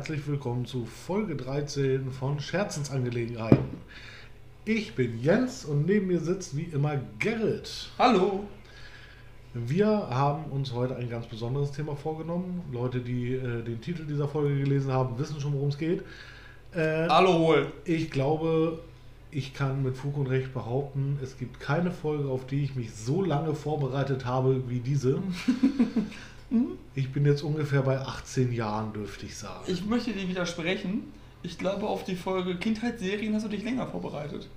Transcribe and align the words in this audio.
herzlich 0.00 0.26
willkommen 0.26 0.64
zu 0.64 0.86
Folge 0.86 1.36
13 1.36 2.10
von 2.10 2.40
Scherzensangelegenheiten. 2.40 3.66
Ich 4.64 4.94
bin 4.94 5.20
Jens 5.20 5.66
und 5.66 5.84
neben 5.84 6.06
mir 6.06 6.20
sitzt 6.20 6.56
wie 6.56 6.62
immer 6.62 6.98
Gerrit. 7.18 7.90
Hallo. 7.98 8.44
Wir 9.52 9.88
haben 9.88 10.44
uns 10.52 10.72
heute 10.72 10.96
ein 10.96 11.10
ganz 11.10 11.26
besonderes 11.26 11.72
Thema 11.72 11.96
vorgenommen. 11.96 12.62
Leute, 12.72 13.00
die 13.00 13.34
äh, 13.34 13.62
den 13.62 13.82
Titel 13.82 14.06
dieser 14.06 14.26
Folge 14.26 14.60
gelesen 14.60 14.90
haben, 14.90 15.18
wissen 15.18 15.38
schon, 15.38 15.52
worum 15.52 15.68
es 15.68 15.76
geht. 15.76 16.00
Äh, 16.72 17.06
Hallo 17.06 17.38
wohl. 17.38 17.66
ich 17.84 18.10
glaube, 18.10 18.78
ich 19.30 19.52
kann 19.52 19.82
mit 19.82 19.98
Fug 19.98 20.16
und 20.16 20.28
Recht 20.28 20.54
behaupten, 20.54 21.18
es 21.22 21.36
gibt 21.36 21.60
keine 21.60 21.90
Folge, 21.90 22.30
auf 22.30 22.46
die 22.46 22.64
ich 22.64 22.74
mich 22.74 22.94
so 22.94 23.22
lange 23.22 23.54
vorbereitet 23.54 24.24
habe 24.24 24.62
wie 24.66 24.80
diese. 24.80 25.18
Ich 26.94 27.12
bin 27.12 27.24
jetzt 27.24 27.42
ungefähr 27.42 27.82
bei 27.82 27.98
18 27.98 28.52
Jahren, 28.52 28.92
dürfte 28.92 29.26
ich 29.26 29.36
sagen. 29.36 29.64
Ich 29.66 29.84
möchte 29.86 30.12
dir 30.12 30.28
widersprechen. 30.28 31.04
Ich 31.42 31.56
glaube, 31.56 31.86
auf 31.86 32.04
die 32.04 32.16
Folge 32.16 32.56
Kindheitsserien 32.56 33.34
hast 33.34 33.44
du 33.44 33.48
dich 33.48 33.62
länger 33.62 33.86
vorbereitet. 33.86 34.48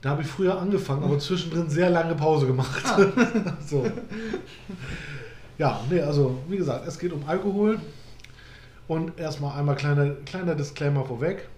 Da 0.00 0.10
habe 0.10 0.22
ich 0.22 0.28
früher 0.28 0.58
angefangen, 0.60 1.04
aber 1.04 1.18
zwischendrin 1.18 1.70
sehr 1.70 1.90
lange 1.90 2.14
Pause 2.14 2.46
gemacht. 2.46 2.82
so. 3.66 3.86
Ja, 5.56 5.80
nee, 5.88 6.00
also 6.00 6.38
wie 6.48 6.56
gesagt, 6.56 6.86
es 6.86 6.98
geht 6.98 7.12
um 7.12 7.24
Alkohol. 7.26 7.78
Und 8.86 9.18
erstmal 9.18 9.58
einmal 9.58 9.76
kleiner, 9.76 10.10
kleiner 10.26 10.54
Disclaimer 10.54 11.04
vorweg. 11.04 11.48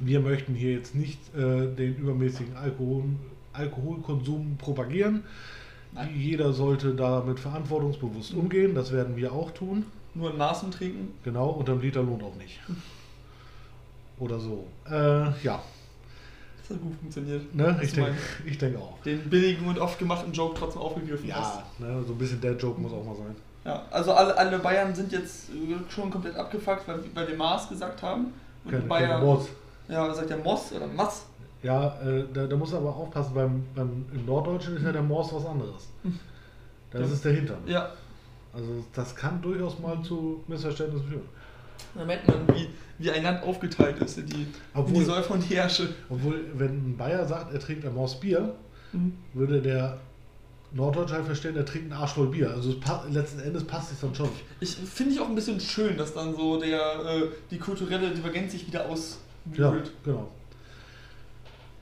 Wir 0.00 0.20
möchten 0.20 0.54
hier 0.54 0.72
jetzt 0.72 0.94
nicht 0.94 1.20
äh, 1.36 1.72
den 1.72 1.96
übermäßigen 1.96 2.56
Alkohol, 2.56 3.04
Alkoholkonsum 3.52 4.56
propagieren. 4.58 5.22
Jeder 6.14 6.52
sollte 6.52 6.94
damit 6.94 7.38
verantwortungsbewusst 7.40 8.34
umgehen. 8.34 8.74
Das 8.74 8.92
werden 8.92 9.16
wir 9.16 9.32
auch 9.32 9.50
tun. 9.52 9.86
Nur 10.14 10.30
in 10.30 10.36
Maßen 10.38 10.70
trinken. 10.70 11.14
Genau, 11.24 11.50
unterm 11.50 11.80
Liter 11.80 12.02
lohnt 12.02 12.22
auch 12.22 12.34
nicht. 12.36 12.60
Oder 14.18 14.38
so. 14.38 14.66
Äh, 14.88 15.30
ja, 15.42 15.60
Das 16.60 16.70
hat 16.70 16.80
gut 16.82 16.94
funktioniert. 17.00 17.54
ne? 17.54 17.74
Hast 17.74 17.82
ich 17.84 17.92
denke 17.92 18.14
denk 18.60 18.76
auch. 18.76 19.00
Den 19.02 19.28
billigen 19.28 19.66
und 19.66 19.78
oft 19.78 19.98
gemachten 19.98 20.32
Joke 20.32 20.56
trotzdem 20.58 20.82
aufgegriffen 20.82 21.34
hast. 21.34 21.62
Ja, 21.80 21.86
ne, 21.86 22.04
so 22.06 22.12
ein 22.12 22.18
bisschen 22.18 22.40
der 22.40 22.56
Joke 22.56 22.80
muss 22.80 22.92
auch 22.92 23.04
mal 23.04 23.16
sein. 23.16 23.34
Ja, 23.64 23.82
also 23.90 24.12
alle, 24.12 24.36
alle 24.36 24.58
Bayern 24.58 24.94
sind 24.94 25.10
jetzt 25.10 25.48
schon 25.88 26.10
komplett 26.10 26.36
abgefuckt, 26.36 26.86
weil, 26.86 27.00
weil 27.14 27.28
wir 27.28 27.36
Maß 27.36 27.68
gesagt 27.68 28.02
haben. 28.02 28.32
Und 28.64 28.70
Kein, 28.70 28.82
in 28.82 28.88
Bayern. 28.88 29.38
Ja, 29.88 30.14
sagt 30.14 30.30
der 30.30 30.38
Moss 30.38 30.72
oder 30.72 30.86
Mass. 30.86 31.26
Ja, 31.64 31.98
äh, 32.02 32.24
da, 32.32 32.46
da 32.46 32.56
muss 32.56 32.72
er 32.72 32.78
aber 32.78 32.94
aufpassen, 32.94 33.32
beim, 33.34 33.64
beim, 33.74 34.04
im 34.14 34.26
Norddeutschen 34.26 34.76
ist 34.76 34.84
ja 34.84 34.92
der 34.92 35.02
Morse 35.02 35.34
was 35.34 35.46
anderes. 35.46 35.88
Da 36.90 36.98
ist 36.98 37.08
Ja. 37.08 37.14
es 37.14 37.22
der 37.22 37.32
Hintern. 37.32 37.58
Ja, 37.66 37.90
Also 38.52 38.84
das 38.92 39.16
kann 39.16 39.40
durchaus 39.42 39.78
mal 39.80 40.00
zu 40.02 40.44
Missverständnissen 40.46 41.08
führen. 41.08 41.22
da 41.94 42.04
merkt 42.04 42.28
man, 42.28 42.46
wie, 42.54 42.68
wie 42.98 43.10
ein 43.10 43.22
Land 43.22 43.42
aufgeteilt 43.42 43.98
ist 44.00 44.18
in 44.18 44.26
die, 44.26 44.42
in 44.42 44.54
Obwohl- 44.74 44.98
die 44.98 45.04
Säufer 45.04 45.34
und 45.34 45.48
die 45.50 45.56
Herrsche. 45.56 45.88
Obwohl, 46.10 46.44
wenn 46.54 46.70
ein 46.92 46.96
Bayer 46.96 47.24
sagt, 47.26 47.52
er 47.52 47.58
trinkt 47.60 47.84
ein 47.86 47.94
Morse 47.94 48.18
Bier, 48.20 48.54
würde 49.32 49.60
der 49.62 49.98
Norddeutsche 50.72 51.14
halt 51.14 51.24
verstehen, 51.26 51.56
er 51.56 51.64
trinkt 51.64 51.90
ein 51.90 51.96
Arsch 51.96 52.12
voll 52.12 52.28
Bier. 52.28 52.50
Also 52.50 52.70
es 52.72 52.80
pa- 52.80 53.04
letzten 53.10 53.40
Endes 53.40 53.64
passt 53.64 53.90
es 53.92 54.00
dann 54.00 54.14
schon. 54.14 54.28
Ich 54.60 54.76
finde 54.76 55.12
ich 55.14 55.20
auch 55.20 55.28
ein 55.28 55.34
bisschen 55.34 55.58
schön, 55.60 55.96
dass 55.96 56.12
dann 56.14 56.34
so 56.36 56.60
der, 56.60 56.78
äh, 57.06 57.22
die 57.50 57.58
kulturelle 57.58 58.10
Divergenz 58.10 58.52
sich 58.52 58.66
wieder 58.66 58.80
Ja, 58.84 58.88
ausbügelt. 58.90 59.90
genau. 60.04 60.28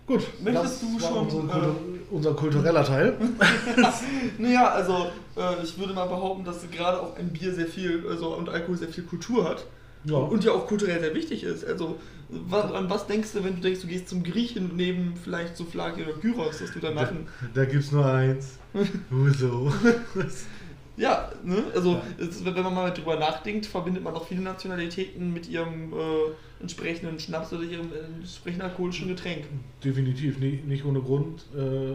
Gut, 0.06 0.22
Möchtest 0.42 0.64
das 0.64 0.80
du 0.80 1.02
war 1.02 1.10
schon, 1.10 1.40
unsere, 1.40 1.58
äh, 1.58 1.72
unser 2.10 2.34
kultureller 2.34 2.84
Teil. 2.84 3.16
Naja, 4.38 4.68
also 4.68 5.06
äh, 5.36 5.62
ich 5.62 5.78
würde 5.78 5.94
mal 5.94 6.06
behaupten, 6.06 6.44
dass 6.44 6.68
gerade 6.70 7.00
auch 7.00 7.16
ein 7.16 7.28
Bier 7.30 7.54
sehr 7.54 7.66
viel, 7.66 8.04
also 8.08 8.34
und 8.36 8.48
Alkohol 8.48 8.76
sehr 8.76 8.88
viel 8.88 9.04
Kultur 9.04 9.48
hat. 9.48 9.64
Ja. 10.04 10.16
Und 10.16 10.42
ja 10.44 10.52
auch 10.52 10.66
kulturell 10.66 11.00
sehr 11.00 11.14
wichtig 11.14 11.44
ist. 11.44 11.64
Also 11.64 11.98
was, 12.28 12.72
an 12.72 12.90
was 12.90 13.06
denkst 13.06 13.32
du, 13.34 13.44
wenn 13.44 13.56
du 13.56 13.60
denkst, 13.60 13.82
du 13.82 13.86
gehst 13.86 14.08
zum 14.08 14.24
Griechen 14.24 14.72
neben 14.74 15.14
vielleicht 15.16 15.56
Souflaki 15.56 16.02
oder 16.02 16.14
Gyros, 16.14 16.58
dass 16.58 16.72
du 16.72 16.80
danach 16.80 17.10
ein, 17.10 17.28
Da 17.54 17.64
gibt 17.64 17.84
es 17.84 17.92
nur 17.92 18.06
eins. 18.06 18.58
Uso. 19.10 19.72
Ja, 20.96 21.30
ne? 21.42 21.64
Also 21.74 21.92
Ja. 21.94 22.02
es, 22.18 22.44
wenn 22.44 22.54
man 22.62 22.74
mal 22.74 22.90
drüber 22.92 23.16
nachdenkt, 23.18 23.66
verbindet 23.66 24.02
man 24.04 24.14
auch 24.14 24.26
viele 24.26 24.42
Nationalitäten 24.42 25.32
mit 25.32 25.48
ihrem 25.48 25.92
äh, 25.92 25.96
entsprechenden 26.60 27.18
Schnaps 27.18 27.52
oder 27.52 27.62
ihrem 27.62 27.90
äh, 27.92 27.98
entsprechenden 28.20 28.62
alkoholischen 28.68 29.08
Getränk. 29.08 29.46
Definitiv, 29.82 30.38
nicht, 30.38 30.66
nicht 30.66 30.84
ohne 30.84 31.00
Grund 31.00 31.44
äh, 31.56 31.94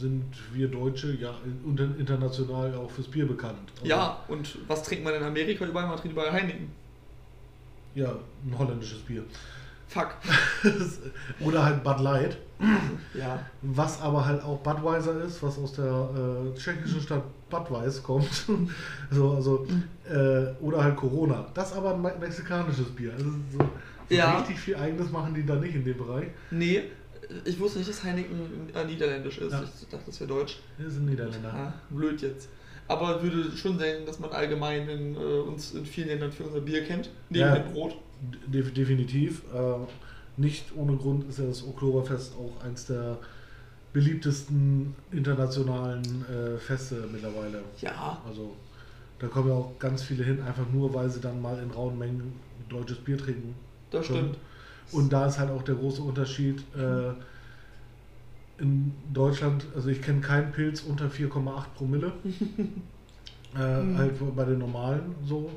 sind 0.00 0.24
wir 0.54 0.68
Deutsche 0.68 1.12
ja 1.20 1.34
international 1.98 2.74
auch 2.76 2.90
fürs 2.90 3.08
Bier 3.08 3.26
bekannt. 3.26 3.58
Also, 3.80 3.86
Ja, 3.88 4.24
und 4.28 4.58
was 4.66 4.82
trinkt 4.82 5.04
man 5.04 5.14
in 5.14 5.22
Amerika 5.22 5.64
überall? 5.66 5.88
Man 5.88 5.96
trinkt 5.98 6.12
überall 6.12 6.32
Heineken. 6.32 6.70
Ja, 7.94 8.14
ein 8.46 8.56
holländisches 8.56 9.00
Bier. 9.00 9.24
Fuck. 9.88 10.14
Oder 11.40 11.64
halt 11.64 11.82
Bud 11.82 12.00
Light. 12.00 12.36
Ja. 13.14 13.38
Was 13.62 14.00
aber 14.02 14.26
halt 14.26 14.42
auch 14.42 14.58
Budweiser 14.58 15.22
ist, 15.22 15.42
was 15.42 15.58
aus 15.58 15.72
der 15.74 15.84
äh, 16.54 16.58
tschechischen 16.58 17.00
Stadt 17.00 17.22
Budweis 17.48 18.02
kommt. 18.02 18.28
so, 19.10 19.30
also, 19.32 19.66
äh, 20.10 20.52
oder 20.60 20.82
halt 20.82 20.96
Corona. 20.96 21.46
Das 21.54 21.72
aber 21.72 21.94
ein 21.94 22.02
me- 22.02 22.14
mexikanisches 22.20 22.86
Bier. 22.90 23.12
Also 23.12 23.30
so, 23.30 23.58
so 23.58 24.14
Ja. 24.14 24.38
richtig 24.38 24.58
viel 24.58 24.76
eigenes 24.76 25.10
machen 25.12 25.34
die 25.34 25.46
da 25.46 25.54
nicht 25.54 25.74
in 25.76 25.84
dem 25.84 25.96
Bereich. 25.96 26.26
Nee, 26.50 26.82
ich 27.44 27.58
wusste 27.60 27.78
nicht, 27.78 27.88
dass 27.90 28.02
Heineken 28.02 28.68
äh, 28.74 28.84
niederländisch 28.84 29.38
ist. 29.38 29.52
Ja. 29.52 29.62
Ich 29.62 29.88
dachte, 29.88 30.04
das 30.06 30.20
wäre 30.20 30.28
deutsch. 30.28 30.58
Das 30.78 30.94
sind 30.94 31.06
Niederländer. 31.06 31.54
Ah, 31.54 31.72
blöd 31.90 32.20
jetzt. 32.22 32.48
Aber 32.88 33.22
würde 33.22 33.54
schon 33.56 33.78
sein, 33.78 34.04
dass 34.04 34.18
man 34.18 34.30
allgemein 34.32 34.88
in, 34.88 35.14
äh, 35.14 35.18
uns 35.18 35.74
in 35.74 35.86
vielen 35.86 36.08
Ländern 36.08 36.32
für 36.32 36.42
unser 36.44 36.60
Bier 36.60 36.84
kennt. 36.84 37.10
Neben 37.30 37.40
Ja. 37.46 37.54
dem 37.56 37.72
Brot. 37.72 37.96
De 38.46 38.62
definitiv. 38.62 39.42
Äh, 39.54 39.86
nicht 40.36 40.66
ohne 40.76 40.96
Grund 40.96 41.28
ist 41.28 41.38
ja 41.38 41.46
das 41.46 41.66
Oktoberfest 41.66 42.34
auch 42.34 42.64
eins 42.64 42.86
der 42.86 43.18
beliebtesten 43.92 44.94
internationalen 45.10 46.24
äh, 46.26 46.58
Feste 46.58 47.08
mittlerweile. 47.10 47.62
Ja. 47.80 48.20
Also 48.26 48.54
da 49.18 49.26
kommen 49.26 49.48
ja 49.48 49.54
auch 49.54 49.78
ganz 49.78 50.02
viele 50.02 50.22
hin, 50.24 50.40
einfach 50.42 50.66
nur 50.72 50.94
weil 50.94 51.10
sie 51.10 51.20
dann 51.20 51.42
mal 51.42 51.58
in 51.58 51.70
rauen 51.70 51.98
Mengen 51.98 52.34
deutsches 52.68 52.98
Bier 52.98 53.18
trinken. 53.18 53.54
Das 53.90 54.06
können. 54.06 54.18
stimmt. 54.18 54.38
Und 54.92 55.12
da 55.12 55.26
ist 55.26 55.38
halt 55.38 55.50
auch 55.50 55.62
der 55.62 55.74
große 55.74 56.02
Unterschied. 56.02 56.60
Äh, 56.76 57.12
in 58.60 58.92
Deutschland, 59.12 59.66
also 59.74 59.88
ich 59.88 60.02
kenne 60.02 60.20
keinen 60.20 60.50
Pilz 60.50 60.82
unter 60.82 61.06
4,8 61.06 61.64
Promille. 61.76 62.12
äh, 63.56 63.82
Mhm. 63.82 63.98
Halt 63.98 64.36
bei 64.36 64.44
den 64.44 64.58
normalen 64.58 65.14
so. 65.24 65.50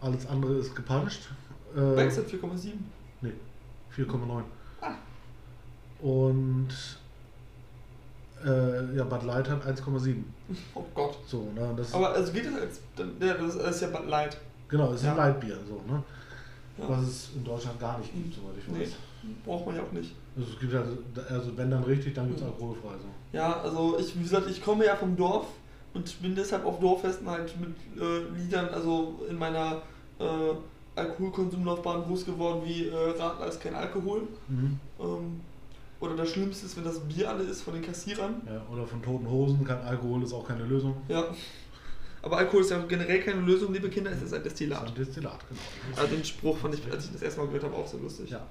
Alles 0.00 0.26
andere 0.26 0.54
ist 0.54 0.74
gepanscht. 0.74 1.30
Äh, 1.76 1.94
Bex 1.96 2.18
hat 2.18 2.26
4,7. 2.26 2.72
Nee, 3.20 3.32
4,9. 3.96 4.42
Ah. 4.80 4.92
Und 6.00 6.68
äh, 8.44 8.96
ja, 8.96 9.04
Bud 9.04 9.22
Light 9.24 9.48
hat 9.48 9.66
1,7. 9.66 10.16
Oh 10.74 10.84
Gott. 10.94 11.16
So, 11.26 11.50
ne, 11.54 11.72
das 11.76 11.94
Aber 11.94 12.10
also 12.12 12.30
geht 12.32 12.46
das 12.46 12.54
als. 12.60 12.80
Ja, 13.20 13.34
das 13.34 13.54
ist 13.76 13.80
ja 13.82 13.88
Bud 13.88 14.06
Light. 14.08 14.36
genau, 14.68 14.92
ist 14.92 15.00
ein 15.04 15.16
Ja. 15.16 15.24
Lightbier, 15.26 15.58
so, 15.66 15.80
ne? 15.90 16.02
Ja. 16.76 16.88
Was 16.88 17.02
es 17.02 17.30
in 17.36 17.44
Deutschland 17.44 17.78
gar 17.80 17.98
nicht 17.98 18.12
gibt, 18.12 18.34
soweit 18.34 18.56
ich 18.58 18.68
weiß. 18.68 18.96
Nee, 19.22 19.30
braucht 19.44 19.64
man 19.66 19.76
ja 19.76 19.82
auch 19.82 19.92
nicht. 19.92 20.12
Also 20.36 20.50
es 20.52 20.58
gibt 20.60 20.74
also, 20.74 20.98
also 21.30 21.56
wenn 21.56 21.70
dann 21.70 21.84
richtig, 21.84 22.14
dann 22.14 22.26
gibt 22.26 22.40
es 22.40 22.44
Mhm. 22.44 22.52
alkoholfrei 22.52 22.88
so. 22.98 23.36
Ja, 23.36 23.60
also 23.60 23.96
ich, 23.98 24.18
wie 24.18 24.22
gesagt, 24.24 24.48
ich 24.50 24.62
komme 24.62 24.84
ja 24.84 24.96
vom 24.96 25.16
Dorf 25.16 25.46
und 25.94 26.20
bin 26.20 26.34
deshalb 26.34 26.64
auf 26.66 26.80
Dorffesten 26.80 27.28
halt 27.30 27.54
mit 27.60 27.74
äh, 28.02 28.24
Liedern, 28.36 28.68
also 28.68 29.20
in 29.30 29.38
meiner 29.38 29.82
äh, 30.18 30.24
Alkoholkonsumlaufbahn 30.96 32.04
groß 32.04 32.24
geworden, 32.24 32.62
wie 32.64 32.88
äh, 32.88 32.94
Radler 33.18 33.46
ist 33.48 33.60
kein 33.60 33.74
Alkohol. 33.74 34.22
Mhm. 34.48 34.78
Ähm, 35.00 35.40
oder 36.00 36.16
das 36.16 36.30
Schlimmste 36.30 36.66
ist, 36.66 36.76
wenn 36.76 36.84
das 36.84 37.00
Bier 37.00 37.30
alle 37.30 37.44
ist 37.44 37.62
von 37.62 37.74
den 37.74 37.82
Kassierern. 37.82 38.42
Ja, 38.46 38.62
oder 38.72 38.86
von 38.86 39.02
toten 39.02 39.28
Hosen, 39.28 39.64
kein 39.64 39.80
Alkohol 39.80 40.22
ist 40.22 40.32
auch 40.32 40.46
keine 40.46 40.64
Lösung. 40.64 40.96
Ja. 41.08 41.24
Aber 42.22 42.38
Alkohol 42.38 42.62
ist 42.62 42.70
ja 42.70 42.78
generell 42.86 43.20
keine 43.20 43.40
Lösung, 43.40 43.72
liebe 43.72 43.88
Kinder, 43.90 44.10
es 44.10 44.22
ist 44.22 44.32
ein 44.32 44.42
Das 44.42 44.52
ist 44.52 44.60
Destillat. 44.60 44.86
ein 44.88 44.94
Destillat, 44.94 45.38
genau. 45.48 45.60
Also 46.00 46.14
den 46.14 46.24
Spruch 46.24 46.56
fand 46.56 46.74
ich, 46.74 46.90
als 46.90 47.06
ich 47.06 47.12
das 47.12 47.22
erste 47.22 47.40
Mal 47.40 47.46
gehört 47.46 47.64
habe, 47.64 47.74
auch 47.74 47.86
so 47.86 47.98
lustig. 47.98 48.30
Ja. 48.30 48.46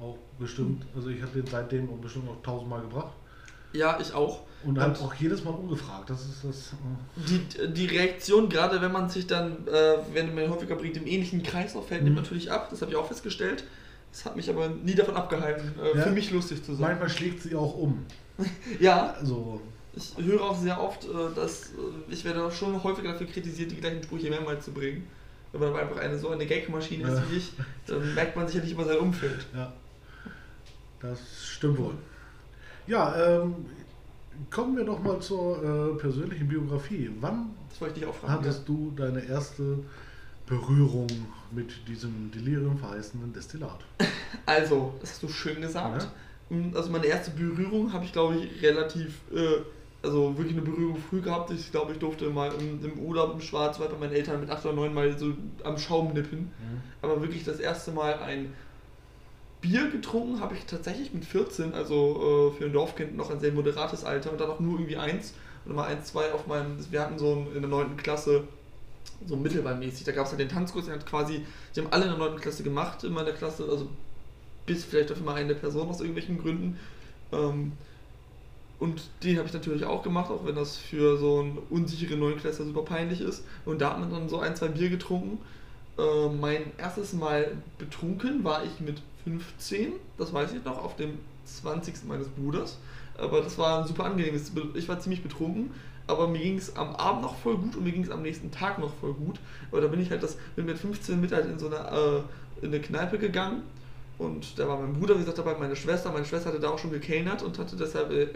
Auch 0.00 0.16
bestimmt, 0.38 0.86
also 0.94 1.08
ich 1.10 1.20
habe 1.20 1.32
den 1.32 1.46
seitdem 1.46 2.00
bestimmt 2.00 2.26
noch 2.26 2.40
tausendmal 2.42 2.80
gebracht. 2.82 3.12
Ja, 3.72 3.98
ich 4.00 4.12
auch. 4.14 4.40
Und 4.64 4.78
halt 4.80 4.98
Und- 4.98 5.04
auch 5.06 5.14
jedes 5.14 5.44
Mal 5.44 5.50
ungefragt. 5.50 6.10
Das 6.10 6.22
ist 6.24 6.42
das. 6.44 6.72
Äh, 6.72 7.20
Die, 7.28 7.72
die 7.72 7.86
Reaktion, 7.86 8.48
gerade 8.48 8.80
wenn 8.80 8.90
man 8.92 9.08
sich 9.08 9.26
dann, 9.26 9.66
äh, 9.68 9.98
wenn 10.12 10.34
man 10.34 10.48
häufiger 10.50 10.74
bringt, 10.74 10.96
im 10.96 11.06
ähnlichen 11.06 11.42
Kreislauf 11.42 11.88
fällt, 11.88 12.02
nimmt 12.02 12.16
Mhm. 12.16 12.22
natürlich 12.22 12.50
ab. 12.50 12.68
Das 12.70 12.80
habe 12.82 12.90
ich 12.90 12.96
auch 12.96 13.06
festgestellt. 13.06 13.64
Das 14.10 14.24
hat 14.24 14.36
mich 14.36 14.48
aber 14.50 14.68
nie 14.68 14.94
davon 14.94 15.14
abgehalten, 15.16 15.74
äh, 15.80 15.96
Ja. 15.98 16.02
für 16.04 16.10
mich 16.10 16.30
lustig 16.30 16.64
zu 16.64 16.72
sein. 16.74 16.88
manchmal 16.88 17.08
schlägt 17.10 17.42
sie 17.42 17.54
auch 17.54 17.76
um. 17.76 18.04
Ja, 18.80 19.14
Also, 19.20 19.60
ich 19.94 20.14
höre 20.24 20.40
auch 20.42 20.56
sehr 20.56 20.80
oft, 20.80 21.04
äh, 21.04 21.08
dass 21.36 21.66
äh, 21.70 21.74
ich 22.08 22.24
werde 22.24 22.42
auch 22.44 22.52
schon 22.52 22.82
häufiger 22.82 23.12
dafür 23.12 23.26
kritisiert, 23.26 23.70
die 23.70 23.76
gleichen 23.76 24.02
Sprüche 24.02 24.30
mehrmals 24.30 24.64
zu 24.64 24.72
bringen. 24.72 25.06
Wenn 25.52 25.60
man 25.60 25.70
aber 25.70 25.80
einfach 25.80 25.96
eine 25.98 26.18
so 26.18 26.30
eine 26.30 26.46
Gagmaschine 26.46 27.04
ist 27.08 27.18
Ja. 27.18 27.24
wie 27.30 27.36
ich, 27.36 27.52
dann 27.86 28.14
merkt 28.14 28.34
man 28.36 28.48
sicher 28.48 28.62
nicht 28.62 28.72
über 28.72 28.84
sein 28.84 28.98
Umfeld. 28.98 29.46
ja. 29.54 29.72
Das 31.00 31.18
stimmt 31.46 31.78
wohl. 31.78 31.94
Ja, 32.88 33.14
ähm, 33.42 33.54
kommen 34.50 34.76
wir 34.76 34.84
doch 34.84 35.02
mal 35.02 35.20
zur 35.20 35.62
äh, 35.62 35.98
persönlichen 36.00 36.48
Biografie. 36.48 37.10
Wann 37.20 37.50
Das 37.68 37.80
wollte 37.80 37.94
ich 37.94 38.00
dich 38.00 38.08
auch 38.08 38.14
fragen. 38.14 38.32
hattest 38.32 38.68
du 38.68 38.92
deine 38.96 39.20
erste 39.24 39.78
Berührung 40.46 41.06
mit 41.50 41.86
diesem 41.86 42.30
Delirium 42.32 42.78
verheißenden 42.78 43.32
Destillat? 43.32 43.80
Also, 44.44 44.94
das 45.00 45.10
hast 45.12 45.22
du 45.22 45.28
schön 45.28 45.60
gesagt. 45.62 46.08
Ja. 46.50 46.56
Also 46.74 46.90
meine 46.90 47.06
erste 47.06 47.30
Berührung 47.30 47.92
habe 47.92 48.04
ich, 48.04 48.12
glaube 48.12 48.36
ich, 48.36 48.62
relativ, 48.62 49.20
äh, 49.34 49.62
also 50.02 50.36
wirklich 50.36 50.54
eine 50.56 50.64
Berührung 50.66 50.96
früh 50.96 51.20
gehabt. 51.22 51.50
Ich 51.50 51.70
glaube, 51.70 51.92
ich 51.92 51.98
durfte 51.98 52.28
mal 52.30 52.50
im, 52.58 52.82
im 52.84 52.98
Urlaub 52.98 53.34
im 53.34 53.40
Schwarzwald 53.40 53.90
bei 53.90 53.98
meinen 53.98 54.12
Eltern 54.12 54.40
mit 54.40 54.50
8 54.50 54.64
oder 54.66 54.74
9 54.74 54.94
mal 54.94 55.18
so 55.18 55.32
am 55.64 55.76
Schaum 55.78 56.12
nippen. 56.12 56.40
Mhm. 56.40 56.80
Aber 57.02 57.20
wirklich 57.22 57.44
das 57.44 57.58
erste 57.58 57.90
Mal 57.92 58.14
ein 58.20 58.52
Bier 59.60 59.90
getrunken 59.90 60.40
habe 60.40 60.54
ich 60.54 60.64
tatsächlich 60.66 61.12
mit 61.12 61.24
14, 61.24 61.74
also 61.74 62.52
äh, 62.52 62.58
für 62.58 62.66
ein 62.66 62.72
Dorfkind 62.72 63.16
noch 63.16 63.30
ein 63.30 63.40
sehr 63.40 63.52
moderates 63.52 64.04
Alter 64.04 64.32
und 64.32 64.40
dann 64.40 64.50
auch 64.50 64.60
nur 64.60 64.74
irgendwie 64.74 64.96
eins 64.96 65.34
und 65.64 65.74
mal 65.74 65.86
eins, 65.86 66.08
zwei 66.08 66.32
auf 66.32 66.46
meinem, 66.46 66.76
wir 66.90 67.00
hatten 67.00 67.18
so 67.18 67.46
in 67.54 67.60
der 67.60 67.70
9. 67.70 67.96
Klasse 67.96 68.44
so 69.26 69.36
mittelbeinmäßig, 69.36 70.04
da 70.04 70.12
gab 70.12 70.26
es 70.26 70.30
halt 70.30 70.40
den 70.40 70.48
Tanzkurs, 70.48 70.86
der 70.86 70.94
hat 70.94 71.06
quasi, 71.06 71.44
die 71.74 71.80
haben 71.80 71.92
alle 71.92 72.04
in 72.04 72.10
der 72.10 72.18
9. 72.18 72.40
Klasse 72.40 72.62
gemacht 72.62 73.02
in 73.02 73.12
meiner 73.12 73.32
Klasse, 73.32 73.64
also 73.68 73.88
bis 74.66 74.84
vielleicht 74.84 75.10
auf 75.10 75.18
immer 75.18 75.34
eine 75.34 75.54
Person 75.54 75.88
aus 75.88 76.00
irgendwelchen 76.00 76.38
Gründen. 76.38 76.78
Ähm, 77.32 77.72
und 78.78 79.02
den 79.24 79.38
habe 79.38 79.48
ich 79.48 79.54
natürlich 79.54 79.84
auch 79.84 80.04
gemacht, 80.04 80.30
auch 80.30 80.46
wenn 80.46 80.54
das 80.54 80.76
für 80.76 81.16
so 81.16 81.40
einen 81.40 81.58
unsicheren 81.68 82.20
Neunklässler 82.20 82.64
super 82.64 82.82
peinlich 82.82 83.20
ist. 83.20 83.44
Und 83.64 83.80
da 83.80 83.90
hat 83.90 83.98
man 83.98 84.10
dann 84.10 84.28
so 84.28 84.38
ein, 84.38 84.54
zwei 84.54 84.68
Bier 84.68 84.88
getrunken. 84.88 85.38
Äh, 85.98 86.28
mein 86.28 86.62
erstes 86.78 87.12
Mal 87.12 87.56
betrunken 87.78 88.44
war 88.44 88.62
ich 88.64 88.78
mit 88.78 89.02
15, 89.28 89.92
das 90.16 90.32
weiß 90.32 90.52
ich 90.52 90.64
noch, 90.64 90.82
auf 90.82 90.96
dem 90.96 91.18
20. 91.44 92.06
meines 92.06 92.28
Bruders. 92.28 92.78
Aber 93.16 93.42
das 93.42 93.58
war 93.58 93.86
super 93.86 94.04
angenehm. 94.04 94.40
Ich 94.74 94.88
war 94.88 95.00
ziemlich 95.00 95.22
betrunken, 95.22 95.70
aber 96.06 96.28
mir 96.28 96.40
ging 96.40 96.56
es 96.56 96.76
am 96.76 96.94
Abend 96.96 97.22
noch 97.22 97.36
voll 97.36 97.56
gut 97.56 97.76
und 97.76 97.84
mir 97.84 97.92
ging 97.92 98.04
es 98.04 98.10
am 98.10 98.22
nächsten 98.22 98.50
Tag 98.50 98.78
noch 98.78 98.94
voll 98.94 99.14
gut. 99.14 99.40
Aber 99.70 99.80
da 99.80 99.88
bin 99.88 100.00
ich 100.00 100.10
halt 100.10 100.22
das, 100.22 100.36
bin 100.56 100.66
mit 100.66 100.78
15 100.78 101.20
mit 101.20 101.32
halt 101.32 101.46
in 101.46 101.58
so 101.58 101.66
eine, 101.66 101.76
äh, 101.76 102.64
in 102.64 102.72
eine 102.72 102.80
Kneipe 102.80 103.18
gegangen 103.18 103.62
und 104.18 104.58
da 104.58 104.68
war 104.68 104.78
mein 104.78 104.94
Bruder, 104.94 105.14
wie 105.14 105.20
gesagt, 105.20 105.38
dabei 105.38 105.56
meine 105.58 105.76
Schwester. 105.76 106.10
Meine 106.12 106.24
Schwester 106.24 106.50
hatte 106.50 106.60
da 106.60 106.70
auch 106.70 106.78
schon 106.78 106.90
gekellnert 106.90 107.42
und 107.42 107.58
hatte 107.58 107.76
deshalb, 107.76 108.10
äh, 108.10 108.28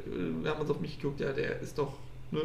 wir 0.42 0.50
haben 0.50 0.60
uns 0.60 0.70
auf 0.70 0.80
mich 0.80 0.98
geguckt, 1.00 1.20
ja, 1.20 1.32
der 1.32 1.60
ist 1.60 1.78
doch, 1.78 1.94
ne, 2.30 2.42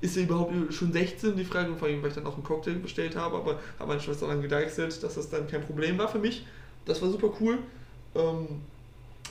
ist 0.00 0.16
er 0.16 0.22
überhaupt 0.24 0.52
schon 0.72 0.92
16? 0.92 1.36
Die 1.36 1.44
Frage, 1.44 1.74
vor 1.74 1.88
allem, 1.88 2.00
weil 2.02 2.10
ich 2.10 2.14
dann 2.14 2.26
auch 2.26 2.34
einen 2.34 2.44
Cocktail 2.44 2.74
bestellt 2.74 3.16
habe, 3.16 3.36
aber 3.36 3.58
hat 3.78 3.88
meine 3.88 4.00
Schwester 4.00 4.28
dann 4.28 4.42
gedeichselt, 4.42 5.02
dass 5.02 5.16
das 5.16 5.28
dann 5.28 5.48
kein 5.48 5.62
Problem 5.62 5.98
war 5.98 6.08
für 6.08 6.20
mich. 6.20 6.44
Das 6.88 7.00
war 7.02 7.10
super 7.10 7.30
cool. 7.40 7.58
Ähm, 8.14 8.62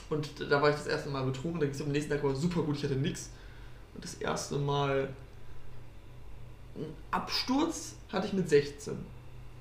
und 0.08 0.28
da 0.50 0.62
war 0.62 0.70
ich 0.70 0.76
das 0.76 0.86
erste 0.86 1.10
Mal 1.10 1.24
betrunken, 1.24 1.60
da 1.60 1.66
ging 1.66 1.74
es 1.74 1.82
am 1.82 1.92
nächsten 1.92 2.10
Tag 2.10 2.24
war 2.24 2.34
super 2.34 2.62
gut, 2.62 2.76
ich 2.76 2.84
hatte 2.84 2.96
nichts. 2.96 3.28
Und 3.94 4.04
das 4.04 4.14
erste 4.14 4.56
Mal 4.56 5.10
einen 6.74 6.94
Absturz 7.10 7.96
hatte 8.10 8.28
ich 8.28 8.32
mit 8.32 8.48
16. 8.48 8.96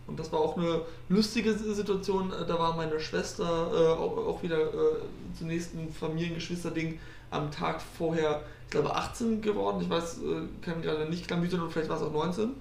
Und 0.05 0.17
das 0.17 0.31
war 0.31 0.39
auch 0.39 0.55
eine 0.55 0.83
lustige 1.09 1.53
Situation. 1.53 2.29
Da 2.29 2.59
war 2.59 2.77
meine 2.77 2.99
Schwester 2.99 3.43
äh, 3.43 3.97
auch, 3.97 4.17
auch, 4.17 4.43
wieder 4.43 4.73
äh, 4.73 5.01
zum 5.37 5.47
nächsten 5.47 5.91
Familiengeschwisterding 5.91 6.99
am 7.29 7.51
Tag 7.51 7.81
vorher, 7.81 8.43
ich 8.65 8.71
glaube, 8.71 8.95
18 8.95 9.41
geworden. 9.41 9.81
Ich 9.81 9.89
weiß, 9.89 10.19
äh, 10.19 10.47
kann 10.61 10.81
gerade 10.81 11.09
nicht 11.09 11.27
klamütern 11.27 11.59
und 11.59 11.71
vielleicht 11.71 11.89
war 11.89 11.97
es 11.97 12.03
auch 12.03 12.13
19. 12.13 12.51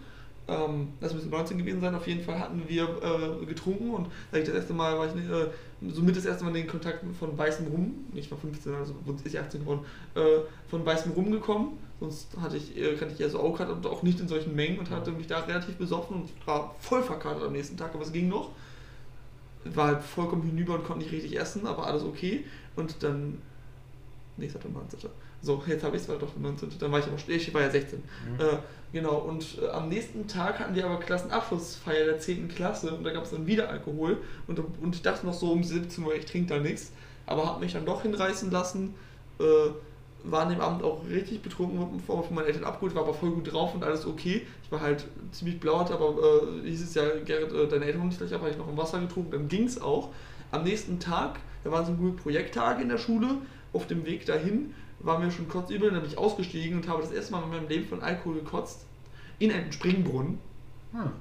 Ähm, 0.49 0.89
das 1.01 1.13
müsste 1.13 1.29
19 1.29 1.59
gewesen 1.59 1.81
sein. 1.81 1.95
Auf 1.95 2.07
jeden 2.07 2.23
Fall 2.23 2.39
hatten 2.39 2.63
wir 2.69 2.85
äh, 2.85 3.47
getrunken 3.47 3.91
und 3.91 4.09
da 4.31 4.39
ich 4.39 4.45
das 4.45 4.55
erste 4.55 4.75
Mal 4.75 4.97
war 4.99 5.07
ich 5.07 5.15
äh, 5.15 5.49
somit 5.93 6.17
das 6.17 6.25
erste 6.25 6.45
Mal 6.45 6.51
in 6.51 6.63
den 6.63 6.67
Kontakt 6.69 7.05
von 7.19 7.37
weißem 7.37 7.67
Rum, 7.67 8.07
ich 8.15 8.31
war 8.31 8.39
15, 8.39 8.75
also 8.75 8.95
ist 9.25 9.27
ich 9.27 9.39
18 9.39 9.61
geworden, 9.61 9.81
äh, 10.15 10.21
von 10.69 10.87
weißem 10.87 11.13
Rum 11.13 11.33
gekommen. 11.33 11.79
Sonst 11.99 12.37
hatte 12.41 12.59
ich, 12.59 12.77
äh, 12.77 12.95
kannte 12.95 13.15
ich 13.15 13.21
eher 13.21 13.31
so 13.31 13.41
Aukat 13.41 13.71
und 13.71 13.87
auch 13.87 14.03
nicht 14.03 14.21
in 14.21 14.29
solchen 14.29 14.55
Mengen 14.55 14.79
und 14.79 14.91
hatte 14.91 15.11
mich 15.13 15.27
da 15.27 15.41
relativ 15.41 15.77
besoffen 15.77 16.17
und 16.17 16.47
war 16.47 16.75
voll 16.79 17.03
verkatert 17.03 17.43
am 17.43 17.53
nächsten 17.53 17.77
Tag, 17.77 17.95
aber 17.95 18.05
es 18.05 18.13
ging 18.13 18.29
noch. 18.29 18.51
War 19.65 19.89
halt 19.89 20.03
vollkommen 20.03 20.43
hinüber 20.43 20.75
und 20.75 20.85
konnte 20.85 21.03
nicht 21.03 21.13
richtig 21.13 21.39
essen, 21.39 21.67
aber 21.67 21.87
alles 21.87 22.05
okay. 22.05 22.45
Und 22.77 23.03
dann. 23.03 23.39
Nee, 24.37 24.47
es 24.47 24.55
hat 24.55 24.71
19. 24.71 25.11
So, 25.47 25.63
jetzt 25.65 25.85
habe 25.85 25.97
ich 25.97 26.03
es, 26.03 26.09
doch 26.09 26.37
19. 26.37 26.71
Dann 26.81 26.91
war 26.91 26.99
ich 26.99 27.07
aber, 27.07 27.17
ich 27.29 27.55
war 27.55 27.63
ja 27.63 27.71
16. 27.71 28.01
Mhm. 28.01 28.41
Äh, 28.41 28.59
genau, 28.93 29.19
und 29.19 29.59
äh, 29.63 29.69
am 29.69 29.89
nächsten 29.89 30.27
Tag 30.27 30.59
hatten 30.59 30.75
wir 30.75 30.85
aber 30.85 30.99
Klassenabschlussfeier 30.99 32.05
der 32.05 32.19
10. 32.19 32.49
Klasse 32.49 32.93
und 32.93 33.05
da 33.05 33.13
gab 33.13 33.23
es 33.23 33.31
dann 33.31 33.47
wieder 33.47 33.69
Alkohol. 33.69 34.19
Und, 34.49 34.59
und 34.59 34.97
ich 34.97 35.03
dachte 35.03 35.25
noch 35.25 35.35
so 35.35 35.53
um 35.53 35.63
17 35.63 36.05
Uhr, 36.05 36.17
ich 36.17 36.27
trinke 36.27 36.53
da 36.53 36.61
nichts. 36.61 36.91
Aber 37.27 37.47
habe 37.47 37.61
mich 37.61 37.75
dann 37.75 37.87
doch 37.87 38.03
hinreißen 38.03 38.51
lassen. 38.51 38.95
Äh, 39.39 39.71
war 40.25 40.43
an 40.43 40.49
dem 40.49 40.61
Abend 40.61 40.83
auch 40.83 41.05
richtig 41.09 41.43
betrunken, 41.43 41.99
bevor 41.99 42.25
von 42.25 42.35
meinen 42.35 42.47
Eltern 42.47 42.65
abgeholt, 42.65 42.97
war 42.97 43.03
aber 43.03 43.15
voll 43.15 43.31
gut 43.31 43.53
drauf 43.53 43.73
und 43.73 43.85
alles 43.85 44.05
okay. 44.05 44.45
Ich 44.65 44.73
war 44.73 44.81
halt 44.81 45.07
ziemlich 45.31 45.61
blauert, 45.61 45.93
aber 45.93 46.17
äh, 46.65 46.69
hieß 46.69 46.83
es 46.83 46.95
ja, 46.95 47.05
Gerrit, 47.25 47.53
äh, 47.53 47.69
deine 47.69 47.85
Eltern 47.85 48.09
nicht 48.09 48.19
gleich 48.19 48.35
ab, 48.35 48.41
habe 48.41 48.51
ich 48.51 48.57
noch 48.57 48.67
ein 48.67 48.77
Wasser 48.77 48.99
getrunken, 48.99 49.31
dann 49.31 49.49
ging 49.49 49.65
es 49.65 49.81
auch. 49.81 50.09
Am 50.51 50.65
nächsten 50.65 50.99
Tag, 50.99 51.39
da 51.63 51.71
waren 51.71 51.87
so 51.87 51.93
gute 51.93 52.21
Projekttage 52.21 52.83
in 52.83 52.89
der 52.89 52.99
Schule, 52.99 53.29
auf 53.73 53.87
dem 53.87 54.05
Weg 54.05 54.27
dahin 54.27 54.75
war 55.01 55.19
mir 55.19 55.31
schon 55.31 55.49
kotzübel, 55.49 55.91
dann 55.91 56.01
bin 56.01 56.11
ich 56.11 56.19
ausgestiegen 56.19 56.79
und 56.79 56.89
habe 56.89 57.03
das 57.03 57.13
erste 57.13 57.33
Mal 57.33 57.43
in 57.43 57.51
meinem 57.51 57.69
Leben 57.69 57.89
von 57.89 58.03
Alkohol 58.03 58.37
gekotzt. 58.37 58.85
In 59.39 59.53
einen 59.53 59.73
Springbrunnen. 59.73 60.39
Hm, 60.93 61.13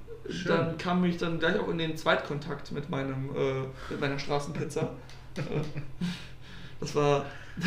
dann 0.47 0.77
kam 0.77 1.03
ich 1.05 1.17
dann 1.17 1.39
gleich 1.39 1.59
auch 1.59 1.67
in 1.67 1.77
den 1.77 1.97
Zweitkontakt 1.97 2.71
mit 2.71 2.89
meinem 2.89 3.29
äh, 3.35 3.61
mit 3.89 3.99
meiner 3.99 4.19
Straßenpizza. 4.19 4.91
Äh, 5.37 5.41
das 6.79 6.95
war. 6.95 7.25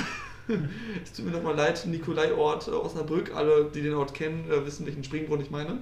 es 1.05 1.12
tut 1.12 1.26
mir 1.26 1.32
nochmal 1.32 1.55
leid, 1.55 1.84
Nikolai-Ort 1.87 2.69
äh, 2.69 2.70
Osnabrück. 2.70 3.34
Alle, 3.34 3.70
die 3.72 3.82
den 3.82 3.94
Ort 3.94 4.14
kennen, 4.14 4.50
äh, 4.50 4.64
wissen, 4.64 4.87
welchen 4.87 5.04
Springbrunnen 5.04 5.44
ich 5.44 5.50
meine. 5.50 5.78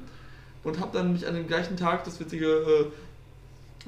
Und 0.65 0.81
habe 0.81 0.91
dann 0.93 1.13
mich 1.13 1.27
an 1.29 1.35
dem 1.35 1.47
gleichen 1.47 1.77
Tag, 1.77 2.05
das 2.05 2.19
witzige 2.19 2.47
äh, 2.47 2.87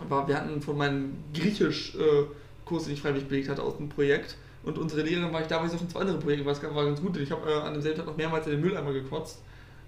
war, 0.08 0.28
wir 0.28 0.36
hatten 0.36 0.62
von 0.62 0.78
meinem 0.78 1.16
Griechisch-Kurs, 1.34 2.84
den 2.84 2.92
ich 2.92 3.02
freiwillig 3.02 3.26
belegt 3.26 3.48
hatte, 3.48 3.62
aus 3.62 3.76
dem 3.76 3.88
Projekt, 3.88 4.36
und 4.68 4.76
unsere 4.76 5.00
Lehrerin 5.02 5.32
war 5.32 5.40
ich 5.40 5.46
damals 5.46 5.72
noch 5.72 5.80
in 5.80 5.88
zwei 5.88 6.00
anderen 6.00 6.20
Projekten, 6.20 6.44
was 6.44 6.62
war 6.62 6.84
ganz 6.84 7.00
gut. 7.00 7.16
Ich 7.16 7.30
habe 7.30 7.50
äh, 7.50 7.54
an 7.54 7.72
demselben 7.72 7.96
Tag 7.96 8.06
noch 8.06 8.16
mehrmals 8.18 8.46
in 8.46 8.52
den 8.52 8.60
Mülleimer 8.60 8.92
gekotzt. 8.92 9.40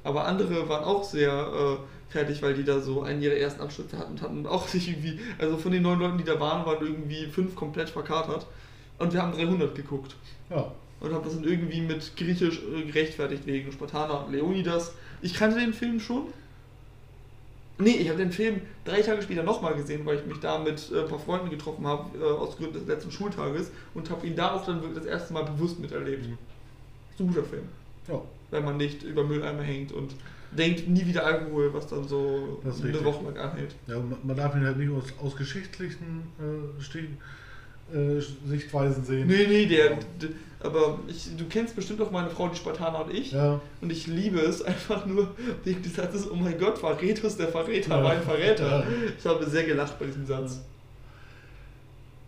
Aber 0.03 0.25
andere 0.25 0.67
waren 0.71 0.85
auch 0.85 1.05
sehr 1.05 1.31
äh, 1.31 2.11
fertig, 2.11 2.43
weil 2.43 2.55
die 2.55 2.65
da 2.65 2.81
so 2.81 3.03
einen 3.03 3.21
ihrer 3.21 3.35
ersten 3.35 3.61
Abschlüsse 3.61 3.99
hatten 3.99 4.13
und 4.13 4.23
hatten 4.23 4.47
auch 4.47 4.67
sich 4.69 4.89
irgendwie, 4.89 5.21
also 5.39 5.59
von 5.59 5.71
den 5.71 5.83
neun 5.83 5.99
Leuten, 5.99 6.17
die 6.17 6.25
da 6.25 6.41
waren, 6.41 6.65
waren 6.65 6.83
irgendwie 6.83 7.27
fünf 7.27 7.55
komplett 7.55 7.91
verkatert. 7.91 8.47
Und 8.99 9.13
wir 9.13 9.23
haben 9.23 9.33
300 9.33 9.75
geguckt. 9.75 10.17
Ja. 10.49 10.73
Und 11.01 11.13
haben 11.13 11.25
das 11.25 11.35
dann 11.35 11.45
irgendwie 11.45 11.83
mit 11.83 12.17
Griechisch 12.17 12.63
äh, 12.63 12.85
gerechtfertigt 12.85 13.47
wegen 13.47 13.73
Spartaner 13.73 14.25
und 14.25 14.33
Leonidas. 14.33 14.95
Ich 15.21 15.35
kannte 15.35 15.61
den 15.61 15.75
Film 15.75 16.01
schon, 16.01 16.29
Nee, 17.81 17.97
ich 17.97 18.09
habe 18.09 18.19
den 18.19 18.33
Film 18.33 18.61
drei 18.85 19.01
Tage 19.03 19.23
später 19.23 19.43
nochmal 19.43 19.75
gesehen, 19.75 20.05
weil 20.05 20.19
ich 20.19 20.27
mich 20.27 20.39
da 20.41 20.59
mit 20.59 20.91
äh, 20.93 21.01
ein 21.01 21.09
paar 21.09 21.19
Freunden 21.19 21.51
getroffen 21.51 21.87
habe, 21.87 22.19
äh, 22.19 22.23
aus 22.23 22.57
Gründen 22.57 22.75
des 22.75 22.87
letzten 22.87 23.11
Schultages 23.11 23.71
und 23.95 24.11
habe 24.11 24.27
ihn 24.27 24.37
da 24.37 24.53
auch 24.53 24.65
dann 24.65 24.83
wirklich 24.83 24.99
das 24.99 25.07
erste 25.07 25.33
Mal 25.33 25.45
bewusst 25.45 25.79
miterlebt. 25.79 26.27
Mhm. 26.27 26.39
Ist 27.13 27.21
ein 27.21 27.27
guter 27.29 27.45
Film. 27.45 27.65
Ja. 28.09 28.21
Wenn 28.51 28.65
man 28.65 28.77
nicht 28.77 29.03
über 29.03 29.25
Mülleimer 29.25 29.63
hängt 29.63 29.93
und 29.93 30.15
denkt 30.53 30.89
nie 30.89 31.07
wieder 31.07 31.25
Alkohol, 31.25 31.73
was 31.73 31.87
dann 31.87 32.07
so 32.07 32.61
eine 32.63 32.73
richtig. 32.73 33.05
Woche 33.05 33.25
lang 33.25 33.39
anhält. 33.39 33.75
Ja, 33.87 34.03
man 34.23 34.37
darf 34.37 34.55
ihn 34.55 34.65
halt 34.65 34.79
nicht 34.79 34.91
aus, 34.91 35.05
aus 35.23 35.37
geschichtlichen 35.37 36.23
äh, 36.41 37.97
äh, 37.97 38.23
Sichtweisen 38.47 39.05
sehen. 39.05 39.29
Nee, 39.29 39.47
nee, 39.49 39.67
der, 39.67 39.99
der 40.21 40.31
aber 40.63 40.99
ich, 41.09 41.37
du 41.37 41.47
kennst 41.47 41.75
bestimmt 41.75 42.03
auch 42.03 42.11
meine 42.11 42.29
Frau, 42.29 42.49
die 42.49 42.57
Spartaner 42.57 43.05
und 43.05 43.15
ich. 43.15 43.33
Ja. 43.33 43.61
Und 43.81 43.91
ich 43.91 44.07
liebe 44.07 44.41
es 44.41 44.63
einfach 44.63 45.07
nur 45.07 45.29
wegen 45.65 45.83
des 45.83 45.97
Satzes, 45.97 46.31
oh 46.31 46.35
mein 46.35 46.59
Gott, 46.59 46.79
Verrätus, 46.79 47.37
der 47.37 47.49
Verräter 47.49 47.97
ja. 47.97 48.05
war 48.05 48.13
ein 48.13 48.23
Verräter. 48.23 48.81
Ja. 48.81 48.85
Ich 49.19 49.25
habe 49.25 49.49
sehr 49.49 49.65
gelacht 49.65 49.99
bei 49.99 50.07
diesem 50.07 50.27
Satz. 50.27 50.61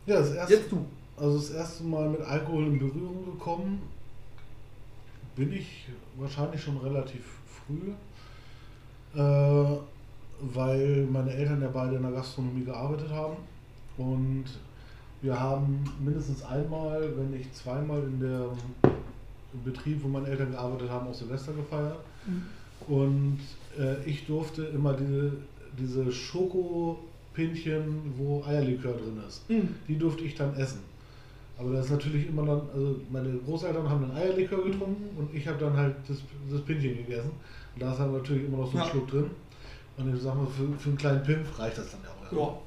Ja, 0.06 0.18
das 0.18 0.32
erste, 0.34 0.54
Jetzt 0.54 0.72
du. 0.72 0.86
Also 1.16 1.36
das 1.36 1.50
erste 1.50 1.84
Mal 1.84 2.08
mit 2.08 2.20
Alkohol 2.22 2.66
in 2.66 2.78
Berührung 2.78 3.24
gekommen 3.24 3.82
bin 5.36 5.52
ich 5.52 5.86
wahrscheinlich 6.16 6.62
schon 6.62 6.78
relativ 6.78 7.24
früh, 7.46 7.92
äh, 9.18 9.78
weil 10.40 11.06
meine 11.10 11.32
Eltern 11.32 11.62
ja 11.62 11.68
beide 11.68 11.96
in 11.96 12.02
der 12.02 12.12
Gastronomie 12.12 12.64
gearbeitet 12.64 13.10
haben 13.10 13.36
und 13.96 14.44
wir 15.22 15.38
haben 15.38 15.84
mindestens 16.04 16.44
einmal, 16.44 17.16
wenn 17.16 17.30
nicht 17.30 17.54
zweimal 17.54 18.02
in 18.02 18.20
der 18.20 18.48
im 19.52 19.64
Betrieb, 19.64 20.02
wo 20.02 20.08
meine 20.08 20.28
Eltern 20.28 20.50
gearbeitet 20.50 20.90
haben, 20.90 21.06
auch 21.06 21.14
Silvester 21.14 21.52
gefeiert. 21.52 21.98
Mhm. 22.26 22.42
Und 22.88 23.38
äh, 23.78 24.02
ich 24.04 24.26
durfte 24.26 24.64
immer 24.64 24.94
diese, 24.94 25.32
diese 25.78 26.10
Schokopinchen, 26.10 28.14
wo 28.16 28.42
Eierlikör 28.44 28.94
drin 28.94 29.20
ist, 29.26 29.48
mhm. 29.48 29.76
die 29.88 29.98
durfte 29.98 30.24
ich 30.24 30.34
dann 30.34 30.54
essen. 30.56 30.80
Aber 31.58 31.72
das 31.72 31.86
ist 31.86 31.92
natürlich 31.92 32.28
immer 32.28 32.44
dann, 32.44 32.62
also 32.74 33.00
meine 33.10 33.30
Großeltern 33.46 33.88
haben 33.88 34.08
dann 34.08 34.16
Eierlikör 34.16 34.64
getrunken 34.64 35.16
und 35.16 35.34
ich 35.34 35.46
habe 35.46 35.58
dann 35.58 35.76
halt 35.76 35.94
das, 36.08 36.18
das 36.50 36.60
Pinchen 36.62 36.96
gegessen. 36.96 37.30
Und 37.74 37.82
da 37.82 37.92
ist 37.92 37.98
dann 37.98 38.12
natürlich 38.12 38.46
immer 38.46 38.58
noch 38.58 38.72
so 38.72 38.78
ein 38.78 38.84
ja. 38.84 38.90
Schluck 38.90 39.08
drin. 39.08 39.30
Und 39.96 40.14
ich 40.14 40.22
sag 40.22 40.34
mal, 40.34 40.46
für, 40.46 40.66
für 40.78 40.88
einen 40.88 40.98
kleinen 40.98 41.22
Pimpf 41.22 41.58
reicht 41.58 41.78
das 41.78 41.92
dann 41.92 42.00
ja 42.02 42.08
auch. 42.08 42.36
Ja. 42.36 42.58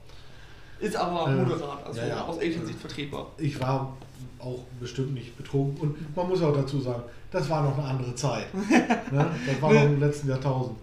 Ist 0.79 0.95
aber 0.95 1.27
moderat, 1.27 1.85
also 1.85 1.99
ja, 2.01 2.07
ja. 2.07 2.21
aus 2.25 2.37
Elternsicht 2.37 2.79
vertretbar. 2.79 3.27
Ich 3.37 3.59
war 3.59 3.95
auch 4.39 4.59
bestimmt 4.79 5.13
nicht 5.13 5.35
betrunken 5.37 5.81
und 5.89 6.15
man 6.15 6.27
muss 6.29 6.41
auch 6.41 6.53
dazu 6.53 6.79
sagen, 6.79 7.03
das 7.31 7.49
war 7.49 7.63
noch 7.63 7.77
eine 7.77 7.87
andere 7.87 8.13
Zeit. 8.15 8.53
ne? 9.11 9.31
Das 9.47 9.61
war 9.61 9.73
noch 9.73 9.83
im 9.83 9.99
letzten 9.99 10.29
Jahrtausend. 10.29 10.77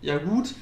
Ja 0.00 0.18
gut, 0.18 0.54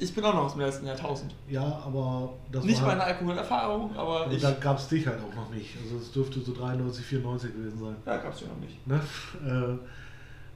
Ich 0.00 0.14
bin 0.14 0.24
auch 0.24 0.34
noch 0.34 0.44
aus 0.44 0.52
dem 0.52 0.60
letzten 0.60 0.86
Jahrtausend. 0.86 1.34
Ja, 1.48 1.82
aber 1.84 2.34
das 2.52 2.64
Nicht 2.64 2.80
war 2.80 2.88
meine 2.88 3.00
halt, 3.04 3.16
Alkoholerfahrung, 3.16 3.96
aber 3.96 4.24
aber 4.26 4.32
ich. 4.32 4.40
da 4.40 4.52
gab 4.52 4.78
es 4.78 4.88
dich 4.88 5.06
halt 5.06 5.18
auch 5.18 5.34
noch 5.34 5.50
nicht. 5.50 5.76
Also 5.82 5.96
es 5.96 6.12
dürfte 6.12 6.40
so 6.40 6.52
93, 6.52 7.04
94 7.04 7.52
gewesen 7.52 7.80
sein. 7.80 7.96
Ja, 8.06 8.16
gab's 8.18 8.40
ja 8.40 8.46
noch 8.46 8.60
nicht. 8.60 8.86
Ne? 8.86 9.00
Äh, 9.44 9.48
Mein 9.48 9.78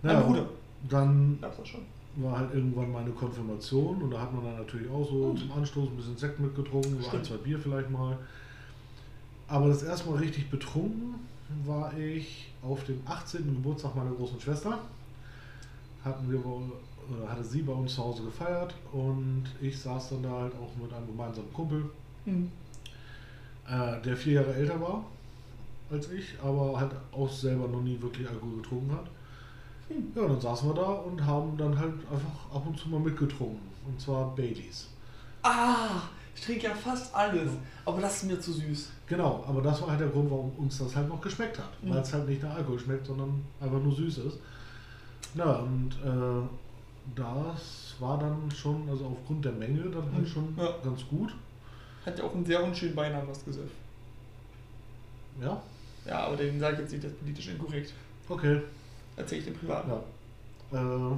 naja, 0.02 0.20
Bruder. 0.20 0.46
Dann 0.88 1.38
Gab's 1.40 1.56
das 1.58 1.68
schon. 1.68 1.80
War 2.16 2.38
halt 2.38 2.54
irgendwann 2.54 2.92
meine 2.92 3.10
Konfirmation 3.10 4.02
und 4.02 4.10
da 4.10 4.20
hat 4.20 4.32
man 4.34 4.44
dann 4.44 4.56
natürlich 4.58 4.90
auch 4.90 5.08
so 5.08 5.30
Gut. 5.30 5.38
zum 5.40 5.52
Anstoß 5.52 5.88
ein 5.88 5.96
bisschen 5.96 6.16
Sekt 6.16 6.38
mitgetrunken, 6.40 6.90
so 6.92 6.98
ein, 6.98 7.04
Stimmt. 7.04 7.26
zwei 7.26 7.36
Bier 7.38 7.58
vielleicht 7.58 7.90
mal. 7.90 8.18
Aber 9.48 9.68
das 9.68 9.82
erste 9.82 10.10
Mal 10.10 10.18
richtig 10.18 10.50
betrunken 10.50 11.14
war 11.64 11.96
ich 11.98 12.48
auf 12.62 12.84
dem 12.84 13.00
18. 13.06 13.44
Geburtstag 13.54 13.94
meiner 13.94 14.10
großen 14.12 14.40
Schwester. 14.40 14.78
Hatten 16.04 16.30
wir 16.30 16.42
wohl, 16.44 16.62
oder 17.10 17.30
hatte 17.30 17.44
sie 17.44 17.62
bei 17.62 17.72
uns 17.72 17.94
zu 17.94 18.02
Hause 18.02 18.24
gefeiert 18.24 18.74
und 18.92 19.44
ich 19.60 19.78
saß 19.78 20.10
dann 20.10 20.22
da 20.22 20.30
halt 20.30 20.52
auch 20.54 20.70
mit 20.82 20.92
einem 20.92 21.06
gemeinsamen 21.06 21.52
Kumpel, 21.52 21.84
Hm. 22.24 22.50
äh, 23.68 24.00
der 24.02 24.16
vier 24.16 24.34
Jahre 24.34 24.54
älter 24.54 24.80
war 24.80 25.04
als 25.90 26.10
ich, 26.10 26.24
aber 26.42 26.78
halt 26.80 26.92
auch 27.12 27.30
selber 27.30 27.68
noch 27.68 27.82
nie 27.82 28.00
wirklich 28.00 28.26
Alkohol 28.28 28.56
getrunken 28.62 28.92
hat. 28.92 29.06
Hm. 29.92 30.12
Ja, 30.14 30.28
dann 30.28 30.40
saßen 30.40 30.68
wir 30.68 30.74
da 30.74 30.82
und 30.90 31.24
haben 31.24 31.56
dann 31.56 31.78
halt 31.78 31.92
einfach 32.10 32.54
ab 32.56 32.62
und 32.66 32.78
zu 32.78 32.88
mal 32.88 33.00
mitgetrunken. 33.00 33.60
Und 33.86 34.00
zwar 34.00 34.34
Baileys. 34.34 34.88
Ah, 35.42 36.02
ich 36.34 36.42
trinke 36.42 36.64
ja 36.68 36.74
fast 36.74 37.14
alles, 37.14 37.50
aber 37.84 38.00
das 38.00 38.16
ist 38.16 38.22
mir 38.24 38.40
zu 38.40 38.52
süß. 38.52 38.90
Genau, 39.06 39.44
aber 39.46 39.60
das 39.60 39.80
war 39.82 39.90
halt 39.90 40.00
der 40.00 40.08
Grund, 40.08 40.30
warum 40.30 40.52
uns 40.56 40.78
das 40.78 40.94
halt 40.96 41.08
noch 41.08 41.20
geschmeckt 41.20 41.58
hat. 41.58 41.70
Mhm. 41.82 41.90
Weil 41.90 41.98
es 41.98 42.12
halt 42.12 42.28
nicht 42.28 42.42
nach 42.42 42.54
Alkohol 42.54 42.78
schmeckt, 42.78 43.06
sondern 43.06 43.42
einfach 43.60 43.80
nur 43.80 43.92
süß 43.94 44.18
ist. 44.18 44.38
Ja, 45.34 45.52
und 45.56 45.90
äh, 46.04 46.46
das 47.16 47.94
war 47.98 48.18
dann 48.18 48.50
schon, 48.50 48.88
also 48.88 49.06
aufgrund 49.06 49.44
der 49.44 49.52
Menge, 49.52 49.80
dann 49.90 50.12
halt 50.12 50.22
Mhm. 50.22 50.26
schon 50.26 50.54
Ja. 50.56 50.74
ganz 50.84 51.06
gut. 51.08 51.34
Hat 52.06 52.18
ja 52.18 52.24
auch 52.24 52.34
einen 52.34 52.44
sehr 52.46 52.62
unschönen 52.62 52.94
Beinamen, 52.94 53.28
das 53.28 53.44
Gesöff. 53.44 53.70
Ja, 55.40 55.60
Ja, 56.06 56.26
aber 56.26 56.36
den 56.36 56.58
sage 56.60 56.74
ich 56.76 56.80
jetzt 56.82 56.92
nicht, 56.92 57.04
das 57.04 57.12
ist 57.12 57.18
politisch 57.20 57.48
inkorrekt. 57.48 57.92
okay. 58.28 58.60
Erzähle 59.16 59.40
ich 59.40 59.46
dem 59.46 59.54
privat. 59.54 59.86
Ja. 59.88 60.02
Äh, 60.78 61.16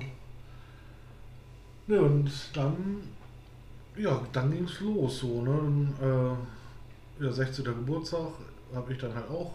ne, 1.86 2.00
und 2.00 2.30
dann, 2.52 3.02
ja, 3.96 4.20
dann 4.32 4.50
ging 4.50 4.64
es 4.64 4.80
los 4.80 5.20
so, 5.20 5.42
ne? 5.42 5.88
Äh, 6.00 7.24
ja, 7.24 7.32
16. 7.32 7.64
Geburtstag 7.64 8.28
habe 8.74 8.92
ich 8.92 8.98
dann 8.98 9.14
halt 9.14 9.30
auch 9.30 9.54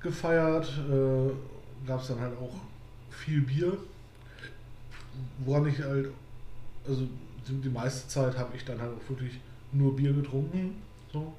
gefeiert. 0.00 0.66
Äh, 0.90 1.30
Gab 1.86 2.00
es 2.00 2.08
dann 2.08 2.20
halt 2.20 2.36
auch 2.38 2.54
viel 3.10 3.42
Bier. 3.42 3.76
Woran 5.44 5.66
ich 5.66 5.78
halt, 5.80 6.10
also 6.88 7.06
die, 7.46 7.60
die 7.60 7.68
meiste 7.68 8.08
Zeit 8.08 8.36
habe 8.38 8.56
ich 8.56 8.64
dann 8.64 8.80
halt 8.80 8.92
auch 8.92 9.10
wirklich 9.10 9.38
nur 9.72 9.94
Bier 9.94 10.12
getrunken. 10.12 10.58
Mhm. 10.58 10.74
So. 11.12 11.32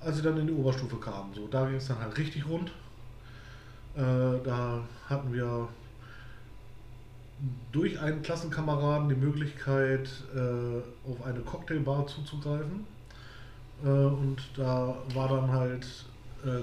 Als 0.00 0.18
ich 0.18 0.22
dann 0.22 0.38
in 0.38 0.46
die 0.46 0.52
Oberstufe 0.52 0.96
kam, 0.96 1.34
so, 1.34 1.48
da 1.48 1.66
ging 1.66 1.76
es 1.76 1.88
dann 1.88 1.98
halt 1.98 2.16
richtig 2.16 2.46
rund. 2.46 2.70
Äh, 3.96 4.00
da 4.44 4.80
hatten 5.08 5.32
wir 5.32 5.68
durch 7.72 7.98
einen 8.00 8.22
Klassenkameraden 8.22 9.08
die 9.08 9.14
Möglichkeit, 9.14 10.08
äh, 10.34 11.10
auf 11.10 11.22
eine 11.24 11.40
Cocktailbar 11.40 12.06
zuzugreifen. 12.06 12.86
Äh, 13.84 13.88
und 13.88 14.36
da 14.56 14.94
war 15.14 15.28
dann 15.28 15.50
halt 15.52 15.86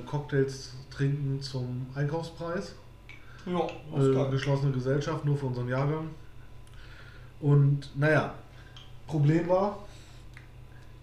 Cocktails 0.06 0.76
trinken 0.92 1.42
zum 1.42 1.88
Einkaufspreis. 1.94 2.76
Ja, 3.46 3.68
geschlossene 4.30 4.72
Gesellschaft, 4.72 5.26
nur 5.26 5.36
für 5.36 5.48
unseren 5.48 5.68
Jahrgang. 5.68 6.10
Und 7.42 7.90
naja, 7.98 8.34
Problem 9.08 9.50
war, 9.50 9.80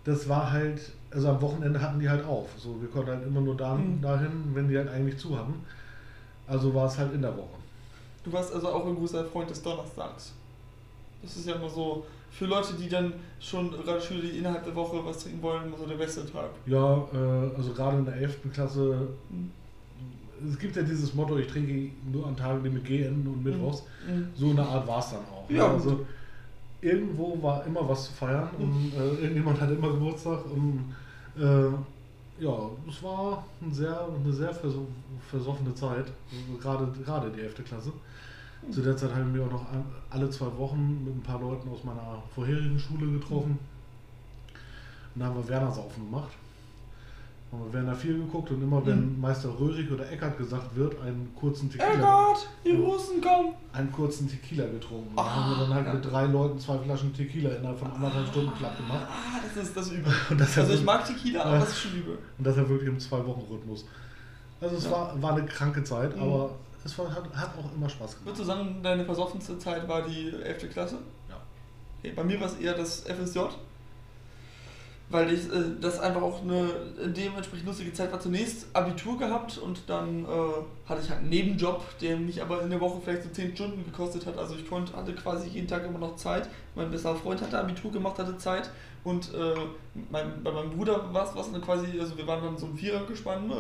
das 0.05 0.27
war 0.31 0.51
halt, 0.51 0.81
also 1.11 1.29
am 1.29 1.43
Wochenende 1.43 1.83
hatten 1.83 2.01
die 2.01 2.09
halt 2.09 2.25
auf. 2.25 2.49
So, 2.57 2.81
wir 2.81 2.89
konnten 2.89 3.11
halt 3.11 3.27
immer 3.27 3.43
nur 3.43 3.57
da, 3.57 3.75
Mhm. 3.75 4.01
dahin, 4.01 4.31
wenn 4.55 4.69
die 4.69 4.79
halt 4.79 4.89
eigentlich 4.89 5.19
zu 5.19 5.39
hatten. 5.39 5.55
Also 6.51 6.75
war 6.75 6.87
es 6.87 6.99
halt 6.99 7.15
in 7.15 7.23
der 7.23 7.37
Woche. 7.37 7.57
Du 8.25 8.33
warst 8.33 8.53
also 8.53 8.69
auch 8.69 8.87
ein 8.87 8.97
großer 8.97 9.25
Freund 9.25 9.49
des 9.49 9.63
Donnerstags. 9.63 10.33
Das 11.23 11.37
ist 11.37 11.47
ja 11.47 11.55
immer 11.55 11.69
so, 11.69 12.05
für 12.31 12.47
Leute, 12.47 12.75
die 12.75 12.89
dann 12.89 13.13
schon, 13.41 13.71
gerade 13.71 14.01
Schüler, 14.01 14.23
die 14.23 14.39
innerhalb 14.39 14.65
der 14.65 14.75
Woche 14.75 15.05
was 15.05 15.19
trinken 15.23 15.43
wollen, 15.43 15.67
immer 15.67 15.77
so 15.79 15.87
der 15.87 15.97
beste 15.97 16.25
Tag. 16.31 16.51
Ja, 16.67 16.97
äh, 17.13 17.57
also 17.57 17.73
gerade 17.73 17.99
in 17.99 18.05
der 18.05 18.15
11. 18.17 18.53
Klasse, 18.53 19.09
Mhm. 19.31 19.51
es 20.51 20.59
gibt 20.59 20.77
ja 20.77 20.83
dieses 20.83 21.15
Motto, 21.15 21.37
ich 21.39 21.47
trinke 21.47 21.91
nur 22.11 22.27
an 22.27 22.37
Tagen, 22.37 22.63
die 22.65 22.71
mit 22.71 22.85
G 22.85 23.03
enden 23.05 23.27
und 23.27 23.45
Mittwochs. 23.45 23.83
So 24.35 24.51
eine 24.51 24.63
Art 24.67 24.87
war 24.87 24.99
es 24.99 25.11
dann 25.11 25.21
auch. 25.21 25.49
ne? 25.49 25.57
Ja, 25.57 25.73
also 25.73 26.05
irgendwo 26.81 27.43
war 27.43 27.65
immer 27.67 27.87
was 27.89 28.07
zu 28.07 28.13
feiern 28.13 28.49
und 28.59 28.93
äh, 28.97 29.23
irgendjemand 29.23 29.61
hatte 29.61 29.75
immer 29.75 29.91
Geburtstag 29.91 30.41
und 30.47 30.95
äh, 31.39 31.71
ja, 32.41 32.71
es 32.89 33.03
war 33.03 33.45
ein 33.61 33.73
sehr, 33.73 34.09
eine 34.09 34.33
sehr 34.33 34.53
verso 34.53 34.87
versoffene 35.29 35.75
Zeit, 35.75 36.07
gerade, 36.61 36.91
gerade 37.05 37.31
die 37.31 37.41
11. 37.41 37.65
Klasse. 37.65 37.93
Zu 38.71 38.83
der 38.83 38.97
Zeit 38.97 39.15
haben 39.15 39.33
wir 39.35 39.45
auch 39.45 39.51
noch 39.51 39.67
alle 40.11 40.29
zwei 40.31 40.47
Wochen 40.59 41.05
mit 41.05 41.15
ein 41.15 41.23
paar 41.23 41.41
Leuten 41.41 41.69
aus 41.69 41.85
meiner 41.85 42.23
vorherigen 42.35 42.79
Schule 42.79 43.11
getroffen. 43.13 43.59
Und 45.15 45.21
da 45.21 45.27
haben 45.27 45.37
wir 45.37 45.49
Werner 45.49 45.71
Saufen 45.71 46.05
gemacht. 46.05 46.31
Haben 47.53 47.65
wir 47.65 47.73
Werner 47.73 47.97
4 47.97 48.15
geguckt 48.15 48.51
und 48.53 48.63
immer 48.63 48.85
wenn 48.87 49.21
Meister 49.21 49.49
Röhrig 49.59 49.91
oder 49.91 50.09
Eckert 50.09 50.39
gesagt 50.39 50.77
wird, 50.77 51.01
einen 51.03 51.35
kurzen 51.35 51.69
Oh 51.69 51.73
Tequila, 51.79 52.27
Gott, 52.27 52.49
die 52.65 52.71
Russen 52.77 53.21
kommen! 53.21 53.55
einen 53.73 53.91
kurzen 53.91 54.29
Tequila 54.29 54.67
getrunken. 54.67 55.17
Da 55.17 55.23
Ah, 55.23 55.35
haben 55.35 55.51
wir 55.51 55.59
dann 55.67 55.75
halt 55.75 55.87
ja. 55.87 55.95
mit 55.95 56.05
drei 56.13 56.27
Leuten 56.27 56.59
zwei 56.61 56.79
Flaschen 56.79 57.13
Tequila 57.13 57.51
innerhalb 57.51 57.77
von 57.79 57.91
anderthalb 57.91 58.29
Stunden 58.29 58.53
platt 58.53 58.77
gemacht. 58.77 59.05
Ah, 59.09 59.41
das 59.43 59.65
ist 59.67 59.77
das 59.77 59.91
übel. 59.93 60.13
Also 60.57 60.73
ich 60.75 60.85
mag 60.85 61.05
Tequila, 61.05 61.43
aber 61.43 61.59
das 61.59 61.71
ist 61.71 61.81
schon 61.81 61.93
übel. 61.97 62.19
und 62.39 62.47
das 62.47 62.57
ja 62.57 62.69
wirklich 62.69 62.89
im 62.89 63.01
Zwei-Wochen-Rhythmus. 63.01 63.85
Also 64.61 64.77
es 64.77 64.85
Ja. 64.85 64.91
war, 64.93 65.21
war 65.23 65.33
eine 65.37 65.45
kranke 65.47 65.83
Zeit, 65.83 66.15
Mhm. 66.17 66.23
aber 66.23 66.51
es 66.85 66.97
war, 66.99 67.13
hat, 67.13 67.25
hat 67.35 67.51
auch 67.59 67.75
immer 67.75 67.89
Spaß 67.89 68.11
gemacht. 68.13 68.27
Würdest 68.27 68.43
du 68.43 68.45
sagen, 68.45 68.79
deine 68.81 69.05
versoffenste 69.05 69.59
Zeit 69.59 69.89
war 69.89 70.03
die 70.03 70.29
11. 70.41 70.71
Klasse? 70.71 70.99
Ja. 71.29 71.37
Okay, 71.99 72.13
bei 72.15 72.23
mir 72.23 72.39
war 72.41 72.47
es 72.47 72.55
eher 72.59 72.75
das 72.75 73.01
FSJ. 73.09 73.41
Weil 75.11 75.33
ich 75.33 75.41
äh, 75.47 75.75
das 75.81 75.99
einfach 75.99 76.23
auch 76.23 76.43
eine 76.43 76.69
dementsprechend 77.05 77.67
lustige 77.67 77.93
Zeit 77.93 78.13
war. 78.13 78.21
Zunächst 78.21 78.67
Abitur 78.73 79.19
gehabt 79.19 79.59
und 79.59 79.83
dann 79.89 80.25
äh, 80.25 80.89
hatte 80.89 81.03
ich 81.03 81.11
halt 81.11 81.21
einen 81.21 81.29
Nebenjob, 81.29 81.83
der 82.01 82.17
mich 82.17 82.41
aber 82.41 82.63
in 82.63 82.71
der 82.71 82.81
Woche 82.81 83.01
vielleicht 83.03 83.25
so 83.25 83.29
10 83.29 83.57
Stunden 83.57 83.85
gekostet 83.85 84.25
hat. 84.27 84.39
Also 84.39 84.55
ich 84.55 84.69
konnte, 84.69 84.97
hatte 84.97 85.13
quasi 85.15 85.49
jeden 85.49 85.67
Tag 85.67 85.85
immer 85.85 85.99
noch 85.99 86.17
Zeit. 86.17 86.49
Mein 86.77 86.91
bester 86.91 87.15
Freund 87.17 87.43
hatte 87.43 87.59
Abitur 87.59 87.91
gemacht, 87.91 88.19
hatte 88.19 88.39
Zeit. 88.39 88.71
Und 89.03 89.35
äh, 89.35 89.55
mein, 90.11 90.43
bei 90.45 90.53
meinem 90.53 90.71
Bruder 90.71 91.13
war 91.13 91.25
es 91.25 91.35
was 91.35 91.49
quasi, 91.61 91.99
also 91.99 92.17
wir 92.17 92.27
waren 92.27 92.45
dann 92.45 92.57
so 92.57 92.67
ein 92.67 92.77
Vierer 92.77 93.05
gespannt. 93.05 93.53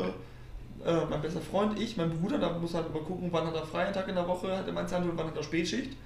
Äh, 0.84 1.04
mein 1.10 1.20
bester 1.20 1.40
Freund, 1.40 1.78
ich, 1.78 1.96
mein 1.96 2.10
Bruder, 2.10 2.38
da 2.38 2.56
muss 2.58 2.74
halt 2.74 2.86
immer 2.86 3.00
gucken, 3.00 3.28
wann 3.30 3.46
hat 3.46 3.54
er 3.54 3.66
freien 3.66 3.92
Tag 3.92 4.08
in 4.08 4.14
der 4.14 4.26
Woche, 4.26 4.56
hat 4.56 4.66
er 4.66 4.72
meins 4.72 4.92
und 4.92 5.16
wann 5.16 5.26
hat 5.26 5.36
er 5.36 5.42
Spätschicht. 5.42 5.96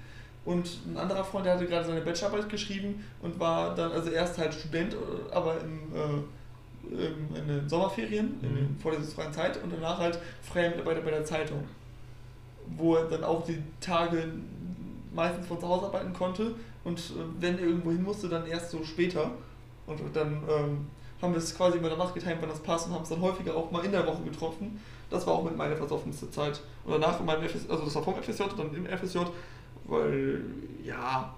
Und 0.45 0.69
ein 0.87 0.97
anderer 0.97 1.23
Freund, 1.23 1.45
der 1.45 1.55
hatte 1.55 1.65
gerade 1.65 1.85
seine 1.87 2.01
Bachelorarbeit 2.01 2.49
geschrieben 2.49 3.03
und 3.21 3.39
war 3.39 3.73
dann, 3.73 3.91
also 3.91 4.11
erst 4.11 4.37
halt 4.37 4.53
Student, 4.53 4.93
äh, 4.93 5.33
aber 5.33 5.55
im, 5.61 5.79
äh, 5.95 7.05
im, 7.07 7.35
in 7.35 7.47
den 7.47 7.67
Sommerferien, 7.67 8.37
in 8.43 8.51
Mhm. 8.51 8.55
der 8.55 8.81
vorlesungsfreien 8.81 9.33
Zeit 9.33 9.61
und 9.63 9.73
danach 9.73 9.97
halt 9.97 10.19
freier 10.43 10.69
Mitarbeiter 10.69 11.01
bei 11.01 11.11
der 11.11 11.25
Zeitung. 11.25 11.63
Wo 12.77 12.95
er 12.95 13.05
dann 13.05 13.23
auch 13.23 13.43
die 13.45 13.61
Tage 13.79 14.23
meistens 15.13 15.47
von 15.47 15.59
zu 15.59 15.67
Hause 15.67 15.85
arbeiten 15.87 16.13
konnte 16.13 16.53
und 16.83 16.99
äh, 16.99 17.03
wenn 17.39 17.57
er 17.57 17.65
irgendwo 17.65 17.89
hin 17.91 18.03
musste, 18.03 18.29
dann 18.29 18.45
erst 18.45 18.69
so 18.71 18.83
später. 18.83 19.31
Und 19.87 19.99
dann 20.13 20.43
ähm, 20.49 20.87
haben 21.21 21.33
wir 21.33 21.37
es 21.39 21.55
quasi 21.55 21.77
immer 21.77 21.89
danach 21.89 22.13
getimt, 22.13 22.37
wann 22.41 22.49
das 22.49 22.59
passt 22.59 22.87
und 22.87 22.93
haben 22.93 23.03
es 23.03 23.09
dann 23.09 23.21
häufiger 23.21 23.55
auch 23.55 23.71
mal 23.71 23.83
in 23.85 23.91
der 23.91 24.05
Woche 24.05 24.23
getroffen. 24.23 24.79
Das 25.09 25.25
war 25.25 25.35
auch 25.35 25.43
mit 25.43 25.55
meiner 25.55 25.75
versoffenste 25.75 26.29
Zeit. 26.31 26.61
Und 26.83 26.93
danach 26.93 27.19
in 27.19 27.25
meinem 27.25 27.47
FSJ, 27.47 27.69
also 27.69 27.85
das 27.85 27.95
war 27.95 28.03
vom 28.03 28.15
FSJ 28.15 28.43
und 28.43 28.59
dann 28.59 28.73
im 28.75 28.85
FSJ, 28.85 29.19
weil, 29.87 30.41
ja, 30.83 31.33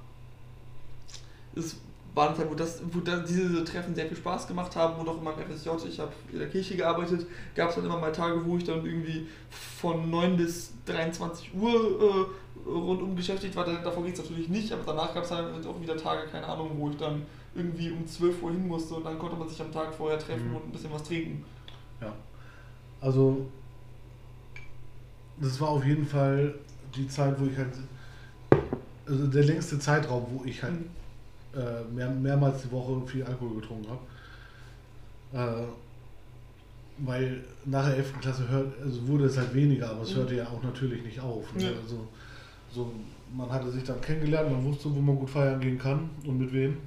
es 1.55 1.77
war 2.13 2.29
eine 2.29 2.37
Zeit, 2.37 2.49
wo, 2.49 2.55
das, 2.55 2.81
wo 2.91 2.99
da 2.99 3.17
diese 3.19 3.63
Treffen 3.63 3.93
sehr 3.93 4.07
viel 4.07 4.17
Spaß 4.17 4.47
gemacht 4.47 4.75
haben 4.75 4.99
und 4.99 5.07
auch 5.07 5.17
in 5.17 5.23
meinem 5.23 5.39
FSJ, 5.39 5.69
ich 5.87 5.99
habe 5.99 6.11
in 6.31 6.39
der 6.39 6.49
Kirche 6.49 6.75
gearbeitet, 6.75 7.27
gab 7.55 7.69
es 7.69 7.75
dann 7.75 7.85
immer 7.85 7.99
mal 7.99 8.11
Tage, 8.11 8.43
wo 8.45 8.57
ich 8.57 8.63
dann 8.63 8.83
irgendwie 8.85 9.27
von 9.49 10.09
9 10.09 10.35
bis 10.37 10.71
23 10.85 11.53
Uhr 11.53 12.27
äh, 12.65 12.69
rundum 12.69 13.15
beschäftigt 13.15 13.55
war. 13.55 13.65
Davon 13.65 14.03
geht 14.03 14.15
es 14.15 14.21
natürlich 14.21 14.49
nicht, 14.49 14.71
aber 14.71 14.81
danach 14.85 15.13
gab 15.13 15.23
es 15.23 15.31
halt 15.31 15.65
auch 15.65 15.79
wieder 15.81 15.95
Tage, 15.95 16.27
keine 16.27 16.47
Ahnung, 16.47 16.71
wo 16.75 16.89
ich 16.89 16.97
dann 16.97 17.21
irgendwie 17.55 17.91
um 17.91 18.05
12 18.05 18.41
Uhr 18.43 18.51
hin 18.51 18.67
musste 18.67 18.95
und 18.95 19.05
dann 19.05 19.17
konnte 19.19 19.35
man 19.35 19.47
sich 19.47 19.61
am 19.61 19.71
Tag 19.71 19.93
vorher 19.93 20.19
treffen 20.19 20.49
Mhm. 20.49 20.55
und 20.55 20.65
ein 20.67 20.71
bisschen 20.71 20.91
was 20.91 21.03
trinken. 21.03 21.43
Ja. 22.01 22.13
Also, 23.01 23.45
das 25.39 25.59
war 25.61 25.69
auf 25.69 25.85
jeden 25.85 26.05
Fall 26.05 26.55
die 26.95 27.07
Zeit, 27.07 27.39
wo 27.39 27.45
ich 27.45 27.55
halt, 27.57 27.73
also 29.05 29.27
der 29.27 29.43
längste 29.43 29.79
Zeitraum, 29.79 30.25
wo 30.31 30.43
ich 30.45 30.61
halt 30.63 30.73
Mhm. 30.73 30.85
äh, 31.59 31.83
mehr, 31.95 32.09
mehrmals 32.09 32.61
die 32.63 32.71
Woche 32.71 33.01
viel 33.07 33.23
Alkohol 33.23 33.61
getrunken 33.61 33.87
habe. 33.89 35.63
Äh, 35.63 35.67
weil 36.99 37.43
nach 37.65 37.85
der 37.87 37.97
11. 37.97 38.19
Klasse 38.21 38.47
hört, 38.49 38.73
also 38.81 39.07
wurde 39.07 39.25
es 39.25 39.37
halt 39.37 39.53
weniger, 39.53 39.89
aber 39.91 40.01
es 40.01 40.11
Mhm. 40.13 40.19
hörte 40.19 40.35
ja 40.35 40.47
auch 40.47 40.61
natürlich 40.63 41.03
nicht 41.03 41.19
auf. 41.19 41.53
Ne? 41.55 41.63
Ja. 41.63 41.69
Also, 41.81 42.07
so, 42.73 42.91
man 43.35 43.49
hatte 43.51 43.71
sich 43.71 43.83
dann 43.83 44.01
kennengelernt, 44.01 44.51
man 44.51 44.63
wusste, 44.65 44.93
wo 44.93 44.99
man 44.99 45.15
gut 45.17 45.29
feiern 45.29 45.59
gehen 45.59 45.77
kann 45.77 46.09
und 46.25 46.37
mit 46.39 46.51
wem. 46.53 46.77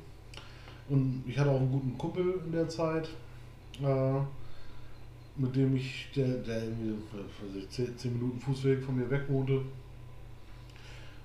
Und 0.89 1.23
ich 1.27 1.39
hatte 1.39 1.51
auch 1.51 1.61
einen 1.61 1.71
guten 1.71 1.97
Kumpel 1.97 2.35
in 2.45 2.53
der 2.53 2.69
Zeit, 2.69 3.09
äh, 3.83 4.21
mit 5.37 5.55
dem 5.55 5.77
ich, 5.77 6.09
der, 6.15 6.27
der 6.39 6.65
irgendwie 6.65 6.95
was 7.13 7.49
weiß 7.49 7.57
ich, 7.63 7.69
10, 7.71 7.97
10 7.97 8.13
Minuten 8.15 8.41
Fußweg 8.41 8.83
von 8.83 8.97
mir 8.97 9.09
weg 9.11 9.23
wohnte, 9.29 9.63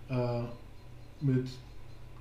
äh, 0.09 0.41
mit 1.21 1.47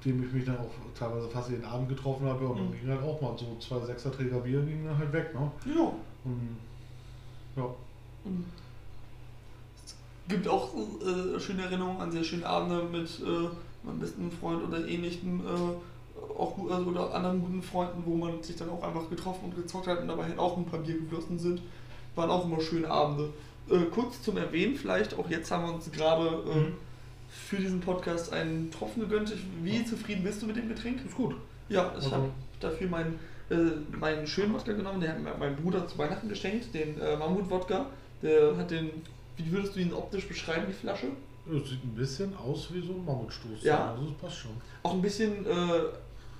dem 0.04 0.22
ich 0.26 0.32
mich 0.32 0.44
dann 0.44 0.58
auch 0.58 0.70
teilweise 0.98 1.28
fast 1.28 1.50
jeden 1.50 1.64
Abend 1.64 1.88
getroffen 1.88 2.26
habe 2.26 2.46
und 2.46 2.58
dann 2.58 2.68
Mhm. 2.68 2.72
ging 2.78 2.88
halt 2.90 3.02
auch 3.02 3.20
mal 3.20 3.36
so 3.38 3.56
zwei 3.58 3.84
Sechserträger 3.86 4.40
Bier 4.40 4.60
gingen 4.62 4.84
dann 4.84 4.98
halt 4.98 5.12
weg, 5.12 5.34
ne? 5.34 5.50
Ja. 5.74 5.92
Und, 6.24 6.56
ja. 7.56 7.62
Und 8.24 8.44
Es 9.84 9.94
gibt 10.28 10.46
auch 10.48 10.70
äh, 10.74 11.38
schöne 11.40 11.62
Erinnerungen 11.62 12.00
an 12.00 12.12
sehr 12.12 12.24
schöne 12.24 12.46
Abende 12.46 12.82
mit 12.84 13.08
äh, 13.20 13.48
meinem 13.86 14.00
besten 14.00 14.30
Freund 14.30 14.62
oder 14.66 14.86
ähnlichem, 14.86 15.40
äh, 15.40 16.38
auch 16.38 16.54
gut, 16.54 16.70
also, 16.70 16.90
oder 16.90 17.14
anderen 17.14 17.40
guten 17.40 17.62
Freunden, 17.62 18.02
wo 18.06 18.14
man 18.16 18.42
sich 18.42 18.56
dann 18.56 18.70
auch 18.70 18.82
einfach 18.82 19.08
getroffen 19.10 19.44
und 19.46 19.56
gezockt 19.56 19.86
hat 19.86 20.00
und 20.00 20.08
dabei 20.08 20.24
halt 20.24 20.38
auch 20.38 20.56
ein 20.56 20.64
paar 20.64 20.80
Bier 20.80 20.98
geflossen 21.00 21.38
sind. 21.38 21.60
Waren 22.14 22.30
auch 22.30 22.44
immer 22.44 22.60
schöne 22.60 22.88
Abende. 22.90 23.30
Äh, 23.70 23.84
kurz 23.92 24.22
zum 24.22 24.36
Erwähnen, 24.36 24.76
vielleicht, 24.76 25.18
auch 25.18 25.28
jetzt 25.28 25.50
haben 25.50 25.66
wir 25.66 25.74
uns 25.74 25.90
gerade 25.90 26.26
äh, 26.28 26.58
Mhm. 26.58 26.74
Für 27.44 27.56
diesen 27.56 27.80
Podcast 27.80 28.32
einen 28.32 28.70
Tropfen 28.70 29.02
gegönnt. 29.02 29.32
Wie 29.62 29.84
zufrieden 29.84 30.24
bist 30.24 30.42
du 30.42 30.46
mit 30.46 30.56
dem 30.56 30.68
Getränk? 30.68 31.04
Ist 31.04 31.14
gut. 31.14 31.34
Ja, 31.68 31.88
ich 31.98 32.04
Also- 32.04 32.12
habe 32.12 32.28
dafür 32.60 32.88
meinen, 32.88 33.18
äh, 33.50 33.54
meinen 33.98 34.26
schönen 34.26 34.54
Wodka 34.54 34.72
genommen, 34.72 35.00
den 35.00 35.10
hat 35.10 35.20
mir 35.20 35.34
mein 35.38 35.56
Bruder 35.56 35.86
zu 35.86 35.98
Weihnachten 35.98 36.28
geschenkt, 36.28 36.72
den 36.74 37.00
äh, 37.00 37.16
Mammut-Wodka. 37.16 37.86
Der 38.22 38.56
hat 38.56 38.70
den, 38.70 38.90
wie 39.36 39.50
würdest 39.52 39.76
du 39.76 39.80
ihn 39.80 39.92
optisch 39.92 40.26
beschreiben, 40.26 40.64
die 40.68 40.72
Flasche? 40.72 41.08
Es 41.46 41.68
sieht 41.68 41.84
ein 41.84 41.94
bisschen 41.94 42.34
aus 42.36 42.68
wie 42.72 42.80
so 42.80 42.92
ein 42.94 43.04
Mammutstoß. 43.04 43.62
Ja. 43.62 43.90
Also 43.92 44.04
das 44.04 44.14
passt 44.18 44.36
schon. 44.38 44.52
Auch 44.82 44.94
ein 44.94 45.02
bisschen, 45.02 45.44
äh, 45.44 45.50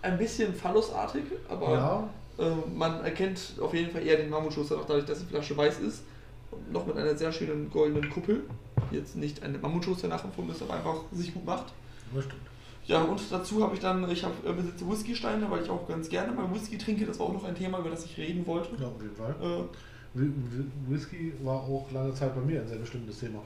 ein 0.00 0.16
bisschen 0.16 0.54
phallusartig, 0.54 1.24
aber 1.48 1.72
Ja, 1.74 2.08
äh, 2.38 2.50
man 2.74 3.04
erkennt 3.04 3.38
auf 3.60 3.74
jeden 3.74 3.90
Fall 3.90 4.06
eher 4.06 4.16
den 4.16 4.30
Mammutschuster, 4.30 4.78
auch 4.78 4.86
dadurch, 4.86 5.04
dass 5.04 5.18
die 5.20 5.26
Flasche 5.26 5.54
weiß 5.56 5.80
ist. 5.80 6.04
Und 6.50 6.72
noch 6.72 6.86
mit 6.86 6.96
einer 6.96 7.14
sehr 7.16 7.32
schönen 7.32 7.68
goldenen 7.70 8.08
Kuppel. 8.08 8.44
Jetzt 8.90 9.16
nicht 9.16 9.42
eine 9.42 9.58
Mammutschuster 9.58 10.08
nachempfunden 10.08 10.54
ist, 10.54 10.62
aber 10.62 10.74
einfach 10.74 10.96
sich 11.12 11.32
gut 11.34 11.44
macht. 11.44 11.66
das 12.14 12.24
stimmt. 12.24 12.40
Ja, 12.86 13.02
und 13.02 13.18
dazu 13.30 13.62
habe 13.62 13.74
ich 13.74 13.80
dann, 13.80 14.08
ich 14.10 14.22
habe 14.24 14.34
äh, 14.46 14.52
besitze 14.52 14.86
Whiskysteine, 14.88 15.50
weil 15.50 15.62
ich 15.62 15.70
auch 15.70 15.88
ganz 15.88 16.08
gerne 16.08 16.32
mal 16.32 16.52
Whisky 16.52 16.76
trinke. 16.76 17.06
Das 17.06 17.18
war 17.18 17.26
auch 17.26 17.32
noch 17.32 17.44
ein 17.44 17.54
Thema, 17.54 17.78
über 17.78 17.88
das 17.90 18.04
ich 18.04 18.18
reden 18.18 18.46
wollte. 18.46 18.70
Ja, 18.78 18.88
auf 18.88 19.00
jeden 19.00 19.16
Fall. 19.16 19.34
Äh, 19.40 20.18
Whi- 20.18 20.30
Whi- 20.50 20.70
Whisky 20.94 21.32
war 21.42 21.56
auch 21.62 21.86
lange 21.92 22.12
Zeit 22.14 22.34
bei 22.34 22.42
mir 22.42 22.60
ein 22.60 22.68
sehr 22.68 22.76
bestimmtes 22.76 23.18
Thema. 23.20 23.40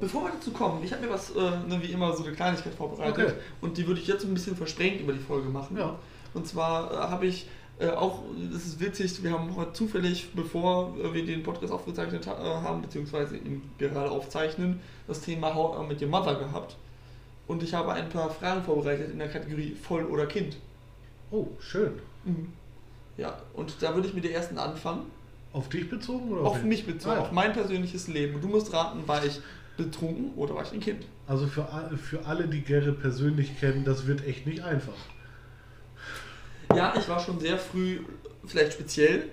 Bevor 0.00 0.24
wir 0.24 0.32
dazu 0.32 0.50
kommen, 0.52 0.82
ich 0.82 0.90
habe 0.92 1.04
mir 1.06 1.12
was, 1.12 1.30
äh, 1.30 1.40
ne, 1.68 1.78
wie 1.82 1.92
immer, 1.92 2.16
so 2.16 2.24
eine 2.24 2.32
Kleinigkeit 2.34 2.74
vorbereitet. 2.74 3.12
Okay. 3.26 3.32
Und 3.60 3.76
die 3.76 3.86
würde 3.86 4.00
ich 4.00 4.06
jetzt 4.06 4.24
ein 4.24 4.32
bisschen 4.34 4.56
versprengt 4.56 5.00
über 5.02 5.12
die 5.12 5.18
Folge 5.20 5.48
machen. 5.50 5.76
Ja. 5.76 5.96
Und 6.34 6.46
zwar 6.48 6.90
äh, 6.92 6.96
habe 6.96 7.26
ich 7.26 7.46
äh, 7.78 7.88
auch, 7.90 8.22
das 8.52 8.64
ist 8.66 8.80
witzig, 8.80 9.22
wir 9.22 9.32
haben 9.32 9.54
heute 9.56 9.72
zufällig, 9.74 10.28
bevor 10.34 10.96
äh, 10.98 11.12
wir 11.12 11.24
den 11.26 11.42
Podcast 11.42 11.72
aufgezeichnet 11.72 12.26
ha 12.26 12.32
äh, 12.32 12.62
haben, 12.62 12.82
beziehungsweise 12.82 13.36
ihn 13.36 13.62
gerade 13.78 14.10
aufzeichnen, 14.10 14.80
das 15.06 15.20
Thema 15.20 15.54
How 15.54 15.84
I 15.84 15.88
Met 15.88 16.00
Your 16.02 16.08
Mother 16.08 16.36
gehabt. 16.36 16.76
Und 17.46 17.62
ich 17.62 17.74
habe 17.74 17.92
ein 17.92 18.08
paar 18.08 18.30
Fragen 18.30 18.62
vorbereitet 18.64 19.12
in 19.12 19.18
der 19.18 19.28
Kategorie 19.28 19.76
Voll 19.80 20.04
oder 20.06 20.26
Kind. 20.26 20.56
Oh, 21.30 21.46
schön. 21.60 21.92
Ja, 23.16 23.38
und 23.54 23.76
da 23.80 23.94
würde 23.94 24.08
ich 24.08 24.14
mit 24.14 24.24
der 24.24 24.34
ersten 24.34 24.58
anfangen. 24.58 25.02
Auf 25.52 25.68
dich 25.68 25.88
bezogen 25.88 26.30
oder 26.32 26.42
Auf 26.42 26.60
wen? 26.60 26.68
mich 26.68 26.84
bezogen, 26.86 27.12
Ah, 27.14 27.18
ja. 27.18 27.22
auf 27.22 27.32
mein 27.32 27.52
persönliches 27.52 28.08
Leben. 28.08 28.34
Und 28.34 28.42
du 28.44 28.48
musst 28.48 28.72
raten, 28.72 29.06
war 29.06 29.24
ich 29.24 29.40
betrunken 29.76 30.32
oder 30.36 30.54
war 30.54 30.62
ich 30.64 30.72
ein 30.72 30.80
Kind? 30.80 31.06
Also 31.26 31.46
für, 31.46 31.66
für 32.02 32.26
alle, 32.26 32.48
die 32.48 32.62
Gerrit 32.62 33.00
persönlich 33.00 33.58
kennen, 33.60 33.84
das 33.84 34.06
wird 34.06 34.26
echt 34.26 34.46
nicht 34.46 34.62
einfach. 34.62 34.92
Ja, 36.74 36.94
ich 36.96 37.08
war 37.08 37.20
schon 37.20 37.38
sehr 37.40 37.58
früh 37.58 38.00
vielleicht 38.44 38.72
speziell. 38.74 39.24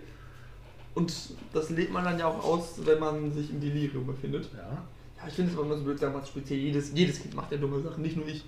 Und 0.95 1.11
das 1.53 1.69
lebt 1.69 1.91
man 1.91 2.03
dann 2.03 2.19
ja 2.19 2.27
auch 2.27 2.43
aus, 2.43 2.75
wenn 2.85 2.99
man 2.99 3.31
sich 3.33 3.49
im 3.49 3.59
Delirium 3.59 4.05
befindet. 4.05 4.49
Ja. 4.55 4.83
Ja, 5.17 5.27
ich 5.27 5.33
finde 5.33 5.51
es 5.51 5.57
immer 5.57 5.77
so 5.77 5.83
blöd, 5.83 5.99
sagen 5.99 6.13
wir 6.13 6.25
speziell. 6.25 6.59
Jedes, 6.59 6.91
jedes 6.93 7.21
Kind 7.21 7.33
macht 7.33 7.51
ja 7.51 7.57
dumme 7.57 7.81
Sachen, 7.81 8.03
nicht 8.03 8.17
nur 8.17 8.27
ich. 8.27 8.43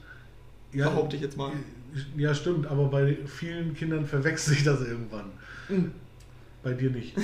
Ja, 0.74 0.90
Behaupte 0.90 1.16
ich 1.16 1.22
jetzt 1.22 1.38
mal. 1.38 1.52
Ja, 2.18 2.36
stimmt, 2.36 2.68
aber 2.68 2.86
bei 2.86 3.18
vielen 3.26 3.74
Kindern 3.74 4.06
verwechselt 4.06 4.58
sich 4.58 4.66
das 4.66 4.82
irgendwann. 4.82 5.32
Mhm. 5.70 5.92
Bei 6.64 6.74
dir 6.74 6.90
nicht. 6.90 7.16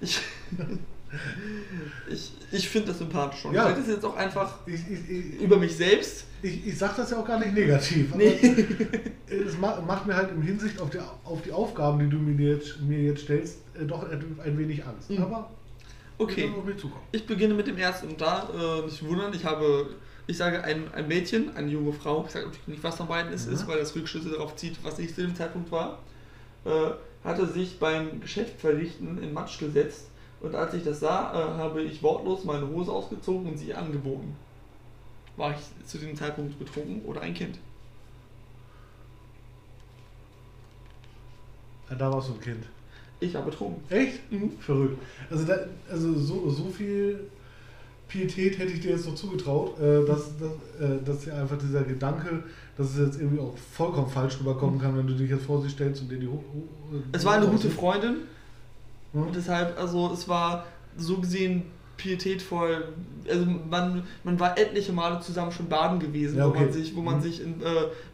Ich, 0.00 0.20
ich, 2.10 2.32
ich 2.52 2.68
finde 2.68 2.88
das 2.88 2.98
sympathisch. 2.98 3.44
Und 3.44 3.54
Ja. 3.54 3.62
ich 3.62 3.68
sage 3.70 3.80
das 3.80 3.88
jetzt 3.94 4.04
auch 4.04 4.16
einfach 4.16 4.58
Ich, 4.66 4.80
ich, 4.90 5.40
über 5.40 5.56
mich 5.56 5.76
selbst. 5.76 6.24
ich, 6.42 6.66
ich 6.66 6.78
sag 6.78 6.96
das 6.96 7.10
ja 7.10 7.18
auch 7.18 7.26
gar 7.26 7.38
nicht 7.38 7.54
negativ. 7.54 8.14
Nee. 8.14 8.38
Es 9.26 9.58
ma- 9.58 9.80
macht 9.80 10.06
mir 10.06 10.14
halt 10.14 10.30
im 10.30 10.42
Hinsicht 10.42 10.78
auf 10.80 10.90
die, 10.90 10.98
auf 11.24 11.42
die 11.42 11.50
Aufgaben, 11.50 11.98
die 11.98 12.08
du 12.08 12.18
mir 12.18 12.56
jetzt, 12.56 12.80
mir 12.82 13.00
jetzt 13.00 13.22
stellst, 13.22 13.58
äh, 13.74 13.84
doch 13.84 14.06
ein 14.08 14.58
wenig 14.58 14.84
Angst. 14.84 15.10
Mhm. 15.10 15.22
Aber 15.22 15.50
Okay. 16.16 16.48
Ich 17.10 17.26
beginne 17.26 17.54
mit 17.54 17.66
dem 17.66 17.76
ersten 17.76 18.06
und 18.08 18.20
da 18.20 18.48
äh, 18.54 18.82
nicht 18.84 19.04
wundern, 19.04 19.34
ich 19.34 19.44
habe, 19.44 19.96
ich 20.28 20.36
sage 20.36 20.62
ein, 20.62 20.84
ein 20.94 21.08
Mädchen, 21.08 21.56
eine 21.56 21.68
junge 21.68 21.92
Frau, 21.92 22.22
ich 22.24 22.30
sage 22.32 22.46
natürlich 22.46 22.68
nicht, 22.68 22.84
was 22.84 22.94
von 22.96 23.08
beiden 23.08 23.32
es 23.32 23.48
Mhm. 23.48 23.54
ist, 23.54 23.66
weil 23.66 23.78
das 23.78 23.96
Rückschlüsse 23.96 24.30
darauf 24.30 24.54
zieht, 24.54 24.76
was 24.84 25.00
ich 25.00 25.12
zu 25.12 25.22
dem 25.22 25.34
Zeitpunkt 25.34 25.72
war, 25.72 25.98
äh, 26.64 26.70
hatte 27.24 27.46
sich 27.48 27.80
beim 27.80 28.20
Geschäft 28.20 28.60
verrichten 28.60 29.18
in 29.20 29.32
Matsch 29.32 29.58
gesetzt 29.58 30.06
und 30.44 30.54
als 30.54 30.74
ich 30.74 30.84
das 30.84 31.00
sah, 31.00 31.32
äh, 31.32 31.58
habe 31.58 31.82
ich 31.82 32.02
wortlos 32.02 32.44
meine 32.44 32.68
Hose 32.68 32.92
ausgezogen 32.92 33.46
und 33.48 33.58
sie 33.58 33.68
ihr 33.68 33.78
angeboten. 33.78 34.34
War 35.36 35.50
ich 35.52 35.86
zu 35.86 35.98
dem 35.98 36.14
Zeitpunkt 36.14 36.58
betrunken 36.58 37.02
oder 37.04 37.22
ein 37.22 37.34
Kind? 37.34 37.58
Ja, 41.90 41.96
da 41.96 42.12
warst 42.12 42.28
du 42.28 42.34
ein 42.34 42.40
Kind. 42.40 42.64
Ich 43.20 43.34
war 43.34 43.42
betrunken. 43.42 43.82
Echt? 43.90 44.30
Mhm. 44.32 44.52
Verrückt. 44.60 44.98
Also, 45.30 45.44
da, 45.44 45.56
also 45.90 46.14
so, 46.18 46.50
so 46.50 46.64
viel 46.70 47.20
Pietät 48.08 48.58
hätte 48.58 48.72
ich 48.72 48.80
dir 48.80 48.92
jetzt 48.92 49.06
noch 49.06 49.14
zugetraut, 49.14 49.78
äh, 49.80 50.04
dass, 50.06 50.32
dass, 50.38 50.50
äh, 50.80 51.02
dass 51.04 51.24
ja 51.24 51.34
einfach 51.40 51.58
dieser 51.58 51.82
Gedanke, 51.84 52.42
dass 52.76 52.90
es 52.90 52.98
jetzt 52.98 53.20
irgendwie 53.20 53.40
auch 53.40 53.56
vollkommen 53.56 54.08
falsch 54.08 54.38
rüberkommen 54.40 54.80
kann, 54.80 54.96
wenn 54.96 55.06
du 55.06 55.14
dich 55.14 55.30
jetzt 55.30 55.44
vor 55.44 55.62
sie 55.62 55.70
stellst 55.70 56.02
und 56.02 56.10
dir 56.10 56.18
die 56.18 56.26
Ho 56.28 56.32
Ho- 56.52 56.68
Es 57.12 57.24
war 57.24 57.34
eine 57.34 57.46
gute 57.46 57.70
Freundin, 57.70 58.16
Und 59.14 59.34
deshalb, 59.34 59.78
also 59.78 60.12
es 60.12 60.28
war 60.28 60.66
so 60.96 61.18
gesehen 61.18 61.62
pietätvoll. 61.96 62.88
Also 63.28 63.46
man, 63.70 64.02
man 64.24 64.38
war 64.40 64.58
etliche 64.58 64.92
Male 64.92 65.20
zusammen 65.20 65.52
schon 65.52 65.68
baden 65.68 66.00
gewesen, 66.00 66.38
Ja, 66.38 66.46
wo 66.46 66.50
okay. 66.50 66.64
man 66.64 66.72
sich, 66.72 66.94
wo 66.96 67.00
man 67.00 67.18
Mhm. 67.18 67.22
sich 67.22 67.40
in 67.40 67.62
äh, 67.62 67.66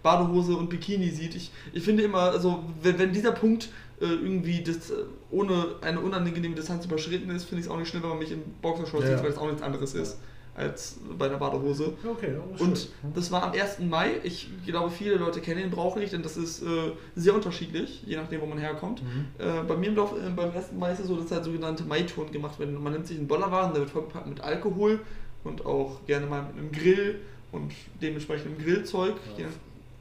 Badehose 0.03 0.55
und 0.57 0.69
Bikini 0.71 1.09
sieht. 1.11 1.35
Ich, 1.35 1.51
ich 1.73 1.83
finde 1.83 2.03
immer, 2.03 2.21
also 2.21 2.63
wenn, 2.83 2.99
wenn 2.99 3.13
dieser 3.13 3.33
Punkt 3.33 3.71
äh, 4.01 4.05
irgendwie 4.05 4.63
das, 4.63 4.93
ohne 5.31 5.67
eine 5.81 6.01
unangenehme 6.01 6.55
Distanz 6.55 6.85
überschritten 6.85 7.31
ist, 7.31 7.45
finde 7.45 7.61
ich 7.61 7.67
es 7.67 7.73
auch 7.73 7.79
nicht 7.79 7.89
schlimm, 7.89 8.03
wenn 8.03 8.11
man 8.11 8.19
mich 8.19 8.33
in 8.33 8.43
Boxershorts 8.63 9.05
Ja, 9.07 9.11
sieht, 9.11 9.19
ja. 9.19 9.23
weil 9.25 9.31
es 9.33 9.39
auch 9.39 9.47
nichts 9.47 9.63
anderes 9.63 9.95
ist 9.95 10.19
als 10.61 10.99
bei 11.19 11.27
einer 11.27 11.39
Badehose. 11.39 11.93
Okay, 12.07 12.35
ist 12.55 12.61
Und 12.61 12.79
schön. 12.79 13.13
das 13.15 13.31
war 13.33 13.43
am 13.45 13.53
1. 13.53 13.81
Mai. 13.81 14.21
Ich 14.23 14.49
glaube, 14.67 14.91
viele 14.91 15.17
Leute 15.17 15.41
kennen 15.41 15.61
den 15.61 15.71
Brauch 15.71 15.97
nicht, 15.97 16.13
denn 16.13 16.23
das 16.23 16.37
ist 16.37 16.63
äh, 16.63 16.93
sehr 17.17 17.35
unterschiedlich, 17.35 18.03
je 18.07 18.17
nachdem, 18.17 18.41
wo 18.43 18.47
man 18.47 18.59
herkommt. 18.59 19.03
Mhm. 19.03 19.27
Äh, 19.39 19.63
bei 19.67 19.77
mir 19.77 19.89
im 19.89 19.97
Lauf, 19.97 20.13
äh, 20.13 20.29
beim 20.31 20.51
1. 20.51 20.73
Mai 20.79 20.93
ist 20.93 21.01
es 21.01 21.07
so, 21.07 21.17
dass 21.17 21.31
halt 21.31 21.45
sogenannte 21.45 21.85
Maitouren 21.85 22.31
gemacht 22.31 22.59
werden. 22.59 22.77
Und 22.77 22.83
Man 22.85 22.93
nimmt 22.93 23.07
sich 23.07 23.19
einen 23.19 23.27
Bollerwagen, 23.29 23.73
der 23.73 23.81
wird 23.83 23.91
vollgepackt 23.91 24.27
mit 24.27 24.41
Alkohol 24.41 25.01
und 25.45 25.65
auch 25.65 26.05
gerne 26.07 26.27
mal 26.27 26.43
mit 26.43 26.59
einem 26.59 26.71
Grill 26.73 27.21
und 27.53 27.73
dementsprechend 28.03 28.59
Grillzeug. 28.63 29.15
Ja. 29.39 29.47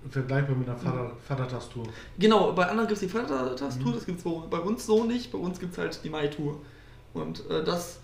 Vergleichbar 0.09 0.55
mit 0.55 0.67
einer 0.69 0.77
Vater, 0.77 1.11
Vatertastur. 1.27 1.83
Genau, 2.17 2.53
bei 2.53 2.63
anderen 2.67 2.87
gibt 2.87 3.01
es 3.01 3.07
die 3.07 3.09
Vatertastatur, 3.09 3.91
Mhm. 3.91 3.95
das 3.95 4.05
gibt 4.05 4.17
es 4.19 4.23
bei 4.49 4.59
uns 4.59 4.85
so 4.85 5.03
nicht. 5.03 5.31
Bei 5.31 5.37
uns 5.37 5.59
gibt 5.59 5.73
es 5.73 5.77
halt 5.77 5.99
die 6.03 6.09
Mai-Tour. 6.09 6.57
Und 7.13 7.49
äh, 7.49 7.63
das 7.63 7.99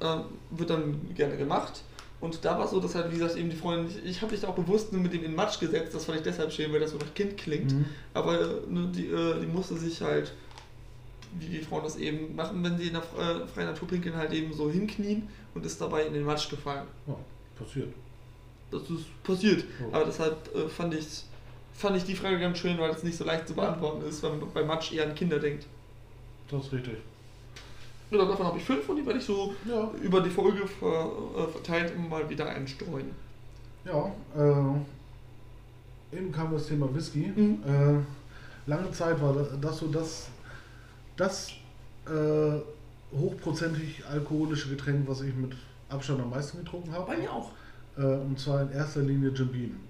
äh, 0.00 0.16
wird 0.50 0.70
dann 0.70 1.14
gerne 1.14 1.36
gemacht. 1.36 1.82
Und 2.20 2.44
da 2.44 2.58
war 2.58 2.64
es 2.64 2.70
so, 2.70 2.80
dass 2.80 2.94
halt, 2.94 3.10
wie 3.10 3.18
gesagt, 3.18 3.36
eben 3.36 3.50
die 3.50 3.56
Freundin, 3.56 3.94
ich, 4.04 4.10
ich 4.10 4.22
habe 4.22 4.32
mich 4.32 4.40
da 4.40 4.48
auch 4.48 4.54
bewusst 4.54 4.92
nur 4.92 5.02
mit 5.02 5.12
dem 5.12 5.24
in 5.24 5.34
Matsch 5.34 5.60
gesetzt, 5.60 5.94
das 5.94 6.06
fand 6.06 6.18
ich 6.18 6.24
deshalb 6.24 6.50
schön, 6.50 6.72
weil 6.72 6.80
das 6.80 6.92
so 6.92 6.96
nach 6.98 7.14
Kind 7.14 7.36
klingt. 7.36 7.72
Mhm. 7.72 7.84
Aber 8.14 8.38
ne, 8.68 8.90
die, 8.94 9.06
äh, 9.06 9.40
die 9.40 9.46
musste 9.46 9.76
sich 9.76 10.00
halt, 10.00 10.32
wie 11.38 11.46
die 11.46 11.58
Frauen 11.58 11.84
das 11.84 11.96
eben 11.96 12.34
machen, 12.34 12.62
wenn 12.64 12.78
sie 12.78 12.88
in 12.88 12.94
der 12.94 13.02
äh, 13.02 13.46
freien 13.46 13.68
Natur 13.68 13.88
pinkeln, 13.88 14.16
halt 14.16 14.32
eben 14.32 14.52
so 14.52 14.70
hinknien 14.70 15.28
und 15.54 15.66
ist 15.66 15.80
dabei 15.80 16.06
in 16.06 16.14
den 16.14 16.24
Matsch 16.24 16.48
gefallen. 16.48 16.86
Ja, 17.06 17.16
passiert. 17.58 17.92
Das 18.70 18.82
ist 18.82 19.22
passiert. 19.22 19.64
Oh. 19.82 19.94
Aber 19.94 20.06
deshalb 20.06 20.54
äh, 20.54 20.68
fand, 20.68 20.94
ich, 20.94 21.24
fand 21.74 21.98
ich 21.98 22.04
die 22.04 22.14
Frage 22.14 22.38
ganz 22.40 22.58
schön, 22.58 22.78
weil 22.78 22.90
es 22.90 23.02
nicht 23.02 23.18
so 23.18 23.24
leicht 23.24 23.46
zu 23.46 23.54
beantworten 23.54 24.06
ist, 24.08 24.22
weil 24.22 24.30
man 24.32 24.50
bei 24.52 24.64
Matsch 24.64 24.92
eher 24.92 25.04
an 25.04 25.14
Kinder 25.14 25.38
denkt. 25.38 25.66
Das 26.50 26.64
ist 26.64 26.72
richtig. 26.72 26.96
Ja, 28.10 28.18
davon 28.24 28.46
habe 28.46 28.58
ich 28.58 28.64
fünf 28.64 28.88
und 28.88 28.96
die 28.96 29.04
werde 29.06 29.18
ich 29.18 29.24
so 29.24 29.52
Ja, 29.68 29.90
über 30.00 30.20
die 30.20 30.30
Folge 30.30 30.60
äh, 30.62 31.46
verteilt 31.50 31.92
immer 31.94 32.08
mal 32.08 32.30
wieder 32.30 32.46
einstreuen. 32.48 33.10
ja. 33.84 34.12
Äh, 34.36 36.16
eben 36.16 36.30
kam 36.30 36.52
das 36.52 36.66
Thema 36.68 36.92
Whisky. 36.94 37.32
Mhm. 37.34 37.58
Äh, 37.66 38.70
lange 38.70 38.90
Zeit 38.92 39.20
war 39.20 39.34
das 39.60 39.78
so 39.78 39.88
das, 39.88 40.28
das 41.16 41.50
äh, 42.06 42.60
hochprozentig 43.16 44.04
alkoholische 44.06 44.68
Getränk, 44.68 45.08
was 45.08 45.22
ich 45.22 45.34
mit 45.34 45.54
Abstand 45.88 46.20
am 46.20 46.30
meisten 46.30 46.58
getrunken 46.58 46.92
habe. 46.92 47.06
Bei 47.06 47.16
mir 47.16 47.32
auch. 47.32 47.50
Äh, 47.98 48.02
und 48.02 48.38
zwar 48.38 48.62
in 48.62 48.70
erster 48.70 49.00
Linie 49.00 49.30
Jim 49.30 49.48
Beam. 49.48 49.80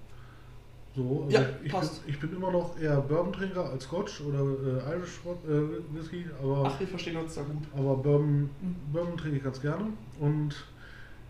So, 0.97 1.25
also 1.25 1.37
Ja, 1.37 1.45
ich, 1.63 1.71
passt. 1.71 2.03
Bin, 2.03 2.13
ich 2.13 2.19
bin 2.19 2.33
immer 2.35 2.51
noch 2.51 2.77
eher 2.79 2.99
Bourbon-Trinker 3.01 3.69
als 3.69 3.83
Scotch 3.83 4.19
oder 4.21 4.39
äh, 4.39 4.95
Irish 4.95 5.19
äh, 5.47 5.95
Whisky, 5.95 6.25
aber, 6.41 6.63
Ach, 6.65 6.79
wir 6.79 6.87
verstehen 6.87 7.17
uns 7.17 7.35
da 7.35 7.43
gut. 7.43 7.63
aber 7.71 7.95
Bourbon, 7.97 8.49
Mhm. 8.61 8.75
Bourbon 8.91 9.15
trinke 9.15 9.37
ich 9.37 9.43
ganz 9.43 9.61
gerne. 9.61 9.85
Und 10.19 10.55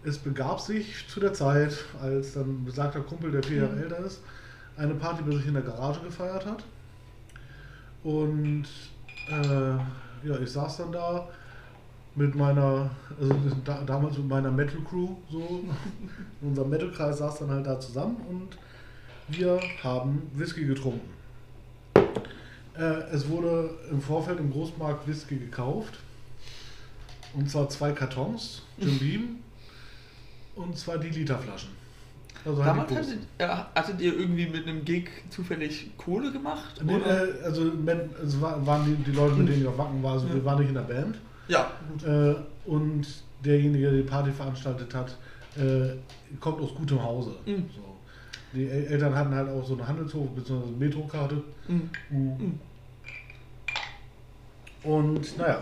es 0.03 0.17
begab 0.19 0.61
sich 0.61 1.05
zu 1.09 1.19
der 1.19 1.33
Zeit, 1.33 1.75
als 2.01 2.33
dann 2.33 2.63
besagter 2.63 3.01
Kumpel, 3.01 3.29
der 3.31 3.43
vier 3.43 3.57
Jahre 3.63 3.75
Mhm. 3.75 3.83
älter 3.83 3.99
ist, 3.99 4.21
eine 4.77 4.93
Party 4.95 5.23
bei 5.23 5.35
sich 5.35 5.47
in 5.47 5.53
der 5.55 5.63
Garage 5.63 5.99
gefeiert 5.99 6.45
hat. 6.45 6.63
Und 8.03 8.65
äh, 9.29 10.27
ja, 10.27 10.39
ich 10.41 10.49
saß 10.51 10.77
dann 10.77 10.93
da 10.93 11.27
mit 12.15 12.35
meiner, 12.35 12.89
also 13.19 13.33
da, 13.65 13.81
damals 13.85 14.17
mit 14.17 14.27
meiner 14.29 14.49
Metal 14.51 14.79
Crew, 14.89 15.09
so, 15.29 15.65
unser 16.41 16.63
Metal-Kreis 16.65 17.17
saß 17.17 17.39
dann 17.39 17.51
halt 17.51 17.67
da 17.67 17.77
zusammen 17.79 18.15
und 18.29 18.57
wir 19.27 19.59
haben 19.83 20.21
Whisky 20.33 20.65
getrunken. 20.65 21.09
Äh, 22.77 22.81
es 23.11 23.27
wurde 23.27 23.71
im 23.89 24.01
Vorfeld 24.01 24.39
im 24.39 24.51
Großmarkt 24.51 25.07
Whisky 25.07 25.37
gekauft. 25.37 25.99
Und 27.33 27.49
zwar 27.49 27.69
zwei 27.69 27.91
Kartons, 27.91 28.63
Jim 28.77 28.97
Beam, 28.99 29.23
und 30.55 30.77
zwar 30.77 30.97
die 30.97 31.09
Literflaschen. 31.09 31.69
Also 32.45 32.63
halt 32.63 32.69
Damals 32.69 32.89
großen. 32.89 33.19
hattet, 33.39 33.65
äh, 33.75 33.79
hattet 33.79 34.01
ihr 34.01 34.17
irgendwie 34.17 34.47
mit 34.47 34.65
einem 34.67 34.85
Gig 34.85 35.09
zufällig 35.29 35.91
Kohle 35.97 36.31
gemacht? 36.31 36.81
Nee, 36.83 36.95
oder? 36.95 37.41
äh, 37.41 37.43
also 37.43 37.71
es 38.23 38.39
wa- 38.39 38.57
waren 38.63 38.85
die, 38.85 39.11
die 39.11 39.15
Leute, 39.15 39.35
mit 39.35 39.49
denen 39.49 39.61
ich 39.63 39.67
auf 39.67 39.77
Wacken 39.77 40.01
war, 40.01 40.13
also 40.13 40.27
Ja. 40.27 40.35
wir 40.35 40.45
waren 40.45 40.59
nicht 40.59 40.69
in 40.69 40.75
der 40.75 40.81
Band. 40.81 41.17
ja. 41.47 41.71
Äh, 42.05 42.35
und 42.65 43.05
derjenige, 43.43 43.91
der 43.91 44.01
die 44.01 44.07
Party 44.07 44.31
veranstaltet 44.31 44.93
hat, 44.93 45.15
äh, 45.57 45.95
kommt 46.39 46.61
aus 46.61 46.73
gutem 46.75 47.01
Hause. 47.03 47.31
Mhm. 47.45 47.65
So. 47.75 47.81
Die 48.57 48.67
El 48.67 48.85
Eltern 48.87 49.13
hatten 49.13 49.35
halt 49.35 49.49
auch 49.49 49.63
so 49.63 49.75
eine 49.75 49.87
Handelshof 49.87 50.29
bzw. 50.31 50.71
Metrokarte. 50.79 51.43
Mhm. 51.67 51.89
Mhm. 52.09 52.59
Und 54.83 55.37
naja, 55.37 55.61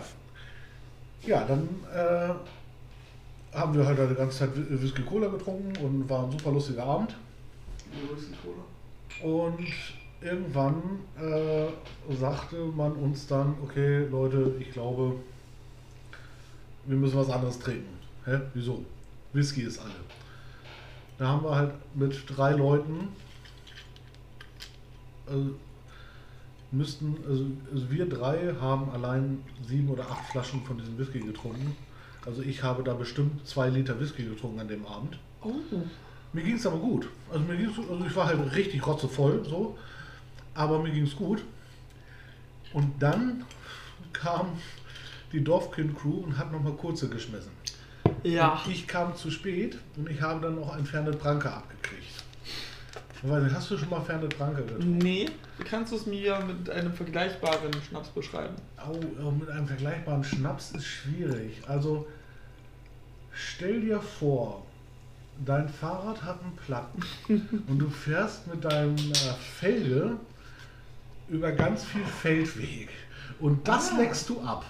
ja, 1.26 1.44
dann 1.44 1.68
äh, 1.92 2.32
haben 3.56 3.74
wir 3.74 3.84
halt 3.84 3.98
die 4.10 4.14
ganze 4.14 4.38
Zeit 4.38 4.56
Whi- 4.56 4.80
Whisky 4.82 5.02
Cola 5.02 5.28
getrunken 5.28 5.76
und 5.84 6.08
war 6.08 6.24
ein 6.24 6.30
super 6.32 6.52
lustiger 6.52 6.84
Abend. 6.84 7.14
Und 9.22 9.58
irgendwann 10.22 10.82
äh, 11.20 12.14
sagte 12.14 12.56
man 12.74 12.92
uns 12.92 13.26
dann, 13.26 13.54
okay 13.62 14.06
Leute, 14.10 14.54
ich 14.60 14.70
glaube, 14.72 15.16
wir 16.86 16.96
müssen 16.96 17.18
was 17.18 17.30
anderes 17.30 17.58
trinken. 17.58 17.98
Hä? 18.24 18.38
Wieso? 18.54 18.84
Whisky 19.32 19.62
ist 19.62 19.78
alle. 19.80 19.90
Da 21.18 21.28
haben 21.28 21.44
wir 21.44 21.54
halt 21.54 21.72
mit 21.94 22.24
drei 22.28 22.52
Leuten, 22.52 23.08
also 25.26 25.50
müssten, 26.70 27.16
also, 27.28 27.46
also 27.72 27.90
wir 27.90 28.08
drei 28.08 28.54
haben 28.60 28.90
allein 28.90 29.42
sieben 29.66 29.88
oder 29.88 30.10
acht 30.10 30.30
Flaschen 30.30 30.62
von 30.64 30.78
diesem 30.78 30.98
Whisky 30.98 31.20
getrunken. 31.20 31.74
Also 32.26 32.42
ich 32.42 32.62
habe 32.62 32.82
da 32.82 32.92
bestimmt 32.92 33.46
zwei 33.46 33.68
Liter 33.70 33.98
Whisky 34.00 34.24
getrunken 34.24 34.60
an 34.60 34.68
dem 34.68 34.84
Abend. 34.84 35.18
Oh. 35.42 35.52
Mir 36.32 36.42
ging 36.42 36.56
es 36.56 36.66
aber 36.66 36.78
gut. 36.78 37.08
Also 37.30 37.44
mir 37.44 37.56
ging's, 37.56 37.78
also 37.78 38.04
ich 38.04 38.14
war 38.16 38.26
halt 38.26 38.54
richtig 38.54 38.86
rotzevoll, 38.86 39.44
so. 39.44 39.78
Aber 40.54 40.82
mir 40.82 40.90
ging 40.90 41.04
es 41.04 41.16
gut. 41.16 41.42
Und 42.72 43.00
dann 43.00 43.44
kam 44.12 44.48
die 45.32 45.42
Dorfkind-Crew 45.42 46.24
und 46.24 46.36
hat 46.36 46.52
nochmal 46.52 46.72
kurze 46.72 47.08
geschmissen. 47.08 47.52
Ja. 48.22 48.60
Und 48.64 48.72
ich 48.72 48.86
kam 48.86 49.14
zu 49.16 49.30
spät 49.30 49.78
und 49.96 50.08
ich 50.10 50.20
habe 50.20 50.40
dann 50.40 50.56
noch 50.56 50.74
ein 50.74 50.84
Fernet 50.84 51.18
Branca 51.18 51.50
abgekriegt. 51.58 52.02
Hast 53.52 53.70
du 53.70 53.78
schon 53.78 53.90
mal 53.90 54.00
Fernet 54.02 54.36
Branca 54.36 54.60
getrunken? 54.60 54.98
Nee, 54.98 55.26
kannst 55.68 55.90
du 55.92 55.96
es 55.96 56.06
mir 56.06 56.38
mit 56.40 56.70
einem 56.70 56.92
vergleichbaren 56.92 57.72
Schnaps 57.88 58.08
beschreiben? 58.10 58.54
Au, 58.76 59.30
mit 59.30 59.48
einem 59.48 59.66
vergleichbaren 59.66 60.22
Schnaps 60.22 60.72
ist 60.72 60.84
schwierig. 60.86 61.60
Also 61.66 62.06
stell 63.32 63.80
dir 63.80 64.00
vor, 64.00 64.64
dein 65.44 65.68
Fahrrad 65.68 66.22
hat 66.22 66.40
einen 66.42 66.56
Platten 66.56 67.02
und 67.68 67.78
du 67.78 67.88
fährst 67.88 68.46
mit 68.46 68.64
deinem 68.64 68.96
äh, 68.96 69.14
Felge 69.58 70.12
über 71.28 71.50
ganz 71.52 71.84
viel 71.84 72.04
Feldweg 72.04 72.90
und 73.40 73.66
das 73.66 73.92
Ah. 73.92 73.98
leckst 73.98 74.28
du 74.28 74.40
ab. 74.42 74.64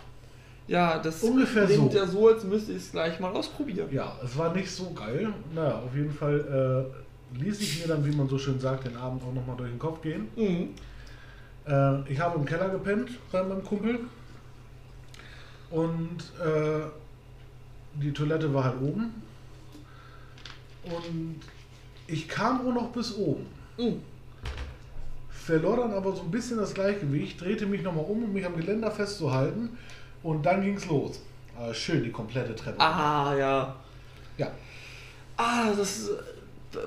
Ja, 0.69 0.99
das 0.99 1.23
Ungefähr 1.23 1.67
klingt 1.67 1.93
so. 1.93 1.99
ja 1.99 2.07
so, 2.07 2.29
als 2.29 2.45
müsste 2.45 2.73
ich 2.73 2.79
es 2.79 2.91
gleich 2.91 3.21
mal 3.21 3.31
ausprobieren. 3.33 3.89
Ja, 3.93 4.17
es 4.25 4.37
war 4.37 4.53
nicht 4.53 4.71
so 4.71 4.91
geil. 4.91 5.33
Naja, 5.55 5.79
auf 5.79 5.95
jeden 5.95 6.13
Fall 6.13 6.91
äh, 7.35 7.39
ließ 7.39 7.61
ich 7.61 7.81
mir 7.81 7.89
dann, 7.89 8.05
wie 8.05 8.15
man 8.15 8.29
so 8.29 8.37
schön 8.37 8.59
sagt, 8.59 8.87
den 8.87 8.97
Abend 8.97 9.23
auch 9.23 9.33
nochmal 9.33 9.57
durch 9.57 9.71
den 9.71 9.79
Kopf 9.79 10.03
gehen. 10.03 10.29
Mhm. 10.35 10.71
Äh, 11.67 12.13
ich 12.13 12.19
habe 12.19 12.39
im 12.39 12.45
Keller 12.45 12.69
gepennt 12.69 13.11
bei 13.31 13.43
meinem 13.43 13.65
Kumpel. 13.65 14.01
Und 15.71 16.19
äh, 16.41 16.87
die 17.95 18.13
Toilette 18.13 18.53
war 18.53 18.65
halt 18.65 18.81
oben. 18.81 19.23
Und 20.85 21.41
ich 22.07 22.29
kam 22.29 22.67
auch 22.67 22.75
noch 22.75 22.91
bis 22.91 23.15
oben. 23.17 23.47
Mhm. 23.79 24.01
Verlor 25.29 25.77
dann 25.77 25.93
aber 25.93 26.13
so 26.13 26.23
ein 26.23 26.31
bisschen 26.31 26.57
das 26.57 26.75
Gleichgewicht, 26.75 27.41
drehte 27.41 27.67
mich 27.67 27.83
nochmal 27.83 28.05
um, 28.05 28.25
um 28.25 28.33
mich 28.33 28.45
am 28.45 28.57
Geländer 28.57 28.91
festzuhalten. 28.91 29.79
Und 30.27 30.45
dann 30.45 30.61
ging's 30.63 30.87
los. 30.87 31.21
Äh, 31.57 31.73
schön 31.73 32.03
die 32.03 32.11
komplette 32.11 32.55
Treppe. 32.57 32.81
Ah, 32.81 33.33
ja. 33.39 33.77
Ja. 34.39 34.51
Ah, 35.37 35.73
das 35.77 35.99
ist, 35.99 36.11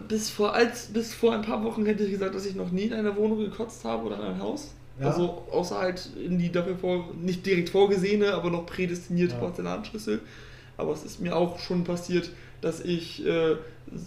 bis 0.10 0.30
vor 0.30 0.54
als 0.54 0.88
bis 0.88 1.13
vor 1.13 1.34
ein 1.34 1.41
paar 1.41 1.63
Wochen 1.63 1.86
hätte 1.86 2.04
ich 2.04 2.12
gesagt, 2.12 2.36
dass 2.36 2.45
ich 2.45 2.56
noch 2.56 2.71
nie 2.71 2.84
in 2.84 2.93
einer 2.93 3.15
Wohnung 3.15 3.39
gekotzt 3.39 3.86
habe 3.86 4.08
oder 4.08 4.17
in 4.17 4.23
einem 4.23 4.41
Haus. 4.41 4.73
Ja. 4.99 5.08
Also 5.08 5.43
außer 5.52 5.78
halt 5.78 6.10
in 6.21 6.38
die 6.38 6.52
dafür 6.52 6.78
vor, 6.78 7.12
nicht 7.15 7.45
direkt 7.45 7.69
vorgesehene, 7.69 8.34
aber 8.34 8.49
noch 8.49 8.65
prädestinierte 8.65 9.36
Ja. 9.36 9.39
Porzellanschüssel. 9.39 10.19
Aber 10.75 10.91
es 10.91 11.06
ist 11.06 11.21
mir 11.21 11.34
auch 11.34 11.60
schon 11.60 11.86
passiert, 11.86 12.30
dass 12.60 12.82
ich 12.82 13.25
äh, 13.25 13.56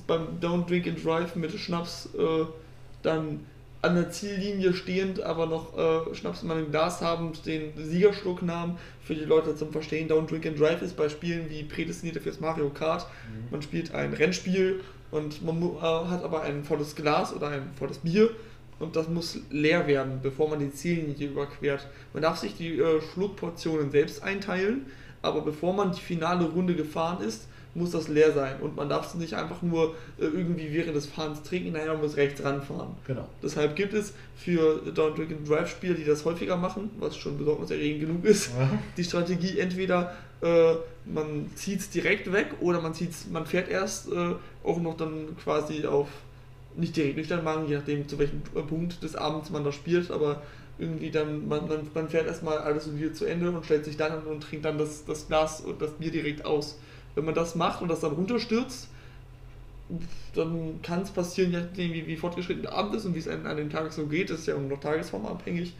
beim 0.07 0.41
Don't 0.43 0.67
Drink 0.67 0.87
and 0.87 1.03
Drive 1.03 1.37
mit 1.37 1.53
Schnaps 1.53 2.11
äh, 2.19 2.45
dann 3.03 3.47
an 3.83 3.97
der 3.97 4.11
Ziellinie 4.11 4.73
stehend, 4.75 5.21
aber 5.23 5.47
noch 5.47 5.77
äh, 5.77 6.15
Schnaps 6.15 6.43
in 6.43 6.49
meinem 6.49 6.71
Glas 6.71 7.01
habend, 7.01 7.45
den 7.47 7.73
Siegerschluck 7.77 8.43
nahm. 8.43 8.79
Für 9.05 9.15
die 9.15 9.25
Leute 9.25 9.57
zum 9.57 9.73
Verstehen, 9.73 10.09
Don't 10.09 10.29
Drink 10.29 10.47
and 10.47 10.59
Drive 10.59 10.81
ist 10.83 10.97
bei 10.97 11.09
Spielen 11.09 11.51
wie 11.51 11.65
prädestiniert 11.65 12.23
fürs 12.23 12.41
Mario 12.41 12.71
Kart. 12.71 13.07
Man 13.51 13.61
spielt 13.61 13.93
ein 13.95 14.13
Rennspiel 14.13 14.81
und 15.11 15.45
man 15.45 15.61
äh, 15.61 15.81
hat 15.81 16.23
aber 16.23 16.43
ein 16.43 16.65
volles 16.65 16.95
Glas 16.95 17.35
oder 17.35 17.49
ein 17.49 17.71
volles 17.77 17.99
Bier 17.99 18.31
und 18.79 18.97
das 18.97 19.09
muss 19.09 19.39
leer 19.51 19.87
werden, 19.87 20.21
bevor 20.23 20.49
man 20.49 20.59
die 20.59 20.73
Ziellinie 20.73 21.29
überquert. 21.29 21.87
Man 22.13 22.23
darf 22.23 22.39
sich 22.39 22.57
die 22.57 22.79
äh, 22.79 23.01
Schluckportionen 23.01 23.91
selbst 23.91 24.23
einteilen, 24.23 24.87
aber 25.21 25.41
bevor 25.43 25.73
man 25.73 25.93
die 25.93 26.01
finale 26.01 26.45
Runde 26.45 26.75
gefahren 26.75 27.23
ist, 27.25 27.47
muss 27.75 27.91
das 27.93 28.09
leer 28.09 28.33
sein 28.33 28.61
und 28.61 28.77
man 28.77 28.89
darf 28.89 29.07
es 29.07 29.15
nicht 29.15 29.35
einfach 29.35 29.63
nur 29.63 29.95
äh, 30.19 30.25
irgendwie 30.25 30.73
während 30.73 30.95
des 30.95 31.07
Fahrens 31.07 31.43
trinken, 31.43 31.73
nein, 31.73 31.87
man 31.87 32.01
muss 32.01 32.17
rechts 32.17 32.43
ranfahren. 32.45 32.91
Genau. 33.07 33.29
Deshalb 33.43 33.77
gibt 33.77 33.95
es 33.95 34.13
für 34.37 34.83
Don't 34.95 35.15
Drink 35.17 35.31
and 35.33 35.49
Drive 35.49 35.69
Spieler, 35.71 35.95
die 35.95 36.05
das 36.05 36.25
häufiger 36.25 36.57
machen, 36.57 36.91
was 36.99 37.17
schon 37.17 37.39
besorgniserregend 37.39 38.01
genug 38.03 38.25
ist, 38.25 38.51
Ja. 38.59 38.69
die 38.97 39.05
Strategie 39.05 39.59
entweder 39.59 40.15
äh, 40.43 40.75
man 41.07 41.51
zieht 41.55 41.81
es 41.81 41.89
direkt 41.91 42.31
weg 42.33 42.49
oder 42.61 42.81
man 42.81 42.95
zieht's, 42.95 43.27
man 43.31 43.47
fährt 43.47 43.69
erst 43.71 44.11
äh, 44.13 44.35
auch 44.65 44.81
noch 44.81 44.97
dann 44.97 45.37
quasi 45.43 45.87
auf 45.87 46.09
nicht 46.77 46.97
direkt 46.97 47.17
nüchtern 47.17 47.45
Magen, 47.45 47.69
je 47.69 47.77
nachdem 47.77 48.09
zu 48.09 48.19
welchem 48.19 48.43
äh, 48.55 48.61
Punkt 48.63 49.03
des 49.03 49.15
Abends 49.15 49.51
man 49.51 49.63
da 49.65 49.73
spielt, 49.73 50.11
aber 50.11 50.43
irgendwie 50.79 51.11
dann, 51.11 51.47
man, 51.49 51.69
man, 51.69 51.87
man 51.95 52.09
fährt 52.09 52.27
erstmal 52.27 52.59
alles 52.59 52.95
wieder 52.97 53.13
zu 53.13 53.25
Ende 53.27 53.51
und 53.51 53.65
stellt 53.65 53.85
sich 53.85 53.97
dann 53.97 54.13
an 54.13 54.23
und 54.25 54.43
trinkt 54.43 54.65
dann 54.65 54.79
das, 54.79 55.05
das 55.05 55.29
Glas 55.29 55.61
und 55.61 55.81
das 55.81 55.93
Bier 55.93 56.11
direkt 56.11 56.45
aus. 56.45 56.79
Wenn 57.15 57.25
man 57.25 57.35
das 57.35 57.55
macht 57.55 57.83
und 57.83 57.89
das 57.89 58.01
dann 58.01 58.13
runterstürzt, 58.13 58.89
dann 60.35 60.81
kann 60.83 61.03
es 61.03 61.11
passieren, 61.11 61.53
je 61.53 61.59
nachdem 61.59 61.93
wie, 61.93 62.07
wie 62.07 62.17
fortgeschritten 62.17 62.63
der 62.63 62.73
Abend 62.73 62.95
ist 62.95 63.05
und 63.05 63.15
wie 63.15 63.19
es 63.19 63.29
einem 63.29 63.47
an 63.47 63.57
dem 63.57 63.69
Tag 63.71 63.93
so 63.93 64.07
geht, 64.07 64.31
das 64.31 64.41
ist 64.41 64.47
ja 64.47 64.55
auch 64.55 64.61
noch 64.61 64.81
tagesformabhängig, 64.81 65.75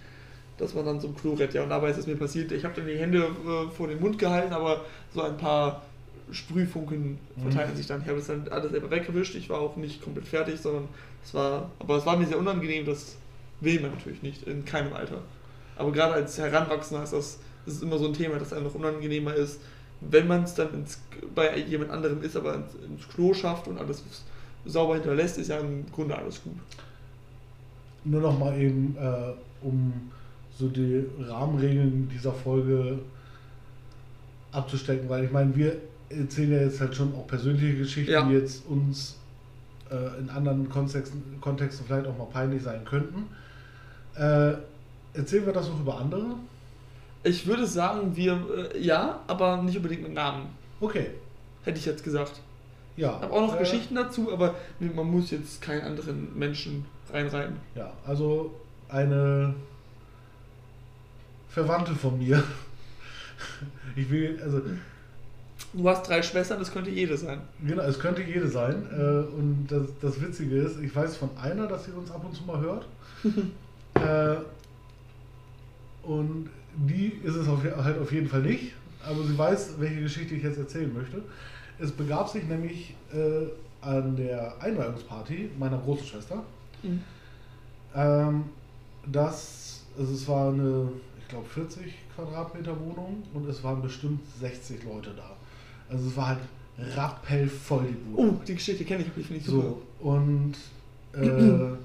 dass 0.59 0.75
man 0.75 0.85
dann 0.85 1.01
so 1.01 1.09
ein 1.09 1.17
Klo 1.17 1.33
rennt. 1.35 1.55
Ja, 1.55 1.63
und 1.63 1.71
dabei 1.71 1.91
ist 1.91 1.99
es 1.99 2.07
mir 2.07 2.17
passiert, 2.17 2.53
ich 2.53 2.65
habe 2.65 2.75
dann 2.77 2.87
die 2.87 2.99
Hände 2.99 3.19
äh, 3.25 3.71
vor 3.71 3.89
den 3.89 4.01
Mund 4.01 4.19
gehalten, 4.19 4.53
aber 4.53 4.85
so 5.15 5.23
ein 5.23 5.37
paar 5.39 5.83
Sprühfunken 6.31 7.19
verteilen 7.41 7.73
Mhm. 7.73 7.77
sich 7.77 7.87
dann. 7.87 8.03
Ich 8.03 8.09
habe 8.09 8.19
es 8.19 8.27
dann 8.27 8.47
alles 8.49 8.71
selber 8.71 8.91
weggewischt, 8.91 9.35
ich 9.35 9.49
war 9.49 9.61
auch 9.61 9.77
nicht 9.77 10.03
komplett 10.03 10.27
fertig, 10.27 10.61
sondern 10.61 10.89
es 11.25 11.33
war, 11.33 11.71
aber 11.79 11.97
es 11.97 12.07
war 12.07 12.17
mir 12.17 12.27
sehr 12.27 12.39
unangenehm, 12.39 12.85
das 12.85 13.17
will 13.61 13.81
man 13.81 13.93
natürlich 13.93 14.23
nicht, 14.23 14.43
in 14.47 14.65
keinem 14.65 14.93
Alter. 14.93 15.23
Aber 15.77 15.91
gerade 15.93 16.15
als 16.15 16.37
Heranwachsender 16.39 17.05
ist 17.05 17.13
das, 17.13 17.39
das 17.65 17.75
ist 17.75 17.83
immer 17.83 17.99
so 17.99 18.07
ein 18.07 18.13
Thema, 18.13 18.39
das 18.39 18.53
einem 18.53 18.65
noch 18.65 18.75
unangenehmer 18.75 19.35
ist, 19.35 19.61
wenn 20.11 20.27
man 20.27 20.45
es 20.45 20.55
dann 20.55 20.73
ins, 20.75 21.01
bei 21.35 21.59
jemand 21.59 21.91
anderem 21.91 22.23
ist, 22.23 22.37
aber 22.37 22.55
ins, 22.55 22.75
ins 22.87 23.09
Klo 23.09 23.33
schafft 23.35 23.69
und 23.69 23.79
alles 23.79 24.03
sauber 24.65 24.95
hinterlässt, 24.95 25.39
ist 25.39 25.49
ja 25.49 25.59
im 25.59 25.85
Grunde 25.93 26.17
alles 26.17 26.43
gut. 26.43 26.57
Nur 28.05 28.21
noch 28.21 28.39
mal 28.39 28.57
eben, 28.59 28.97
äh, 28.99 29.33
um 29.65 29.93
so 30.59 30.69
die 30.69 31.05
Rahmenregeln 31.21 32.09
dieser 32.13 32.33
Folge 32.33 32.99
abzustecken, 34.53 35.09
weil 35.09 35.25
ich 35.25 35.31
meine, 35.33 35.55
wir 35.57 35.77
erzählen 36.11 36.53
ja 36.53 36.59
jetzt 36.63 36.81
halt 36.81 36.95
schon 36.95 37.15
auch 37.15 37.27
persönliche 37.27 37.79
Geschichten, 37.79 38.13
Ja. 38.13 38.23
die 38.23 38.35
jetzt 38.35 38.67
uns 38.67 39.17
äh, 39.91 40.21
in 40.21 40.29
anderen 40.31 40.69
Kontexten, 40.69 41.23
Kontexten 41.41 41.87
vielleicht 41.87 42.07
auch 42.07 42.17
mal 42.19 42.27
peinlich 42.27 42.63
sein 42.63 42.85
könnten. 42.85 43.27
Äh, 44.15 44.55
erzählen 45.15 45.47
wir 45.47 45.53
das 45.53 45.69
noch 45.69 45.81
über 45.81 45.99
andere? 45.99 46.37
Ich 47.25 47.47
würde 47.47 47.67
sagen, 47.67 48.17
wir 48.17 48.71
äh, 48.75 48.79
ja, 48.79 49.21
aber 49.27 49.63
nicht 49.63 49.77
unbedingt 49.77 50.03
mit 50.03 50.15
Namen. 50.15 50.47
Okay. 50.81 51.11
Hätte 51.65 51.79
ich 51.79 51.87
jetzt 51.87 52.03
gesagt. 52.03 52.41
Ja. 52.97 53.17
Ich 53.17 53.23
habe 53.23 53.33
auch 53.33 53.41
noch 53.43 53.57
äh, 53.57 53.61
Geschichten 53.61 53.95
dazu, 53.95 54.33
aber 54.33 54.55
man 54.81 55.11
muss 55.11 55.31
jetzt 55.31 55.63
keinen 55.63 55.83
anderen 55.83 56.37
Menschen 56.37 56.85
reinreiten. 57.11 57.57
Ja, 57.75 57.93
also 58.07 58.55
eine 58.89 59.55
Verwandte 61.49 61.95
von 61.95 62.19
mir. 62.19 62.43
Ich 63.97 64.09
will, 64.09 64.41
also 64.43 64.63
Du 65.75 65.89
hast 65.89 66.07
drei 66.07 66.23
Schwestern, 66.23 66.59
das 66.59 66.71
könnte 66.71 66.91
jede 66.91 67.17
sein. 67.17 67.41
Genau, 67.67 67.83
es 67.83 67.99
könnte 67.99 68.23
jede 68.23 68.47
sein. 68.49 68.87
Äh, 68.93 69.35
und 69.35 69.67
das, 69.69 69.83
das 70.03 70.21
Witzige 70.21 70.57
ist, 70.57 70.79
ich 70.81 70.95
weiß 70.95 71.17
von 71.17 71.31
einer, 71.41 71.67
dass 71.67 71.87
sie 71.87 71.93
uns 71.93 72.11
ab 72.11 72.25
und 72.25 72.35
zu 72.35 72.45
mal 72.45 72.61
hört. 72.61 72.87
äh, 73.95 74.37
und 76.07 76.51
die 76.77 77.13
ist 77.23 77.35
es 77.37 77.49
auf, 77.49 77.63
halt 77.65 77.99
auf 77.99 78.13
jeden 78.13 78.29
Fall 78.29 78.43
nicht. 78.43 78.73
Aber 79.05 79.23
sie 79.25 79.37
weiß, 79.37 79.75
welche 79.79 80.01
Geschichte 80.03 80.35
ich 80.35 80.43
jetzt 80.43 80.59
erzählen 80.59 80.93
möchte. 80.93 81.23
Es 81.79 81.91
begab 81.91 82.29
sich 82.29 82.45
nämlich 82.45 82.95
äh, 83.13 83.47
an 83.85 84.15
der 84.17 84.55
Einweihungsparty 84.61 85.51
meiner 85.59 85.79
großen 85.79 86.07
Schwester, 86.07 86.43
Mhm. 86.85 87.01
ähm, 87.95 88.45
dass 89.11 89.85
also 89.99 90.15
es 90.15 90.27
war 90.29 90.53
eine, 90.53 90.89
ich 91.21 91.29
glaube, 91.29 91.47
40 91.49 91.83
Quadratmeter 92.17 92.79
Wohnung 92.81 93.23
und 93.35 93.49
es 93.49 93.63
waren 93.63 93.83
bestimmt 93.83 94.21
60 94.41 94.85
Leute 94.85 95.11
da. 95.17 95.37
Also 95.91 96.09
es 96.09 96.17
war 96.17 96.29
halt 96.29 96.39
rappellvoll 96.97 97.85
die 97.89 97.93
Bude. 97.95 98.29
Oh, 98.31 98.41
die 98.47 98.55
Geschichte 98.55 98.85
kenne 98.85 99.03
ich, 99.03 99.09
aber 99.09 99.17
die 99.19 99.25
finde 99.25 99.41
ich 99.41 99.47
super. 99.47 99.69
So, 100.01 100.09
und 100.09 100.55
äh, 101.13 101.77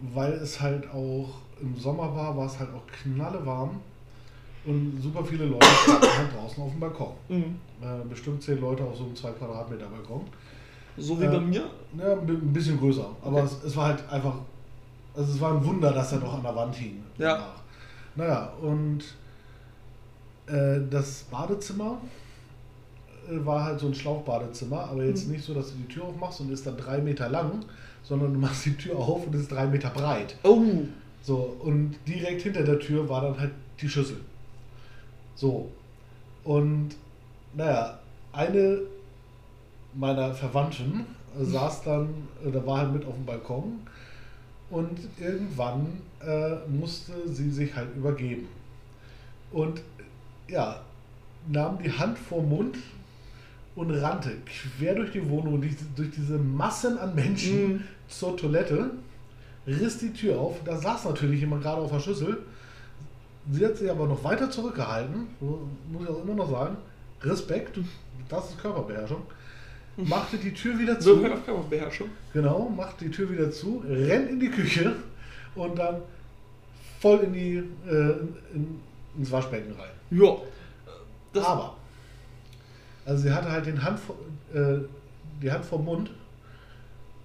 weil 0.14 0.32
es 0.32 0.60
halt 0.60 0.88
auch 0.90 1.28
im 1.62 1.76
Sommer 1.78 2.14
war, 2.14 2.36
war 2.36 2.46
es 2.46 2.58
halt 2.58 2.70
auch 2.74 2.82
knalle 3.02 3.44
warm 3.46 3.80
und 4.64 5.00
super 5.00 5.24
viele 5.24 5.46
Leute 5.46 5.66
halt 5.66 6.34
draußen 6.36 6.62
auf 6.62 6.70
dem 6.70 6.80
Balkon. 6.80 7.12
Mhm. 7.28 7.56
Äh, 7.80 8.04
bestimmt 8.08 8.42
zehn 8.42 8.60
Leute 8.60 8.84
auf 8.84 8.96
so 8.96 9.04
einem 9.04 9.16
2 9.16 9.30
Quadratmeter 9.32 9.86
Balkon. 9.86 10.22
So 10.96 11.18
wie 11.20 11.24
Äh, 11.24 11.28
bei 11.28 11.40
mir. 11.40 11.64
Ja, 11.98 12.12
ein 12.12 12.52
bisschen 12.52 12.78
größer, 12.78 13.06
aber 13.22 13.38
Okay. 13.38 13.46
es, 13.46 13.64
es 13.64 13.76
war 13.76 13.86
halt 13.86 14.08
einfach, 14.10 14.34
also 15.16 15.32
es 15.32 15.40
war 15.40 15.52
ein 15.54 15.64
Wunder, 15.64 15.92
dass 15.92 16.12
er 16.12 16.18
noch 16.20 16.34
an 16.34 16.42
der 16.42 16.54
Wand 16.54 16.74
hing. 16.74 17.02
Ja. 17.18 17.34
danach. 17.34 17.54
Naja, 18.14 18.52
und 18.60 19.02
äh, 20.46 20.80
das 20.90 21.22
Badezimmer 21.30 21.98
äh, 23.30 23.44
war 23.46 23.64
halt 23.64 23.80
so 23.80 23.86
ein 23.86 23.94
Schlauchbadezimmer, 23.94 24.84
aber 24.90 25.04
jetzt 25.04 25.26
Mhm. 25.26 25.32
nicht 25.32 25.44
so, 25.44 25.54
dass 25.54 25.68
du 25.70 25.76
die 25.76 25.88
Tür 25.88 26.04
aufmachst 26.04 26.40
und 26.40 26.52
ist 26.52 26.66
dann 26.66 26.76
drei 26.76 26.98
Meter 26.98 27.28
lang, 27.28 27.64
sondern 28.02 28.34
du 28.34 28.38
machst 28.40 28.66
die 28.66 28.76
Tür 28.76 28.96
auf 28.98 29.26
und 29.26 29.34
ist 29.34 29.50
drei 29.50 29.66
Meter 29.66 29.90
breit. 29.90 30.36
Oh, 30.42 30.60
So, 31.22 31.56
und 31.60 31.96
direkt 32.06 32.42
hinter 32.42 32.64
der 32.64 32.78
Tür 32.78 33.08
war 33.08 33.22
dann 33.22 33.38
halt 33.38 33.52
die 33.80 33.88
Schüssel. 33.88 34.20
So. 35.34 35.70
Und 36.44 36.90
naja, 37.54 37.98
eine 38.32 38.80
meiner 39.94 40.34
Verwandten 40.34 41.06
äh, 41.38 41.44
saß 41.44 41.82
dann, 41.84 42.08
äh, 42.44 42.50
da 42.50 42.64
war 42.66 42.78
halt 42.78 42.92
mit 42.92 43.04
auf 43.04 43.14
dem 43.14 43.26
Balkon 43.26 43.80
und 44.70 44.98
irgendwann 45.20 45.86
äh, 46.20 46.56
musste 46.68 47.12
sie 47.28 47.50
sich 47.50 47.74
halt 47.74 47.94
übergeben. 47.96 48.48
Und 49.52 49.82
ja, 50.48 50.80
nahm 51.48 51.78
die 51.82 51.92
Hand 51.92 52.18
vor 52.18 52.42
Mund 52.42 52.76
und 53.74 53.90
rannte 53.90 54.36
quer 54.46 54.94
durch 54.94 55.12
die 55.12 55.28
Wohnung, 55.28 55.60
durch, 55.60 55.74
durch 55.96 56.10
diese 56.10 56.38
Massen 56.38 56.98
an 56.98 57.14
Menschen 57.14 57.72
Mhm. 57.74 57.84
zur 58.08 58.36
Toilette, 58.36 58.90
riss 59.66 59.98
die 59.98 60.12
Tür 60.12 60.38
auf. 60.38 60.56
Da 60.64 60.76
saß 60.76 61.04
natürlich 61.04 61.40
jemand 61.40 61.62
gerade 61.62 61.80
auf 61.80 61.92
der 61.92 62.00
Schüssel. 62.00 62.38
Sie 63.50 63.64
hat 63.64 63.76
sich 63.76 63.90
aber 63.90 64.06
noch 64.06 64.22
weiter 64.22 64.50
zurückgehalten, 64.50 65.26
so 65.40 65.68
muss 65.90 66.02
ich 66.04 66.08
auch 66.08 66.22
immer 66.22 66.34
noch 66.34 66.50
sagen. 66.50 66.76
Respekt, 67.22 67.78
das 68.28 68.50
ist 68.50 68.58
Körperbeherrschung. 68.60 69.22
Machte 69.96 70.38
die 70.38 70.54
Tür 70.54 70.78
wieder 70.78 71.00
so 71.00 71.16
zu. 71.16 71.32
auf 71.32 71.44
Körperbeherrschung. 71.44 72.08
Genau, 72.32 72.68
macht 72.68 73.00
die 73.00 73.10
Tür 73.10 73.30
wieder 73.30 73.50
zu, 73.50 73.82
rennt 73.86 74.30
in 74.30 74.40
die 74.40 74.48
Küche 74.48 74.94
und 75.54 75.78
dann 75.78 75.96
voll 77.00 77.20
in 77.20 77.32
die, 77.32 77.56
äh, 77.56 78.12
in, 78.54 78.80
ins 79.18 79.30
Waschbecken 79.30 79.72
rein. 79.72 79.90
Ja. 80.10 80.36
Das, 81.32 81.44
Aber, 81.44 81.76
also 83.04 83.22
sie 83.22 83.32
hatte 83.32 83.50
halt 83.50 83.66
den 83.66 83.82
Hand, 83.82 83.98
äh, 84.54 84.78
die 85.42 85.50
Hand 85.50 85.64
vom 85.64 85.84
Mund, 85.84 86.10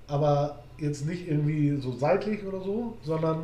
aber 0.07 0.63
jetzt 0.77 1.05
nicht 1.05 1.27
irgendwie 1.27 1.77
so 1.81 1.91
seitlich 1.93 2.43
oder 2.45 2.61
so, 2.61 2.97
sondern 3.03 3.43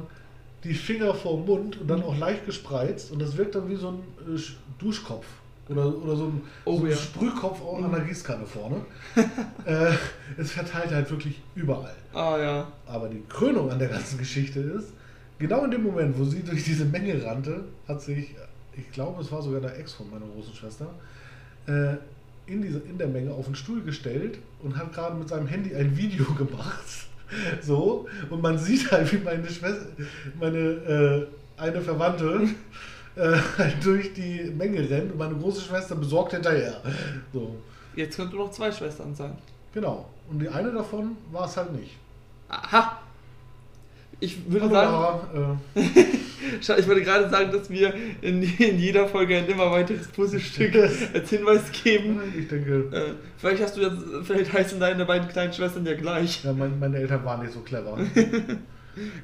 die 0.64 0.74
Finger 0.74 1.14
vorm 1.14 1.46
Mund 1.46 1.80
und 1.82 1.90
dann 1.90 2.00
Mhm. 2.00 2.06
auch 2.06 2.18
leicht 2.18 2.46
gespreizt 2.46 3.12
und 3.12 3.22
das 3.22 3.36
wirkt 3.38 3.56
dann 3.56 3.70
wie 3.70 3.76
so 3.76 3.90
ein 3.90 4.00
äh, 4.34 4.38
Sch- 4.38 4.54
Duschkopf. 4.80 5.26
Oder, 5.70 5.88
oder 5.98 6.16
so 6.18 6.26
ein, 6.26 6.42
Oh 6.66 6.78
so 6.80 6.84
ein 6.86 6.90
ja. 6.92 6.96
Sprühkopf 6.98 7.62
auch 7.62 7.78
an 7.78 7.90
Mhm. 7.90 7.96
der 7.96 8.02
Gießkanne 8.02 8.46
vorne. 8.46 8.78
äh, 9.66 9.94
es 10.38 10.52
verteilt 10.52 10.92
halt 10.92 11.10
wirklich 11.10 11.42
überall. 11.56 11.96
Ah 12.14 12.38
ja. 12.38 12.68
Aber 12.86 13.08
die 13.10 13.24
Krönung 13.30 13.72
an 13.72 13.80
der 13.80 13.88
ganzen 13.90 14.18
Geschichte 14.18 14.60
ist, 14.60 14.90
genau 15.40 15.64
in 15.66 15.72
dem 15.72 15.84
Moment, 15.84 16.18
wo 16.20 16.26
sie 16.26 16.44
durch 16.44 16.64
diese 16.66 16.86
Menge 16.86 17.24
rannte, 17.26 17.64
hat 17.88 18.02
sich, 18.02 18.36
ich 18.76 18.92
glaube, 18.92 19.22
es 19.22 19.32
war 19.32 19.42
sogar 19.42 19.62
der 19.62 19.78
Ex 19.80 19.94
von 19.94 20.10
meiner 20.10 20.26
großen 20.26 20.54
Schwester, 20.54 20.88
äh, 21.68 21.96
in, 22.46 22.62
diese, 22.62 22.80
in 22.80 22.98
der 22.98 23.08
Menge 23.08 23.32
auf 23.34 23.46
den 23.46 23.56
Stuhl 23.56 23.82
gestellt 23.84 24.40
und 24.62 24.78
hat 24.78 24.94
gerade 24.94 25.16
mit 25.16 25.30
seinem 25.30 25.48
Handy 25.48 25.74
ein 25.76 25.96
Video 25.98 26.26
gemacht. 26.38 27.08
So, 27.62 28.08
und 28.30 28.42
man 28.42 28.58
sieht 28.58 28.92
halt, 28.92 29.12
wie 29.12 29.18
meine 29.18 29.48
Schwester, 29.50 29.86
meine 30.40 30.58
äh, 30.60 31.28
eine 31.58 31.82
Verwandte 31.82 32.50
äh, 33.16 33.38
halt 33.58 33.84
durch 33.84 34.14
die 34.14 34.52
Menge 34.56 34.90
rennt 34.90 35.12
und 35.12 35.18
meine 35.18 35.36
große 35.36 35.62
Schwester 35.62 35.96
besorgt 35.96 36.34
hinterher. 36.34 36.82
So, 37.34 37.56
Jetzt 37.96 38.16
könnten 38.16 38.38
noch 38.38 38.52
zwei 38.52 38.72
Schwestern 38.72 39.14
sein. 39.16 39.38
genau. 39.74 40.10
Und 40.30 40.40
die 40.40 40.50
eine 40.50 40.72
davon 40.72 41.18
war 41.32 41.46
es 41.46 41.56
halt 41.58 41.74
nicht. 41.74 41.92
Aha. 42.50 43.00
Ich 44.20 44.50
würde 44.50 44.70
Hallo, 44.70 45.22
sagen, 45.32 45.60
äh, 45.76 45.80
ich 46.60 46.88
wollte 46.88 47.02
gerade 47.02 47.30
sagen, 47.30 47.52
dass 47.52 47.70
wir 47.70 47.94
in, 48.22 48.42
in 48.44 48.80
jeder 48.80 49.08
Folge 49.08 49.38
ein 49.38 49.48
immer 49.48 49.72
weiteres 49.72 50.08
Puzzlestück 50.08 50.76
als 51.14 51.30
Hinweis 51.30 51.72
geben. 51.84 52.22
Ich 52.38 52.48
denke, 52.48 52.86
Äh, 52.92 53.14
vielleicht 53.38 53.64
hast 53.64 53.78
du 53.78 53.82
jetzt, 53.82 53.98
vielleicht 54.24 54.54
heißen 54.54 54.80
deine 54.80 55.06
beiden 55.06 55.28
kleinen 55.28 55.54
Schwestern 55.54 55.86
ja 55.86 55.96
gleich. 55.96 56.44
ja, 56.44 56.54
mein, 56.54 56.80
meine 56.80 56.98
Eltern 56.98 57.24
waren 57.26 57.42
nicht 57.42 57.54
so 57.54 57.60
clever. 57.62 57.98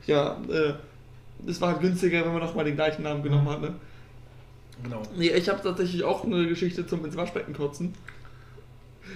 Ja, 0.07 0.41
äh, 0.49 0.73
es 1.47 1.61
war 1.61 1.73
halt 1.73 1.81
günstiger, 1.81 2.25
wenn 2.25 2.33
man 2.33 2.41
nochmal 2.41 2.65
den 2.65 2.73
gleichen 2.75 3.03
Namen 3.03 3.21
genommen 3.21 3.47
hat, 3.49 3.61
ne? 3.61 3.75
Genau. 4.83 5.03
Nee, 5.15 5.29
ich 5.29 5.47
habe 5.47 5.61
tatsächlich 5.61 6.03
auch 6.03 6.23
eine 6.23 6.47
Geschichte 6.47 6.87
zum 6.87 7.05
ins 7.05 7.15
Waschbecken 7.15 7.53
kotzen. 7.53 7.93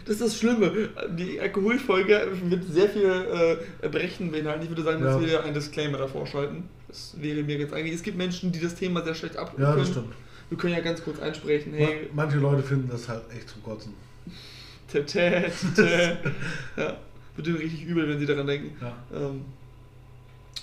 Das 0.06 0.16
ist 0.16 0.22
das 0.22 0.40
Schlimme. 0.40 0.90
Die 1.18 1.40
Alkoholfolge 1.40 2.28
wird 2.50 2.64
sehr 2.66 2.90
viel 2.90 3.58
äh, 3.82 3.88
Brechen 3.90 4.32
beinhalten. 4.32 4.64
Ich 4.64 4.70
würde 4.70 4.84
sagen, 4.84 5.02
dass 5.04 5.22
Ja. 5.22 5.28
wir 5.28 5.44
einen 5.44 5.54
Disclaimer 5.54 5.98
davor 5.98 6.26
schalten. 6.28 6.70
Das 6.88 7.16
wäre 7.20 7.44
mir 7.44 7.58
jetzt 7.58 7.74
eigentlich. 7.74 7.96
Es 7.96 8.04
gibt 8.04 8.18
Menschen, 8.18 8.52
die 8.52 8.60
das 8.60 8.76
Thema 8.76 9.02
sehr 9.04 9.16
schlecht 9.16 9.38
ab 9.38 9.54
Ja, 9.58 9.66
das 9.68 9.76
können. 9.76 9.86
stimmt. 9.88 10.14
Wir 10.50 10.58
können 10.58 10.74
ja 10.74 10.82
ganz 10.82 11.04
kurz 11.04 11.20
einsprechen. 11.20 11.74
Hey, 11.74 12.08
Ma- 12.14 12.24
Manche 12.24 12.38
Leute 12.38 12.62
finden 12.64 12.90
das 12.90 13.08
halt 13.10 13.24
echt 13.36 13.50
zum 13.50 13.64
Kotzen. 13.64 13.94
tä, 14.92 15.02
tä, 15.06 15.50
tä. 15.76 16.18
ja, 16.78 16.98
wird 17.36 17.48
ihnen 17.48 17.58
richtig 17.58 17.86
übel, 17.86 18.08
wenn 18.08 18.20
sie 18.20 18.28
daran 18.28 18.46
denken. 18.46 18.72
Ja. 18.80 18.96
Ähm, 19.16 19.42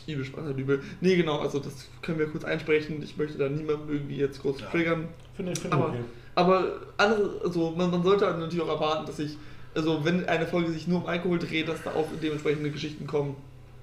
übel 0.07 0.25
Spaß 0.25 0.45
hat 0.47 0.59
übel. 0.59 0.81
Nee, 1.01 1.17
genau, 1.17 1.39
also 1.41 1.59
das 1.59 1.89
können 2.03 2.19
wir 2.21 2.27
kurz 2.27 2.45
einsprechen. 2.45 3.03
Ich 3.03 3.17
möchte 3.17 3.39
da 3.39 3.49
niemandem 3.49 3.89
irgendwie 3.91 4.17
jetzt 4.17 4.41
groß 4.43 4.61
Ja. 4.61 4.67
triggern. 4.69 5.09
Finde 5.35 5.53
ich, 5.53 5.59
finde 5.59 5.77
Aber- 5.77 5.89
okay. 5.89 5.99
Aber 6.35 6.81
andere, 6.97 7.41
also 7.45 7.71
man, 7.77 7.91
man 7.91 8.03
sollte 8.03 8.27
halt 8.27 8.39
natürlich 8.39 8.65
auch 8.65 8.69
erwarten, 8.69 9.07
dass 9.07 9.17
sich, 9.17 9.37
also 9.75 10.05
wenn 10.05 10.27
eine 10.27 10.47
Folge 10.47 10.71
sich 10.73 10.87
nur 10.87 11.01
um 11.01 11.07
Alkohol 11.07 11.39
dreht, 11.39 11.69
dass 11.69 11.83
da 11.83 11.91
auch 11.91 12.07
dementsprechende 12.23 12.71
Geschichten 12.71 13.07
kommen. 13.07 13.37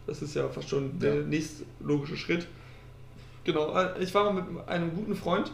Das 0.06 0.22
ist 0.22 0.36
ja 0.36 0.48
fast 0.48 0.70
schon 0.70 0.98
der 1.00 1.16
Ja. 1.16 1.22
nächste 1.22 1.66
logische 1.80 2.16
Schritt. 2.16 2.48
Genau, 3.44 3.76
äh, 3.76 4.02
ich 4.02 4.14
war 4.14 4.32
mal 4.32 4.42
mit 4.42 4.68
einem 4.68 4.94
guten 4.96 5.16
Freund, 5.16 5.52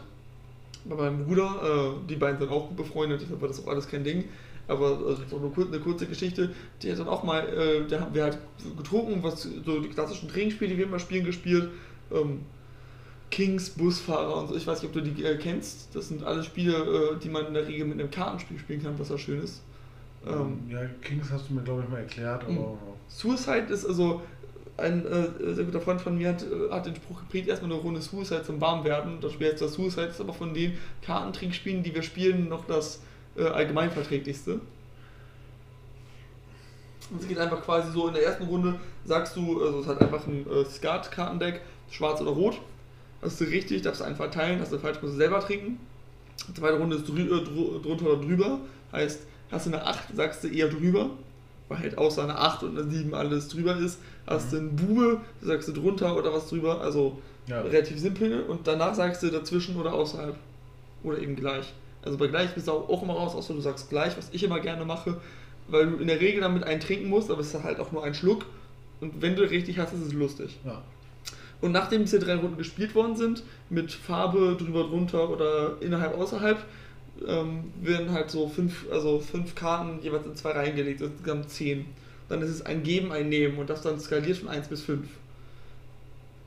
bei 0.84 0.94
meinem 0.96 1.24
Bruder, 1.24 1.94
äh, 1.96 2.08
die 2.08 2.16
beiden 2.16 2.38
sind 2.38 2.50
auch 2.50 2.68
gut 2.68 2.76
befreundet, 2.76 3.22
deshalb 3.22 3.40
war 3.40 3.48
das 3.48 3.62
auch 3.64 3.68
alles 3.68 3.88
kein 3.88 4.04
Ding. 4.04 4.24
Aber 4.66 4.86
also 5.06 5.16
so 5.28 5.38
eine, 5.38 5.48
kurze, 5.50 5.72
eine 5.72 5.80
kurze 5.80 6.06
Geschichte, 6.06 6.50
die 6.80 6.90
hat 6.90 6.98
dann 6.98 7.08
auch 7.08 7.22
mal, 7.22 7.40
äh, 7.48 7.86
da 7.88 8.00
haben 8.00 8.14
wir 8.14 8.22
halt 8.24 8.38
getrunken, 8.76 9.22
was 9.22 9.42
so 9.42 9.80
die 9.80 9.88
klassischen 9.88 10.28
Trinkspiele, 10.28 10.70
die 10.70 10.78
wir 10.78 10.86
immer 10.86 10.98
spielen, 10.98 11.24
gespielt. 11.24 11.68
Ähm, 12.12 12.40
Kings, 13.30 13.70
Busfahrer 13.70 14.36
und 14.36 14.48
so. 14.48 14.54
Ich 14.56 14.66
weiß 14.66 14.82
nicht, 14.82 14.88
ob 14.88 14.94
du 14.94 15.10
die 15.10 15.24
äh, 15.24 15.36
kennst. 15.36 15.94
Das 15.94 16.08
sind 16.08 16.22
alle 16.22 16.42
Spiele, 16.44 16.74
äh, 16.74 17.18
die 17.18 17.28
man 17.28 17.46
in 17.46 17.54
der 17.54 17.66
Regel 17.66 17.86
mit 17.86 17.98
einem 17.98 18.10
Kartenspiel 18.10 18.58
spielen 18.58 18.82
kann, 18.82 18.98
was 18.98 19.08
ja 19.08 19.18
schön 19.18 19.42
ist. 19.42 19.62
Ähm, 20.26 20.60
ja, 20.70 20.80
Kings 21.02 21.30
hast 21.30 21.50
du 21.50 21.54
mir, 21.54 21.62
glaube 21.62 21.82
ich, 21.82 21.88
mal 21.88 21.98
erklärt, 21.98 22.44
aber 22.44 22.52
Mhm. 22.52 22.78
Suicide 23.08 23.66
ist 23.72 23.84
also 23.84 24.22
ein 24.76 25.06
äh, 25.06 25.54
sehr 25.54 25.64
guter 25.64 25.80
Freund 25.80 26.00
von 26.00 26.16
mir 26.18 26.30
hat, 26.30 26.42
äh, 26.42 26.70
hat 26.70 26.86
den 26.86 26.96
Spruch 26.96 27.20
geprägt, 27.20 27.48
erstmal 27.48 27.72
eine 27.72 27.80
Runde 27.80 28.00
Suicide 28.00 28.42
zum 28.42 28.60
Warmwerden. 28.60 29.20
Das 29.20 29.32
Spiel 29.32 29.50
heißt 29.50 29.62
das 29.62 29.74
Suicide, 29.74 30.06
ist 30.06 30.20
aber 30.20 30.32
von 30.32 30.54
den 30.54 30.78
Kartentrickspielen, 31.02 31.82
die 31.82 31.94
wir 31.94 32.02
spielen, 32.02 32.48
noch 32.48 32.66
das 32.66 33.00
äh, 33.36 33.44
allgemeinverträglichste. 33.44 34.60
Und 37.10 37.20
es 37.20 37.28
geht 37.28 37.38
einfach 37.38 37.62
quasi 37.62 37.92
so, 37.92 38.08
in 38.08 38.14
der 38.14 38.24
ersten 38.24 38.44
Runde 38.44 38.74
sagst 39.04 39.36
du, 39.36 39.62
also 39.62 39.80
es 39.80 39.86
hat 39.86 40.00
einfach 40.00 40.26
ein 40.26 40.46
äh, 40.50 40.64
Skat-Kartendeck, 40.64 41.60
schwarz 41.90 42.20
oder 42.20 42.30
rot. 42.30 42.58
Hast 43.24 43.40
du 43.40 43.44
richtig, 43.44 43.82
darfst 43.82 44.00
du 44.00 44.04
einen 44.04 44.16
verteilen, 44.16 44.60
hast 44.60 44.72
du 44.72 44.78
falsch, 44.78 45.00
musst 45.00 45.14
du 45.14 45.18
selber 45.18 45.40
trinken. 45.40 45.78
Die 46.48 46.54
zweite 46.54 46.78
Runde 46.78 46.96
ist 46.96 47.08
drü 47.08 47.22
äh, 47.22 47.80
drunter 47.82 48.06
oder 48.06 48.20
drüber, 48.20 48.58
heißt, 48.92 49.22
hast 49.50 49.66
du 49.66 49.70
eine 49.70 49.86
8, 49.86 50.14
sagst 50.14 50.44
du 50.44 50.48
eher 50.48 50.68
drüber, 50.68 51.10
weil 51.68 51.78
halt 51.78 51.96
außer 51.96 52.22
eine 52.22 52.36
8 52.38 52.64
und 52.64 52.78
eine 52.78 52.90
7 52.90 53.14
alles 53.14 53.48
drüber 53.48 53.76
ist. 53.78 53.98
Hast 54.26 54.52
du 54.52 54.58
eine 54.58 54.68
Bube, 54.68 55.20
sagst 55.40 55.68
du 55.68 55.72
drunter 55.72 56.16
oder 56.16 56.32
was 56.32 56.48
drüber, 56.48 56.80
also 56.80 57.18
Ja. 57.46 57.62
relativ 57.62 57.98
simpel. 57.98 58.42
Und 58.42 58.66
danach 58.66 58.94
sagst 58.94 59.22
du 59.22 59.30
dazwischen 59.30 59.76
oder 59.76 59.94
außerhalb. 59.94 60.36
Oder 61.02 61.18
eben 61.18 61.36
gleich. 61.36 61.72
Also 62.02 62.18
bei 62.18 62.26
gleich 62.26 62.54
bist 62.54 62.68
du 62.68 62.72
auch, 62.72 62.88
auch 62.88 63.02
immer 63.02 63.14
raus, 63.14 63.34
außer 63.34 63.54
du 63.54 63.60
sagst 63.60 63.88
gleich, 63.90 64.16
was 64.16 64.28
ich 64.32 64.42
immer 64.42 64.60
gerne 64.60 64.84
mache, 64.84 65.20
weil 65.68 65.86
du 65.86 65.96
in 65.96 66.08
der 66.08 66.20
Regel 66.20 66.42
damit 66.42 66.64
einen 66.64 66.80
trinken 66.80 67.08
musst, 67.08 67.30
aber 67.30 67.40
es 67.40 67.54
ist 67.54 67.62
halt 67.62 67.80
auch 67.80 67.92
nur 67.92 68.04
ein 68.04 68.14
Schluck. 68.14 68.44
Und 69.00 69.22
wenn 69.22 69.36
du 69.36 69.42
richtig 69.42 69.78
hast, 69.78 69.92
ist 69.94 70.00
es 70.06 70.12
lustig. 70.12 70.58
Ja. 70.64 70.82
Und 71.64 71.72
nachdem 71.72 72.02
diese 72.02 72.18
drei 72.18 72.34
Runden 72.34 72.58
gespielt 72.58 72.94
worden 72.94 73.16
sind, 73.16 73.42
mit 73.70 73.90
Farbe 73.90 74.54
drüber, 74.58 74.84
drunter 74.84 75.30
oder 75.30 75.78
innerhalb, 75.80 76.14
außerhalb, 76.14 76.62
ähm, 77.26 77.72
werden 77.80 78.12
halt 78.12 78.30
so 78.30 78.48
fünf, 78.50 78.84
also 78.92 79.18
fünf 79.18 79.54
Karten 79.54 79.98
jeweils 80.02 80.26
in 80.26 80.36
zwei 80.36 80.50
Reihen 80.50 80.76
gelegt, 80.76 81.00
also 81.00 81.14
insgesamt 81.14 81.48
zehn. 81.48 81.86
Dann 82.28 82.42
ist 82.42 82.50
es 82.50 82.60
ein 82.66 82.82
Geben, 82.82 83.12
ein 83.12 83.30
Nehmen 83.30 83.56
und 83.56 83.70
das 83.70 83.80
dann 83.80 83.98
skaliert 83.98 84.36
von 84.36 84.50
1 84.50 84.68
bis 84.68 84.82
5. 84.82 85.08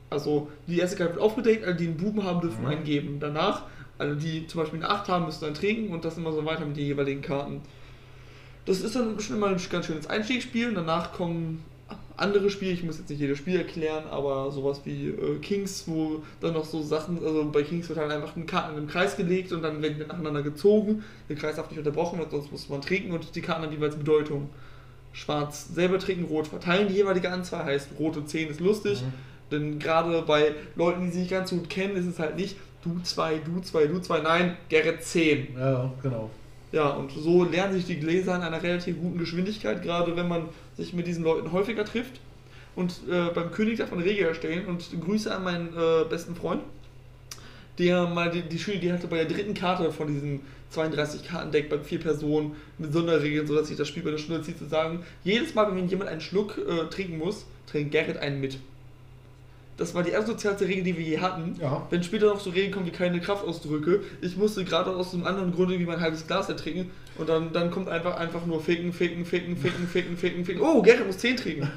Also 0.08 0.52
die 0.68 0.78
erste 0.78 0.96
Karte 0.96 1.14
wird 1.14 1.22
aufgedeckt, 1.24 1.64
alle 1.64 1.74
die 1.74 1.88
einen 1.88 1.96
Buben 1.96 2.22
haben, 2.22 2.40
dürfen 2.40 2.62
Mhm. 2.62 2.68
einen 2.68 2.84
geben. 2.84 3.16
Danach, 3.18 3.62
alle 3.98 4.14
die 4.14 4.46
zum 4.46 4.60
Beispiel 4.60 4.78
eine 4.78 4.88
8 4.88 5.08
haben, 5.08 5.24
müssen 5.24 5.44
dann 5.44 5.54
trinken 5.54 5.92
und 5.92 6.04
das 6.04 6.16
immer 6.16 6.30
so 6.30 6.44
weiter 6.44 6.64
mit 6.64 6.76
den 6.76 6.86
jeweiligen 6.86 7.22
Karten. 7.22 7.60
Das 8.66 8.82
ist 8.82 8.94
dann 8.94 9.18
schon 9.18 9.34
immer 9.34 9.48
ein 9.48 9.60
ganz 9.68 9.86
schönes 9.86 10.06
Einstiegsspiel 10.06 10.68
und 10.68 10.76
danach 10.76 11.12
kommen 11.12 11.64
andere 12.18 12.50
Spiele, 12.50 12.72
ich 12.72 12.82
muss 12.82 12.98
jetzt 12.98 13.08
nicht 13.10 13.20
jedes 13.20 13.38
Spiel 13.38 13.56
erklären, 13.56 14.04
aber 14.10 14.50
sowas 14.52 14.80
wie 14.84 15.08
äh, 15.08 15.38
Kings, 15.40 15.84
wo 15.86 16.22
dann 16.40 16.52
noch 16.54 16.64
so 16.64 16.82
Sachen, 16.82 17.24
also 17.24 17.48
bei 17.50 17.62
Kings 17.62 17.88
wird 17.88 17.98
halt 17.98 18.10
einfach 18.10 18.36
ein 18.36 18.46
Karten 18.46 18.74
in 18.76 18.82
den 18.84 18.88
Kreis 18.88 19.16
gelegt 19.16 19.52
und 19.52 19.62
dann 19.62 19.80
werden 19.82 19.96
die 20.00 20.04
nacheinander 20.06 20.42
gezogen, 20.42 21.04
der 21.28 21.36
Kreis 21.36 21.56
darf 21.56 21.70
nicht 21.70 21.78
unterbrochen 21.78 22.18
werden, 22.18 22.30
sonst 22.30 22.50
muss 22.52 22.68
man 22.68 22.80
trinken 22.82 23.12
und 23.12 23.34
die 23.34 23.40
Karten 23.40 23.62
haben 23.64 23.72
jeweils 23.72 23.96
Bedeutung. 23.96 24.50
Schwarz 25.12 25.68
selber 25.74 25.98
trinken, 25.98 26.24
rot 26.26 26.46
verteilen 26.48 26.88
die 26.88 26.94
jeweilige 26.94 27.30
Anzahl, 27.30 27.64
heißt 27.64 27.90
rote 27.98 28.24
10 28.24 28.50
ist 28.50 28.60
lustig, 28.60 29.00
Mhm. 29.02 29.12
denn 29.50 29.78
gerade 29.78 30.22
bei 30.22 30.52
Leuten, 30.76 31.02
die 31.06 31.10
sich 31.10 31.20
nicht 31.22 31.30
ganz 31.30 31.50
so 31.50 31.56
gut 31.56 31.70
kennen, 31.70 31.96
ist 31.96 32.06
es 32.06 32.18
halt 32.18 32.36
nicht 32.36 32.56
du 32.84 33.00
2, 33.02 33.38
du 33.38 33.60
2, 33.60 33.86
du 33.86 33.98
2, 34.00 34.20
nein, 34.20 34.56
Gerrit 34.68 35.02
10. 35.02 35.48
Ja, 35.58 35.92
genau. 36.02 36.30
Ja, 36.70 36.90
und 36.90 37.12
so 37.12 37.44
lernen 37.44 37.72
sich 37.72 37.86
die 37.86 37.98
Gläser 37.98 38.36
in 38.36 38.42
einer 38.42 38.62
relativ 38.62 38.98
guten 38.98 39.18
Geschwindigkeit, 39.18 39.82
gerade 39.82 40.16
wenn 40.16 40.28
man 40.28 40.48
sich 40.76 40.92
mit 40.92 41.06
diesen 41.06 41.24
Leuten 41.24 41.52
häufiger 41.52 41.84
trifft. 41.84 42.20
Und 42.76 43.00
äh, 43.10 43.30
beim 43.34 43.50
König 43.50 43.78
darf 43.78 43.90
man 43.90 44.00
Regel 44.00 44.26
erstellen. 44.26 44.66
Und 44.66 44.84
Grüße 45.00 45.34
an 45.34 45.44
meinen 45.44 45.68
äh, 45.68 46.04
besten 46.08 46.36
Freund, 46.36 46.62
der 47.78 48.06
mal 48.06 48.30
die, 48.30 48.42
die 48.42 48.58
schöne 48.58 48.76
Idee 48.76 48.92
hatte, 48.92 49.06
bei 49.06 49.16
der 49.16 49.26
dritten 49.26 49.54
Karte 49.54 49.90
von 49.92 50.08
diesem 50.08 50.40
32-Karten-Deck 50.74 51.70
bei 51.70 51.78
vier 51.78 52.00
Personen 52.00 52.54
mit 52.76 52.92
Sonderregeln, 52.92 53.46
sodass 53.46 53.68
sich 53.68 53.76
das 53.76 53.88
Spiel 53.88 54.02
bei 54.02 54.10
der 54.10 54.18
Stunde 54.18 54.42
zieht, 54.42 54.58
zu 54.58 54.66
sagen, 54.66 55.04
jedes 55.24 55.54
Mal, 55.54 55.74
wenn 55.74 55.88
jemand 55.88 56.10
einen 56.10 56.20
Schluck 56.20 56.58
äh, 56.58 56.88
trinken 56.90 57.18
muss, 57.18 57.46
trinkt 57.66 57.92
Gerrit 57.92 58.18
einen 58.18 58.40
mit. 58.40 58.58
Das 59.78 59.94
war 59.94 60.02
die 60.02 60.14
asozialste 60.14 60.66
Regel, 60.66 60.82
die 60.82 60.98
wir 60.98 61.04
je 61.04 61.18
hatten. 61.18 61.54
Ja. 61.60 61.86
Wenn 61.88 62.02
später 62.02 62.26
noch 62.26 62.40
so 62.40 62.50
Regeln 62.50 62.72
kommen 62.72 62.86
wie 62.86 62.90
keine 62.90 63.20
Kraftausdrücke, 63.20 64.00
ich 64.20 64.36
musste 64.36 64.64
gerade 64.64 64.90
aus 64.90 65.14
einem 65.14 65.24
anderen 65.24 65.52
Grunde 65.54 65.78
wie 65.78 65.86
mein 65.86 66.00
halbes 66.00 66.26
Glas 66.26 66.48
ertrinken 66.48 66.90
und 67.16 67.28
dann, 67.28 67.52
dann 67.52 67.70
kommt 67.70 67.88
einfach, 67.88 68.16
einfach 68.16 68.44
nur 68.44 68.60
ficken, 68.60 68.92
ficken, 68.92 69.24
ficken, 69.24 69.56
ficken, 69.56 69.86
ficken, 69.86 70.16
ficken, 70.16 70.44
ficken. 70.44 70.62
Oh, 70.62 70.82
Gerrit 70.82 71.06
muss 71.06 71.18
10 71.18 71.36
trinken. 71.36 71.70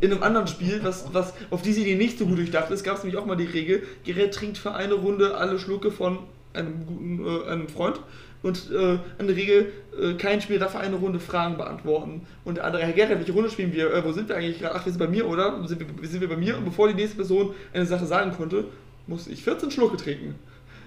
In 0.00 0.12
einem 0.12 0.22
anderen 0.24 0.48
Spiel, 0.48 0.80
was, 0.82 1.14
was 1.14 1.32
auf 1.50 1.62
diese 1.62 1.80
Idee 1.80 1.94
nicht 1.94 2.18
so 2.18 2.26
gut 2.26 2.38
durchdacht 2.38 2.72
ist, 2.72 2.82
gab 2.82 2.96
es 2.96 3.04
nämlich 3.04 3.20
auch 3.20 3.26
mal 3.26 3.36
die 3.36 3.44
Regel, 3.44 3.84
Gerrit 4.04 4.34
trinkt 4.34 4.58
für 4.58 4.74
eine 4.74 4.94
Runde 4.94 5.36
alle 5.36 5.60
Schlucke 5.60 5.92
von 5.92 6.18
einem 6.54 6.86
guten 6.86 7.24
äh, 7.24 7.50
einem 7.50 7.68
Freund 7.68 8.00
und 8.42 8.70
äh, 8.70 8.98
an 9.18 9.26
der 9.26 9.36
Regel, 9.36 9.72
äh, 10.00 10.14
kein 10.14 10.40
Spieler 10.40 10.58
darf 10.60 10.74
eine 10.76 10.96
Runde 10.96 11.20
Fragen 11.20 11.56
beantworten. 11.56 12.26
Und 12.44 12.56
der 12.56 12.64
andere, 12.64 12.82
Herr 12.82 12.92
Gerrit, 12.92 13.18
welche 13.18 13.32
Runde 13.32 13.50
spielen 13.50 13.72
wir? 13.72 13.92
Äh, 13.92 14.04
wo 14.04 14.12
sind 14.12 14.28
wir 14.28 14.36
eigentlich 14.36 14.58
gerade? 14.58 14.74
Ach, 14.74 14.84
wir 14.84 14.92
sind 14.92 14.98
bei 14.98 15.08
mir, 15.08 15.28
oder? 15.28 15.66
Sind 15.68 15.80
wir, 15.80 16.08
sind 16.08 16.20
wir 16.20 16.28
bei 16.28 16.36
mir? 16.36 16.56
Und 16.58 16.64
bevor 16.64 16.88
die 16.88 16.94
nächste 16.94 17.16
Person 17.16 17.54
eine 17.72 17.86
Sache 17.86 18.06
sagen 18.06 18.32
konnte, 18.32 18.64
musste 19.06 19.30
ich 19.30 19.42
14 19.42 19.70
Schlucke 19.70 19.96
trinken. 19.96 20.34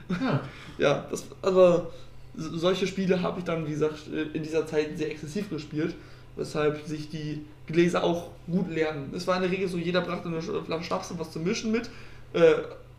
Ja. 0.10 0.42
Ja, 0.78 1.06
das, 1.10 1.26
aber 1.42 1.90
so- 2.36 2.58
solche 2.58 2.86
Spiele 2.86 3.22
habe 3.22 3.40
ich 3.40 3.46
dann, 3.46 3.66
wie 3.66 3.72
gesagt, 3.72 4.10
in 4.34 4.44
dieser 4.44 4.68
Zeit 4.68 4.98
sehr 4.98 5.10
exzessiv 5.10 5.50
gespielt, 5.50 5.96
weshalb 6.36 6.86
sich 6.86 7.08
die 7.08 7.46
Gläser 7.68 8.04
auch 8.04 8.32
gut 8.52 8.70
lernen. 8.70 9.14
Es 9.16 9.26
war 9.26 9.38
in 9.38 9.44
der 9.44 9.52
Regel 9.52 9.70
so, 9.70 9.78
jeder 9.78 10.02
brachte 10.02 10.28
eine 10.28 10.42
Flasche 10.42 10.84
Schnaps 10.84 11.12
und 11.12 11.20
was 11.20 11.32
zu 11.32 11.40
mischen 11.40 11.72
mit 11.72 11.90
äh, 12.34 12.56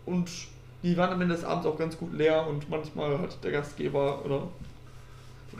und 0.06 0.30
die 0.86 0.96
waren 0.96 1.12
am 1.12 1.20
Ende 1.20 1.34
des 1.34 1.44
Abends 1.44 1.66
auch 1.66 1.76
ganz 1.78 1.96
gut 1.98 2.12
leer 2.12 2.46
und 2.46 2.68
manchmal 2.70 3.18
hat 3.18 3.42
der 3.42 3.50
Gastgeber 3.52 4.24
oder 4.24 4.48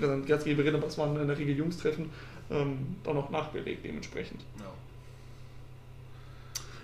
sagen, 0.01 0.25
Gastgeberin, 0.27 0.75
aber 0.75 0.87
es 0.87 0.99
waren 0.99 1.19
in 1.21 1.27
der 1.27 1.37
Regel 1.39 1.57
Jungs-Treffen, 1.57 2.11
ähm, 2.51 2.97
dann 3.03 3.15
noch 3.17 3.31
nachgelegt 3.31 3.85
dementsprechend. 3.85 4.43
Ja. 4.59 4.67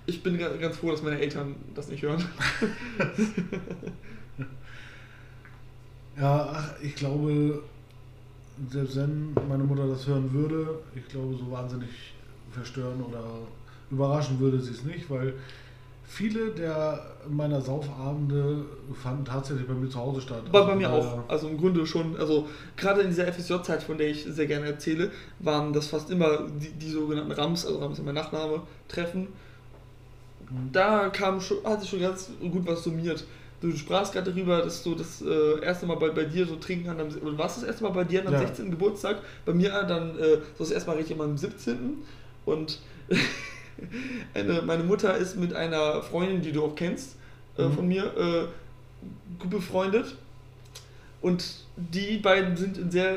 Ich 0.06 0.22
bin 0.22 0.38
ga- 0.38 0.56
ganz 0.56 0.76
froh, 0.76 0.90
dass 0.90 1.02
meine 1.02 1.20
Eltern 1.20 1.54
das 1.74 1.88
nicht 1.88 2.02
hören. 2.02 2.24
Ja, 6.14 6.46
ach, 6.52 6.74
ich 6.82 6.94
glaube, 6.94 7.62
selbst 8.68 8.96
wenn 8.96 9.32
meine 9.48 9.64
Mutter 9.64 9.86
das 9.88 10.06
hören 10.06 10.30
würde, 10.32 10.78
ich 10.94 11.08
glaube, 11.08 11.34
so 11.36 11.50
wahnsinnig 11.50 11.88
verstören 12.50 13.00
oder 13.02 13.22
überraschen 13.90 14.38
würde 14.38 14.60
sie 14.60 14.72
es 14.72 14.84
nicht, 14.84 15.08
weil 15.08 15.32
viele 16.04 16.50
der 16.50 17.06
meiner 17.28 17.60
Saufabende 17.60 18.64
fanden 19.02 19.24
tatsächlich 19.24 19.66
bei 19.66 19.74
mir 19.74 19.88
zu 19.88 19.98
Hause 19.98 20.20
statt. 20.20 20.42
Bei, 20.50 20.58
Also 20.60 20.70
bei 20.70 20.76
mir 20.76 20.92
auch. 20.92 21.28
Also 21.28 21.48
im 21.48 21.58
Grunde 21.58 21.86
schon, 21.86 22.16
also 22.16 22.48
gerade 22.76 23.02
in 23.02 23.08
dieser 23.08 23.32
FSJ-Zeit, 23.32 23.82
von 23.82 23.98
der 23.98 24.08
ich 24.08 24.24
sehr 24.24 24.46
gerne 24.46 24.66
erzähle, 24.66 25.10
waren 25.38 25.72
das 25.72 25.86
fast 25.86 26.10
immer 26.10 26.48
die, 26.60 26.70
die 26.70 26.90
sogenannten 26.90 27.32
Rams, 27.32 27.64
also 27.64 27.78
Rams 27.78 27.98
ist 27.98 28.04
mein 28.04 28.14
Nachname, 28.14 28.62
Treffen. 28.88 29.28
Da 30.72 31.08
kam 31.08 31.40
schon, 31.40 31.58
hat 31.64 31.80
sich 31.80 31.90
schon 31.90 32.00
ganz 32.00 32.30
gut 32.40 32.66
was 32.66 32.82
summiert. 32.84 33.24
Du 33.62 33.74
sprachst 33.76 34.12
gerade 34.12 34.32
darüber, 34.32 34.60
dass 34.60 34.82
du 34.82 34.96
das 34.96 35.22
äh, 35.22 35.60
erste 35.64 35.86
Mal 35.86 35.96
bei, 35.96 36.10
bei 36.10 36.24
dir 36.24 36.44
so 36.46 36.56
trinken 36.56 36.88
an 36.88 36.98
deinem, 36.98 37.38
warst 37.38 37.58
das 37.58 37.64
erste 37.64 37.84
Mal 37.84 37.90
bei 37.90 38.04
dir 38.04 38.20
an 38.20 38.26
deinem 38.26 38.40
Ja. 38.42 38.48
16. 38.48 38.70
Geburtstag? 38.72 39.18
Bei 39.46 39.54
mir 39.54 39.70
dann 39.84 40.18
äh, 40.18 40.38
so 40.58 40.64
das 40.64 40.72
erste 40.72 40.90
Mal 40.90 40.96
richtig 40.96 41.18
an 41.18 41.26
meinem 41.26 41.38
17. 41.38 41.98
Und 42.44 42.80
eine, 44.34 44.62
meine 44.62 44.84
Mutter 44.84 45.16
ist 45.16 45.36
mit 45.36 45.54
einer 45.54 46.02
Freundin, 46.02 46.42
die 46.42 46.52
du 46.52 46.64
auch 46.64 46.74
kennst, 46.74 47.16
äh, 47.58 47.64
Mhm. 47.64 47.72
von 47.72 47.88
mir, 47.88 48.04
äh, 48.16 48.46
gut 49.38 49.50
befreundet. 49.50 50.16
Und 51.20 51.44
die 51.76 52.18
beiden 52.18 52.56
sind 52.56 52.78
in 52.78 52.90
sehr, 52.90 53.16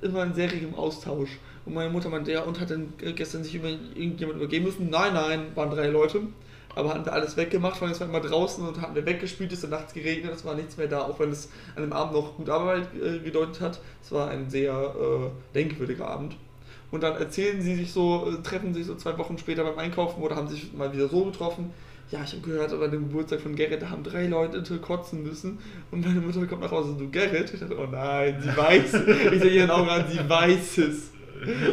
immer 0.00 0.22
in 0.24 0.34
sehr 0.34 0.50
regem 0.50 0.74
Austausch. 0.74 1.30
Und 1.64 1.74
meine 1.74 1.90
Mutter 1.90 2.08
meinte, 2.08 2.32
ja, 2.32 2.42
und 2.42 2.58
hat 2.58 2.70
dann 2.70 2.92
gestern 3.14 3.44
sich 3.44 3.54
über 3.54 3.68
irgendjemand 3.68 4.38
übergeben 4.38 4.64
müssen? 4.64 4.90
Nein, 4.90 5.14
nein, 5.14 5.46
waren 5.54 5.70
drei 5.70 5.88
Leute. 5.88 6.22
Aber 6.74 6.88
hatten 6.88 7.04
wir 7.04 7.12
alles 7.12 7.36
weggemacht, 7.36 7.80
allem 7.82 7.92
es 7.92 8.00
war 8.00 8.08
immer 8.08 8.20
draußen 8.20 8.66
und 8.66 8.80
hatten 8.80 8.94
wir 8.94 9.04
weggespült, 9.04 9.52
es 9.52 9.58
ist 9.58 9.64
dann 9.64 9.78
nachts 9.78 9.92
geregnet, 9.92 10.32
es 10.34 10.44
war 10.44 10.54
nichts 10.54 10.78
mehr 10.78 10.88
da, 10.88 11.02
auch 11.02 11.20
wenn 11.20 11.30
es 11.30 11.50
an 11.76 11.82
dem 11.82 11.92
Abend 11.92 12.14
noch 12.14 12.36
gut 12.36 12.48
Arbeit 12.48 12.88
äh, 12.94 13.18
gedeutet 13.18 13.60
hat. 13.60 13.80
Es 14.02 14.10
war 14.10 14.30
ein 14.30 14.48
sehr 14.48 14.72
äh, 14.72 15.54
denkwürdiger 15.54 16.08
Abend. 16.08 16.36
Und 16.92 17.02
dann 17.02 17.16
erzählen 17.16 17.60
sie 17.60 17.74
sich 17.74 17.90
so, 17.90 18.30
äh, 18.30 18.42
treffen 18.42 18.74
sich 18.74 18.86
so 18.86 18.94
zwei 18.94 19.16
Wochen 19.18 19.38
später 19.38 19.64
beim 19.64 19.78
Einkaufen 19.78 20.22
oder 20.22 20.36
haben 20.36 20.46
sich 20.46 20.72
mal 20.74 20.92
wieder 20.92 21.08
so 21.08 21.24
getroffen. 21.24 21.70
Ja, 22.10 22.20
ich 22.22 22.32
habe 22.32 22.42
gehört, 22.42 22.72
aber 22.72 22.84
an 22.84 22.90
dem 22.90 23.08
Geburtstag 23.08 23.40
von 23.40 23.56
Gerrit, 23.56 23.80
da 23.80 23.88
haben 23.88 24.04
drei 24.04 24.26
Leute 24.26 24.62
kotzen 24.78 25.22
müssen. 25.22 25.58
Und 25.90 26.04
meine 26.04 26.20
Mutter 26.20 26.46
kommt 26.46 26.60
nach 26.60 26.70
Hause, 26.70 26.94
du 26.98 27.10
Gerrit? 27.10 27.52
Ich 27.54 27.60
dachte, 27.60 27.78
oh 27.78 27.86
nein, 27.90 28.36
sie 28.38 28.54
weiß. 28.54 28.94
ich 29.32 29.40
sehe 29.40 29.50
ihren 29.50 29.70
Augen 29.70 29.88
an, 29.88 30.04
sie 30.06 30.28
weiß 30.28 30.78
es. 30.78 31.10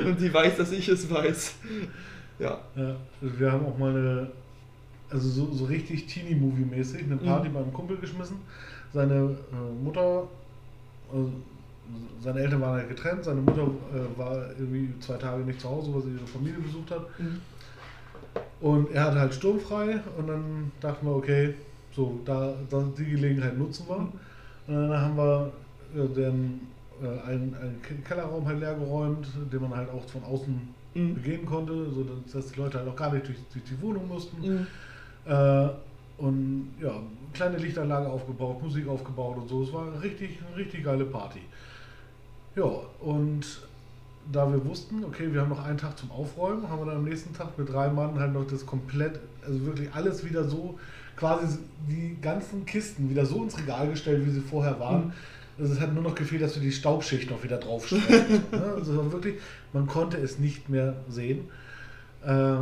Und 0.06 0.18
sie 0.18 0.34
weiß, 0.34 0.56
dass 0.56 0.72
ich 0.72 0.88
es 0.88 1.10
weiß. 1.10 1.56
Ja. 2.40 2.58
Ja, 2.78 2.96
wir 3.22 3.52
haben 3.52 3.66
auch 3.66 3.78
mal 3.78 3.92
eine, 3.92 4.32
also 5.10 5.28
so, 5.28 5.52
so 5.52 5.66
richtig 5.66 6.06
Teenie-Movie-mäßig, 6.06 7.04
eine 7.04 7.18
Party 7.18 7.50
beim 7.50 7.74
Kumpel 7.74 7.98
geschmissen. 7.98 8.38
Seine 8.94 9.36
äh, 9.52 9.84
Mutter, 9.84 10.30
also 11.12 11.30
seine 12.22 12.40
Eltern 12.42 12.62
waren 12.62 12.74
halt 12.80 12.90
getrennt, 12.90 13.24
seine 13.24 13.42
Mutter 13.42 13.64
äh, 13.64 14.18
war 14.20 14.50
irgendwie 14.58 14.94
zwei 15.00 15.16
Tage 15.18 15.44
nicht 15.44 15.60
zu 15.62 15.70
Hause, 15.70 15.94
weil 15.94 16.02
sie 16.04 16.12
ihre 16.12 16.28
Familie 16.28 16.60
besucht 16.60 16.92
hat. 16.92 17.08
Und 18.62 18.92
er 18.92 19.06
hatte 19.06 19.20
halt 19.20 19.34
sturmfrei 19.34 20.00
und 20.18 20.28
dann 20.28 20.72
dachten 20.82 21.06
wir, 21.06 21.16
okay, 21.16 21.54
so, 21.96 22.20
da, 22.26 22.54
da 22.70 22.84
die 22.98 23.06
Gelegenheit 23.06 23.58
nutzen 23.58 23.86
wir. 23.88 23.96
Und 24.68 24.90
dann 24.90 25.00
haben 25.02 25.16
wir 25.18 25.52
äh, 25.96 26.08
den, 26.14 26.62
äh, 27.02 27.28
einen, 27.28 27.56
einen 27.56 27.82
Ke- 27.82 27.96
Kellerraum 28.06 28.46
halt 28.46 28.60
leer 28.60 28.76
geräumt, 28.76 29.28
den 29.52 29.62
man 29.62 29.76
halt 29.76 29.90
auch 29.90 30.04
von 30.10 30.24
außen 30.24 30.80
Mhm. 30.96 31.14
begehen 31.14 31.46
konnte, 31.46 31.72
so 31.92 32.04
dass 32.34 32.48
die 32.52 32.60
Leute 32.60 32.80
halt 32.80 32.90
auch 32.90 32.96
gar 32.96 33.14
nicht 33.14 33.28
durch, 33.28 33.38
durch 33.54 33.64
die 33.64 33.80
Wohnung 33.80 34.08
mussten. 34.08 34.42
Mhm. 34.42 34.68
Äh, 35.32 35.70
und 36.18 36.74
ja, 36.82 36.94
kleine 37.32 37.58
Lichtanlage 37.58 38.08
aufgebaut, 38.10 38.62
Musik 38.64 38.88
aufgebaut 38.88 39.38
und 39.38 39.48
so. 39.48 39.62
Es 39.62 39.72
war 39.72 39.86
eine 39.86 40.02
richtig, 40.02 40.40
eine 40.48 40.58
richtig 40.58 40.84
geile 40.84 41.06
Party. 41.06 41.42
Ja, 42.60 42.70
und 43.00 43.46
da 44.34 44.52
wir 44.52 44.64
wussten, 44.66 45.06
okay, 45.06 45.32
wir 45.32 45.40
haben 45.40 45.50
noch 45.50 45.64
einen 45.64 45.78
Tag 45.78 45.98
zum 45.98 46.12
Aufräumen, 46.12 46.70
haben 46.70 46.80
wir 46.80 46.88
dann 46.88 46.98
am 46.98 47.06
nächsten 47.06 47.34
Tag 47.34 47.58
mit 47.58 47.72
drei 47.72 47.88
Mann 47.88 48.20
halt 48.20 48.34
noch 48.34 48.46
das 48.46 48.66
komplett, 48.66 49.18
also 49.46 49.66
wirklich 49.66 49.94
alles 49.94 50.26
wieder 50.26 50.44
so, 50.44 50.78
quasi 51.16 51.58
die 51.88 52.18
ganzen 52.22 52.66
Kisten 52.66 53.10
wieder 53.10 53.26
so 53.26 53.44
ins 53.44 53.58
Regal 53.58 53.90
gestellt, 53.90 54.26
wie 54.26 54.32
sie 54.32 54.42
vorher 54.42 54.78
waren. 54.78 55.06
Mhm. 55.06 55.14
Also 55.58 55.74
es 55.74 55.80
hat 55.80 55.94
nur 55.94 56.04
noch 56.04 56.16
gefehlt, 56.16 56.42
dass 56.42 56.56
wir 56.56 56.62
die 56.62 56.74
Staubschicht 56.74 57.32
noch 57.32 57.42
wieder 57.44 57.58
draufstellen. 57.58 58.44
ne? 58.52 58.74
Also 58.76 59.10
wirklich, 59.12 59.36
man 59.72 59.88
konnte 59.88 60.18
es 60.18 60.38
nicht 60.38 60.68
mehr 60.68 60.98
sehen. 61.08 61.48
Äh, 62.26 62.58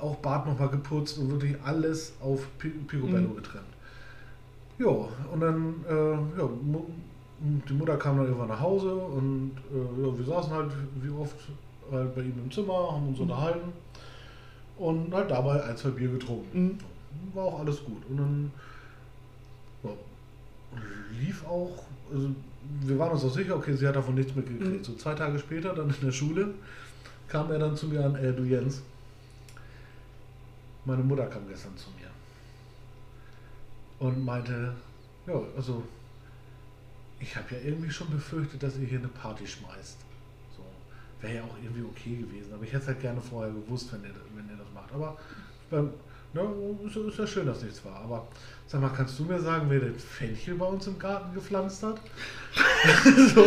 auch 0.00 0.16
Bad 0.16 0.46
nochmal 0.46 0.70
geputzt 0.70 1.18
und 1.18 1.30
wirklich 1.30 1.54
alles 1.64 2.14
auf 2.20 2.48
Picobello 2.58 3.28
mhm. 3.28 3.36
getrennt. 3.36 3.64
Ja, 4.78 4.88
und 5.32 5.40
dann, 5.40 5.74
äh, 5.88 6.40
ja, 6.40 6.48
die 7.40 7.72
Mutter 7.72 7.96
kam 7.96 8.16
dann 8.16 8.26
irgendwann 8.26 8.48
nach 8.48 8.60
Hause 8.60 8.94
und 8.94 9.52
äh, 9.72 10.02
ja, 10.02 10.18
wir 10.18 10.24
saßen 10.24 10.52
halt 10.52 10.72
wie 11.00 11.10
oft 11.10 11.36
halt 11.90 12.14
bei 12.14 12.22
ihm 12.22 12.34
im 12.42 12.50
Zimmer, 12.50 12.92
haben 12.92 13.08
uns 13.08 13.18
mhm. 13.18 13.24
unterhalten 13.24 13.72
und 14.78 15.12
halt 15.12 15.30
dabei 15.30 15.62
ein, 15.62 15.76
zwei 15.76 15.90
Bier 15.90 16.10
getrunken. 16.10 16.64
Mhm. 16.64 16.78
War 17.34 17.44
auch 17.44 17.60
alles 17.60 17.84
gut. 17.84 18.02
Und 18.08 18.16
dann 18.16 18.52
ja, 19.82 19.90
lief 21.20 21.44
auch, 21.46 21.84
also 22.12 22.30
wir 22.80 22.98
waren 22.98 23.12
uns 23.12 23.24
auch 23.24 23.32
sicher, 23.32 23.56
okay, 23.56 23.74
sie 23.74 23.86
hat 23.86 23.96
davon 23.96 24.14
nichts 24.14 24.34
mitgekriegt. 24.34 24.78
Mhm. 24.78 24.84
So 24.84 24.94
zwei 24.94 25.14
Tage 25.14 25.38
später, 25.38 25.74
dann 25.74 25.90
in 25.90 26.06
der 26.06 26.12
Schule, 26.12 26.54
kam 27.28 27.50
er 27.50 27.58
dann 27.58 27.76
zu 27.76 27.86
mir 27.86 28.04
an, 28.04 28.14
äh, 28.16 28.32
du 28.32 28.44
Jens, 28.44 28.82
meine 30.84 31.02
Mutter 31.02 31.26
kam 31.26 31.48
gestern 31.48 31.76
zu 31.76 31.88
mir 31.90 32.10
und 34.06 34.24
meinte, 34.24 34.74
ja, 35.26 35.40
also 35.56 35.82
ich 37.24 37.34
habe 37.36 37.54
ja 37.54 37.60
irgendwie 37.64 37.90
schon 37.90 38.10
befürchtet, 38.10 38.62
dass 38.62 38.76
ihr 38.76 38.86
hier 38.86 38.98
eine 38.98 39.08
Party 39.08 39.46
schmeißt. 39.46 39.96
So, 40.54 40.62
wäre 41.22 41.36
ja 41.36 41.42
auch 41.42 41.56
irgendwie 41.62 41.82
okay 41.82 42.16
gewesen. 42.16 42.52
Aber 42.52 42.62
ich 42.64 42.70
hätte 42.70 42.82
es 42.82 42.88
halt 42.88 43.00
gerne 43.00 43.20
vorher 43.20 43.52
gewusst, 43.52 43.90
wenn 43.92 44.02
ihr, 44.02 44.14
wenn 44.36 44.46
ihr 44.48 44.56
das 44.56 44.70
macht. 44.74 44.92
Aber 44.92 45.16
beim, 45.70 45.90
ne, 46.34 46.42
ist, 46.86 46.96
ist 46.96 47.18
ja 47.18 47.26
schön, 47.26 47.46
dass 47.46 47.62
nichts 47.62 47.82
war. 47.82 47.96
Aber 47.96 48.28
sag 48.66 48.82
mal, 48.82 48.90
kannst 48.90 49.18
du 49.18 49.24
mir 49.24 49.40
sagen, 49.40 49.70
wer 49.70 49.80
den 49.80 49.98
Fenchel 49.98 50.54
bei 50.56 50.66
uns 50.66 50.86
im 50.86 50.98
Garten 50.98 51.32
gepflanzt 51.32 51.82
hat? 51.82 51.98
so. 53.34 53.46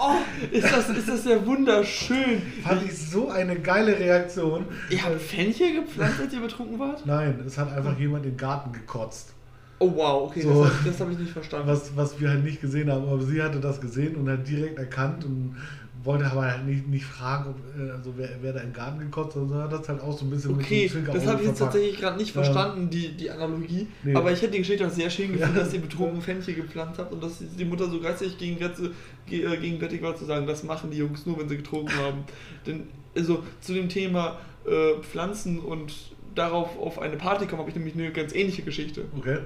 Oh, 0.00 0.46
ist 0.52 0.72
das, 0.72 0.88
ist 0.90 1.08
das 1.08 1.24
ja 1.24 1.44
wunderschön. 1.44 2.40
Fand 2.62 2.84
ich 2.84 2.96
so 2.96 3.28
eine 3.28 3.58
geile 3.58 3.98
Reaktion. 3.98 4.66
Ihr 4.88 5.02
habt 5.02 5.20
Fenchel 5.20 5.82
gepflanzt, 5.82 6.20
als 6.20 6.32
ihr 6.32 6.40
betrunken 6.40 6.78
wart? 6.78 7.04
Nein, 7.04 7.42
es 7.44 7.58
hat 7.58 7.72
einfach 7.72 7.98
jemand 7.98 8.24
den 8.24 8.36
Garten 8.36 8.72
gekotzt. 8.72 9.32
Oh 9.78 9.92
wow, 9.94 10.30
okay, 10.30 10.40
so, 10.40 10.64
das, 10.64 10.72
das 10.86 11.00
habe 11.00 11.12
ich 11.12 11.18
nicht 11.18 11.32
verstanden. 11.32 11.68
Was, 11.68 11.94
was 11.94 12.18
wir 12.18 12.30
halt 12.30 12.44
nicht 12.44 12.62
gesehen 12.62 12.90
haben, 12.90 13.06
aber 13.06 13.22
sie 13.22 13.42
hatte 13.42 13.60
das 13.60 13.80
gesehen 13.80 14.16
und 14.16 14.28
hat 14.28 14.48
direkt 14.48 14.78
erkannt 14.78 15.24
und 15.24 15.56
wollte 16.02 16.24
aber 16.24 16.42
halt 16.50 16.64
nicht, 16.64 16.86
nicht 16.88 17.04
fragen, 17.04 17.50
ob, 17.50 17.56
äh, 17.78 17.90
also 17.90 18.14
wer, 18.16 18.30
wer 18.40 18.54
da 18.54 18.60
im 18.60 18.72
Garten 18.72 19.00
gekotzt 19.00 19.36
hat, 19.36 19.42
sondern 19.48 19.64
hat 19.64 19.72
das 19.72 19.88
halt 19.88 20.00
auch 20.00 20.16
so 20.16 20.24
ein 20.24 20.30
bisschen 20.30 20.54
okay, 20.54 20.90
mit 20.94 21.06
so 21.06 21.12
das 21.12 21.26
habe 21.26 21.42
ich 21.42 21.48
jetzt 21.48 21.58
tatsächlich 21.58 21.98
gerade 21.98 22.16
nicht 22.16 22.32
verstanden, 22.32 22.84
ja. 22.84 22.88
die, 22.88 23.16
die 23.16 23.30
Analogie. 23.30 23.88
Nee. 24.02 24.14
Aber 24.14 24.32
ich 24.32 24.40
hätte 24.40 24.52
die 24.52 24.58
Geschichte 24.58 24.86
auch 24.86 24.90
sehr 24.90 25.10
schön 25.10 25.32
gefunden, 25.32 25.56
ja. 25.56 25.62
dass 25.62 25.74
ihr 25.74 25.80
betrunken 25.80 26.22
Fenchel 26.22 26.54
gepflanzt 26.54 26.98
habt 26.98 27.12
und 27.12 27.22
dass 27.22 27.38
die 27.40 27.64
Mutter 27.64 27.90
so 27.90 28.00
geistig 28.00 28.38
gegenwärtig, 28.38 28.90
äh, 29.30 29.56
gegenwärtig 29.56 30.00
war 30.00 30.16
zu 30.16 30.24
sagen, 30.24 30.46
das 30.46 30.62
machen 30.62 30.90
die 30.90 30.98
Jungs 30.98 31.26
nur, 31.26 31.38
wenn 31.38 31.48
sie 31.48 31.58
getrunken 31.58 31.94
haben. 31.98 32.24
Denn 32.66 32.84
also 33.14 33.42
zu 33.60 33.74
dem 33.74 33.90
Thema 33.90 34.38
äh, 34.64 35.02
Pflanzen 35.02 35.58
und 35.58 35.92
darauf 36.34 36.78
auf 36.78 36.98
eine 36.98 37.16
Party 37.16 37.46
kommen, 37.46 37.60
habe 37.60 37.70
ich 37.70 37.76
nämlich 37.76 37.94
eine 37.94 38.10
ganz 38.12 38.34
ähnliche 38.34 38.62
Geschichte. 38.62 39.04
Okay 39.18 39.38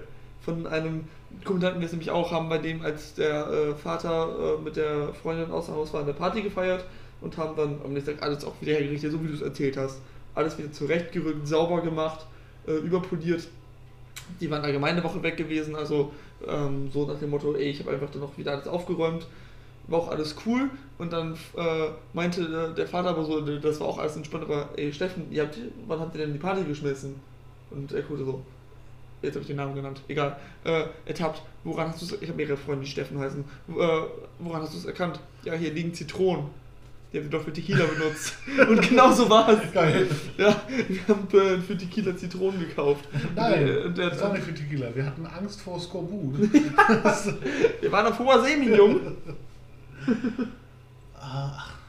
von 0.42 0.66
einem 0.66 1.04
Kommandanten, 1.44 1.80
wir 1.80 1.86
es 1.86 1.92
nämlich 1.92 2.10
auch 2.10 2.32
haben, 2.32 2.48
bei 2.48 2.58
dem, 2.58 2.82
als 2.82 3.14
der 3.14 3.46
äh, 3.48 3.74
Vater 3.74 4.56
äh, 4.58 4.62
mit 4.62 4.76
der 4.76 5.12
Freundin 5.14 5.50
außer 5.50 5.74
Haus 5.74 5.92
war, 5.92 6.02
eine 6.02 6.12
Party 6.12 6.42
gefeiert 6.42 6.84
und 7.20 7.36
haben 7.36 7.56
dann 7.56 7.80
am 7.84 7.92
nächsten 7.92 8.12
Tag 8.12 8.22
alles 8.22 8.44
auch 8.44 8.54
wieder 8.60 8.72
hergerichtet, 8.72 9.12
so 9.12 9.22
wie 9.22 9.28
du 9.28 9.34
es 9.34 9.42
erzählt 9.42 9.76
hast. 9.76 10.00
Alles 10.34 10.58
wieder 10.58 10.72
zurechtgerückt, 10.72 11.46
sauber 11.46 11.82
gemacht, 11.82 12.26
äh, 12.66 12.72
überpoliert. 12.72 13.48
Die 14.40 14.50
waren 14.50 14.62
allgemeine 14.62 15.02
Woche 15.02 15.22
weg 15.22 15.36
gewesen, 15.36 15.76
also 15.76 16.12
ähm, 16.46 16.90
so 16.92 17.06
nach 17.06 17.18
dem 17.18 17.30
Motto, 17.30 17.54
ey, 17.54 17.70
ich 17.70 17.80
habe 17.80 17.90
einfach 17.90 18.10
dann 18.10 18.20
noch 18.20 18.36
wieder 18.38 18.52
alles 18.52 18.68
aufgeräumt. 18.68 19.26
War 19.86 20.00
auch 20.00 20.08
alles 20.08 20.36
cool 20.46 20.70
und 20.98 21.12
dann 21.12 21.34
äh, 21.56 21.88
meinte 22.12 22.42
äh, 22.42 22.74
der 22.74 22.86
Vater 22.86 23.10
aber 23.10 23.24
so, 23.24 23.40
das 23.40 23.80
war 23.80 23.88
auch 23.88 23.98
alles 23.98 24.14
entspannt, 24.14 24.44
aber 24.44 24.68
ey 24.76 24.92
Steffen, 24.92 25.32
ihr 25.32 25.42
habt, 25.42 25.58
wann 25.86 25.98
habt 25.98 26.14
ihr 26.14 26.20
denn 26.20 26.32
die 26.32 26.38
Party 26.38 26.62
geschmissen? 26.64 27.16
Und 27.70 27.92
er 27.92 28.02
guckte 28.02 28.24
so, 28.24 28.42
jetzt 29.22 29.34
habe 29.34 29.42
ich 29.42 29.48
den 29.48 29.56
Namen 29.56 29.74
genannt, 29.74 30.02
egal, 30.08 30.36
äh, 30.64 30.84
ertappt. 31.06 31.42
Woran 31.64 31.88
hast 31.88 32.00
du 32.00 32.06
es, 32.06 32.22
ich 32.22 32.28
habe 32.28 32.36
mehrere 32.36 32.56
Freunde, 32.56 32.84
die 32.84 32.90
Steffen 32.90 33.18
heißen, 33.18 33.44
äh, 33.68 33.72
woran 34.38 34.62
hast 34.62 34.74
du 34.74 34.78
es 34.78 34.84
erkannt? 34.84 35.20
Ja, 35.44 35.54
hier 35.54 35.72
liegen 35.72 35.92
Zitronen. 35.92 36.46
Die 37.12 37.18
haben 37.18 37.24
wir 37.24 37.38
doch 37.38 37.44
für 37.44 37.52
Tequila 37.52 37.84
benutzt. 37.98 38.34
Und 38.68 38.88
genau 38.88 39.10
so 39.12 39.28
war 39.28 39.48
es. 39.48 39.72
Geil. 39.72 40.08
Ja, 40.38 40.60
wir 40.88 41.08
haben 41.08 41.26
äh, 41.32 41.60
für 41.60 41.76
Tequila 41.76 42.16
Zitronen 42.16 42.60
gekauft. 42.60 43.08
Nein, 43.34 43.66
der, 43.66 43.88
der 43.88 44.10
das 44.10 44.22
war 44.22 44.32
nicht 44.32 44.44
für 44.44 44.54
Tequila. 44.54 44.94
Wir 44.94 45.06
hatten 45.06 45.26
Angst 45.26 45.60
vor 45.60 45.80
Skorbut. 45.80 46.38
wir 47.80 47.92
waren 47.92 48.06
auf 48.06 48.18
hoher 48.18 48.44
See, 48.44 48.56
mein 48.56 48.74
Junge. 48.74 49.16
Ach. 51.20 51.79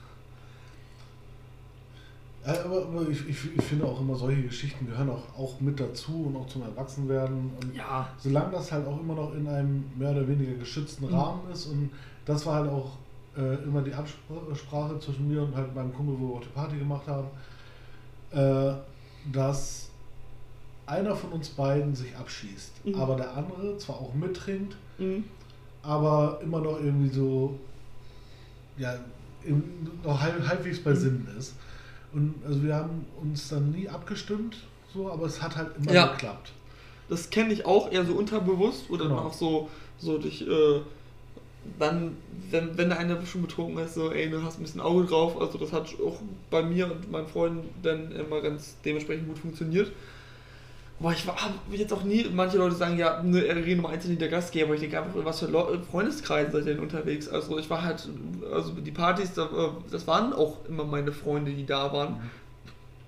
Aber, 2.43 2.85
aber 2.87 3.07
ich, 3.07 3.27
ich, 3.27 3.55
ich, 3.55 3.63
finde 3.63 3.85
auch 3.85 3.99
immer, 3.99 4.15
solche 4.15 4.41
Geschichten 4.41 4.87
gehören 4.87 5.09
auch, 5.09 5.37
auch 5.37 5.61
mit 5.61 5.79
dazu 5.79 6.25
und 6.25 6.35
auch 6.35 6.47
zum 6.47 6.63
Erwachsenwerden. 6.63 7.51
Und 7.61 7.75
ja. 7.75 8.09
Solange 8.17 8.51
das 8.51 8.71
halt 8.71 8.87
auch 8.87 8.99
immer 8.99 9.13
noch 9.13 9.35
in 9.35 9.47
einem 9.47 9.83
mehr 9.95 10.11
oder 10.11 10.27
weniger 10.27 10.53
geschützten 10.53 11.05
mhm. 11.05 11.13
Rahmen 11.13 11.51
ist 11.51 11.67
und 11.67 11.91
das 12.25 12.45
war 12.45 12.55
halt 12.55 12.69
auch 12.69 12.97
äh, 13.37 13.63
immer 13.63 13.81
die 13.81 13.93
Absprache 13.93 14.99
zwischen 14.99 15.27
mir 15.27 15.43
und 15.43 15.55
halt 15.55 15.73
meinem 15.75 15.93
Kumpel, 15.93 16.15
wo 16.19 16.29
wir 16.29 16.35
auch 16.35 16.41
die 16.41 16.49
Party 16.49 16.77
gemacht 16.77 17.07
haben, 17.07 17.27
äh, 18.31 18.73
dass 19.31 19.89
einer 20.85 21.15
von 21.15 21.31
uns 21.31 21.49
beiden 21.49 21.95
sich 21.95 22.15
abschießt, 22.15 22.85
mhm. 22.85 22.95
aber 22.95 23.15
der 23.15 23.35
andere 23.37 23.77
zwar 23.77 23.97
auch 23.97 24.13
mittrinkt, 24.13 24.75
mhm. 24.97 25.23
aber 25.83 26.39
immer 26.43 26.59
noch 26.59 26.79
irgendwie 26.79 27.09
so 27.09 27.59
ja, 28.77 28.95
im, 29.43 29.63
noch 30.03 30.19
halb, 30.19 30.47
halbwegs 30.47 30.83
bei 30.83 30.91
mhm. 30.91 30.95
Sinnen 30.95 31.35
ist. 31.37 31.55
Und 32.13 32.35
also 32.45 32.63
wir 32.63 32.75
haben 32.75 33.05
uns 33.21 33.49
dann 33.49 33.71
nie 33.71 33.87
abgestimmt, 33.87 34.57
so, 34.93 35.11
aber 35.11 35.25
es 35.25 35.41
hat 35.41 35.55
halt 35.55 35.69
immer 35.77 35.93
ja. 35.93 36.07
geklappt. 36.07 36.51
Das 37.09 37.29
kenne 37.29 37.53
ich 37.53 37.65
auch 37.65 37.91
eher 37.91 38.05
so 38.05 38.13
unterbewusst 38.13 38.89
oder 38.89 39.05
genau. 39.05 39.17
dann 39.17 39.25
auch 39.27 39.33
so, 39.33 39.69
so 39.97 40.17
durch, 40.17 40.41
äh, 40.41 40.81
dann, 41.77 42.17
wenn, 42.49 42.77
wenn 42.77 42.89
der 42.89 42.99
eine 42.99 43.25
schon 43.25 43.41
betrunken 43.41 43.83
ist, 43.83 43.93
so, 43.93 44.11
ey, 44.11 44.29
du 44.29 44.41
hast 44.43 44.59
ein 44.59 44.63
bisschen 44.63 44.81
Auge 44.81 45.05
drauf. 45.05 45.39
Also 45.39 45.57
das 45.57 45.71
hat 45.71 45.87
auch 46.05 46.17
bei 46.49 46.63
mir 46.63 46.91
und 46.91 47.11
meinen 47.11 47.27
Freunden 47.27 47.69
dann 47.83 48.11
immer 48.11 48.41
ganz 48.41 48.75
dementsprechend 48.83 49.27
gut 49.27 49.39
funktioniert. 49.39 49.91
Boah, 51.01 51.11
ich 51.13 51.25
habe 51.25 51.55
jetzt 51.71 51.91
auch 51.93 52.03
nie, 52.03 52.27
manche 52.31 52.59
Leute 52.59 52.75
sagen 52.75 52.99
ja, 52.99 53.23
ne, 53.23 53.41
Regel 53.41 53.77
Nummer 53.77 53.89
1 53.89 54.03
sind 54.03 54.21
der 54.21 54.29
Gastgeber, 54.29 54.67
aber 54.67 54.75
ich 54.75 54.81
denke 54.81 55.01
einfach, 55.01 55.25
was 55.25 55.39
für 55.39 55.47
Le 55.47 55.81
Freundeskreise 55.89 56.51
seid 56.51 56.67
ihr 56.67 56.73
denn 56.75 56.79
unterwegs? 56.79 57.27
Also 57.27 57.57
ich 57.57 57.71
war 57.71 57.81
halt, 57.83 58.07
also 58.53 58.73
die 58.73 58.91
Partys, 58.91 59.31
das 59.33 60.05
waren 60.05 60.31
auch 60.31 60.63
immer 60.69 60.83
meine 60.83 61.11
Freunde, 61.11 61.53
die 61.53 61.65
da 61.65 61.91
waren. 61.91 62.29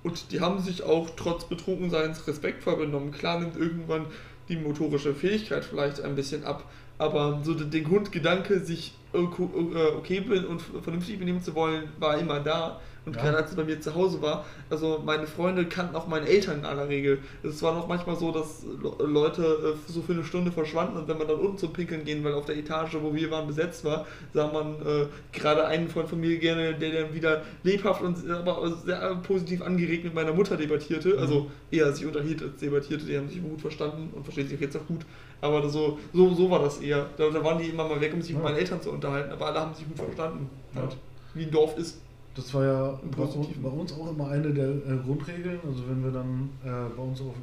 Und 0.02 0.32
die 0.32 0.41
haben 0.41 0.60
sich 0.60 0.82
auch 0.82 1.12
trotz 1.16 1.46
Betrunkenseins 1.46 2.26
respektvoll 2.26 2.78
benommen. 2.78 3.12
Klar 3.12 3.39
nimmt 3.39 3.56
irgendwann 3.58 4.08
die 4.50 4.58
motorische 4.58 5.14
Fähigkeit 5.14 5.64
vielleicht 5.64 6.02
ein 6.02 6.16
bisschen 6.16 6.46
ab, 6.46 6.64
aber 6.98 7.41
so 7.44 7.54
der 7.54 7.82
Grundgedanke, 7.82 8.60
sich 8.60 8.96
äh, 9.14 9.18
okay 9.20 10.20
und 10.50 10.62
vernünftig 10.82 11.20
benehmen 11.20 11.44
zu 11.44 11.54
wollen, 11.54 11.89
war 12.00 12.18
immer 12.18 12.39
da. 12.39 12.82
Und 13.06 13.16
ja. 13.16 13.22
gerade 13.22 13.38
als 13.38 13.51
es 13.51 13.56
bei 13.56 13.64
mir 13.64 13.82
zu 13.82 13.93
Hause 13.95 14.22
war, 14.22 14.45
also 14.70 15.01
meine 15.04 15.28
Freunde 15.28 15.66
kannten 15.66 15.95
auch 15.95 16.08
meine 16.08 16.28
Eltern 16.28 16.60
in 16.60 16.66
aller 16.66 16.88
Regel. 16.88 17.20
Es 17.43 17.62
war 17.62 17.74
noch 17.74 17.88
manchmal 17.88 18.16
so, 18.16 18.32
dass 18.32 18.64
Leute 18.99 19.76
äh, 19.76 19.91
so 19.91 20.01
für 20.01 20.14
eine 20.14 20.24
Stunde 20.24 20.51
verschwanden 20.51 20.97
und 20.97 21.08
wenn 21.08 21.18
man 21.18 21.28
dann 21.28 21.39
unten 21.39 21.58
zum 21.58 21.74
Pinkeln 21.74 22.06
gehen, 22.06 22.24
weil 22.24 22.34
auf 22.34 22.45
der 22.45 22.56
Etage, 22.56 22.95
wo 23.01 23.14
wir 23.14 23.30
waren, 23.30 23.47
besetzt 23.47 23.84
war, 23.84 24.08
sah 24.34 24.51
man 24.51 24.76
äh, 24.76 25.06
gerade 25.34 25.66
einen 25.66 25.89
Freund 25.89 26.08
von 26.08 26.20
mir 26.20 26.38
gerne, 26.38 26.76
der 26.76 27.04
dann 27.04 27.14
wieder 27.14 27.41
lebhaft 27.64 28.01
und 28.01 28.30
aber 28.30 28.74
sehr 28.86 29.16
positiv 29.16 29.62
angeregt 29.62 30.06
mit 30.06 30.14
meiner 30.14 30.34
Mutter 30.34 30.56
debattierte. 30.56 31.16
Mhm. 31.16 31.20
Also 31.20 31.51
eher 31.72 31.91
sich 31.91 32.06
unterhielt 32.06 32.41
als 32.41 32.58
debattierte, 32.58 33.06
die 33.06 33.18
haben 33.18 33.28
sich 33.28 33.41
gut 33.41 33.60
verstanden 33.60 34.12
und 34.14 34.24
verstehen 34.24 34.47
sich 34.47 34.60
jetzt 34.60 34.78
auch 34.78 34.88
gut. 34.88 35.01
Aber 35.41 35.68
so, 35.68 35.99
so, 36.14 36.34
so 36.34 36.49
war 36.49 36.60
das 36.60 36.80
eher. 36.80 37.06
Da, 37.18 37.30
da 37.30 37.43
waren 37.43 37.58
die 37.58 37.68
immer 37.68 37.86
mal 37.86 37.99
weg, 37.99 38.14
um 38.14 38.22
sich 38.22 38.32
ja. 38.32 38.38
mit 38.38 38.45
meinen 38.45 38.58
Eltern 38.58 38.82
zu 38.82 38.91
unterhalten, 38.91 39.30
aber 39.30 39.47
alle 39.47 39.60
haben 39.60 39.74
sich 39.74 39.86
gut 39.86 39.97
verstanden. 39.97 40.49
Ja. 40.74 40.82
Halt, 40.82 40.95
wie 41.34 41.43
ein 41.43 41.51
Dorf 41.51 41.78
ist. 41.78 41.99
Das 42.36 42.53
war 42.53 42.65
ja 42.65 42.99
bei, 43.15 43.25
bei, 43.25 43.69
uns 43.69 43.93
auch 43.93 44.09
immer 44.09 44.29
eine 44.29 44.51
der 44.53 44.69
äh, 44.69 44.97
Grundregeln. 45.05 45.59
Also 45.65 45.88
wenn 45.88 46.03
wir 46.03 46.11
dann 46.11 46.49
äh, 46.63 46.89
bei 46.95 47.03
uns 47.03 47.21
auf, 47.21 47.36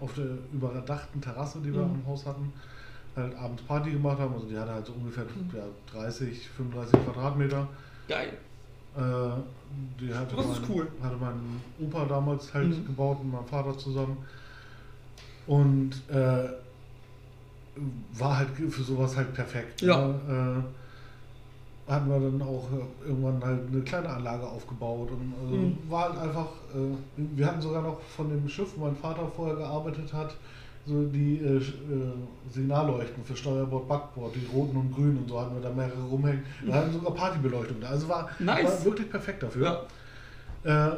auf 0.00 0.14
der 0.14 0.26
überdachten 0.52 1.20
Terrasse, 1.20 1.58
die 1.60 1.74
wir 1.74 1.82
mhm. 1.82 1.96
im 1.96 2.06
Haus 2.06 2.24
hatten, 2.26 2.52
halt 3.16 3.34
abends 3.36 3.62
Party 3.62 3.90
gemacht 3.90 4.18
haben. 4.18 4.34
Also 4.34 4.46
die 4.46 4.56
hatte 4.56 4.72
halt 4.72 4.86
so 4.86 4.92
ungefähr 4.92 5.24
mhm. 5.24 5.50
ja, 5.56 5.64
30, 6.00 6.48
35 6.48 7.04
Quadratmeter. 7.04 7.68
Geil. 8.08 8.32
Äh, 8.96 9.00
die 10.00 10.14
hatte 10.14 10.36
das 10.36 10.46
mein, 10.46 10.56
ist 10.56 10.62
cool. 10.68 10.88
Hatte 11.02 11.16
mein 11.16 11.60
Opa 11.80 12.04
damals 12.04 12.54
halt 12.54 12.68
mhm. 12.68 12.86
gebaut 12.86 13.22
mit 13.24 13.32
meinem 13.32 13.46
Vater 13.46 13.76
zusammen. 13.76 14.16
Und 15.48 15.90
äh, 16.08 16.48
war 18.12 18.38
halt 18.38 18.50
für 18.50 18.82
sowas 18.82 19.16
halt 19.16 19.34
perfekt. 19.34 19.82
Ja. 19.82 20.06
Ne? 20.06 20.64
Hatten 21.92 22.08
wir 22.10 22.18
dann 22.20 22.42
auch 22.42 22.64
äh, 22.72 23.08
irgendwann 23.08 23.42
halt 23.44 23.60
eine 23.70 23.80
kleine 23.82 24.08
Anlage 24.08 24.46
aufgebaut 24.46 25.10
und 25.10 25.32
also 25.42 25.54
Mhm. 25.56 25.78
war 25.88 26.04
halt 26.10 26.18
einfach, 26.18 26.46
äh, 26.74 26.94
wir 27.36 27.46
hatten 27.46 27.60
sogar 27.60 27.82
noch 27.82 28.00
von 28.00 28.28
dem 28.28 28.48
Schiff, 28.48 28.72
wo 28.76 28.84
mein 28.86 28.96
Vater 28.96 29.26
vorher 29.34 29.56
gearbeitet 29.56 30.12
hat, 30.12 30.34
so 30.86 31.04
die 31.04 31.38
äh, 31.38 31.56
äh, 31.58 31.60
Signalleuchten 32.50 33.22
für 33.24 33.36
Steuerbord, 33.36 33.86
Backbord, 33.88 34.34
die 34.34 34.46
roten 34.52 34.76
und 34.76 34.92
grünen 34.94 35.18
und 35.18 35.28
so 35.28 35.40
hatten 35.40 35.54
wir 35.54 35.62
da 35.62 35.70
mehrere 35.70 36.02
rumhängen. 36.02 36.42
Wir 36.62 36.74
hatten 36.74 36.92
sogar 36.92 37.14
Partybeleuchtung 37.14 37.80
da. 37.80 37.88
Also 37.88 38.08
war, 38.08 38.28
Nice. 38.40 38.64
war 38.64 38.84
wirklich 38.86 39.08
perfekt 39.10 39.42
dafür. 39.42 39.86
Ja. 40.64 40.88
Äh, 40.88 40.96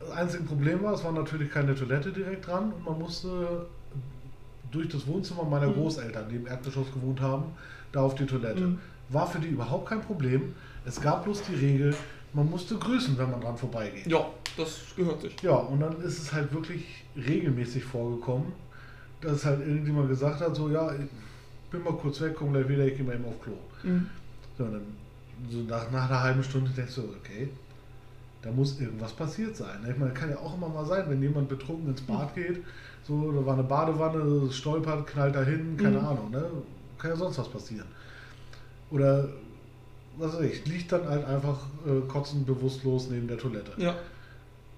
das 0.00 0.10
einzige 0.12 0.44
Problem 0.44 0.82
war, 0.82 0.94
es 0.94 1.04
war 1.04 1.12
natürlich 1.12 1.50
keine 1.50 1.74
Toilette 1.74 2.10
direkt 2.12 2.46
dran 2.46 2.72
und 2.72 2.84
man 2.86 2.98
musste 2.98 3.66
durch 4.70 4.88
das 4.88 5.06
Wohnzimmer 5.06 5.44
meiner 5.44 5.66
Mhm. 5.68 5.74
Großeltern, 5.74 6.24
die 6.30 6.36
im 6.36 6.46
Erdgeschoss 6.46 6.86
gewohnt 6.92 7.20
haben, 7.20 7.44
da 7.92 8.00
auf 8.00 8.14
die 8.14 8.24
Toilette. 8.24 8.60
Mhm. 8.62 8.78
War 9.10 9.26
für 9.26 9.38
die 9.40 9.48
überhaupt 9.48 9.88
kein 9.88 10.00
Problem. 10.00 10.54
Es 10.84 11.00
gab 11.00 11.24
bloß 11.24 11.42
die 11.42 11.54
Regel, 11.54 11.94
man 12.32 12.48
musste 12.48 12.76
grüßen, 12.76 13.18
wenn 13.18 13.30
man 13.30 13.40
dran 13.40 13.56
vorbeigeht. 13.56 14.06
Ja, 14.06 14.24
das 14.56 14.78
gehört 14.96 15.20
sich. 15.20 15.34
Ja, 15.42 15.54
und 15.56 15.80
dann 15.80 16.00
ist 16.00 16.18
es 16.22 16.32
halt 16.32 16.52
wirklich 16.52 17.04
regelmäßig 17.16 17.84
vorgekommen, 17.84 18.52
dass 19.20 19.44
halt 19.44 19.60
irgendjemand 19.60 20.08
gesagt 20.08 20.40
hat, 20.40 20.54
so, 20.54 20.70
ja, 20.70 20.92
ich 20.94 21.70
bin 21.70 21.82
mal 21.82 21.92
kurz 21.94 22.20
weg, 22.20 22.34
komm 22.38 22.52
gleich 22.52 22.68
wieder, 22.68 22.86
ich 22.86 22.96
gehe 22.96 23.04
mal 23.04 23.14
eben 23.16 23.24
auf 23.24 23.40
Klo. 23.42 23.54
Mhm. 23.82 24.08
So, 24.56 24.64
und 24.64 24.72
dann 24.74 24.82
so 25.50 25.58
nach, 25.62 25.90
nach 25.90 26.08
einer 26.08 26.22
halben 26.22 26.42
Stunde 26.44 26.70
denkst 26.70 26.94
du, 26.96 27.02
okay, 27.20 27.48
da 28.42 28.50
muss 28.50 28.80
irgendwas 28.80 29.12
passiert 29.12 29.56
sein. 29.56 29.84
Ich 29.90 29.98
meine, 29.98 30.12
kann 30.12 30.30
ja 30.30 30.38
auch 30.38 30.56
immer 30.56 30.68
mal 30.68 30.84
sein, 30.84 31.04
wenn 31.08 31.20
jemand 31.20 31.48
betrunken 31.48 31.90
ins 31.90 32.00
Bad 32.02 32.34
geht, 32.34 32.60
so, 33.06 33.32
da 33.32 33.44
war 33.44 33.54
eine 33.54 33.64
Badewanne, 33.64 34.50
stolpert, 34.52 35.06
knallt 35.08 35.34
dahin, 35.34 35.76
keine 35.76 35.98
Mhm. 35.98 36.06
Ahnung, 36.06 36.30
ne? 36.30 36.44
Kann 36.98 37.10
ja 37.10 37.16
sonst 37.16 37.38
was 37.38 37.48
passieren. 37.48 37.86
Oder, 38.90 39.28
was 40.18 40.34
weiß 40.34 40.42
ich, 40.42 40.66
liegt 40.66 40.90
dann 40.92 41.08
halt 41.08 41.24
einfach 41.24 41.58
äh, 41.86 42.00
kotzend 42.08 42.46
bewusstlos 42.46 43.08
neben 43.10 43.28
der 43.28 43.38
Toilette. 43.38 43.72
Ja. 43.76 43.94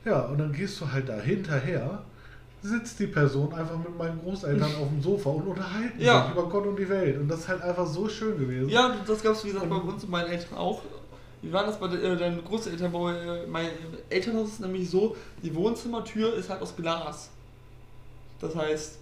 Ja, 0.04 0.20
und 0.26 0.38
dann 0.38 0.52
gehst 0.52 0.80
du 0.80 0.90
halt 0.90 1.08
da 1.08 1.18
hinterher, 1.20 2.02
sitzt 2.60 2.98
die 3.00 3.06
Person 3.06 3.52
einfach 3.54 3.78
mit 3.78 3.96
meinen 3.96 4.20
Großeltern 4.20 4.70
auf 4.80 4.88
dem 4.88 5.00
Sofa 5.02 5.30
und 5.30 5.46
unterhalten 5.48 6.00
Ja. 6.00 6.24
sich 6.24 6.32
über 6.32 6.48
Gott 6.48 6.66
und 6.66 6.76
die 6.78 6.88
Welt. 6.88 7.18
Und 7.18 7.28
das 7.28 7.40
ist 7.40 7.48
halt 7.48 7.62
einfach 7.62 7.86
so 7.86 8.08
schön 8.08 8.38
gewesen. 8.38 8.68
Ja, 8.68 8.96
das 9.06 9.22
gab 9.22 9.32
es 9.34 9.44
wie 9.44 9.48
gesagt 9.48 9.68
bei 9.68 9.76
Und- 9.76 9.88
uns 9.88 10.04
und 10.04 10.10
meinen 10.10 10.30
Eltern 10.30 10.58
auch. 10.58 10.82
Wie 11.40 11.52
war 11.52 11.64
das 11.66 11.78
bei 11.80 11.88
de- 11.88 12.00
äh, 12.12 12.16
deinen 12.16 12.44
Großeltern? 12.44 12.92
Bei 12.92 13.12
äh, 13.16 13.46
mein 13.48 13.66
Elternhaus 14.08 14.48
ist 14.50 14.60
nämlich 14.60 14.88
so, 14.88 15.16
die 15.42 15.52
Wohnzimmertür 15.54 16.34
ist 16.34 16.48
halt 16.50 16.62
aus 16.62 16.76
Glas. 16.76 17.30
Das 18.40 18.54
heißt, 18.54 18.98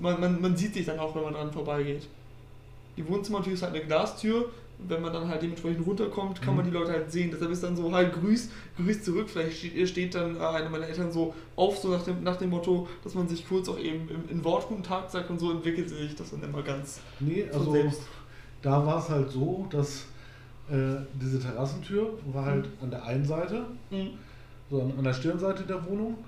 man, 0.00 0.20
man, 0.20 0.40
man 0.40 0.56
sieht 0.56 0.74
sich 0.74 0.84
dann 0.84 0.98
auch, 0.98 1.14
wenn 1.14 1.22
man 1.22 1.32
dran 1.34 1.52
vorbeigeht. 1.52 2.06
Die 2.96 3.06
Wohnzimmertür 3.08 3.52
ist 3.52 3.62
halt 3.62 3.74
eine 3.74 3.84
Glastür. 3.84 4.50
Wenn 4.78 5.00
man 5.00 5.10
dann 5.10 5.26
halt 5.28 5.40
dementsprechend 5.40 5.86
runterkommt, 5.86 6.42
kann 6.42 6.50
Mhm. 6.52 6.56
man 6.58 6.66
die 6.66 6.70
Leute 6.72 6.92
halt 6.92 7.10
sehen. 7.10 7.30
Deshalb 7.32 7.50
ist 7.50 7.62
dann 7.62 7.74
so 7.76 7.90
halt 7.92 8.12
grüß, 8.12 8.50
grüß 8.76 9.02
zurück. 9.04 9.30
Vielleicht 9.30 9.56
steht, 9.58 9.88
steht 9.88 10.14
dann 10.14 10.36
äh, 10.36 10.40
einer 10.40 10.68
meiner 10.68 10.86
Eltern 10.86 11.10
so 11.10 11.34
auf, 11.56 11.78
so 11.78 11.88
nach 11.88 12.02
dem, 12.02 12.22
nach 12.22 12.36
dem 12.36 12.50
Motto, 12.50 12.86
dass 13.02 13.14
man 13.14 13.26
sich 13.26 13.48
kurz 13.48 13.70
auch 13.70 13.78
eben 13.78 14.06
in, 14.10 14.28
in 14.28 14.44
Wort 14.44 14.68
guten 14.68 14.82
Tag 14.82 15.10
sagt 15.10 15.30
und 15.30 15.38
so 15.38 15.50
entwickelt 15.50 15.88
sich 15.88 16.14
das 16.14 16.30
dann 16.30 16.42
immer 16.42 16.62
ganz 16.62 17.00
Nee, 17.20 17.46
also 17.50 17.72
selbst. 17.72 18.02
da 18.60 18.84
war 18.84 18.98
es 18.98 19.08
halt 19.08 19.30
so, 19.30 19.66
dass 19.70 20.04
äh, 20.70 20.96
diese 21.14 21.40
Terrassentür 21.40 22.10
war 22.32 22.44
halt 22.44 22.68
an 22.82 22.90
der 22.90 23.02
einen 23.04 23.24
Seite, 23.24 23.64
Mhm. 23.90 24.10
so 24.70 24.82
an, 24.82 24.92
an 24.98 25.04
der 25.04 25.14
Stirnseite 25.14 25.62
der 25.62 25.86
Wohnung. 25.88 26.18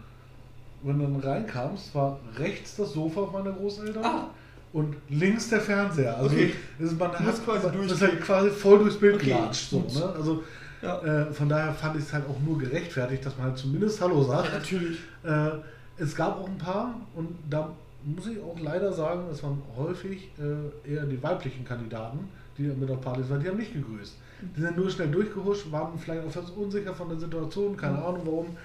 Wenn 0.82 0.98
du 1.00 1.04
dann 1.04 1.16
reinkamst, 1.20 1.94
war 1.94 2.18
rechts 2.38 2.76
das 2.76 2.92
Sofa 2.94 3.28
meiner 3.30 3.50
Großeltern 3.52 4.04
Ah. 4.04 4.30
Und 4.78 4.96
links 5.08 5.48
der 5.48 5.60
Fernseher. 5.60 6.16
Also 6.16 6.34
Okay. 6.34 6.52
ist, 6.78 6.98
man 6.98 7.12
hat 7.18 7.44
quasi 7.44 7.66
man 7.66 7.76
durch- 7.76 7.92
ist 7.92 8.02
halt 8.02 8.20
quasi 8.20 8.50
voll 8.50 8.78
durchs 8.78 8.96
Bild 8.96 9.16
Okay, 9.16 9.26
gelatscht. 9.32 9.70
So, 9.70 9.80
ne? 9.80 10.12
Also 10.16 10.42
Ja. 10.82 11.00
äh, 11.02 11.32
von 11.32 11.48
daher 11.48 11.72
fand 11.74 11.96
ich 11.96 12.02
es 12.04 12.12
halt 12.12 12.24
auch 12.28 12.38
nur 12.46 12.58
gerechtfertigt, 12.58 13.24
dass 13.26 13.36
man 13.36 13.48
halt 13.48 13.58
zumindest 13.58 14.00
Hallo 14.00 14.22
sagt. 14.22 14.48
Ja, 14.48 14.58
natürlich. 14.58 14.98
Äh, 15.24 15.50
es 16.02 16.14
gab 16.14 16.38
auch 16.40 16.48
ein 16.48 16.58
paar 16.58 16.94
und 17.14 17.28
da 17.50 17.70
muss 18.04 18.26
ich 18.28 18.38
auch 18.40 18.56
leider 18.60 18.92
sagen, 18.92 19.22
es 19.32 19.42
waren 19.42 19.60
häufig 19.76 20.30
äh, 20.38 20.90
eher 20.94 21.04
die 21.04 21.20
weiblichen 21.22 21.64
Kandidaten, 21.64 22.20
die 22.56 22.62
mit 22.62 22.88
auf 22.90 23.00
Partys 23.00 23.28
waren, 23.28 23.40
die 23.42 23.48
haben 23.48 23.56
nicht 23.58 23.72
gegrüßt. 23.72 24.14
Die 24.56 24.60
sind 24.60 24.76
nur 24.76 24.88
schnell 24.88 25.08
durchgehuscht, 25.10 25.70
waren 25.72 25.98
vielleicht 25.98 26.22
auch 26.22 26.28
etwas 26.30 26.50
unsicher 26.50 26.94
von 26.94 27.08
der 27.08 27.18
Situation, 27.18 27.76
keine 27.76 27.96
Mhm. 27.98 28.02
Ahnung 28.04 28.20
warum. 28.24 28.56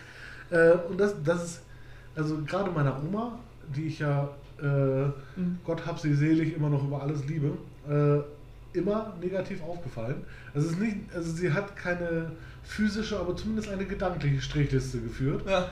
Äh, 0.52 0.78
und 0.88 1.00
das, 1.00 1.16
das 1.24 1.44
ist, 1.44 1.62
also 2.16 2.38
gerade 2.46 2.70
meiner 2.70 2.96
Oma, 3.04 3.40
die 3.76 3.88
ich 3.88 3.98
ja, 4.00 4.30
äh, 4.64 5.12
Mhm. 5.36 5.60
Gott 5.66 5.86
hab 5.86 6.00
sie 6.00 6.14
selig, 6.14 6.56
immer 6.56 6.70
noch 6.70 6.84
über 6.84 7.02
alles 7.02 7.26
liebe, 7.26 7.58
äh, 7.90 8.78
immer 8.78 9.14
negativ 9.22 9.62
aufgefallen. 9.64 10.24
Also, 10.54 10.68
es 10.68 10.74
ist 10.74 10.80
nicht, 10.80 10.98
also 11.14 11.32
sie 11.32 11.52
hat 11.52 11.76
keine 11.76 12.32
physische, 12.64 13.20
aber 13.20 13.36
zumindest 13.36 13.70
eine 13.70 13.86
gedankliche 13.86 14.42
Strichliste 14.42 15.02
geführt. 15.02 15.44
Ja. 15.48 15.70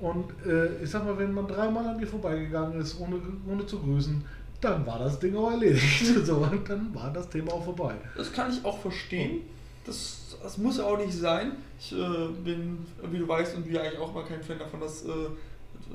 Und 0.00 0.26
äh, 0.46 0.82
ich 0.82 0.90
sag 0.90 1.04
mal, 1.04 1.18
wenn 1.18 1.32
man 1.32 1.46
dreimal 1.46 1.86
an 1.86 2.00
ihr 2.00 2.06
vorbeigegangen 2.06 2.80
ist, 2.80 2.98
ohne, 2.98 3.16
ohne 3.46 3.64
zu 3.66 3.78
grüßen, 3.78 4.24
dann 4.60 4.86
war 4.86 4.98
das 4.98 5.18
Ding 5.18 5.36
auch 5.36 5.50
erledigt. 5.50 6.06
so, 6.24 6.36
und 6.36 6.68
dann 6.68 6.94
war 6.94 7.12
das 7.12 7.28
Thema 7.28 7.52
auch 7.52 7.64
vorbei. 7.64 7.94
Das 8.16 8.32
kann 8.32 8.50
ich 8.50 8.64
auch 8.64 8.78
verstehen. 8.78 9.42
Das, 9.84 10.36
das 10.42 10.58
muss 10.58 10.80
auch 10.80 10.98
nicht 10.98 11.12
sein. 11.12 11.52
Ich 11.78 11.92
äh, 11.92 11.96
bin, 12.42 12.78
wie 13.10 13.18
du 13.18 13.28
weißt, 13.28 13.56
und 13.56 13.68
wir 13.68 13.82
eigentlich 13.82 13.98
auch 13.98 14.14
mal 14.14 14.24
kein 14.24 14.42
Fan 14.42 14.58
davon, 14.58 14.80
dass, 14.80 15.04
äh, 15.04 15.08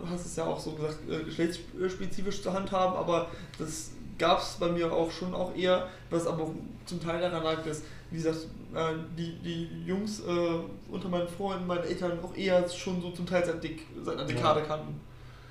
hast 0.09 0.25
es 0.25 0.35
ja 0.35 0.45
auch 0.45 0.59
so 0.59 0.71
gesagt, 0.71 0.97
äh, 1.09 1.23
geschlechtsspezifisch 1.23 2.41
zu 2.41 2.53
handhaben, 2.53 2.95
aber 2.95 3.29
das 3.57 3.91
gab 4.17 4.41
es 4.41 4.57
bei 4.59 4.69
mir 4.69 4.91
auch 4.91 5.11
schon 5.11 5.33
auch 5.33 5.55
eher, 5.55 5.87
was 6.09 6.27
aber 6.27 6.51
zum 6.85 7.01
Teil 7.01 7.21
daran 7.21 7.43
lag, 7.43 7.63
dass, 7.63 7.83
wie 8.11 8.17
gesagt, 8.17 8.47
äh, 8.75 8.93
die, 9.17 9.37
die 9.43 9.85
Jungs 9.85 10.19
äh, 10.19 10.59
unter 10.91 11.09
meinen 11.09 11.27
Freunden, 11.27 11.65
meinen 11.65 11.85
Eltern 11.85 12.19
auch 12.21 12.35
eher 12.35 12.67
schon 12.69 13.01
so 13.01 13.11
zum 13.11 13.25
Teil 13.25 13.45
seit, 13.45 13.63
Dek 13.63 13.85
seit 14.03 14.17
einer 14.17 14.29
Ja. 14.29 14.35
Dekade 14.35 14.61
kannten. 14.63 14.99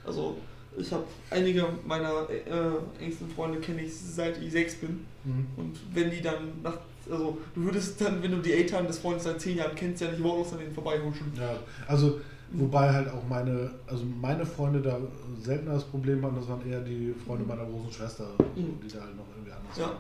Also 0.05 0.37
ich 0.77 0.93
habe 0.93 1.05
einige 1.31 1.67
meiner 1.87 2.29
äh, 2.31 3.03
engsten 3.03 3.29
Freunde 3.31 3.59
kenne 3.59 3.83
ich 3.83 3.95
seit 3.95 4.41
ich 4.41 4.53
sechs 4.53 4.77
bin. 4.77 5.07
Mhm. 5.25 5.47
Und 5.57 5.79
wenn 5.93 6.11
die 6.11 6.21
dann 6.21 6.63
nach, 6.63 6.79
also 7.11 7.39
du 7.55 7.63
würdest 7.63 8.01
dann, 8.01 8.23
wenn 8.23 8.31
du 8.31 8.39
die 8.39 8.53
Eltern 8.53 8.87
des 8.87 8.99
Freundes 8.99 9.25
seit 9.25 9.41
zehn 9.41 9.57
Jahren 9.57 9.75
kennst, 9.75 10.03
ja 10.03 10.11
nicht 10.11 10.23
wortlos 10.23 10.53
an 10.53 10.59
denen 10.61 10.75
vorbeihuschen. 10.75 11.33
Ja, 11.37 11.57
also 11.87 12.21
wobei 12.53 12.93
halt 12.93 13.09
auch 13.11 13.23
meine, 13.29 13.71
also 13.87 14.05
meine 14.21 14.45
Freunde 14.47 14.81
da 14.81 14.99
seltener 15.43 15.75
das 15.75 15.85
Problem 15.85 16.25
hatten, 16.25 16.37
das 16.37 16.49
waren 16.49 16.69
eher 16.71 16.81
die 16.81 17.15
Freunde 17.27 17.45
meiner 17.45 17.65
großen 17.65 17.93
Schwester, 17.93 18.27
so, 18.39 18.61
Mhm. 18.61 18.81
die 18.83 18.89
da 18.93 19.01
halt 19.03 19.17
noch 19.17 19.25
irgendwie 19.35 19.53
anders 19.53 19.77
Ja. 19.77 19.91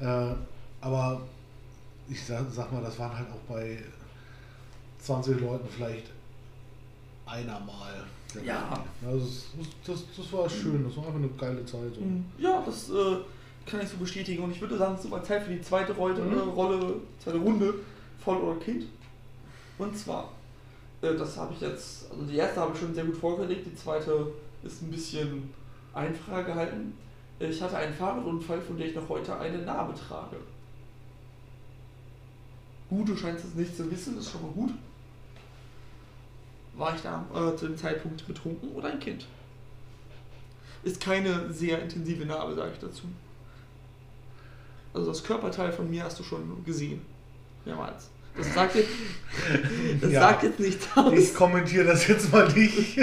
waren. 0.00 0.32
Äh, 0.32 0.36
aber 0.80 1.20
ich 2.08 2.22
sag, 2.22 2.44
sag 2.50 2.70
mal, 2.72 2.82
das 2.82 2.98
waren 2.98 3.16
halt 3.16 3.28
auch 3.30 3.52
bei 3.54 3.78
20 4.98 5.40
Leuten 5.40 5.66
vielleicht 5.68 6.10
einer 7.26 7.58
mal. 7.60 8.04
Ja. 8.44 8.84
Also 9.06 9.20
das, 9.20 9.44
das, 9.86 10.04
das 10.16 10.32
war 10.32 10.48
schön, 10.50 10.84
das 10.84 10.96
war 10.96 11.04
einfach 11.06 11.18
eine 11.18 11.28
geile 11.28 11.64
Zeit. 11.64 11.94
So. 11.94 12.02
Ja, 12.42 12.62
das 12.66 12.90
äh, 12.90 13.16
kann 13.64 13.80
ich 13.80 13.88
so 13.88 13.96
bestätigen. 13.96 14.42
Und 14.42 14.50
ich 14.50 14.60
würde 14.60 14.76
sagen, 14.76 14.94
es 14.98 15.04
ist 15.04 15.10
mal 15.10 15.22
Zeit 15.22 15.44
für 15.44 15.52
die 15.54 15.62
zweite 15.62 15.92
Rolle, 15.92 16.20
Mhm. 16.20 16.32
äh, 16.36 16.40
Rolle 16.40 16.96
zweite 17.22 17.38
Runde, 17.38 17.74
Voll 18.22 18.36
oder 18.38 18.58
Kind. 18.60 18.84
Und 19.78 19.96
zwar, 19.96 20.30
das 21.12 21.36
habe 21.36 21.52
ich 21.52 21.60
jetzt, 21.60 22.10
also 22.10 22.24
die 22.24 22.36
erste 22.36 22.60
habe 22.60 22.72
ich 22.72 22.80
schon 22.80 22.94
sehr 22.94 23.04
gut 23.04 23.16
vorgelegt, 23.16 23.66
die 23.66 23.74
zweite 23.74 24.28
ist 24.62 24.82
ein 24.82 24.90
bisschen 24.90 25.52
einfacher 25.92 26.42
gehalten. 26.44 26.94
Ich 27.38 27.60
hatte 27.60 27.76
einen 27.76 27.92
Fahrradunfall, 27.92 28.60
von 28.60 28.78
dem 28.78 28.88
ich 28.88 28.94
noch 28.94 29.08
heute 29.08 29.38
eine 29.38 29.58
Narbe 29.58 29.94
trage. 29.94 30.36
Gut, 32.88 33.08
du 33.08 33.16
scheinst 33.16 33.44
es 33.44 33.54
nicht 33.54 33.76
zu 33.76 33.90
wissen, 33.90 34.18
ist 34.18 34.30
schon 34.30 34.42
mal 34.42 34.52
gut. 34.52 34.70
War 36.76 36.94
ich 36.94 37.02
da 37.02 37.24
äh, 37.34 37.56
zu 37.56 37.66
dem 37.66 37.76
Zeitpunkt 37.76 38.26
betrunken 38.26 38.70
oder 38.70 38.88
ein 38.88 39.00
Kind? 39.00 39.26
Ist 40.82 41.00
keine 41.00 41.52
sehr 41.52 41.82
intensive 41.82 42.24
Narbe, 42.26 42.54
sage 42.54 42.72
ich 42.72 42.78
dazu. 42.78 43.04
Also 44.92 45.08
das 45.08 45.24
Körperteil 45.24 45.72
von 45.72 45.90
mir 45.90 46.04
hast 46.04 46.18
du 46.20 46.22
schon 46.22 46.64
gesehen. 46.64 47.02
Mehrmals. 47.64 48.10
Das 48.36 48.52
sagt 48.54 48.74
jetzt, 48.74 48.88
das 50.00 50.10
Ja. 50.12 50.20
sagt 50.20 50.42
jetzt 50.42 50.60
nichts 50.60 50.88
aus. 50.96 51.12
Ich 51.12 51.34
kommentiere 51.34 51.84
das 51.84 52.06
jetzt 52.08 52.32
mal 52.32 52.48
nicht. 52.52 52.98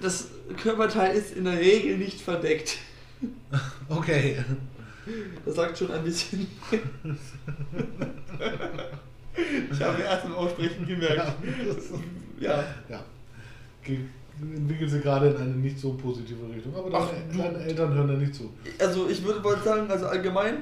Das 0.00 0.28
Körperteil 0.62 1.16
ist 1.16 1.36
in 1.36 1.44
der 1.44 1.58
Regel 1.58 1.98
nicht 1.98 2.20
verdeckt. 2.20 2.78
okay. 3.88 4.36
Das 5.44 5.54
sagt 5.54 5.78
schon 5.78 5.90
ein 5.90 6.04
bisschen. 6.04 6.46
ich 9.72 9.80
habe 9.80 10.02
erst 10.02 10.26
im 10.26 10.34
Aussprechen 10.34 10.86
gemerkt. 10.86 11.32
Ja. 12.38 12.64
Ja. 12.88 13.04
Ge 13.82 14.00
entwickelt 14.40 14.90
sie 14.90 15.00
gerade 15.00 15.28
in 15.30 15.36
eine 15.36 15.54
nicht 15.54 15.78
so 15.78 15.94
positive 15.94 16.38
Richtung. 16.54 16.74
Aber 16.76 16.90
Ach, 16.92 17.08
deine, 17.10 17.32
du- 17.32 17.38
deine 17.38 17.64
Eltern 17.64 17.94
hören 17.94 18.08
da 18.08 18.14
nicht 18.14 18.34
zu. 18.34 18.50
Also 18.78 19.08
ich 19.08 19.22
würde 19.24 19.40
mal 19.40 19.58
sagen, 19.62 19.90
also 19.90 20.06
allgemein 20.06 20.58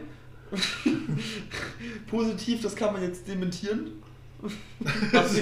positiv, 2.09 2.62
das 2.62 2.74
kann 2.77 2.93
man 2.93 3.03
jetzt 3.03 3.27
dementieren. 3.29 3.91
Also, 5.12 5.41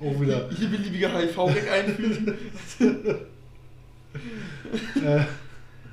Oh, 0.00 0.06
auch 0.08 0.20
wieder. 0.20 0.48
hier 0.50 0.68
beliebige 0.68 1.12
HIV-Gag 1.12 1.70
einfügen. 1.70 2.34
äh, 5.04 5.20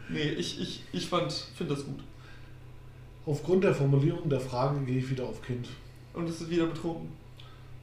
nee, 0.10 0.30
ich, 0.38 0.62
ich, 0.62 0.84
ich 0.94 1.08
finde 1.08 1.74
das 1.74 1.86
gut. 1.86 2.00
Aufgrund 3.26 3.64
der 3.64 3.74
Formulierung 3.76 4.30
der 4.30 4.40
Frage 4.40 4.80
gehe 4.86 5.00
ich 5.00 5.10
wieder 5.10 5.26
auf 5.26 5.42
Kind. 5.42 5.68
Und 6.14 6.30
es 6.30 6.40
ist 6.42 6.50
wieder 6.50 6.68
betrunken. 6.68 7.10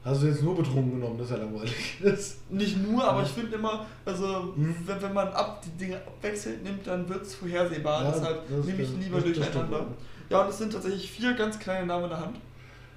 Hast 0.05 0.21
du 0.21 0.27
jetzt 0.27 0.43
nur 0.43 0.55
betrunken 0.55 0.99
genommen, 0.99 1.17
das 1.17 1.27
ist 1.31 1.35
ja 1.35 1.43
langweilig. 1.43 2.39
Nicht 2.49 2.77
nur, 2.87 3.03
aber 3.03 3.23
ich 3.23 3.29
finde 3.29 3.55
immer, 3.55 3.87
also 4.05 4.53
hm? 4.55 4.75
wenn, 4.85 5.01
wenn 5.01 5.13
man 5.13 5.29
ab 5.29 5.63
die 5.65 5.71
Dinge 5.71 5.97
abwechselnd 5.97 6.63
nimmt, 6.63 6.85
dann 6.85 7.09
wird 7.09 7.23
es 7.23 7.33
vorhersehbar. 7.33 8.03
Ja, 8.03 8.11
Deshalb 8.11 8.49
nehme 8.65 8.83
ich 8.83 8.89
lieber 8.99 9.19
das, 9.19 9.33
durcheinander. 9.33 9.79
Das 9.79 9.87
ja, 10.29 10.43
und 10.43 10.49
es 10.49 10.57
sind 10.59 10.73
tatsächlich 10.73 11.09
vier 11.09 11.33
ganz 11.33 11.57
kleine 11.57 11.87
Namen 11.87 12.03
in 12.03 12.09
der 12.11 12.19
Hand. 12.19 12.37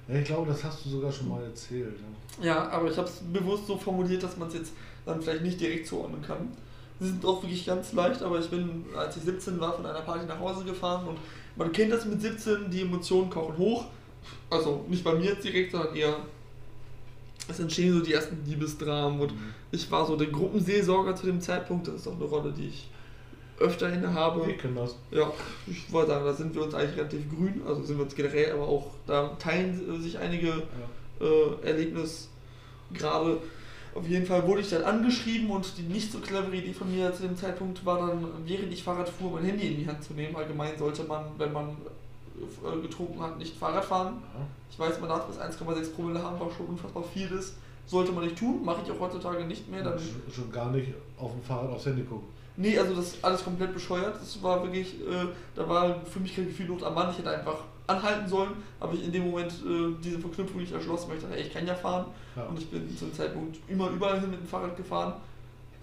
Ja, 0.07 0.15
ich 0.19 0.25
glaube, 0.25 0.51
das 0.51 0.63
hast 0.63 0.85
du 0.85 0.89
sogar 0.89 1.11
schon 1.11 1.29
mal 1.29 1.43
erzählt. 1.43 1.95
Ja, 2.39 2.45
ja 2.45 2.69
aber 2.69 2.91
ich 2.91 2.97
habe 2.97 3.07
es 3.07 3.21
bewusst 3.33 3.65
so 3.65 3.75
formuliert, 3.75 4.21
dass 4.21 4.37
man 4.37 4.47
es 4.47 4.53
jetzt 4.53 4.73
dann 5.05 5.19
vielleicht 5.19 5.41
nicht 5.41 5.59
direkt 5.59 5.87
zuordnen 5.87 6.21
kann. 6.21 6.51
Sie 6.99 7.07
sind 7.07 7.25
auch 7.25 7.41
wirklich 7.41 7.65
ganz 7.65 7.91
leicht, 7.93 8.21
aber 8.21 8.39
ich 8.39 8.49
bin, 8.49 8.85
als 8.95 9.17
ich 9.17 9.23
17 9.23 9.59
war, 9.59 9.73
von 9.73 9.85
einer 9.85 10.01
Party 10.01 10.27
nach 10.27 10.39
Hause 10.39 10.63
gefahren 10.63 11.07
und 11.07 11.17
man 11.55 11.71
kennt 11.71 11.91
das 11.91 12.05
mit 12.05 12.21
17, 12.21 12.69
die 12.69 12.81
Emotionen 12.81 13.31
kochen 13.31 13.57
hoch. 13.57 13.85
Also 14.49 14.85
nicht 14.87 15.03
bei 15.03 15.15
mir 15.15 15.31
jetzt 15.31 15.43
direkt, 15.43 15.71
sondern 15.71 15.95
eher 15.95 16.17
es 17.51 17.59
entstehen 17.59 17.93
so 17.93 18.01
die 18.01 18.13
ersten 18.13 18.37
Liebesdramen 18.45 19.19
und 19.19 19.31
mhm. 19.31 19.53
ich 19.71 19.89
war 19.91 20.05
so 20.05 20.15
der 20.15 20.27
Gruppenseelsorger 20.27 21.15
zu 21.15 21.25
dem 21.25 21.41
Zeitpunkt. 21.41 21.87
Das 21.87 21.95
ist 21.95 22.07
auch 22.07 22.15
eine 22.15 22.25
Rolle, 22.25 22.51
die 22.51 22.67
ich 22.67 22.89
öfter 23.59 23.91
inne 23.91 24.13
habe. 24.13 24.49
Ich 24.49 24.57
kenne 24.57 24.75
das. 24.75 24.95
Ja, 25.11 25.31
ich 25.67 25.91
wollte 25.91 26.11
sagen, 26.11 26.25
da 26.25 26.33
sind 26.33 26.55
wir 26.55 26.63
uns 26.63 26.73
eigentlich 26.73 26.97
relativ 26.97 27.29
grün, 27.29 27.61
also 27.67 27.83
sind 27.83 27.97
wir 27.97 28.03
uns 28.03 28.15
generell, 28.15 28.53
aber 28.53 28.67
auch 28.67 28.91
da 29.05 29.35
teilen 29.39 30.01
sich 30.01 30.17
einige 30.17 30.47
ja. 30.47 31.25
äh, 31.25 31.67
Erlebnisgrade. 31.67 33.37
Auf 33.95 34.07
jeden 34.07 34.25
Fall 34.25 34.47
wurde 34.47 34.61
ich 34.61 34.69
dann 34.69 34.83
angeschrieben 34.83 35.49
und 35.49 35.77
die 35.77 35.81
nicht 35.81 36.11
so 36.11 36.19
clevere 36.19 36.55
Idee 36.55 36.73
von 36.73 36.93
mir 36.93 37.13
zu 37.13 37.23
dem 37.23 37.35
Zeitpunkt 37.35 37.83
war 37.85 38.07
dann, 38.07 38.27
während 38.45 38.71
ich 38.71 38.83
Fahrrad 38.83 39.09
fuhr, 39.09 39.31
mein 39.31 39.45
Handy 39.45 39.67
in 39.67 39.77
die 39.79 39.87
Hand 39.87 40.03
zu 40.03 40.13
nehmen. 40.13 40.35
Allgemein 40.35 40.77
sollte 40.77 41.03
man, 41.03 41.25
wenn 41.37 41.51
man 41.51 41.75
getrunken 42.81 43.21
hat, 43.21 43.37
nicht 43.37 43.57
Fahrrad 43.57 43.85
fahren. 43.85 44.21
Ja. 44.33 44.45
Ich 44.71 44.79
weiß, 44.79 44.99
man 44.99 45.09
darf 45.09 45.25
bis 45.25 45.37
1,6 45.37 45.93
Promille 45.93 46.21
haben, 46.21 46.39
was 46.39 46.53
schon 46.55 46.67
unfassbar 46.67 47.03
viel 47.03 47.31
ist. 47.31 47.55
Sollte 47.85 48.11
man 48.11 48.23
nicht 48.23 48.37
tun, 48.37 48.63
mache 48.63 48.81
ich 48.85 48.91
auch 48.91 48.99
heutzutage 48.99 49.43
nicht 49.45 49.69
mehr. 49.69 49.83
Dann 49.83 49.97
schon, 49.97 50.21
schon 50.31 50.51
gar 50.51 50.71
nicht 50.71 50.93
auf 51.17 51.31
dem 51.31 51.41
Fahrrad 51.41 51.71
aufs 51.71 51.85
Handy 51.85 52.03
gucken. 52.03 52.27
Nee, 52.55 52.77
also 52.77 52.93
das 52.93 53.13
ist 53.13 53.23
alles 53.23 53.43
komplett 53.43 53.73
bescheuert. 53.73 54.15
Das 54.15 54.43
war 54.43 54.61
wirklich, 54.63 54.99
äh, 55.01 55.25
da 55.55 55.67
war 55.67 56.01
für 56.05 56.19
mich 56.19 56.35
kein 56.35 56.45
Gefühl 56.45 56.67
Not 56.67 56.83
am 56.83 56.93
Mann. 56.93 57.09
Ich 57.09 57.17
hätte 57.17 57.31
einfach 57.31 57.57
anhalten 57.87 58.27
sollen, 58.27 58.51
aber 58.79 58.93
ich 58.93 59.05
in 59.05 59.11
dem 59.11 59.31
Moment 59.31 59.51
äh, 59.51 59.95
diese 60.03 60.19
Verknüpfung 60.19 60.59
nicht 60.59 60.71
erschlossen, 60.71 61.09
weil 61.09 61.17
ich 61.17 61.23
dachte, 61.23 61.37
ey, 61.37 61.43
ich 61.43 61.53
kann 61.53 61.65
ja 61.65 61.73
fahren. 61.73 62.05
Ja. 62.35 62.43
Und 62.45 62.59
ich 62.59 62.69
bin 62.69 62.95
zu 62.95 63.05
dem 63.05 63.13
Zeitpunkt 63.13 63.57
immer 63.67 63.89
überall 63.89 64.19
hin 64.19 64.29
mit 64.29 64.39
dem 64.39 64.47
Fahrrad 64.47 64.77
gefahren. 64.77 65.13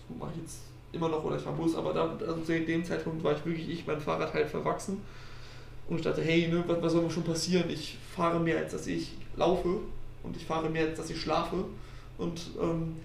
Das 0.08 0.18
mache 0.18 0.30
ich 0.34 0.42
jetzt 0.42 0.58
immer 0.92 1.08
noch 1.08 1.24
oder 1.24 1.36
ich 1.36 1.42
fahre 1.42 1.56
Bus, 1.56 1.74
aber 1.74 1.92
da, 1.92 2.16
also 2.20 2.40
zu 2.42 2.60
dem 2.60 2.84
Zeitpunkt 2.84 3.22
war 3.24 3.32
ich 3.32 3.44
wirklich 3.44 3.68
ich 3.68 3.86
mein 3.86 4.00
Fahrrad 4.00 4.32
halt 4.32 4.48
verwachsen. 4.48 5.02
Und 5.88 5.96
ich 5.98 6.02
dachte, 6.02 6.22
hey, 6.22 6.48
ne, 6.48 6.64
was, 6.66 6.82
was 6.82 6.92
soll 6.92 7.02
mir 7.02 7.10
schon 7.10 7.24
passieren? 7.24 7.70
Ich 7.70 7.96
fahre 8.14 8.40
mehr, 8.40 8.58
als 8.58 8.72
dass 8.72 8.86
ich 8.86 9.12
laufe 9.36 9.78
und 10.22 10.36
ich 10.36 10.44
fahre 10.44 10.68
mehr, 10.68 10.86
als 10.86 10.98
dass 10.98 11.10
ich 11.10 11.20
schlafe. 11.20 11.64
Und 12.18 12.50
ähm, 12.60 12.96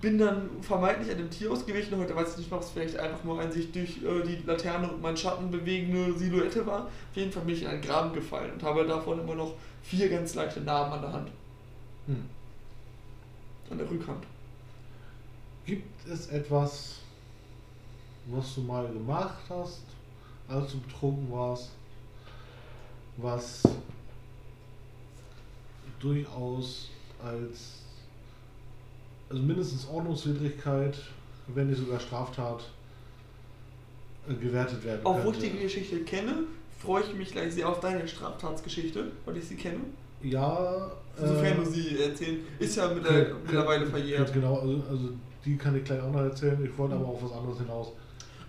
bin 0.00 0.18
dann 0.18 0.50
vermeintlich 0.60 1.10
an 1.10 1.18
dem 1.18 1.30
Tier 1.30 1.50
ausgewichen. 1.50 1.96
Heute 1.98 2.14
weiß 2.14 2.32
ich 2.32 2.38
nicht, 2.38 2.52
ob 2.52 2.60
es 2.60 2.70
vielleicht 2.70 2.98
einfach 2.98 3.24
nur 3.24 3.40
ein 3.40 3.50
sich 3.50 3.72
durch 3.72 4.02
äh, 4.02 4.22
die 4.22 4.42
Laterne 4.46 4.90
und 4.90 5.00
meinen 5.00 5.16
Schatten 5.16 5.50
bewegende 5.50 6.12
Silhouette 6.18 6.66
war. 6.66 6.82
Auf 6.82 7.16
jeden 7.16 7.32
Fall 7.32 7.44
bin 7.44 7.54
ich 7.54 7.62
in 7.62 7.68
einen 7.68 7.80
Graben 7.80 8.12
gefallen 8.12 8.52
und 8.52 8.62
habe 8.62 8.86
davon 8.86 9.20
immer 9.20 9.34
noch 9.34 9.54
vier 9.82 10.08
ganz 10.10 10.34
leichte 10.34 10.60
Narben 10.60 10.92
an 10.92 11.00
der 11.00 11.12
Hand. 11.12 11.30
Hm. 12.06 12.24
An 13.70 13.78
der 13.78 13.90
Rückhand. 13.90 14.24
Gibt 15.64 16.06
es 16.06 16.28
etwas, 16.28 16.96
was 18.26 18.54
du 18.54 18.62
mal 18.62 18.86
gemacht 18.88 19.42
hast, 19.48 19.82
als 20.48 20.72
du 20.72 20.80
betrunken 20.80 21.30
warst, 21.30 21.70
was 23.18 23.62
durchaus 26.00 26.90
als 27.22 27.82
also 29.28 29.42
mindestens 29.42 29.86
Ordnungswidrigkeit, 29.88 30.96
wenn 31.48 31.68
nicht 31.68 31.78
sogar 31.78 32.00
Straftat, 32.00 32.70
äh, 34.28 34.34
gewertet 34.34 34.84
werden 34.84 35.04
Auch 35.04 35.22
wo 35.24 35.32
ich 35.32 35.38
die 35.38 35.50
Geschichte 35.50 36.00
kenne, 36.00 36.44
freue 36.78 37.02
ich 37.02 37.14
mich 37.14 37.32
gleich 37.32 37.52
sehr 37.52 37.68
auf 37.68 37.80
deine 37.80 38.06
Straftatsgeschichte, 38.08 39.12
weil 39.26 39.36
ich 39.36 39.44
sie 39.44 39.56
kenne. 39.56 39.80
Ja. 40.22 40.90
Sofern 41.18 41.60
äh, 41.60 41.64
du 41.64 41.70
sie 41.70 41.98
erzählen. 41.98 42.38
Ist 42.58 42.76
ja 42.76 42.88
mit 42.88 43.04
der, 43.04 43.34
mittlerweile 43.34 43.86
verjährt. 43.86 44.32
Genau, 44.32 44.60
also, 44.60 44.82
also 44.88 45.10
die 45.44 45.56
kann 45.56 45.76
ich 45.76 45.84
gleich 45.84 46.00
auch 46.00 46.12
noch 46.12 46.20
erzählen. 46.20 46.58
Ich 46.64 46.76
wollte 46.78 46.94
mhm. 46.94 47.02
aber 47.02 47.10
auf 47.10 47.22
was 47.22 47.32
anderes 47.32 47.58
hinaus. 47.58 47.92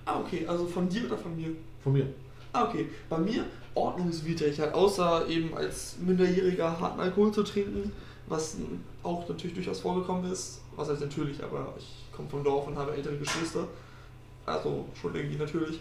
Ah, 0.05 0.19
okay. 0.19 0.45
Also 0.47 0.65
von 0.65 0.87
dir 0.87 1.05
oder 1.05 1.17
von 1.17 1.35
mir? 1.35 1.49
Von 1.83 1.93
mir. 1.93 2.07
Ah, 2.53 2.67
okay. 2.67 2.87
Bei 3.09 3.17
mir 3.17 3.45
ordnungswidrig, 3.79 4.59
halt, 4.59 4.73
außer 4.73 5.27
eben 5.27 5.55
als 5.55 5.95
Minderjähriger 5.99 6.79
harten 6.79 6.99
Alkohol 6.99 7.31
zu 7.31 7.43
trinken, 7.43 7.91
was 8.27 8.57
auch 9.03 9.27
natürlich 9.27 9.55
durchaus 9.55 9.79
vorgekommen 9.79 10.31
ist. 10.31 10.61
Was 10.75 10.89
heißt 10.89 11.01
natürlich, 11.01 11.43
aber 11.43 11.73
ich 11.77 12.05
komme 12.15 12.29
vom 12.29 12.43
Dorf 12.43 12.67
und 12.67 12.77
habe 12.77 12.93
ältere 12.93 13.17
Geschwister. 13.17 13.67
Also 14.45 14.85
schon 14.99 15.15
irgendwie 15.15 15.37
natürlich. 15.37 15.79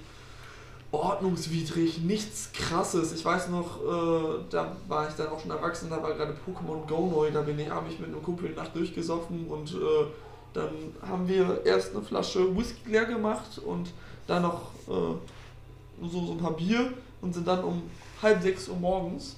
Ordnungswidrig, 0.91 1.99
nichts 2.01 2.51
krasses. 2.53 3.13
Ich 3.13 3.23
weiß 3.23 3.49
noch, 3.49 3.83
äh, 3.83 4.39
da 4.49 4.75
war 4.89 5.07
ich 5.09 5.15
dann 5.15 5.29
auch 5.29 5.39
schon 5.39 5.51
erwachsen, 5.51 5.91
da 5.91 6.03
war 6.03 6.15
gerade 6.15 6.35
Pokémon 6.47 6.87
Go 6.87 7.11
neu, 7.11 7.31
da 7.31 7.43
bin 7.43 7.59
ich, 7.59 7.69
habe 7.69 7.91
ich 7.91 7.99
mit 7.99 8.09
einem 8.09 8.23
Kumpel 8.23 8.51
Nacht 8.55 8.75
durchgesoffen 8.75 9.47
und 9.49 9.73
äh, 9.73 10.07
dann 10.55 10.71
haben 11.07 11.29
wir 11.29 11.61
erst 11.67 11.95
eine 11.95 12.03
Flasche 12.03 12.57
Whisky 12.57 12.91
leer 12.91 13.05
gemacht 13.05 13.59
und 13.59 13.91
dann 14.27 14.43
noch 14.43 14.71
äh, 14.89 16.07
so, 16.07 16.27
so 16.27 16.33
ein 16.33 16.39
paar 16.39 16.57
Bier 16.57 16.93
und 17.21 17.35
sind 17.35 17.47
dann 17.47 17.65
um 17.65 17.83
halb 18.23 18.43
sechs 18.43 18.69
Uhr 18.69 18.77
morgens 18.77 19.37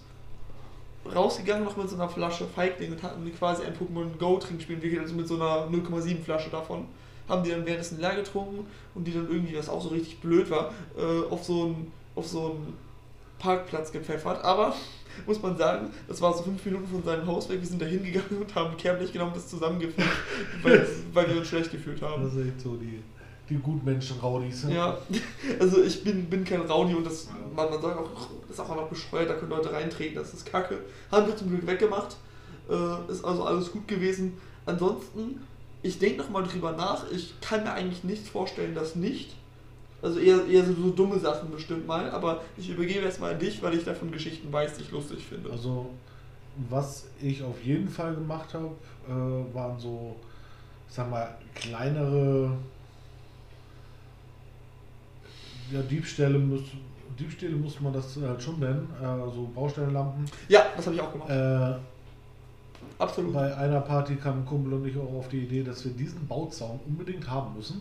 rausgegangen 1.15 1.65
noch 1.65 1.77
mit 1.77 1.89
so 1.89 1.97
einer 1.97 2.09
Flasche 2.09 2.47
Feigling 2.47 2.93
und 2.93 3.03
hatten 3.03 3.33
quasi 3.37 3.63
ein 3.65 3.75
Pokémon 3.75 4.19
Go 4.19 4.39
Trinkspiel 4.39 4.77
entwickelt, 4.77 5.03
also 5.03 5.15
mit 5.15 5.27
so 5.27 5.37
einer 5.37 5.67
0,7 5.69 6.23
Flasche 6.23 6.51
davon. 6.51 6.87
Haben 7.29 7.45
die 7.45 7.51
dann 7.51 7.65
währenddessen 7.65 8.01
leer 8.01 8.17
getrunken 8.17 8.67
und 8.95 9.05
die 9.05 9.13
dann 9.13 9.29
irgendwie, 9.31 9.57
was 9.57 9.69
auch 9.69 9.81
so 9.81 9.91
richtig 9.91 10.21
blöd 10.21 10.51
war, 10.51 10.73
äh, 10.99 11.33
auf 11.33 11.45
so 11.45 11.65
einen 11.65 11.93
auf 12.17 12.27
so 12.27 12.51
einen 12.51 12.75
Parkplatz 13.39 13.93
gepfeffert. 13.93 14.45
Aber 14.45 14.75
muss 15.27 15.41
man 15.41 15.57
sagen, 15.57 15.91
das 16.09 16.21
war 16.21 16.37
so 16.37 16.43
fünf 16.43 16.65
Minuten 16.65 16.89
von 16.89 17.03
seinem 17.03 17.27
Haus 17.27 17.49
weg. 17.49 17.61
Wir 17.61 17.69
sind 17.69 17.81
da 17.81 17.87
hingegangen 17.87 18.41
und 18.41 18.55
haben 18.55 18.77
Kehrblech 18.77 19.13
genommen 19.13 19.33
und 19.33 19.37
das 19.37 19.49
zusammengefüllt, 19.49 20.09
weil, 20.63 20.87
weil 21.13 21.29
wir 21.29 21.37
uns 21.39 21.49
schlecht 21.49 21.71
gefühlt 21.71 22.03
haben. 22.03 22.25
Das 22.25 22.35
ist 22.35 22.47
echt 22.47 22.61
so 22.61 22.77
die 22.77 23.01
die 23.51 23.57
Gutmenschen-Raudis. 23.57 24.67
Ja, 24.71 24.97
also 25.61 25.83
ich 25.83 26.03
bin, 26.05 26.31
bin 26.31 26.45
kein 26.45 26.63
Raudi 26.63 26.95
und 26.95 27.05
das, 27.05 27.29
man, 27.55 27.69
man 27.69 27.83
sagt 27.83 27.99
auch, 27.99 28.29
das 28.43 28.51
ist 28.53 28.61
auch 28.61 28.71
einfach 28.71 28.89
bescheuert, 28.89 29.29
da 29.29 29.35
können 29.35 29.51
Leute 29.51 29.73
reintreten, 29.73 30.15
das 30.15 30.33
ist 30.33 30.47
kacke. 30.47 30.79
Haben 31.11 31.27
wir 31.27 31.37
zum 31.37 31.49
Glück 31.49 31.67
weggemacht, 31.67 32.17
äh, 32.71 33.13
ist 33.13 33.25
also 33.25 33.45
alles 33.45 33.73
gut 33.73 33.87
gewesen. 33.89 34.39
Ansonsten, 34.65 35.41
ich 35.83 35.99
denke 35.99 36.19
nochmal 36.19 36.45
drüber 36.45 36.73
nach, 36.73 37.11
ich 37.11 37.35
kann 37.41 37.65
mir 37.65 37.73
eigentlich 37.73 38.05
nichts 38.05 38.29
vorstellen, 38.29 38.75
dass 38.75 38.95
nicht. 38.95 39.35
Also 40.03 40.19
eher, 40.19 40.47
eher 40.47 40.65
so, 40.65 40.73
so 40.73 40.91
dumme 40.91 41.19
Sachen 41.19 41.51
bestimmt 41.51 41.87
mal, 41.87 42.11
aber 42.11 42.41
ich 42.57 42.71
übergebe 42.71 43.05
erstmal 43.05 43.35
an 43.35 43.39
dich, 43.39 43.63
weil 43.63 43.75
ich 43.75 43.85
davon 43.85 44.11
Geschichten 44.11 44.51
weiß, 44.51 44.77
die 44.77 44.83
ich 44.83 44.91
lustig 44.93 45.27
finde. 45.29 45.51
Also, 45.51 45.91
was 46.71 47.05
ich 47.21 47.43
auf 47.43 47.63
jeden 47.63 47.89
Fall 47.89 48.15
gemacht 48.15 48.55
habe, 48.55 48.71
äh, 49.09 49.55
waren 49.55 49.79
so, 49.79 50.17
ich 50.89 50.95
sag 50.95 51.11
mal, 51.11 51.37
kleinere 51.55 52.57
ja, 55.73 55.83
Diebstähle, 55.83 56.39
muss, 56.39 56.63
Diebstähle 57.19 57.57
muss 57.57 57.81
man 57.81 57.93
das 57.93 58.17
halt 58.17 58.43
schon 58.43 58.59
nennen, 58.61 58.89
also 59.01 59.49
Baustellenlampen. 59.55 60.25
Ja, 60.49 60.67
das 60.77 60.87
habe 60.87 60.97
ich 60.97 61.03
auch 61.03 61.13
gemacht. 61.13 61.31
Äh, 61.31 61.75
Absolut. 62.99 63.33
Bei 63.33 63.57
einer 63.57 63.81
Party 63.81 64.17
kam 64.17 64.45
Kumpel 64.45 64.75
und 64.75 64.87
ich 64.87 64.97
auch 64.97 65.13
auf 65.13 65.29
die 65.29 65.45
Idee, 65.45 65.63
dass 65.63 65.85
wir 65.85 65.93
diesen 65.93 66.27
Bauzaun 66.27 66.81
unbedingt 66.87 67.29
haben 67.31 67.55
müssen. 67.57 67.81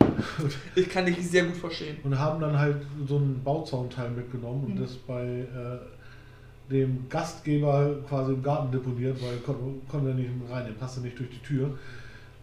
ich 0.74 0.88
kann 0.88 1.06
dich 1.06 1.28
sehr 1.28 1.44
gut 1.44 1.56
verstehen. 1.56 1.98
Und 2.02 2.18
haben 2.18 2.40
dann 2.40 2.58
halt 2.58 2.76
so 3.06 3.18
ein 3.18 3.42
Bauzaunteil 3.42 4.10
mitgenommen 4.10 4.64
und 4.64 4.74
mhm. 4.76 4.80
das 4.80 4.94
bei 4.94 5.24
äh, 5.24 6.70
dem 6.70 7.06
Gastgeber 7.08 7.96
quasi 8.08 8.32
im 8.32 8.42
Garten 8.42 8.72
deponiert, 8.72 9.22
weil 9.22 9.36
konnte 9.38 9.62
kon 9.88 10.06
er 10.06 10.14
nicht 10.14 10.30
rein, 10.50 10.66
den 10.66 10.76
passte 10.76 11.00
nicht 11.00 11.18
durch 11.18 11.30
die 11.30 11.42
Tür. 11.46 11.78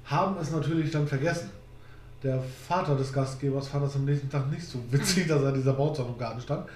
Haben 0.06 0.38
es 0.40 0.52
natürlich 0.52 0.92
dann 0.92 1.08
vergessen 1.08 1.50
der 2.24 2.42
Vater 2.42 2.96
des 2.96 3.12
Gastgebers 3.12 3.68
fand 3.68 3.86
das 3.86 3.96
am 3.96 4.06
nächsten 4.06 4.30
Tag 4.30 4.50
nicht 4.50 4.66
so 4.66 4.80
witzig, 4.90 5.28
dass 5.28 5.42
er 5.42 5.52
dieser 5.52 5.74
Bauzaun 5.74 6.08
im 6.08 6.18
Garten 6.18 6.40
stand. 6.40 6.68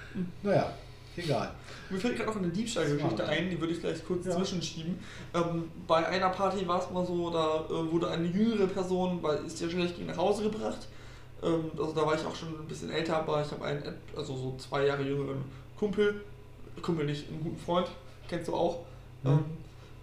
Naja, 0.42 0.70
egal. 1.16 1.50
Mir 1.90 1.98
fällt 1.98 2.16
gerade 2.16 2.28
noch 2.30 2.36
eine 2.36 2.48
Diebstahlgeschichte 2.48 3.24
ein, 3.26 3.48
die 3.48 3.58
würde 3.58 3.72
ich 3.72 3.80
gleich 3.80 4.04
kurz 4.04 4.26
ja. 4.26 4.36
zwischenschieben. 4.36 4.98
Ähm, 5.32 5.64
bei 5.86 6.06
einer 6.06 6.28
Party 6.28 6.68
war 6.68 6.82
es 6.82 6.90
mal 6.90 7.04
so, 7.06 7.30
da 7.30 7.64
äh, 7.64 7.92
wurde 7.92 8.10
eine 8.10 8.26
jüngere 8.26 8.66
Person, 8.66 9.22
weil 9.22 9.38
ist 9.44 9.60
ja 9.60 9.70
schlecht 9.70 9.96
ging, 9.96 10.06
nach 10.06 10.18
Hause 10.18 10.42
gebracht. 10.44 10.86
Ähm, 11.42 11.70
also 11.78 11.92
da 11.92 12.04
war 12.04 12.14
ich 12.14 12.24
auch 12.26 12.34
schon 12.34 12.48
ein 12.48 12.68
bisschen 12.68 12.90
älter, 12.90 13.16
aber 13.16 13.42
ich 13.42 13.50
habe 13.50 13.64
einen, 13.64 13.82
also 14.14 14.36
so 14.36 14.56
zwei 14.58 14.86
Jahre 14.86 15.02
jüngeren 15.02 15.42
Kumpel, 15.78 16.22
Kumpel 16.82 17.06
nicht, 17.06 17.28
einen 17.28 17.42
guten 17.42 17.58
Freund, 17.58 17.88
kennst 18.28 18.48
du 18.48 18.54
auch. 18.54 18.80
Mhm. 19.22 19.30
Ähm, 19.30 19.44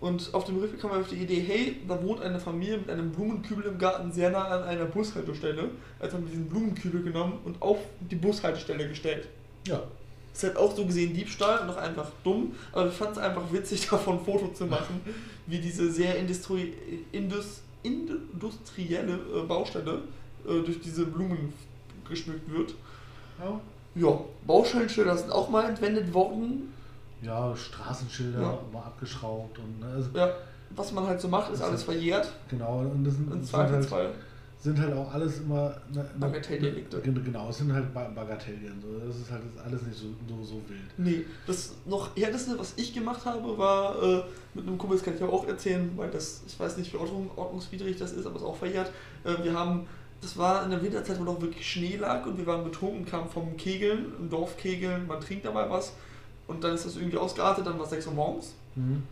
Und 0.06 0.36
auf 0.36 0.44
dem 0.44 0.58
Rückweg 0.60 0.80
kam 0.80 0.92
wir 0.92 1.00
auf 1.00 1.10
die 1.10 1.16
Idee, 1.16 1.40
hey, 1.40 1.78
da 1.88 2.00
wohnt 2.04 2.22
eine 2.22 2.40
Familie 2.40 2.78
mit 2.78 2.92
einem 2.92 3.12
Blumenkübel 3.12 3.66
im 3.66 3.80
Garten 3.80 4.12
sehr 4.12 4.30
nah 4.30 4.50
an 4.50 4.62
einer 4.62 4.86
Bushaltestelle. 4.86 5.72
Also 6.00 6.18
haben 6.18 6.26
wir 6.26 6.30
diesen 6.30 6.48
Blumenkübel 6.48 7.02
genommen 7.02 7.40
und 7.44 7.60
auf 7.60 7.80
die 8.00 8.14
Bushaltestelle 8.14 8.88
gestellt. 8.88 9.28
Ja. 9.66 9.82
Ist 10.32 10.44
halt 10.44 10.58
auch 10.58 10.76
so 10.76 10.86
gesehen 10.86 11.16
Diebstahl 11.16 11.62
und 11.62 11.72
auch 11.72 11.78
einfach 11.78 12.12
dumm, 12.24 12.54
aber 12.72 12.90
ich 12.90 12.94
fand 12.94 13.14
es 13.14 13.18
einfach 13.18 13.52
witzig, 13.52 13.88
davon 13.90 14.20
ein 14.20 14.24
Foto 14.26 14.50
zu 14.50 14.68
machen, 14.68 15.02
wie 15.48 15.58
diese 15.58 15.92
sehr 15.92 16.16
industri 16.18 16.74
indus 17.12 17.64
industrielle 17.82 19.14
äh, 19.14 19.42
Baustelle 19.48 20.04
äh, 20.48 20.62
durch 20.64 20.82
diese 20.82 21.08
Blumen 21.08 21.52
geschmückt 22.08 22.48
wird. 22.52 22.76
Ja. 23.40 23.60
Ja, 23.96 24.20
Baustellenschilder 24.46 25.18
sind 25.18 25.32
auch 25.32 25.50
mal 25.50 25.68
entwendet 25.68 26.14
worden. 26.14 26.75
Ja, 27.26 27.56
Straßenschilder 27.56 28.42
Ja. 28.42 28.60
mal 28.72 28.80
abgeschraubt 28.84 29.58
und 29.60 29.80
ne, 29.80 29.88
also, 29.96 30.10
Ja, 30.14 30.32
was 30.76 30.92
man 30.92 31.08
halt 31.08 31.20
so 31.22 31.28
macht, 31.28 31.52
ist 31.52 31.62
alles 31.62 31.84
verjährt. 31.84 32.32
genau, 32.50 32.80
und 32.80 33.04
das 33.04 33.16
sind, 33.16 33.32
Im 33.32 33.40
das 33.40 33.50
sind, 33.50 33.58
halt, 33.58 33.70
Zweifelsfall. 33.70 34.12
sind 34.60 34.80
halt 34.80 34.94
auch 34.94 35.14
alles 35.14 35.40
immer 35.40 35.70
ne, 35.94 36.00
ne, 36.00 36.06
Bagatelldelikte. 36.20 37.00
Gen- 37.02 37.24
Genau, 37.24 37.50
es 37.50 37.58
sind 37.60 37.72
halt 37.72 37.94
Ba- 37.94 38.10
Bagatellien. 38.16 38.82
So. 38.82 39.08
Das 39.08 39.16
ist 39.18 39.32
halt 39.32 39.44
alles 39.64 39.82
nicht 39.84 39.98
so, 39.98 40.08
so, 40.28 40.44
so 40.44 40.56
wild. 40.68 40.82
Nee, 40.98 41.26
das 41.48 41.74
noch 41.86 42.16
härteste, 42.18 42.58
was 42.58 42.74
ich 42.78 42.94
gemacht 42.94 43.24
habe, 43.26 43.58
war 43.58 44.02
äh, 44.02 44.24
mit 44.54 44.68
einem 44.68 44.78
Kumpel, 44.78 44.98
das 44.98 45.06
kann 45.06 45.14
ich 45.16 45.20
ja 45.22 45.28
auch 45.28 45.48
erzählen, 45.48 45.92
weil 45.96 46.10
das, 46.10 46.42
ich 46.48 46.60
weiß 46.60 46.78
nicht, 46.78 46.92
wie 46.94 46.98
ordnung, 46.98 47.30
ordnungswidrig 47.36 47.98
das 47.98 48.12
ist, 48.14 48.26
aber 48.26 48.36
es 48.38 48.42
ist 48.42 48.48
auch 48.48 48.58
verjährt. 48.58 48.92
Äh, 49.24 49.44
wir 49.44 49.54
haben, 49.54 49.86
das 50.22 50.36
war 50.38 50.64
in 50.64 50.72
der 50.72 50.82
Winterzeit, 50.82 51.20
wo 51.20 51.24
noch 51.24 51.40
wirklich 51.42 51.70
Schnee 51.70 51.98
lag 51.98 52.26
und 52.26 52.38
wir 52.38 52.48
waren 52.48 52.64
betrunken, 52.64 53.06
kamen 53.06 53.30
vom 53.30 53.56
Kegeln, 53.58 54.14
im 54.20 54.30
Dorf 54.30 54.58
Kegeln, 54.58 55.06
man 55.08 55.22
trinkt 55.22 55.46
dabei 55.46 55.70
was 55.70 55.94
und 56.48 56.64
dann 56.64 56.76
ist 56.76 56.86
das 56.86 56.96
irgendwie 56.96 57.18
ausgeartet, 57.18 57.66
dann 57.66 57.78
war 57.78 57.86
es 57.86 57.92
6 57.92 58.08
Uhr 58.08 58.14
morgens. 58.14 58.54
Mhm. 58.76 59.04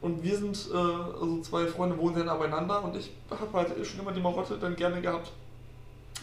Und 0.00 0.22
wir 0.22 0.36
sind, 0.36 0.68
äh, 0.72 0.76
also 0.76 1.40
zwei 1.42 1.66
Freunde 1.66 1.98
wohnen 1.98 2.14
sehr 2.14 2.24
nah 2.24 2.36
beieinander 2.36 2.82
und 2.82 2.96
ich 2.96 3.10
habe 3.28 3.52
halt 3.52 3.86
schon 3.86 4.00
immer 4.00 4.12
die 4.12 4.20
Marotte 4.20 4.56
dann 4.58 4.74
gerne 4.74 5.00
gehabt, 5.00 5.30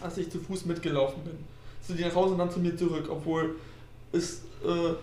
als 0.02 0.18
ich 0.18 0.32
zu 0.32 0.40
Fuß 0.40 0.66
mitgelaufen 0.66 1.24
bin. 1.24 1.38
Zu 1.86 1.94
dir 1.94 2.08
nach 2.08 2.16
Hause 2.16 2.34
und 2.34 2.40
dann 2.40 2.50
zu 2.50 2.60
mir 2.60 2.76
zurück, 2.76 3.08
obwohl 3.10 3.56
es, 4.12 4.42
äh, 4.66 4.94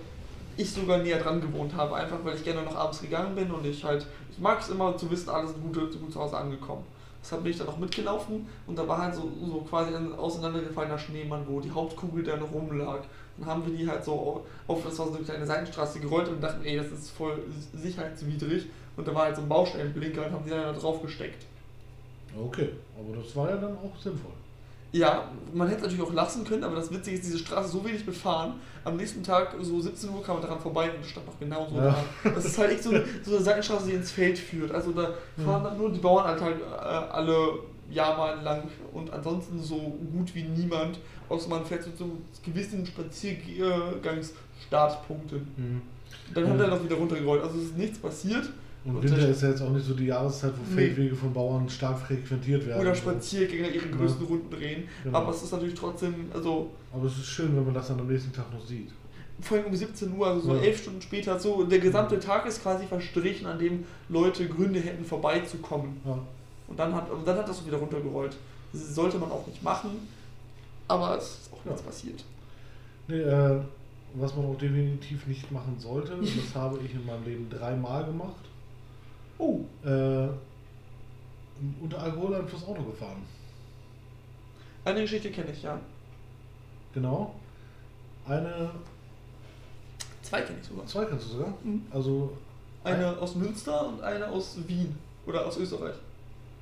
ich 0.57 0.71
sogar 0.73 0.99
näher 0.99 1.21
dran 1.21 1.41
gewohnt 1.41 1.75
habe, 1.75 1.95
einfach 1.95 2.19
weil 2.25 2.37
ich 2.37 2.45
gerne 2.45 2.63
noch 2.63 2.75
abends 2.75 3.01
gegangen 3.01 3.35
bin 3.35 3.51
und 3.51 3.65
ich 3.65 3.85
halt, 3.85 4.07
ich 4.31 4.39
mag 4.39 4.61
es 4.61 4.69
immer 4.69 4.97
zu 4.97 5.09
wissen, 5.11 5.29
alles 5.29 5.51
ist 5.51 5.63
gut, 5.63 5.75
gut 5.75 6.13
zu 6.13 6.21
Hause 6.21 6.37
angekommen. 6.37 6.85
Deshalb 7.23 7.43
bin 7.43 7.53
ich 7.53 7.59
dann 7.59 7.69
auch 7.69 7.79
mitgelaufen 7.79 8.47
und 8.67 8.77
da 8.77 8.87
war 8.87 8.99
halt 8.99 9.15
so, 9.15 9.33
so 9.47 9.65
quasi 9.69 9.95
ein 9.95 10.13
auseinandergefallener 10.13 10.99
Schneemann, 10.99 11.45
wo 11.47 11.61
die 11.61 11.71
Hauptkugel 11.71 12.23
dann 12.23 12.43
rumlag. 12.43 13.01
Dann 13.39 13.47
haben 13.49 13.67
wir 13.67 13.77
die 13.77 13.89
halt 13.89 14.05
so 14.05 14.45
auf, 14.67 14.85
das 14.85 14.99
war 14.99 15.07
so 15.09 15.15
eine 15.17 15.25
kleine 15.25 15.47
Seitenstraße 15.47 16.01
gerollt 16.01 16.29
und 16.29 16.41
dachten, 16.43 16.65
ey, 16.65 16.77
das 16.77 16.87
ist 16.93 17.11
voll 17.11 17.39
sicherheitswidrig. 17.75 18.67
Und 18.97 19.09
da 19.09 19.15
war 19.15 19.25
halt 19.25 19.37
so 19.37 19.43
ein 19.43 19.49
Baustellenblinker 19.49 20.27
und 20.27 20.33
haben 20.33 20.45
die 20.45 20.51
dann 20.51 20.63
da 20.63 20.73
drauf 20.73 21.03
gesteckt. 21.03 21.45
Okay, 22.37 22.71
aber 22.99 23.17
das 23.17 23.35
war 23.37 23.51
ja 23.51 23.57
dann 23.57 23.73
auch 23.77 24.01
sinnvoll. 24.01 24.31
Ja, 24.93 25.29
man 25.53 25.67
hätte 25.67 25.79
es 25.81 25.83
natürlich 25.87 26.09
auch 26.09 26.13
lassen 26.13 26.45
können, 26.45 26.63
aber 26.63 26.77
das 26.77 26.93
Witzige 26.93 27.17
ist, 27.17 27.25
diese 27.27 27.39
Straße 27.39 27.69
so 27.69 27.85
wenig 27.85 28.07
befahren. 28.07 28.55
Am 28.85 28.97
nächsten 28.97 29.25
Tag, 29.25 29.57
so 29.61 29.81
17 29.81 30.11
Uhr, 30.11 30.23
kam 30.23 30.37
man 30.37 30.45
daran 30.45 30.61
vorbei 30.61 30.89
und 30.89 31.01
es 31.01 31.09
stand 31.09 31.27
noch 31.27 31.39
genauso 31.41 31.75
Ja. 31.75 31.97
da. 32.23 32.31
Das 32.31 32.45
ist 32.45 32.57
halt 32.59 32.71
echt 32.71 32.85
so 32.85 32.91
eine, 32.91 33.05
so 33.25 33.35
eine 33.35 33.45
Seitenstraße, 33.45 33.87
die 33.89 33.95
ins 33.95 34.13
Feld 34.13 34.39
führt. 34.39 34.71
Also 34.71 34.93
da 34.93 35.11
fahren 35.45 35.65
dann 35.65 35.77
nur 35.79 35.91
die 35.91 35.99
Bauern 35.99 36.25
halt, 36.25 36.41
halt 36.41 36.61
äh, 36.61 37.13
alle 37.13 37.59
Jahr 37.91 38.17
mal 38.17 38.41
lang 38.43 38.69
und 38.93 39.13
ansonsten 39.13 39.61
so 39.61 39.77
gut 40.13 40.33
wie 40.35 40.45
niemand, 40.45 41.01
außer 41.29 41.49
man 41.49 41.65
fährt 41.65 41.83
zu 41.85 41.91
so 41.97 42.11
gewissen 42.45 42.85
Spaziergangsstartpunkten. 42.87 45.39
Mhm. 45.57 45.83
Dann 46.35 46.49
hat 46.49 46.59
Ja. 46.59 46.65
er 46.65 46.71
noch 46.71 46.83
wieder 46.85 46.97
runtergerollt. 46.97 47.43
Also 47.43 47.59
es 47.59 47.65
ist 47.67 47.77
nichts 47.79 47.99
passiert. 47.99 48.49
Und 48.85 48.97
Und 48.97 49.03
Winter 49.05 49.29
ist 49.31 49.43
ja 49.43 49.49
jetzt 49.49 49.63
auch 49.63 49.71
nicht 49.71 49.87
so 49.87 49.95
die 49.95 50.07
Jahreszeit, 50.07 50.53
wo 50.57 50.63
Nee. 50.75 50.89
Feldwege 50.89 51.15
von 51.17 51.33
Bauern 51.33 51.69
stark 51.71 51.99
frequentiert 52.01 52.67
werden. 52.67 52.83
Oder. 52.83 52.95
Spaziergänger 52.95 53.69
ihre 53.69 53.87
Ja. 53.87 53.97
größten 53.97 54.27
Runden 54.27 54.51
drehen. 54.51 54.83
Genau. 55.03 55.19
Aber 55.19 55.31
es 55.31 55.43
ist 55.43 55.53
natürlich 55.53 55.75
trotzdem, 55.75 56.27
also 56.35 56.71
Aber 56.93 57.07
es 57.07 57.17
ist 57.17 57.27
schön, 57.27 57.57
wenn 57.57 57.65
man 57.65 57.73
das 57.75 57.89
dann 57.89 57.99
am 57.99 58.07
nächsten 58.07 58.33
Tag 58.33 58.53
noch 58.53 58.65
sieht. 58.67 58.91
vor 59.41 59.57
allem 59.59 59.67
um 59.67 59.75
17 59.75 60.17
Uhr, 60.17 60.27
also 60.29 60.41
so 60.43 60.55
Ja. 60.55 60.61
elf 60.63 60.79
Stunden 60.81 61.03
später, 61.03 61.39
so 61.41 61.65
der 61.65 61.81
gesamte 61.81 62.21
Tag 62.21 62.47
ist 62.47 62.63
quasi 62.63 62.87
verstrichen, 62.87 63.47
an 63.49 63.59
dem 63.59 63.85
Leute 64.09 64.47
Gründe 64.49 64.79
hätten 64.81 65.05
vorbeizukommen. 65.05 65.97
Ja. 66.05 66.19
Und 66.69 66.79
dann 66.79 66.95
hat, 66.95 67.11
und 67.11 67.27
dann 67.27 67.37
hat 67.39 67.49
das 67.49 67.67
wieder 67.67 67.79
runtergerollt. 67.79 68.37
Das 68.73 68.95
sollte 68.95 69.19
man 69.19 69.31
auch 69.33 69.45
nicht 69.47 69.61
machen, 69.63 69.91
aber 70.89 71.17
es 71.19 71.25
ist 71.41 71.53
auch 71.53 71.65
Ja. 71.65 71.71
nichts 71.73 71.83
passiert. 71.83 72.25
Nee, 73.09 73.21
äh, 73.21 73.61
was 74.15 74.35
man 74.37 74.47
auch 74.47 74.59
definitiv 74.59 75.27
nicht 75.27 75.51
machen 75.51 75.77
sollte, 75.79 76.17
das 76.21 76.55
habe 76.55 76.79
ich 76.85 76.95
in 76.95 77.05
meinem 77.07 77.25
Leben 77.25 77.51
dreimal 77.51 78.05
gemacht, 78.05 78.37
Oh, 79.39 79.61
äh, 79.85 80.29
unter 81.81 81.99
Alkoholeinfluss 82.01 82.65
Auto 82.67 82.83
gefahren. 82.85 83.23
eine 84.85 85.01
Geschichte 85.03 85.31
kenne 85.31 85.51
ich 85.51 85.63
ja. 85.63 85.79
Genau. 86.93 87.35
Eine, 88.27 88.71
Zwei 90.23 90.43
kenne 90.43 90.59
ich 90.63 90.67
sogar. 90.69 90.87
zwei 90.87 91.05
kennst 91.05 91.27
du 91.27 91.33
sogar. 91.33 91.55
Mhm. 91.65 91.83
Also, 91.91 92.33
Eine 92.85 93.19
aus 93.19 93.35
Münster 93.35 93.89
und 93.89 94.01
eine 94.03 94.29
aus 94.29 94.57
Wien. 94.69 94.97
Oder 95.27 95.47
aus 95.47 95.57
Österreich. 95.59 95.95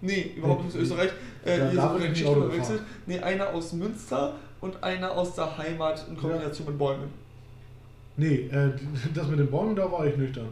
Nee, 0.02 0.32
überhaupt 0.36 0.64
nicht 0.64 0.74
aus 0.76 0.82
Österreich. 0.82 1.10
Äh, 1.44 1.58
Da- 1.58 1.70
hier 1.70 1.80
so 1.80 1.88
eine 1.88 2.04
ich 2.04 2.10
Geschichte 2.10 2.34
verwechselt. 2.34 2.82
Nee, 3.06 3.18
einer 3.20 3.48
aus 3.50 3.72
Münster 3.72 4.34
und 4.60 4.82
einer 4.82 5.10
aus 5.12 5.34
der 5.36 5.56
Heimat 5.56 6.04
in 6.08 6.16
Kombination 6.16 6.66
mit 6.66 6.78
Bäumen. 6.78 7.08
nee, 8.16 8.48
äh, 8.50 8.70
das 9.14 9.28
mit 9.28 9.38
den 9.38 9.50
Bäumen, 9.50 9.74
da 9.76 9.90
war 9.90 10.04
ich 10.06 10.16
nüchtern. 10.16 10.48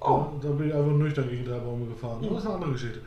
Oh, 0.00 0.26
Da, 0.42 0.48
da 0.48 0.54
bin 0.54 0.68
ich 0.68 0.74
einfach 0.74 0.92
nüchtern 0.92 1.28
gegen 1.28 1.44
drei 1.44 1.58
Bäume 1.58 1.86
gefahren. 1.86 2.20
Mhm. 2.20 2.28
Das 2.30 2.38
ist 2.40 2.46
eine 2.46 2.54
andere 2.56 2.72
Geschichte. 2.72 2.98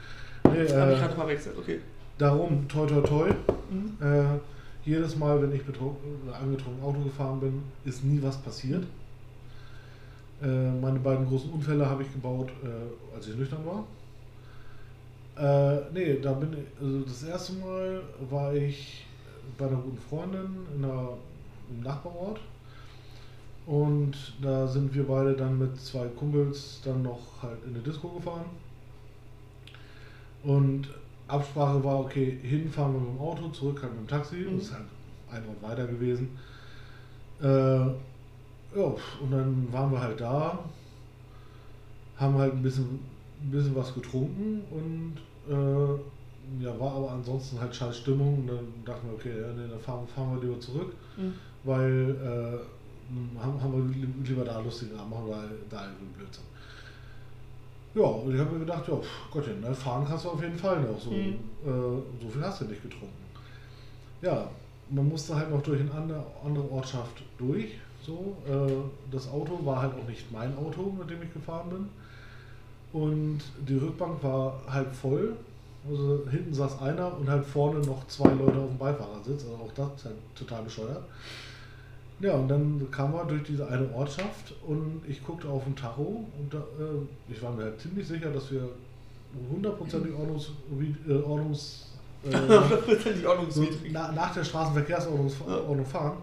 Nee, 0.45 0.49
habe 0.51 0.63
ich 0.63 0.97
äh, 0.97 1.01
gerade 1.01 1.15
verwechselt, 1.15 1.57
okay. 1.57 1.80
darum, 2.18 2.68
toi 2.68 2.86
toi 2.86 3.01
toi. 3.01 3.30
Mhm. 3.70 3.97
Äh, 4.01 4.39
jedes 4.86 5.18
Mal, 5.18 5.41
wenn 5.41 5.51
ich 5.53 5.61
oder 5.68 6.36
angetrunken 6.39 6.82
Auto 6.84 6.99
gefahren 7.01 7.39
bin, 7.39 7.61
ist 7.86 8.03
nie 8.05 8.22
was 8.22 8.38
passiert. 8.38 8.86
Äh, 10.41 10.45
meine 10.80 10.99
beiden 10.99 11.28
großen 11.28 11.49
Unfälle 11.51 11.89
habe 11.89 12.03
ich 12.03 12.13
gebaut, 12.13 12.49
äh, 12.63 13.15
als 13.15 13.28
ich 13.28 13.36
nüchtern 13.36 13.65
war. 13.65 13.84
Äh, 15.38 15.92
nee, 15.94 16.20
da 16.20 16.34
bin 16.34 16.54
ich, 16.54 16.82
also 16.82 17.02
das 17.02 17.24
erste 17.24 17.54
Mal 17.54 18.02
war 18.30 18.54
ich 18.54 19.06
bei 19.58 19.68
einer 19.68 19.78
guten 19.78 19.98
Freundin 19.98 20.66
in 20.76 20.84
einer, 20.84 21.10
im 21.70 21.82
Nachbarort. 21.84 22.40
Und 23.68 24.16
da 24.42 24.66
sind 24.66 24.96
wir 24.96 25.06
beide 25.06 25.36
dann 25.36 25.60
mit 25.60 25.80
zwei 25.80 26.08
Kumpels 26.08 26.82
dann 26.84 27.04
noch 27.04 27.20
halt 27.42 27.64
in 27.66 27.76
eine 27.76 27.84
Disco 27.84 28.08
gefahren. 28.10 28.46
Und 30.44 30.88
Absprache 31.28 31.84
war, 31.84 32.00
okay, 32.00 32.40
hinfahren 32.42 32.94
wir 32.94 33.02
mit 33.02 33.10
dem 33.10 33.20
Auto, 33.20 33.50
zurück 33.50 33.84
halt 33.84 33.92
mit 33.94 34.02
dem 34.02 34.08
Taxi. 34.08 34.36
Mhm. 34.38 34.56
Das 34.56 34.68
ist 34.68 34.74
halt 34.74 34.86
ein 35.32 35.44
Ort 35.50 35.62
weiter 35.62 35.86
gewesen. 35.86 36.30
Äh, 37.42 37.46
ja, 37.46 38.96
und 39.22 39.32
dann 39.32 39.68
waren 39.72 39.92
wir 39.92 40.02
halt 40.02 40.20
da, 40.20 40.60
haben 42.18 42.38
halt 42.38 42.54
ein 42.54 42.64
bisschen, 42.64 43.00
ein 43.42 43.52
bisschen 43.52 43.76
was 43.76 43.94
getrunken 43.94 44.62
und 44.72 45.18
äh, 45.50 46.64
ja, 46.64 46.80
war 46.80 46.93
aber 46.95 47.12
ansonsten 47.12 47.60
halt 47.60 47.76
scheiß 47.76 47.98
Stimmung. 47.98 48.39
Und 48.39 48.48
dann 48.48 48.68
dachten 48.86 49.08
wir, 49.08 49.14
okay, 49.16 49.41
ja, 49.41 49.48
nee, 49.54 49.70
dann 49.70 49.80
fahren, 49.80 50.08
fahren 50.08 50.36
wir 50.36 50.48
lieber 50.48 50.60
zurück, 50.60 50.93
Mhm. 51.18 51.34
weil 51.64 52.16
äh, 52.22 53.39
haben, 53.41 53.62
haben 53.62 53.74
wir 53.74 53.95
li- 53.95 54.08
lieber 54.28 54.43
da 54.45 54.60
lustigen 54.60 54.98
Abend, 54.98 55.12
machen 55.12 55.28
wir 55.28 55.43
da 55.70 55.84
irgendwie 55.86 56.18
Blödsinn. 56.18 56.43
Ja, 57.95 58.04
und 58.04 58.34
ich 58.34 58.39
habe 58.39 58.52
mir 58.54 58.60
gedacht, 58.60 58.88
ja, 58.88 58.93
Gottchen, 59.32 59.62
ne, 59.62 59.74
fahren 59.74 60.06
kannst 60.08 60.26
du 60.26 60.30
auf 60.30 60.41
jeden 60.41 60.58
Fall 60.58 60.82
noch. 60.82 61.00
So, 61.00 61.12
Mhm. 61.12 61.36
äh, 61.66 62.22
so 62.22 62.30
viel 62.30 62.41
hast 62.43 62.62
du 62.62 62.66
nicht 62.66 62.84
getrunken. 62.84 63.26
Ja, 64.22 64.50
man 64.89 65.08
musste 65.10 65.36
halt 65.36 65.50
noch 65.52 65.62
durch 65.64 65.82
eine 65.82 65.91
andere, 65.91 66.24
andere 66.45 66.72
Ortschaft 66.72 67.24
durch. 67.38 67.78
So, 68.04 68.38
äh, 68.48 69.12
das 69.12 69.30
Auto 69.30 69.60
war 69.66 69.82
halt 69.82 69.93
auch 69.95 70.08
nicht 70.08 70.32
mein 70.32 70.56
Auto, 70.58 70.93
mit 70.98 71.10
dem 71.10 71.24
ich 71.24 71.34
gefahren 71.34 71.70
bin. 71.70 71.89
Und 72.98 73.41
die 73.68 73.78
Rückbank 73.78 74.24
war 74.24 74.60
halb 74.68 74.93
voll. 74.93 75.34
Also 75.88 76.24
hinten 76.30 76.54
saß 76.54 76.82
einer 76.82 77.16
und 77.18 77.30
halt 77.30 77.45
vorne 77.45 77.80
noch 77.80 78.08
zwei 78.08 78.30
Leute 78.30 78.58
auf 78.58 78.70
dem 78.70 78.78
Beifahrersitz. 78.78 79.43
Also 79.43 79.56
auch 79.56 79.72
das 79.74 79.88
ist 79.98 80.06
halt 80.06 80.16
total 80.36 80.64
bescheuert. 80.64 81.04
Ja, 82.20 82.34
und 82.34 82.48
dann 82.48 82.88
kam 82.89 83.14
er 83.14 83.26
durch 83.26 83.43
diese 83.43 83.68
eine 83.68 83.88
Ortschaft 83.93 84.56
und 84.66 85.02
ich 85.08 85.24
guckte 85.24 85.48
auf 85.48 85.64
den 85.66 85.76
Tacho 85.76 86.26
und 86.39 86.52
da, 86.52 86.58
äh, 86.58 87.32
ich 87.32 87.39
war 87.43 87.52
mir 87.52 87.66
halt 87.66 87.80
ziemlich 87.80 88.08
sicher, 88.08 88.32
dass 88.32 88.52
wir 88.52 88.68
hundertprozentig 89.52 90.12
Ordnungs, 90.16 90.50
äh, 91.08 91.14
Ordnungs 91.14 91.91
äh, 92.24 93.89
nach 93.91 94.34
der 94.34 94.43
Straßenverkehrsordnung 94.43 95.32
Ordnung 95.48 95.86
fahren. 95.86 96.18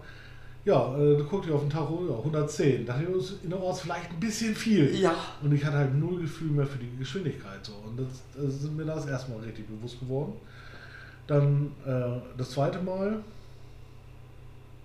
Ja, 0.65 0.97
äh, 0.97 1.19
da 1.19 1.25
guckte 1.25 1.49
ich 1.49 1.55
auf 1.55 1.61
den 1.61 1.69
Tacho, 1.71 2.07
ja, 2.09 2.17
110. 2.17 2.87
Dachte 2.87 3.03
ich, 3.03 3.09
das 3.15 3.31
ist 3.31 3.45
in 3.45 3.51
der 3.51 3.61
Orts 3.61 3.81
vielleicht 3.83 4.11
ein 4.11 4.21
bisschen 4.21 4.55
viel. 4.55 4.95
Ja, 4.99 5.15
Und 5.43 5.53
ich 5.53 5.63
hatte 5.65 5.77
halt 5.77 5.95
null 5.95 6.21
Gefühl 6.23 6.51
mehr 6.53 6.67
für 6.67 6.79
die 6.79 6.97
Geschwindigkeit. 6.99 7.65
So. 7.65 7.73
Und 7.87 7.99
das, 7.99 8.07
das 8.35 8.55
ist 8.63 8.73
mir 8.73 8.85
das 8.87 9.05
erstmal 9.07 9.41
richtig 9.41 9.67
bewusst 9.69 10.01
geworden. 10.01 10.33
Dann 11.27 11.71
äh, 11.87 12.19
das 12.39 12.51
zweite 12.51 12.81
Mal, 12.81 13.23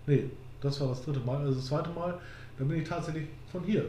nee, 0.08 0.30
das 0.62 0.80
war 0.82 0.90
das 0.90 1.02
dritte 1.04 1.20
Mal, 1.22 1.38
also 1.38 1.56
das 1.56 1.66
zweite 1.68 1.90
Mal, 1.92 2.20
dann 2.58 2.68
bin 2.68 2.82
ich 2.82 2.88
tatsächlich 2.88 3.28
von 3.52 3.64
hier 3.64 3.86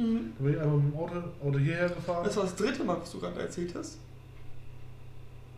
Mhm. 0.00 0.32
Da 0.38 0.44
bin 0.44 0.54
ich 0.54 0.60
einmal 0.60 0.76
mit 0.78 0.92
dem 0.94 0.96
Auto, 1.00 1.14
Auto 1.44 1.58
hierher 1.58 1.88
gefahren. 1.88 2.22
Das 2.24 2.36
war 2.36 2.44
das 2.44 2.54
dritte 2.54 2.84
Mal, 2.84 3.00
was 3.00 3.10
du 3.10 3.18
gerade 3.18 3.40
erzählt 3.40 3.74
hast. 3.74 3.98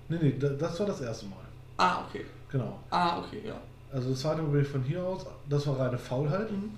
Nee, 0.08 0.16
nee, 0.22 0.34
da- 0.38 0.48
das 0.48 0.80
war 0.80 0.86
das 0.86 1.02
erste 1.02 1.26
Mal. 1.26 1.36
Ah, 1.76 2.06
okay. 2.08 2.24
Genau. 2.50 2.78
Ah, 2.88 3.18
okay, 3.18 3.42
ja. 3.46 3.60
Also 3.92 4.10
das 4.10 4.20
zweite 4.20 4.42
Mal 4.42 4.50
bin 4.50 4.62
ich 4.62 4.68
von 4.68 4.82
hier 4.82 5.02
aus, 5.04 5.26
das 5.48 5.66
war 5.66 5.78
reine 5.78 5.98
Faulheit. 5.98 6.50
Mhm. 6.50 6.70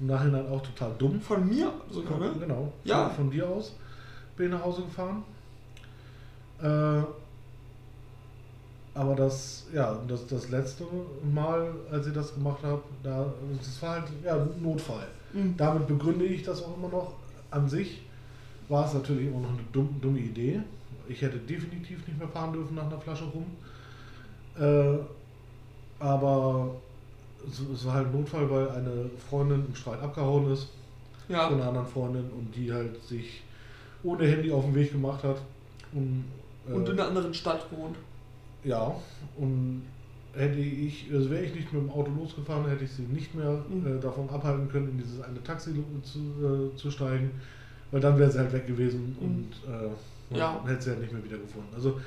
Im 0.00 0.06
Nachhinein 0.06 0.48
auch 0.48 0.62
total 0.62 0.92
dumm. 0.98 1.20
Von 1.20 1.48
mir 1.48 1.72
sogar, 1.90 2.18
ne? 2.18 2.32
Genau. 2.38 2.72
Ja. 2.84 3.08
Von, 3.08 3.16
von 3.16 3.30
dir 3.30 3.48
aus 3.48 3.74
bin 4.36 4.46
ich 4.46 4.52
nach 4.52 4.64
Hause 4.64 4.82
gefahren. 4.82 5.22
Äh, 6.60 7.02
aber 8.94 9.14
das, 9.14 9.66
ja, 9.72 9.98
das, 10.06 10.26
das 10.26 10.50
letzte 10.50 10.84
Mal, 11.32 11.72
als 11.90 12.06
ich 12.06 12.12
das 12.12 12.34
gemacht 12.34 12.62
habe, 12.62 12.82
da, 13.02 13.32
das 13.56 13.82
war 13.82 13.92
halt 13.92 14.04
ja, 14.24 14.36
ein 14.36 14.62
Notfall. 14.62 15.06
Mhm. 15.32 15.56
Damit 15.56 15.86
begründe 15.86 16.26
ich 16.26 16.42
das 16.42 16.62
auch 16.62 16.76
immer 16.76 16.88
noch. 16.88 17.14
An 17.50 17.68
sich 17.68 18.02
war 18.68 18.86
es 18.86 18.94
natürlich 18.94 19.28
immer 19.28 19.40
noch 19.40 19.50
eine 19.50 19.64
dumm, 19.72 19.96
dumme 20.00 20.18
Idee. 20.18 20.60
Ich 21.08 21.20
hätte 21.22 21.38
definitiv 21.38 22.06
nicht 22.06 22.18
mehr 22.18 22.28
fahren 22.28 22.52
dürfen 22.52 22.74
nach 22.74 22.86
einer 22.86 23.00
Flasche 23.00 23.24
rum. 23.24 23.46
Äh, 24.58 24.98
aber 26.02 26.70
es, 27.48 27.84
war 27.86 27.94
halt 27.94 28.08
ein 28.08 28.12
Notfall, 28.12 28.50
weil 28.50 28.68
eine 28.70 29.10
Freundin 29.30 29.64
im 29.66 29.74
Streit 29.74 30.00
abgehauen 30.00 30.52
ist 30.52 30.68
Ja. 31.28 31.46
von 31.48 31.54
einer 31.60 31.68
anderen 31.68 31.86
Freundin 31.86 32.24
und 32.30 32.54
die 32.54 32.72
halt 32.72 33.02
sich 33.04 33.42
ohne 34.02 34.26
Handy 34.26 34.50
auf 34.50 34.64
den 34.64 34.74
Weg 34.74 34.92
gemacht 34.92 35.22
hat. 35.22 35.36
Und, 35.92 36.24
äh, 36.68 36.72
Und 36.72 36.88
in 36.88 36.98
einer 36.98 37.08
anderen 37.08 37.32
Stadt 37.32 37.66
wohnt. 37.70 37.96
ja, 38.64 38.94
und 39.36 39.82
hätte 40.34 40.58
ich, 40.58 41.08
also 41.12 41.30
wäre 41.30 41.44
ich 41.44 41.54
nicht 41.54 41.72
mit 41.72 41.82
dem 41.82 41.90
Auto 41.90 42.10
losgefahren, 42.18 42.66
hätte 42.68 42.84
ich 42.84 42.90
sie 42.92 43.02
nicht 43.02 43.34
mehr 43.34 43.62
Mhm. 43.68 43.98
äh, 43.98 44.00
davon 44.00 44.28
abhalten 44.30 44.68
können, 44.68 44.88
in 44.90 44.98
dieses 44.98 45.20
eine 45.20 45.42
Taxi 45.44 45.72
zu, 46.02 46.18
äh, 46.18 46.76
zu 46.76 46.90
steigen, 46.90 47.30
weil 47.90 48.00
dann 48.00 48.18
wäre 48.18 48.30
sie 48.30 48.38
halt 48.38 48.52
weg 48.52 48.66
gewesen 48.66 49.16
Mhm. 49.20 49.26
und 49.26 49.48
äh, 50.34 50.38
Ja. 50.38 50.60
hätte 50.66 50.82
sie 50.82 50.90
halt 50.90 51.00
nicht 51.00 51.12
mehr 51.12 51.22
wiedergefunden. 51.22 51.68
Also 51.74 52.00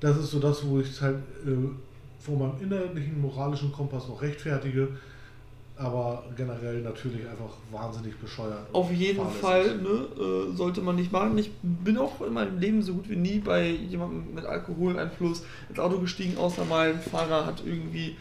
das 0.00 0.16
ist 0.16 0.30
so 0.30 0.38
das, 0.40 0.66
wo 0.66 0.80
ich 0.80 0.88
es 0.88 1.02
halt 1.02 1.18
äh, 1.46 1.50
vor 2.28 2.38
meinem 2.38 2.60
innerlichen 2.62 3.20
moralischen 3.20 3.72
Kompass 3.72 4.06
noch 4.08 4.20
rechtfertige, 4.20 4.88
aber 5.76 6.24
generell 6.36 6.82
natürlich 6.82 7.28
einfach 7.28 7.54
wahnsinnig 7.70 8.16
bescheuert. 8.18 8.66
Auf 8.72 8.90
jeden 8.92 9.18
fahrlässig. 9.18 9.40
Fall 9.40 9.78
ne, 9.78 10.52
äh, 10.52 10.56
sollte 10.56 10.80
man 10.80 10.96
nicht 10.96 11.12
machen. 11.12 11.38
Ich 11.38 11.50
bin 11.62 11.96
auch 11.96 12.20
in 12.20 12.34
meinem 12.34 12.58
Leben 12.58 12.82
so 12.82 12.94
gut 12.94 13.08
wie 13.08 13.16
nie 13.16 13.38
bei 13.38 13.70
jemandem 13.70 14.34
mit 14.34 14.44
Alkoholeinfluss 14.44 15.44
ins 15.68 15.78
Auto 15.78 15.98
gestiegen, 15.98 16.36
außer 16.36 16.64
mal 16.64 16.90
ein 16.90 17.00
Fahrer 17.00 17.46
hat 17.46 17.62
irgendwie, 17.64 18.16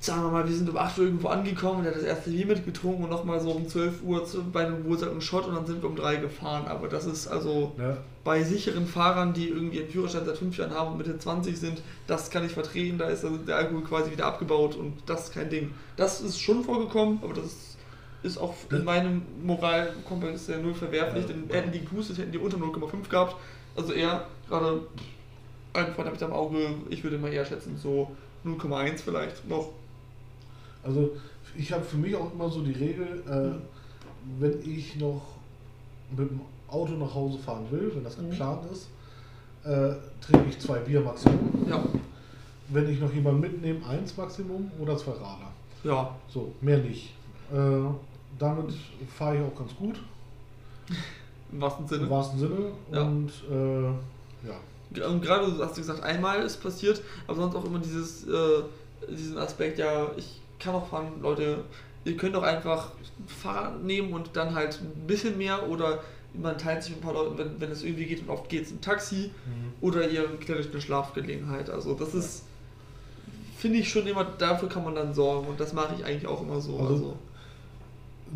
sagen 0.00 0.22
wir 0.22 0.30
mal, 0.30 0.48
wir 0.48 0.54
sind 0.54 0.68
um 0.68 0.78
8 0.78 0.98
Uhr 0.98 1.04
irgendwo 1.04 1.28
angekommen 1.28 1.78
und 1.78 1.84
der 1.84 1.92
hat 1.92 2.00
das 2.00 2.06
erste 2.06 2.30
Bier 2.30 2.46
mitgetrunken 2.46 3.04
und 3.04 3.10
nochmal 3.10 3.38
so 3.38 3.50
um 3.50 3.68
12 3.68 4.02
Uhr 4.02 4.24
zu, 4.24 4.42
bei 4.50 4.66
einem 4.66 4.78
Geburtstag 4.78 5.10
einen 5.10 5.20
Shot 5.20 5.46
und 5.46 5.54
dann 5.54 5.66
sind 5.66 5.82
wir 5.82 5.90
um 5.90 5.96
3 5.96 6.16
gefahren. 6.16 6.66
Aber 6.68 6.88
das 6.88 7.04
ist 7.04 7.28
also 7.28 7.72
Ja, 7.78 7.98
bei 8.24 8.42
sicheren 8.42 8.86
Fahrern, 8.86 9.34
die 9.34 9.48
irgendwie 9.48 9.80
einen 9.80 9.90
Führerschein 9.90 10.24
seit 10.24 10.38
5 10.38 10.56
Jahren 10.56 10.72
haben 10.72 10.92
und 10.92 10.98
Mitte 10.98 11.18
20 11.18 11.58
sind, 11.58 11.82
das 12.06 12.30
kann 12.30 12.44
ich 12.44 12.52
vertreten, 12.52 12.96
da 12.98 13.08
ist 13.08 13.24
also 13.24 13.36
der 13.36 13.56
Alkohol 13.56 13.82
quasi 13.82 14.10
wieder 14.10 14.26
abgebaut 14.26 14.74
und 14.74 14.94
das 15.06 15.24
ist 15.24 15.34
kein 15.34 15.50
Ding. 15.50 15.72
Das 15.96 16.22
ist 16.22 16.40
schon 16.40 16.64
vorgekommen, 16.64 17.18
aber 17.22 17.34
das 17.34 17.44
ist, 17.44 17.76
ist 18.22 18.38
auch 18.38 18.54
in 18.70 18.84
meinem 18.84 19.22
Moralkompass 19.42 20.48
ja 20.48 20.58
null 20.58 20.74
verwerflich, 20.74 21.26
denn 21.26 21.44
hätten 21.48 21.72
die 21.72 21.80
gepustet, 21.80 22.18
hätten 22.18 22.32
die 22.32 22.38
unter 22.38 22.56
0,5 22.56 23.08
gehabt. 23.08 23.36
Also 23.76 23.92
eher, 23.92 24.26
gerade 24.48 24.80
einen 25.72 25.94
Freund 25.94 26.06
habe 26.06 26.14
ich 26.14 26.20
da 26.20 26.26
im 26.26 26.32
Auge, 26.32 26.74
ich 26.88 27.02
würde 27.04 27.18
mal 27.18 27.32
eher 27.32 27.44
schätzen, 27.44 27.76
so 27.76 28.10
0,1 28.44 28.98
vielleicht 28.98 29.48
noch. 29.48 29.70
Also 30.82 31.10
ich 31.56 31.72
habe 31.72 31.84
für 31.84 31.96
mich 31.96 32.14
auch 32.16 32.32
immer 32.32 32.48
so 32.48 32.62
die 32.62 32.72
Regel, 32.72 33.22
äh, 33.28 34.40
wenn 34.40 34.60
ich 34.62 34.96
noch 34.96 35.22
mit 36.16 36.30
dem 36.30 36.40
Auto 36.68 36.92
nach 36.92 37.14
Hause 37.14 37.38
fahren 37.38 37.66
will, 37.70 37.90
wenn 37.94 38.04
das 38.04 38.16
Mhm. 38.18 38.30
geplant 38.30 38.62
ist, 38.72 38.88
äh, 39.64 39.94
trinke 40.20 40.48
ich 40.48 40.58
zwei 40.58 40.78
Bier 40.78 41.00
Maximum. 41.00 41.66
Ja, 41.68 41.82
Wenn 42.68 42.88
ich 42.88 43.00
noch 43.00 43.12
jemanden 43.12 43.40
mitnehme, 43.40 43.84
eins 43.86 44.16
Maximum 44.16 44.70
oder 44.78 44.96
zwei 44.96 45.10
Radler. 45.12 45.50
ja, 45.82 46.14
So, 46.28 46.52
mehr 46.60 46.78
nicht. 46.78 47.14
Äh, 47.52 47.56
damit 48.38 48.72
fahre 49.18 49.36
ich 49.38 49.42
auch 49.42 49.58
ganz 49.58 49.74
gut, 49.74 50.00
im 51.52 51.60
wahrsten 51.60 51.88
Sinne. 51.88 52.04
im 52.04 52.10
wahrsten 52.10 52.38
Sinne. 52.38 52.70
Ja. 52.92 53.02
Und 53.02 53.32
äh, 53.50 53.84
ja, 54.46 55.06
Und 55.08 55.20
gerade 55.22 55.46
hast 55.58 55.76
du 55.76 55.80
gesagt, 55.80 56.02
einmal 56.02 56.42
ist 56.42 56.62
passiert, 56.62 57.02
aber 57.26 57.36
sonst 57.42 57.56
auch 57.56 57.64
immer 57.64 57.80
dieses, 57.80 58.26
äh, 58.28 58.62
diesen 59.10 59.36
Aspekt, 59.38 59.78
ja, 59.78 60.06
ich 60.16 60.39
kann 60.60 60.74
auch 60.74 60.86
fahren, 60.88 61.12
Leute, 61.20 61.64
ihr 62.04 62.16
könnt 62.16 62.34
doch 62.34 62.42
einfach 62.42 62.92
Fahrrad 63.26 63.82
nehmen 63.82 64.12
und 64.12 64.30
dann 64.34 64.54
halt 64.54 64.80
ein 64.80 65.06
bisschen 65.06 65.36
mehr 65.38 65.68
oder 65.68 66.00
man 66.32 66.56
teilt 66.56 66.82
sich 66.82 66.92
mit 66.92 67.00
ein 67.00 67.04
paar 67.04 67.14
Leuten, 67.14 67.36
wenn, 67.38 67.60
wenn 67.60 67.70
es 67.72 67.82
irgendwie 67.82 68.04
geht 68.06 68.22
und 68.22 68.30
oft 68.30 68.48
geht 68.48 68.64
es 68.64 68.70
ein 68.70 68.80
Taxi 68.80 69.30
oder 69.80 70.08
ihr 70.08 70.24
klärt 70.38 70.60
euch 70.60 70.70
eine 70.70 70.80
Schlafgelegenheit. 70.80 71.68
Also 71.70 71.94
das 71.94 72.14
ist, 72.14 72.44
finde 73.58 73.78
ich 73.78 73.88
schon 73.90 74.06
immer, 74.06 74.24
dafür 74.24 74.68
kann 74.68 74.84
man 74.84 74.94
dann 74.94 75.12
sorgen 75.12 75.48
und 75.48 75.58
das 75.58 75.72
mache 75.72 75.94
ich 75.98 76.04
eigentlich 76.04 76.26
auch 76.28 76.40
immer 76.42 76.60
so. 76.60 76.78
Also- 76.78 76.92
Also, 76.94 77.16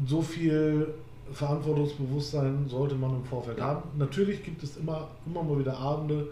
so 0.09 0.23
viel 0.23 0.93
Verantwortungsbewusstsein 1.33 2.67
sollte 2.69 2.95
man 2.97 3.15
im 3.17 3.25
Vorfeld 3.25 3.59
Ja. 3.59 3.67
haben. 3.67 3.83
Natürlich 3.97 4.43
gibt 4.43 4.63
es 4.63 4.77
immer, 4.77 5.09
immer 5.27 5.43
mal 5.43 5.59
wieder 5.59 5.77
Abende, 5.79 6.29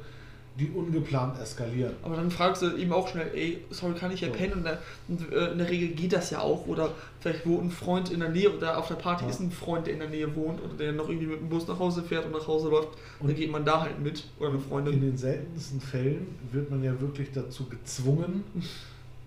die 0.59 0.69
ungeplant 0.71 1.41
eskalieren. 1.41 1.95
aber 2.03 2.17
dann 2.17 2.31
fragst 2.31 2.61
du 2.61 2.77
eben 2.77 2.93
auch 2.93 3.09
schnell, 3.09 3.31
ey, 3.35 3.65
sorry, 3.71 3.95
kann 3.95 4.11
ich 4.13 4.21
hier 4.21 4.29
So. 4.29 4.35
pennen? 4.35 4.53
Und, 4.55 4.65
da- 4.67 4.79
und 5.09 5.33
äh, 5.33 5.53
in 5.53 5.59
der 5.59 5.71
Regel 5.71 5.89
geht 5.89 6.13
das 6.13 6.31
ja 6.31 6.41
auch. 6.41 6.67
Oder 6.67 6.91
vielleicht 7.21 7.47
wohnt 7.47 7.65
ein 7.65 7.71
Freund 7.71 8.11
in 8.11 8.21
der 8.21 8.29
Nähe 8.29 8.51
oder 8.55 8.77
auf 8.77 8.87
der 8.89 8.97
Party 8.97 9.25
Ja. 9.25 9.31
ist 9.31 9.41
ein 9.41 9.51
Freund, 9.51 9.87
der 9.87 9.95
in 9.95 10.01
der 10.01 10.11
Nähe 10.11 10.37
wohnt 10.37 10.61
oder 10.63 10.75
der 10.75 10.93
noch 10.93 11.09
irgendwie 11.09 11.29
mit 11.29 11.41
dem 11.41 11.49
Bus 11.49 11.67
nach 11.69 11.79
Hause 11.79 12.03
fährt 12.03 12.27
und 12.27 12.33
nach 12.33 12.47
Hause 12.47 12.69
läuft. 12.69 12.89
dann 13.21 13.31
Und 13.31 13.35
geht 13.37 13.51
man 13.51 13.65
da 13.65 13.81
halt 13.81 13.99
mit. 14.03 14.25
Oder 14.39 14.51
eine 14.51 14.59
In 14.59 14.65
Freundin. 14.65 15.01
den 15.01 15.17
seltensten 15.17 15.81
Fällen 15.81 16.27
wird 16.53 16.71
man 16.71 16.85
ja 16.85 17.01
wirklich 17.01 17.31
dazu 17.33 17.65
gezwungen, 17.71 18.45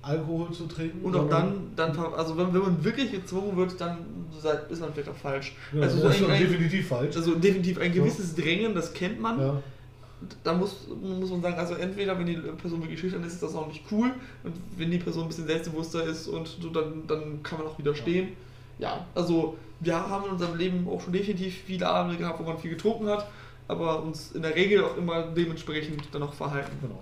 Alkohol 0.03 0.51
zu 0.51 0.67
trinken. 0.67 1.03
Und 1.03 1.15
auch 1.15 1.28
dann, 1.28 1.71
dann 1.76 1.97
also 1.97 2.38
wenn, 2.38 2.53
wenn 2.53 2.61
man 2.61 2.84
wirklich 2.84 3.11
gezwungen 3.11 3.57
wird, 3.57 3.82
dann 3.82 3.97
ist 4.69 4.80
man 4.80 4.93
vielleicht 4.93 5.09
auch 5.09 5.15
falsch. 5.15 5.55
Ja, 5.73 5.82
also, 5.82 5.97
so 5.97 6.03
das 6.03 6.19
ist 6.21 6.30
ein, 6.30 6.39
definitiv 6.39 6.88
falsch. 6.88 7.15
also 7.15 7.34
definitiv 7.34 7.80
ein 7.80 7.91
So. 7.91 7.99
gewisses 8.01 8.36
Drängen, 8.36 8.76
das 8.76 8.93
kennt 8.93 9.19
man. 9.19 9.39
ja. 9.39 9.63
Da 10.43 10.53
muss, 10.53 10.88
muss 11.01 11.30
man 11.30 11.41
sagen, 11.41 11.55
also 11.57 11.76
entweder 11.76 12.18
wenn 12.18 12.26
die 12.26 12.36
Person 12.36 12.82
wirklich 12.82 12.99
schüchtern 12.99 13.24
ist, 13.24 13.34
ist 13.34 13.43
das 13.43 13.55
auch 13.55 13.68
nicht 13.68 13.84
cool 13.91 14.11
und 14.43 14.53
wenn 14.78 14.89
die 14.91 14.97
Person 14.97 15.24
ein 15.24 15.28
bisschen 15.28 15.47
selbstbewusster 15.47 16.03
ist 16.03 16.28
und 16.28 16.47
so, 16.61 16.70
dann, 16.70 17.05
dann 17.07 17.43
kann 17.43 17.59
man 17.59 17.68
auch 17.68 17.78
widerstehen. 17.78 18.30
Ja, 18.80 19.05
also 19.13 19.57
wir 19.80 19.95
haben 19.95 20.26
in 20.26 20.32
unserem 20.32 20.57
Leben 20.57 20.88
auch 20.88 21.01
schon 21.01 21.13
definitiv 21.13 21.53
viele 21.66 21.88
Abende 21.88 22.18
gehabt, 22.18 22.39
wo 22.39 22.43
man 22.43 22.57
viel 22.57 22.72
getrunken 22.72 23.07
hat, 23.07 23.28
aber 23.68 24.03
uns 24.03 24.32
in 24.32 24.41
der 24.41 24.55
Regel 24.55 24.84
auch 24.84 24.97
immer 24.97 25.24
dementsprechend 25.24 26.03
dann 26.13 26.24
auch 26.24 26.34
verhalten. 26.34 26.72
Genau. 26.82 26.99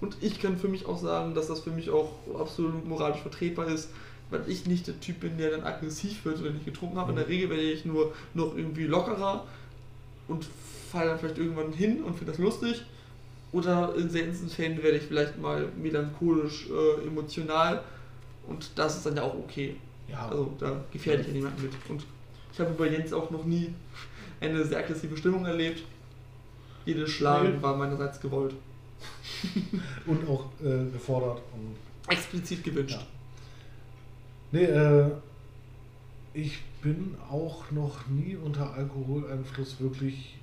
Und 0.00 0.16
ich 0.20 0.40
kann 0.40 0.56
für 0.56 0.68
mich 0.68 0.86
auch 0.86 0.98
sagen, 0.98 1.34
dass 1.34 1.48
das 1.48 1.60
für 1.60 1.70
mich 1.70 1.90
auch 1.90 2.12
absolut 2.38 2.86
moralisch 2.86 3.20
vertretbar 3.20 3.66
ist, 3.66 3.90
weil 4.30 4.42
ich 4.46 4.66
nicht 4.66 4.86
der 4.86 5.00
Typ 5.00 5.20
bin, 5.20 5.38
der 5.38 5.50
dann 5.50 5.64
aggressiv 5.64 6.24
wird, 6.24 6.44
wenn 6.44 6.56
ich 6.56 6.64
getrunken 6.64 6.98
habe. 6.98 7.10
In 7.10 7.16
der 7.16 7.24
Mhm. 7.24 7.30
Regel 7.30 7.50
werde 7.50 7.62
ich 7.62 7.84
nur 7.84 8.12
noch 8.34 8.56
irgendwie 8.56 8.84
lockerer 8.84 9.44
und 10.28 10.46
falle 10.88 11.10
dann 11.10 11.18
vielleicht 11.18 11.38
irgendwann 11.38 11.72
hin 11.72 12.02
und 12.02 12.16
finde 12.16 12.32
das 12.32 12.38
lustig. 12.40 12.82
Oder 13.52 13.94
in 13.96 14.10
seltensten 14.10 14.48
Fällen 14.50 14.82
werde 14.82 14.98
ich 14.98 15.04
vielleicht 15.04 15.38
mal 15.38 15.68
melancholisch, 15.76 16.68
äh, 16.68 17.06
emotional 17.06 17.82
und 18.46 18.70
das 18.74 18.96
ist 18.96 19.06
dann 19.06 19.16
ja 19.16 19.22
auch 19.22 19.34
okay. 19.34 19.76
Ja, 20.08 20.28
Also 20.28 20.52
da 20.58 20.84
gefährde 20.92 21.22
ich 21.22 21.28
ja 21.28 21.34
niemanden 21.34 21.62
mit. 21.62 21.72
Und 21.88 22.04
ich 22.52 22.60
habe 22.60 22.70
bei 22.72 22.88
Jens 22.88 23.12
auch 23.12 23.30
noch 23.30 23.44
nie 23.44 23.74
eine 24.40 24.64
sehr 24.64 24.78
aggressive 24.78 25.16
Stimmung 25.16 25.44
erlebt. 25.46 25.82
Jedes 26.84 27.10
Schlagen 27.10 27.56
Nee. 27.56 27.62
war 27.62 27.76
meinerseits 27.76 28.20
gewollt. 28.20 28.54
und 30.06 30.28
auch 30.28 30.46
äh, 30.62 30.90
gefordert. 30.90 31.40
Und, 31.54 31.76
Explizit 32.12 32.64
gewünscht. 32.64 32.98
Ja. 32.98 33.06
nee, 34.52 34.64
äh, 34.64 35.10
ich 36.34 36.58
bin 36.82 37.14
auch 37.30 37.70
noch 37.70 38.06
nie 38.08 38.36
unter 38.36 38.72
Alkoholeinfluss 38.72 39.78
wirklich 39.80 40.37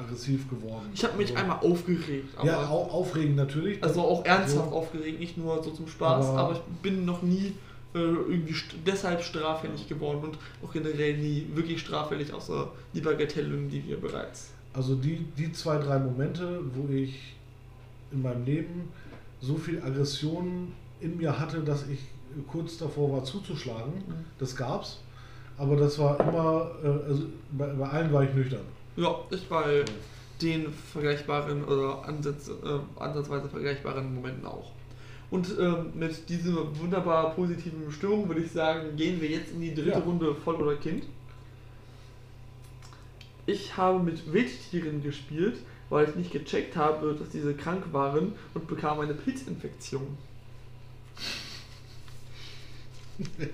aggressiv 0.00 0.48
geworden. 0.48 0.90
Ich 0.94 1.04
habe 1.04 1.16
mich 1.16 1.30
Also- 1.30 1.40
einmal 1.42 1.58
aufgeregt, 1.58 2.28
Ja, 2.44 2.68
au 2.68 2.82
aufregend 2.90 3.36
natürlich. 3.36 3.82
also 3.82 4.02
auch 4.02 4.24
ernsthaft 4.24 4.70
So. 4.70 4.76
aufgeregt, 4.76 5.20
nicht 5.20 5.36
nur 5.38 5.62
so 5.62 5.70
zum 5.70 5.86
Spaß, 5.88 6.26
aber, 6.26 6.38
Aber- 6.38 6.52
ich 6.54 6.60
bin 6.82 7.04
noch 7.04 7.22
nie 7.22 7.52
äh, 7.92 7.98
irgendwie 7.98 8.52
st 8.52 8.76
deshalb 8.86 9.20
straffällig 9.20 9.88
geworden 9.88 10.20
und 10.22 10.38
auch 10.64 10.72
generell 10.72 11.16
nie 11.18 11.46
wirklich 11.54 11.80
straffällig, 11.80 12.32
außer 12.32 12.70
die 12.94 13.00
Bagatellen, 13.00 13.68
die 13.68 13.84
wir 13.84 14.00
bereits. 14.00 14.50
Also 14.72 14.94
die, 14.94 15.24
die 15.36 15.50
zwei, 15.52 15.76
drei 15.78 15.98
Momente, 15.98 16.60
wo 16.72 16.88
ich 16.92 17.34
in 18.12 18.22
meinem 18.22 18.44
Leben 18.44 18.88
so 19.40 19.56
viel 19.56 19.82
Aggression 19.82 20.70
in 21.00 21.16
mir 21.16 21.36
hatte, 21.40 21.62
dass 21.62 21.88
ich 21.88 21.98
kurz 22.46 22.78
davor 22.78 23.10
war 23.12 23.24
zuzuschlagen, 23.24 24.04
das 24.38 24.54
gab's. 24.54 25.00
Aber 25.58 25.74
das 25.74 25.98
war 25.98 26.20
immer, 26.20 26.70
äh, 26.84 27.08
also 27.10 27.24
bei, 27.50 27.66
bei 27.66 27.88
allen 27.88 28.12
war 28.12 28.22
ich 28.22 28.32
nüchtern. 28.32 28.64
Ja, 28.96 29.18
ich 29.30 29.48
bei 29.48 29.84
den 30.42 30.72
vergleichbaren 30.72 31.64
oder 31.64 32.04
Ansatz, 32.04 32.48
äh, 32.48 33.00
ansatzweise 33.00 33.48
vergleichbaren 33.48 34.14
Momenten 34.14 34.46
auch. 34.46 34.72
Und 35.30 35.54
ähm, 35.60 35.92
mit 35.94 36.28
dieser 36.28 36.76
wunderbar 36.78 37.34
positiven 37.34 37.90
Stimmung 37.92 38.26
würde 38.28 38.42
ich 38.42 38.50
sagen, 38.50 38.96
gehen 38.96 39.20
wir 39.20 39.28
jetzt 39.28 39.52
in 39.52 39.60
die 39.60 39.74
dritte 39.74 39.90
Ja. 39.90 39.98
Runde 39.98 40.34
Voll 40.34 40.56
oder 40.56 40.74
Kind. 40.76 41.04
Ich 43.46 43.76
habe 43.76 44.00
mit 44.00 44.32
Wildtieren 44.32 45.02
gespielt, 45.02 45.58
weil 45.88 46.08
ich 46.08 46.16
nicht 46.16 46.32
gecheckt 46.32 46.76
habe, 46.76 47.14
dass 47.14 47.30
diese 47.30 47.54
krank 47.54 47.84
waren 47.92 48.32
und 48.54 48.66
bekam 48.66 49.00
eine 49.00 49.14
Pilzinfektion. 49.14 50.18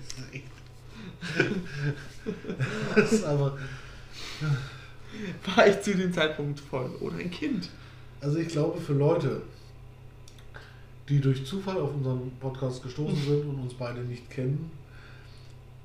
Das 2.95 3.13
ist 3.13 3.25
einfach. 3.25 3.59
War 5.57 5.67
ich 5.67 5.81
zu 5.81 5.95
dem 5.95 6.13
Zeitpunkt 6.13 6.61
voll 6.61 6.91
oder 7.01 7.17
ein 7.17 7.31
Kind? 7.31 7.69
Also 8.21 8.39
ich 8.39 8.49
glaube, 8.49 8.81
für 8.81 8.95
Leute, 8.95 9.43
die 11.09 11.21
durch 11.21 11.45
Zufall 11.45 11.79
auf 11.79 11.95
unseren 11.95 12.31
Podcast 12.41 12.83
gestoßen 12.83 13.17
sind 13.27 13.49
und 13.49 13.61
uns 13.61 13.75
beide 13.75 14.01
nicht 14.01 14.29
kennen, 14.31 14.71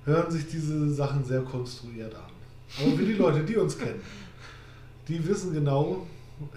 hören 0.05 0.31
sich 0.31 0.47
diese 0.47 0.89
Sachen 0.89 1.23
sehr 1.23 1.41
konstruiert 1.41 2.15
an. 2.15 2.21
Aber 2.81 2.97
für 2.97 3.05
die 3.05 3.13
Leute, 3.13 3.43
die 3.43 3.57
uns 3.57 3.77
kennen, 3.77 4.01
die 5.07 5.27
wissen 5.27 5.53
genau, 5.53 6.07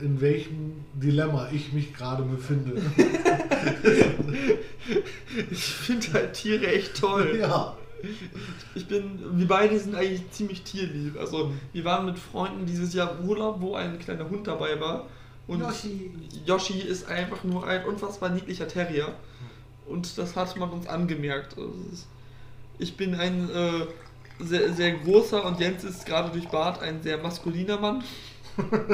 in 0.00 0.20
welchem 0.20 0.84
Dilemma 0.94 1.48
ich 1.52 1.72
mich 1.72 1.92
gerade 1.94 2.22
befinde. 2.22 2.80
Ich 5.50 5.64
finde 5.64 6.12
halt 6.12 6.34
Tiere 6.34 6.66
echt 6.66 6.96
toll. 6.96 7.38
Ja, 7.40 7.76
Ich 8.74 8.86
bin, 8.86 9.38
wir 9.38 9.48
beide 9.48 9.78
sind 9.78 9.94
eigentlich 9.94 10.30
ziemlich 10.30 10.62
tierlieb. 10.62 11.18
Also 11.18 11.52
wir 11.72 11.84
waren 11.84 12.06
mit 12.06 12.18
Freunden 12.18 12.66
dieses 12.66 12.94
Jahr 12.94 13.18
im 13.18 13.28
Urlaub, 13.28 13.60
wo 13.60 13.74
ein 13.74 13.98
kleiner 13.98 14.28
Hund 14.28 14.46
dabei 14.46 14.80
war. 14.80 15.06
Und 15.46 15.60
Yoshi. 15.60 16.10
Yoshi 16.46 16.80
ist 16.80 17.06
einfach 17.08 17.44
nur 17.44 17.66
ein 17.66 17.84
unfassbar 17.84 18.30
niedlicher 18.30 18.66
Terrier. 18.66 19.14
Und 19.86 20.16
das 20.16 20.34
hat 20.36 20.56
man 20.56 20.70
uns 20.70 20.86
angemerkt. 20.86 21.58
Also 21.58 21.72
ich 22.78 22.96
bin 22.96 23.14
ein 23.14 23.50
äh, 23.50 23.86
sehr, 24.42 24.72
sehr 24.72 24.92
großer 24.92 25.44
und 25.44 25.60
Jens 25.60 25.84
ist 25.84 26.06
gerade 26.06 26.30
durch 26.30 26.48
Bart 26.48 26.80
ein 26.80 27.02
sehr 27.02 27.18
maskuliner 27.18 27.78
Mann. 27.78 28.02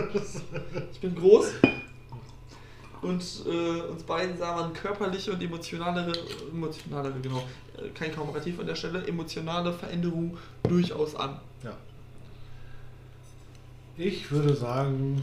Ich 0.93 1.01
bin 1.01 1.15
groß. 1.15 1.53
Und 3.03 3.23
äh, 3.47 3.81
uns 3.91 4.03
beiden 4.03 4.37
sah 4.37 4.55
man 4.57 4.73
körperliche 4.75 5.33
und 5.33 5.43
emotionalere, 5.43 6.13
emotionalere, 6.53 7.15
genau, 7.23 7.43
äh, 7.79 7.89
kein 7.91 8.15
Komparativ 8.15 8.61
an 8.61 8.67
der 8.67 8.75
Stelle, 8.75 9.07
emotionale 9.07 9.73
Veränderungen 9.73 10.37
durchaus 10.63 11.15
an. 11.17 11.41
ja. 11.63 11.73
Ich 13.97 14.31
würde 14.31 14.55
sagen, 14.55 15.23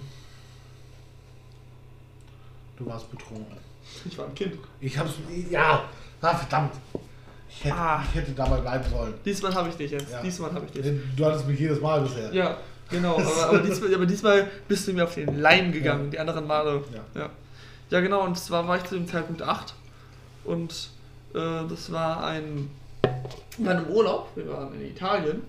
du 2.78 2.86
warst 2.86 3.09
betrunken. 3.09 3.57
Ich 4.05 4.17
war 4.17 4.25
ein 4.28 4.36
Kind. 4.36 4.55
Ich 4.80 4.95
hab's. 4.97 5.13
Ja, 5.49 5.89
ah, 6.21 6.36
verdammt. 6.36 6.73
Ich 7.49 7.63
hätte, 7.63 7.75
Ah. 7.75 8.03
ich 8.07 8.15
hätte 8.15 8.32
dabei 8.34 8.59
bleiben 8.59 8.84
sollen. 8.89 9.13
Diesmal 9.25 9.53
habe 9.55 9.69
ich 9.69 9.75
dich 9.78 9.91
jetzt. 9.91 10.11
Ja. 10.11 10.21
Diesmal 10.21 10.53
habe 10.53 10.65
ich 10.65 10.71
dich. 10.80 10.86
Du 11.15 11.25
hattest 11.25 11.47
mich 11.47 11.59
jedes 11.59 11.82
Mal 11.82 12.01
bisher. 12.01 12.32
Ja, 12.34 12.57
genau. 12.89 13.15
Aber, 13.17 13.49
aber, 13.49 13.59
diesmal, 13.59 13.95
aber 13.95 14.05
diesmal 14.05 14.47
bist 14.67 14.88
du 14.88 14.93
mir 14.93 15.05
auf 15.05 15.15
den 15.15 15.39
Leim 15.39 15.71
gegangen. 15.71 16.05
Ja. 16.05 16.11
Die 16.11 16.19
anderen 16.19 16.45
Male. 16.45 16.84
Ja. 16.93 17.21
Ja. 17.21 17.30
Ja, 17.90 18.00
genau. 18.02 18.24
Und 18.24 18.38
zwar 18.38 18.68
war 18.68 18.78
ich 18.78 18.84
zu 18.84 18.96
dem 18.96 19.08
Zeitpunkt 19.08 19.42
8. 19.42 19.74
Und 20.46 20.90
äh, 21.34 21.68
das 21.70 21.92
war 21.92 22.24
ein. 22.26 22.70
Waren 23.60 23.86
im 23.86 23.92
Urlaub. 23.92 24.30
Wir 24.36 24.48
waren 24.50 24.74
in 24.80 24.88
Italien. 24.88 25.42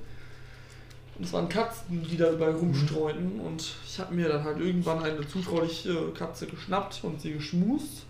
Und 1.16 1.24
es 1.24 1.32
waren 1.32 1.48
Katzen, 1.48 2.06
die 2.08 2.16
da 2.16 2.30
überall 2.30 2.52
rumstreuten. 2.54 3.40
Und 3.40 3.74
ich 3.86 3.98
habe 3.98 4.14
mir 4.14 4.28
dann 4.28 4.44
halt 4.44 4.60
irgendwann 4.60 5.02
eine 5.02 5.26
zutrauliche 5.26 6.10
Katze 6.16 6.46
geschnappt 6.46 7.00
und 7.02 7.20
sie 7.20 7.32
geschmust. 7.32 8.04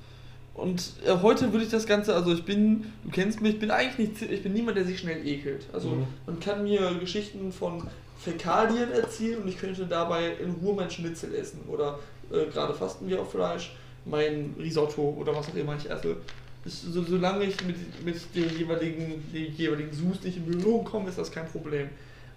Und 0.54 0.92
äh, 1.06 1.16
heute 1.22 1.52
würde 1.52 1.64
ich 1.64 1.70
das 1.70 1.86
Ganze, 1.86 2.14
also 2.14 2.32
ich 2.32 2.44
bin, 2.44 2.92
du 3.04 3.10
kennst 3.10 3.40
mich, 3.40 3.54
ich 3.54 3.60
bin 3.60 3.70
eigentlich 3.70 4.10
nicht, 4.10 4.30
ich 4.30 4.42
bin 4.42 4.52
niemand, 4.52 4.76
der 4.76 4.84
sich 4.84 4.98
schnell 4.98 5.24
ekelt. 5.26 5.66
Also 5.72 5.88
Mhm. 5.90 6.06
man 6.26 6.40
kann 6.40 6.64
mir 6.64 6.94
Geschichten 6.98 7.52
von 7.52 7.86
Fäkalien 8.18 8.90
erzählen 8.90 9.40
und 9.40 9.48
ich 9.48 9.56
könnte 9.56 9.86
dabei 9.86 10.32
in 10.42 10.50
Ruhe 10.62 10.74
mein 10.74 10.90
Schnitzel 10.90 11.32
essen. 11.34 11.60
Oder 11.68 11.98
äh, 12.32 12.46
gerade 12.52 12.74
fasten 12.74 13.08
wir 13.08 13.20
auf 13.22 13.30
Fleisch, 13.30 13.72
mein 14.10 14.54
Risotto 14.58 15.16
oder 15.18 15.34
was 15.34 15.48
auch 15.48 15.54
immer 15.54 15.76
ich 15.76 15.90
esse. 15.90 16.16
Ich, 16.64 16.74
so, 16.74 17.02
solange 17.02 17.44
ich 17.44 17.56
mit, 17.64 18.04
mit 18.04 18.16
den 18.34 18.58
jeweiligen, 18.58 19.24
den 19.32 19.54
jeweiligen 19.54 19.92
Sus 19.92 20.22
nicht 20.22 20.36
in 20.36 20.46
Berührung 20.46 20.84
komme, 20.84 21.08
ist 21.08 21.18
das 21.18 21.30
kein 21.30 21.46
Problem. 21.46 21.88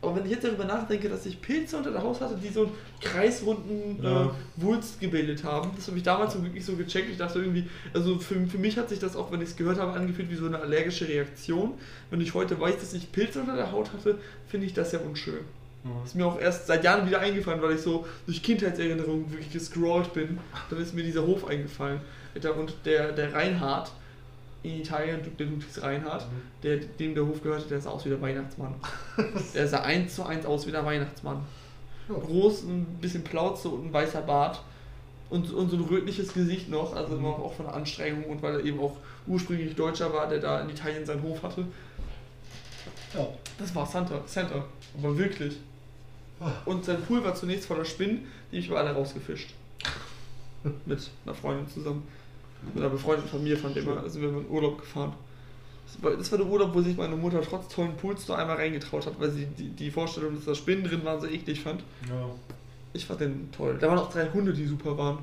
Aber 0.02 0.16
wenn 0.16 0.26
ich 0.26 0.32
jetzt 0.32 0.44
darüber 0.44 0.66
nachdenke, 0.66 1.10
dass 1.10 1.28
ich 1.28 1.40
Pilze 1.42 1.78
unter 1.78 1.92
der 1.92 2.02
Haus 2.02 2.22
hatte, 2.22 2.36
die 2.36 2.50
so 2.50 2.62
einen 2.62 2.72
kreisrunden 3.02 4.04
Ja. 4.04 4.26
äh, 4.26 4.30
Wulst 4.56 5.00
gebildet 5.00 5.44
haben, 5.44 5.72
das 5.76 5.88
habe 5.88 5.98
ich 5.98 6.04
damals 6.04 6.34
so 6.34 6.44
wirklich 6.44 6.66
so 6.66 6.76
gecheckt. 6.76 7.10
Ich 7.12 7.18
dachte 7.18 7.40
irgendwie, 7.40 7.66
also 7.94 8.18
für, 8.18 8.36
für 8.48 8.58
mich 8.58 8.78
hat 8.78 8.90
sich 8.90 8.98
das 8.98 9.16
auch, 9.16 9.32
wenn 9.32 9.42
ich 9.42 9.50
es 9.50 9.56
gehört 9.56 9.80
habe, 9.80 9.94
angefühlt 9.94 10.32
wie 10.32 10.36
so 10.36 10.48
eine 10.48 10.60
allergische 10.60 11.08
Reaktion. 11.08 11.74
Wenn 12.10 12.20
ich 12.20 12.34
heute 12.34 12.60
weiß, 12.60 12.80
dass 12.80 12.94
ich 12.94 13.12
Pilze 13.12 13.42
unter 13.42 13.56
der 13.56 13.72
Haut 13.72 13.94
hatte, 13.94 14.18
finde 14.48 14.66
ich 14.66 14.74
das 14.74 14.92
ja 14.92 15.00
unschön. 15.00 15.42
Ist 16.06 16.16
mir 16.16 16.26
auch 16.26 16.40
erst 16.40 16.68
seit 16.68 16.84
Jahren 16.84 17.08
wieder 17.08 17.20
eingefallen, 17.20 17.62
weil 17.62 17.74
ich 17.74 17.82
so 17.82 18.06
durch 18.28 18.44
Kindheitserinnerungen 18.44 19.32
wirklich 19.32 19.52
gescrollt 19.52 20.14
bin. 20.14 20.38
Dann 20.70 20.80
ist 20.80 20.94
mir 20.94 21.04
dieser 21.04 21.26
Hof 21.26 21.48
eingefallen. 21.48 22.02
Und 22.36 22.74
der, 22.86 23.12
der 23.14 23.34
Reinhard 23.34 23.92
in 24.64 24.82
Italien, 24.82 25.22
der 25.40 25.48
Ludwig 25.48 25.82
Reinhard, 25.82 26.28
der, 26.62 26.78
dem 26.78 27.16
der 27.16 27.26
Hof 27.26 27.42
gehörte, 27.42 27.68
der 27.68 27.82
sah 27.82 27.90
aus 27.90 28.06
wie 28.06 28.10
der 28.10 28.22
Weihnachtsmann. 28.22 28.76
Der 29.54 29.68
sah 29.68 29.82
eins 29.82 30.16
zu 30.16 30.24
eins 30.24 30.46
aus 30.46 30.68
wie 30.68 30.72
der 30.72 30.86
Weihnachtsmann. 30.86 31.42
Ja. 32.08 32.16
Groß, 32.16 32.64
ein 32.64 32.86
bisschen 33.02 33.24
Plauze 33.24 33.70
und 33.70 33.88
ein 33.88 33.94
weißer 33.94 34.22
Bart. 34.22 34.62
Und, 35.30 35.52
und 35.52 35.70
so 35.70 35.78
ein 35.78 35.84
rötliches 35.84 36.34
Gesicht 36.34 36.70
noch, 36.70 36.96
also 36.96 37.16
immer 37.16 37.30
auch 37.30 37.54
von 37.54 37.66
Anstrengung 37.66 38.26
und 38.26 38.42
weil 38.44 38.56
er 38.56 38.66
eben 38.66 38.80
auch 38.80 38.98
ursprünglich 39.28 39.76
Deutscher 39.76 40.14
war, 40.14 40.28
der 40.28 40.40
da 40.40 40.60
in 40.60 40.70
Italien 40.70 41.06
seinen 41.06 41.24
Hof 41.24 41.42
hatte. 41.42 41.66
Ja. 43.14 43.28
Das 43.58 43.74
war 43.74 43.86
Santa, 43.86 44.22
Santa, 44.26 44.66
aber 44.98 45.18
wirklich. 45.18 45.58
Und 46.66 46.86
sein 46.86 47.02
Pool 47.04 47.24
war 47.24 47.36
zunächst 47.36 47.68
voller 47.68 47.86
Spinnen, 47.86 48.28
die 48.52 48.58
ich 48.58 48.68
über 48.68 48.80
alle 48.80 48.92
rausgefischt. 48.92 49.54
Mit 50.86 51.10
einer 51.26 51.36
Freundin 51.36 51.68
zusammen. 51.68 52.08
Mit 52.74 52.84
einer 52.84 52.92
befreundeten 52.92 53.30
Familie 53.30 53.58
von 53.58 53.74
dem 53.74 53.86
wir, 53.86 54.10
sind 54.10 54.22
wir 54.22 54.30
in 54.30 54.50
Urlaub 54.50 54.80
gefahren. 54.80 55.14
Das 55.86 56.04
war, 56.04 56.12
das 56.16 56.32
war 56.32 56.38
der 56.38 56.48
Urlaub, 56.48 56.74
wo 56.74 56.82
sich 56.82 56.96
meine 56.96 57.16
Mutter 57.16 57.42
trotz 57.42 57.74
tollen 57.74 57.96
Pools 57.98 58.28
nur 58.28 58.38
einmal 58.38 58.56
reingetraut 58.56 59.06
hat, 59.06 59.20
weil 59.20 59.32
sie 59.32 59.46
die, 59.46 59.70
die 59.70 59.92
Vorstellung, 59.92 60.36
dass 60.36 60.46
da 60.46 60.56
Spinnen 60.56 60.84
drin 60.84 61.04
waren, 61.04 61.20
so 61.20 61.28
eklig 61.28 61.62
fand. 61.62 61.82
Ja. 62.08 62.30
Ich 62.94 63.06
fand 63.06 63.22
den 63.22 63.52
toll. 63.52 63.78
Da 63.80 63.88
waren 63.88 63.98
auch 63.98 64.12
drei 64.12 64.30
Hunde, 64.30 64.54
die 64.54 64.66
super 64.66 64.98
waren. 64.98 65.20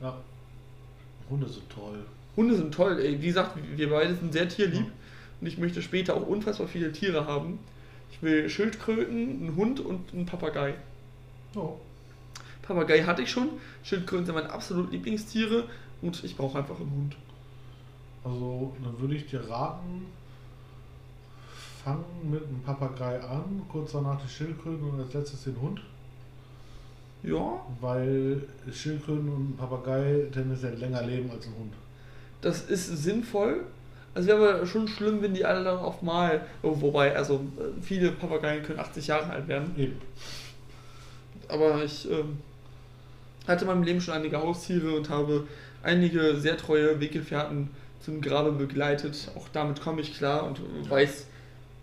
ja. 0.00 0.16
Hunde 1.28 1.48
sind 1.48 1.68
toll. 1.68 1.98
Hunde 2.36 2.56
sind 2.56 2.72
toll, 2.72 3.00
ey. 3.00 3.20
Wie 3.20 3.26
gesagt, 3.26 3.58
wir 3.76 3.90
beide 3.90 4.14
sind 4.14 4.32
sehr 4.32 4.48
tierlieb. 4.48 4.86
Ja. 4.86 4.92
Und 5.40 5.46
ich 5.46 5.58
möchte 5.58 5.82
später 5.82 6.14
auch 6.14 6.26
unfassbar 6.26 6.68
viele 6.68 6.92
Tiere 6.92 7.26
haben. 7.26 7.58
Ich 8.10 8.22
will 8.22 8.48
Schildkröten, 8.48 9.42
einen 9.42 9.56
Hund 9.56 9.80
und 9.80 10.12
einen 10.12 10.26
Papagei. 10.26 10.74
Ja. 11.54 11.68
Papagei 12.62 13.02
hatte 13.02 13.22
ich 13.22 13.30
schon. 13.30 13.50
Schildkröten 13.82 14.26
sind 14.26 14.34
meine 14.34 14.50
absolut 14.50 14.90
Lieblingstiere. 14.90 15.64
Und 16.02 16.22
ich 16.24 16.36
brauche 16.36 16.58
einfach 16.58 16.78
einen 16.78 16.90
Hund. 16.90 17.16
Also, 18.24 18.74
dann 18.82 19.00
würde 19.00 19.14
ich 19.14 19.26
dir 19.26 19.48
raten, 19.48 20.06
fang 21.84 22.04
mit 22.28 22.42
einem 22.42 22.60
Papagei 22.62 23.20
an, 23.20 23.62
kurz 23.70 23.92
danach 23.92 24.20
die 24.20 24.28
Schildkröten 24.28 24.90
und 24.90 25.00
als 25.00 25.14
letztes 25.14 25.44
den 25.44 25.60
Hund. 25.60 25.80
Ja, 27.22 27.60
Weil 27.80 28.42
Schildkröten 28.72 29.28
und 29.28 29.56
Papagei 29.56 30.26
tendenziell 30.32 30.74
länger 30.74 31.02
leben 31.02 31.30
als 31.30 31.46
ein 31.46 31.54
Hund. 31.54 31.72
das 32.40 32.62
ist 32.68 32.86
sinnvoll. 33.02 33.64
Also 34.16 34.28
wäre 34.28 34.54
aber 34.54 34.66
schon 34.66 34.88
schlimm, 34.88 35.20
wenn 35.20 35.34
die 35.34 35.44
alle 35.44 35.62
dann 35.62 35.76
auf 35.76 36.00
mal. 36.00 36.40
Oh, 36.62 36.80
wobei, 36.80 37.14
also 37.14 37.34
äh, 37.58 37.82
viele 37.82 38.12
Papageien 38.12 38.62
können 38.62 38.78
80 38.78 39.08
Jahre 39.08 39.28
alt 39.28 39.46
werden. 39.46 39.74
Eben. 39.76 40.00
Aber 41.48 41.84
ich 41.84 42.10
ähm, 42.10 42.38
hatte 43.46 43.66
in 43.66 43.70
meinem 43.70 43.82
Leben 43.82 44.00
schon 44.00 44.14
einige 44.14 44.38
Haustiere 44.38 44.96
und 44.96 45.10
habe 45.10 45.46
einige 45.82 46.36
sehr 46.36 46.56
treue 46.56 46.98
Weggefährten 46.98 47.68
zum 48.00 48.22
Grabe 48.22 48.52
begleitet. 48.52 49.30
Auch 49.36 49.48
damit 49.52 49.82
komme 49.82 50.00
ich 50.00 50.16
klar 50.16 50.44
und 50.44 50.62
weiß 50.88 51.26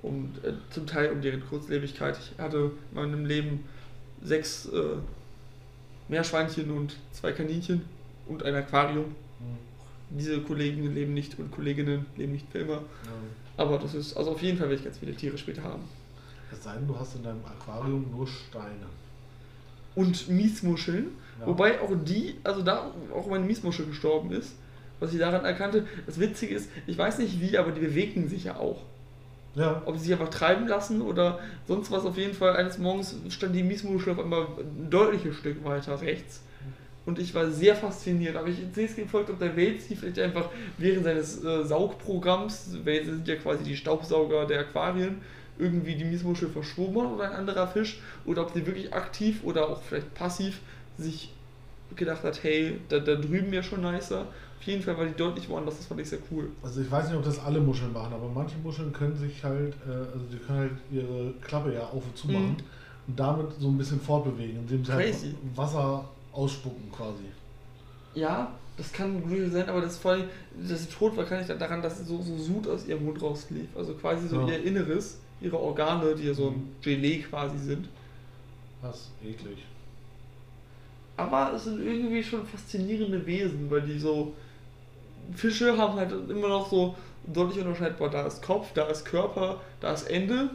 um, 0.02 0.32
äh, 0.42 0.54
zum 0.72 0.88
Teil 0.88 1.12
um 1.12 1.22
deren 1.22 1.48
Kurzlebigkeit. 1.48 2.18
Ich 2.18 2.40
hatte 2.42 2.72
in 2.90 2.96
meinem 2.96 3.28
Leben 3.28 3.64
sechs 4.24 4.66
äh, 4.70 4.96
Meerschweinchen 6.08 6.72
und 6.72 6.96
zwei 7.12 7.32
Kaninchen 7.32 7.84
und 8.28 8.42
ein 8.42 8.56
Aquarium. 8.56 9.06
Hm. 9.06 9.73
Diese 10.18 10.42
Kollegen 10.42 10.94
leben 10.94 11.14
nicht 11.14 11.38
und 11.40 11.52
Kolleginnen 11.52 12.06
leben 12.16 12.34
nicht 12.34 12.52
für 12.52 12.60
immer. 12.60 12.74
Ja. 12.74 12.82
Aber 13.58 13.78
das 13.78 13.94
ist, 13.94 14.16
also 14.16 14.32
auf 14.32 14.42
jeden 14.42 14.58
Fall 14.58 14.70
werde 14.70 14.80
ich 14.80 14.86
ganz 14.86 14.98
viele 14.98 15.14
Tiere 15.14 15.38
später 15.38 15.64
haben. 15.64 15.84
Es 16.52 16.64
sei 16.64 16.74
denn, 16.74 16.88
du 16.88 16.98
hast 16.98 17.16
in 17.16 17.24
deinem 17.24 17.44
Aquarium 17.46 18.06
nur 18.12 18.28
Steine. 18.28 18.86
Und 19.96 20.30
Miesmuscheln. 20.30 21.08
Ja. 21.40 21.48
Wobei 21.48 21.82
auch 21.82 21.92
die, 22.06 22.36
also 22.44 22.62
da 22.62 22.92
auch 23.14 23.28
meine 23.28 23.46
Miesmuschel 23.46 23.86
gestorben 23.86 24.32
ist, 24.32 24.54
was 25.00 25.14
ich 25.14 25.20
daran 25.20 25.46
erkannte. 25.46 25.86
Das 26.06 26.20
Witzige 26.20 26.56
ist, 26.56 26.70
ich 26.88 26.98
weiß 26.98 27.20
nicht 27.20 27.40
wie, 27.42 27.58
aber 27.58 27.72
die 27.72 27.82
bewegen 27.82 28.28
sich 28.28 28.46
ja 28.46 28.56
auch. 28.58 28.82
Ja. 29.56 29.84
Ob 29.86 29.98
sie 29.98 30.06
sich 30.06 30.14
einfach 30.14 30.30
treiben 30.30 30.68
lassen 30.68 31.02
oder 31.02 31.40
sonst 31.68 31.92
was. 31.92 32.06
Auf 32.06 32.18
jeden 32.18 32.34
Fall, 32.34 32.56
eines 32.56 32.78
Morgens 32.78 33.16
stand 33.30 33.56
die 33.56 33.64
Miesmuschel 33.64 34.14
auf 34.14 34.20
einmal 34.20 34.48
ein 34.58 34.90
deutliches 34.90 35.36
Stück 35.36 35.64
weiter 35.64 36.02
rechts. 36.02 36.42
Und 37.06 37.20
ich 37.20 37.34
war 37.36 37.50
sehr 37.52 37.76
fasziniert. 37.76 38.36
Aber 38.36 38.48
ich 38.48 38.58
sehe 38.74 38.86
es 38.88 38.96
gefolgt, 38.96 39.30
ob 39.30 39.40
der 39.40 39.56
Welsey 39.56 39.96
vielleicht 39.96 40.20
einfach 40.20 40.50
während 40.78 41.04
seines 41.04 41.44
äh, 41.44 41.64
Saugprogramms, 41.64 42.78
Wälse 42.84 43.16
sind 43.16 43.28
ja 43.28 43.36
quasi 43.36 43.64
die 43.64 43.76
Staubsauger 43.76 44.46
der 44.46 44.62
Aquarien, 44.62 45.22
irgendwie 45.60 45.96
die 45.96 46.06
Miesmuschel 46.06 46.50
verschwommen 46.50 47.02
hat 47.04 47.12
oder 47.14 47.24
ein 47.32 47.36
anderer 47.38 47.68
Fisch 47.68 48.00
oder 48.26 48.42
ob 48.44 48.54
sie 48.54 48.66
wirklich 48.66 48.94
aktiv 48.94 49.42
oder 49.44 49.70
auch 49.70 49.82
vielleicht 49.84 50.14
passiv 50.14 50.60
sich 50.98 51.32
gedacht 51.96 52.24
hat, 52.24 52.42
hey, 52.44 52.80
da, 52.90 53.00
da 53.00 53.16
drüben 53.16 53.52
wäre 53.52 53.64
schon 53.64 53.82
nicer. 53.82 54.22
Auf 54.60 54.66
jeden 54.68 54.82
Fall 54.82 54.98
war 54.98 55.06
die 55.06 55.14
deutlich 55.14 55.50
woanders, 55.50 55.78
das 55.78 55.86
fand 55.88 56.00
ich 56.00 56.10
sehr 56.10 56.20
cool. 56.32 56.50
Also 56.64 56.82
ich 56.82 56.90
weiß 56.90 57.10
nicht, 57.10 57.18
ob 57.18 57.24
das 57.24 57.38
alle 57.38 57.60
Muscheln 57.60 57.92
machen, 57.92 58.14
aber 58.14 58.30
manche 58.34 58.56
Muscheln 58.64 58.94
können 58.94 59.16
sich 59.16 59.44
halt, 59.44 59.74
äh, 59.86 59.92
also 59.92 60.26
die 60.32 60.38
können 60.38 60.60
halt 60.60 60.72
ihre 60.92 61.34
Klappe 61.42 61.74
ja 61.74 61.82
auf 61.82 62.04
und 62.06 62.18
zu 62.18 62.28
machen 62.32 62.52
Mhm. 62.52 62.64
und 63.10 63.20
damit 63.20 63.48
so 63.60 63.68
ein 63.68 63.78
bisschen 63.78 64.00
fortbewegen, 64.00 64.60
indem 64.60 64.86
sie 64.86 64.94
halt 64.94 65.06
Crazy. 65.06 65.36
Wasser 65.54 66.06
ausspucken 66.34 66.92
quasi. 66.92 67.24
Ja, 68.16 68.52
das 68.78 68.92
kann 68.92 69.22
gut 69.22 69.52
sein, 69.52 69.70
aber 69.70 69.82
das 69.82 69.98
vor 69.98 70.12
allem, 70.12 70.30
dass 70.68 70.82
sie 70.84 70.90
tot 70.90 71.16
war, 71.18 71.26
kann 71.26 71.42
ich 71.42 71.48
daran, 71.48 71.82
dass 71.82 72.00
so, 72.08 72.22
so 72.22 72.38
Sud 72.38 72.68
aus 72.68 72.86
ihrem 72.88 73.06
Mund 73.06 73.22
rauslief. 73.22 73.68
Also 73.76 73.94
quasi 73.96 74.28
so 74.28 74.42
Ja. 74.42 74.48
ihr 74.48 74.64
Inneres, 74.64 75.20
ihre 75.42 75.60
Organe, 75.60 76.16
die 76.16 76.24
ja 76.26 76.34
so 76.34 76.50
ein 76.50 76.56
Mhm. 76.56 76.76
Gelee 76.82 77.20
quasi 77.20 77.58
sind. 77.58 77.90
Was 78.82 79.12
eklig. 79.24 79.60
Aber 81.18 81.54
es 81.54 81.66
sind 81.66 81.80
irgendwie 81.86 82.24
schon 82.24 82.46
faszinierende 82.46 83.26
Wesen, 83.26 83.70
weil 83.70 83.82
die 83.82 84.00
so. 84.00 84.34
Fische 85.34 85.78
haben 85.78 85.96
halt 85.98 86.12
immer 86.30 86.50
noch 86.50 86.70
so 86.70 86.96
deutlich 87.26 87.60
unterscheidbar, 87.64 88.10
da 88.10 88.28
ist 88.28 88.42
Kopf, 88.44 88.74
da 88.74 88.88
ist 88.88 89.06
Körper, 89.06 89.62
da 89.80 89.94
ist 89.94 90.10
Ende. 90.10 90.50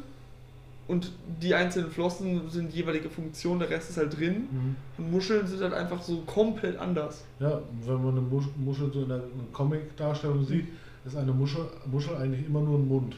Und 0.88 1.12
die 1.42 1.54
einzelnen 1.54 1.90
Flossen 1.90 2.48
sind 2.48 2.72
jeweilige 2.72 3.10
Funktionen, 3.10 3.60
der 3.60 3.68
Rest 3.70 3.90
ist 3.90 3.98
halt 3.98 4.18
drin. 4.18 4.48
Mhm. 4.50 4.76
Und 4.96 5.10
Muscheln 5.12 5.46
sind 5.46 5.60
halt 5.60 5.74
einfach 5.74 6.02
so 6.02 6.22
komplett 6.22 6.78
anders. 6.78 7.24
Ja, 7.40 7.60
wenn 7.84 8.02
man 8.02 8.12
eine 8.12 8.20
Musch 8.22 8.46
Muschel 8.56 8.90
so 8.92 9.02
in 9.02 9.08
der 9.10 9.20
Comic-Darstellung 9.52 10.44
sieht, 10.46 10.66
ist 11.04 11.14
eine 11.16 11.32
Muschel, 11.32 11.66
Muschel 11.86 12.16
eigentlich 12.16 12.46
immer 12.46 12.60
nur 12.60 12.78
ein 12.78 12.88
Mund. 12.88 13.14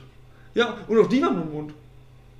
Ja, 0.54 0.76
und 0.88 0.98
auch 0.98 1.06
die 1.08 1.22
haben 1.22 1.36
nur 1.36 1.44
einen 1.44 1.52
Mund. 1.54 1.72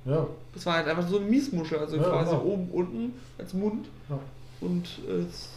Ja, 0.03 0.27
Das 0.53 0.65
war 0.65 0.73
halt 0.75 0.87
einfach 0.87 1.07
so 1.07 1.17
eine 1.17 1.25
Miesmuschel, 1.27 1.77
also 1.79 1.95
Ja, 1.95 2.03
quasi 2.03 2.31
ja. 2.33 2.41
oben, 2.41 2.67
unten 2.71 3.13
als 3.37 3.53
Mund. 3.53 3.87
ja. 4.09 4.19
Und 4.59 4.85
äh, 5.07 5.21
es- 5.29 5.49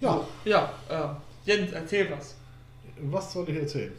Ja, 0.00 0.20
ja, 0.44 0.72
äh, 0.88 1.08
Jens, 1.50 1.72
erzähl 1.72 2.10
was. 2.10 2.34
was 3.10 3.32
soll 3.32 3.48
ich 3.48 3.56
erzählen? 3.56 3.92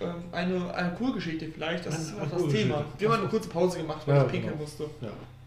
Ähm, 0.00 0.14
eine 0.32 0.74
Alkoholgeschichte 0.74 1.48
vielleicht, 1.48 1.86
das 1.86 1.94
Eine 1.94 2.24
ist 2.26 2.32
auch 2.32 2.42
das. 2.42 2.52
Thema. 2.52 2.84
Wir 2.98 3.10
haben 3.10 3.20
eine 3.20 3.28
kurze 3.28 3.48
Pause 3.48 3.78
gemacht, 3.78 4.02
weil 4.06 4.16
Ja, 4.16 4.24
ich 4.26 4.30
pinkeln 4.30 4.52
genau. 4.52 4.62
musste. 4.64 4.90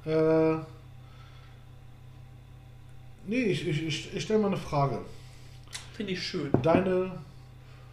Ja. 0.05 0.53
Äh, 0.55 0.59
nee, 3.27 3.43
ich, 3.43 3.67
ich, 3.67 3.83
ich, 3.85 4.13
ich 4.15 4.23
stelle 4.23 4.39
mal 4.39 4.47
eine 4.47 4.57
Frage. 4.57 4.99
Finde 5.93 6.13
ich 6.13 6.23
schön. 6.23 6.49
Deine 6.63 7.11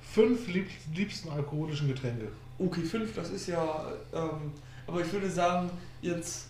fünf 0.00 0.46
lieb, 0.48 0.68
liebsten 0.94 1.28
alkoholischen 1.30 1.88
Getränke. 1.88 2.28
Okay, 2.58 2.82
5, 2.82 3.14
das 3.14 3.30
ist 3.30 3.48
ja, 3.48 3.92
ähm, 4.14 4.52
aber 4.86 5.02
ich 5.02 5.12
würde 5.12 5.30
sagen, 5.30 5.68
jetzt 6.00 6.48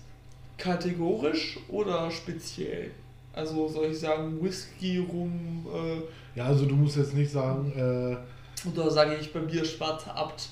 kategorisch 0.56 1.58
oder 1.68 2.10
speziell? 2.10 2.92
Also 3.32 3.68
soll 3.68 3.86
ich 3.86 3.98
sagen 3.98 4.40
Whisky, 4.42 4.98
Rum, 4.98 5.66
äh, 5.74 6.38
Ja, 6.38 6.46
also 6.46 6.64
du 6.64 6.74
musst 6.76 6.96
jetzt 6.96 7.12
nicht 7.14 7.30
sagen, 7.32 7.72
äh, 7.72 8.16
oder 8.72 8.90
sage 8.90 9.16
ich 9.16 9.32
bei 9.32 9.40
mir 9.40 9.64
Schwarzer 9.64 10.14
Abt, 10.14 10.48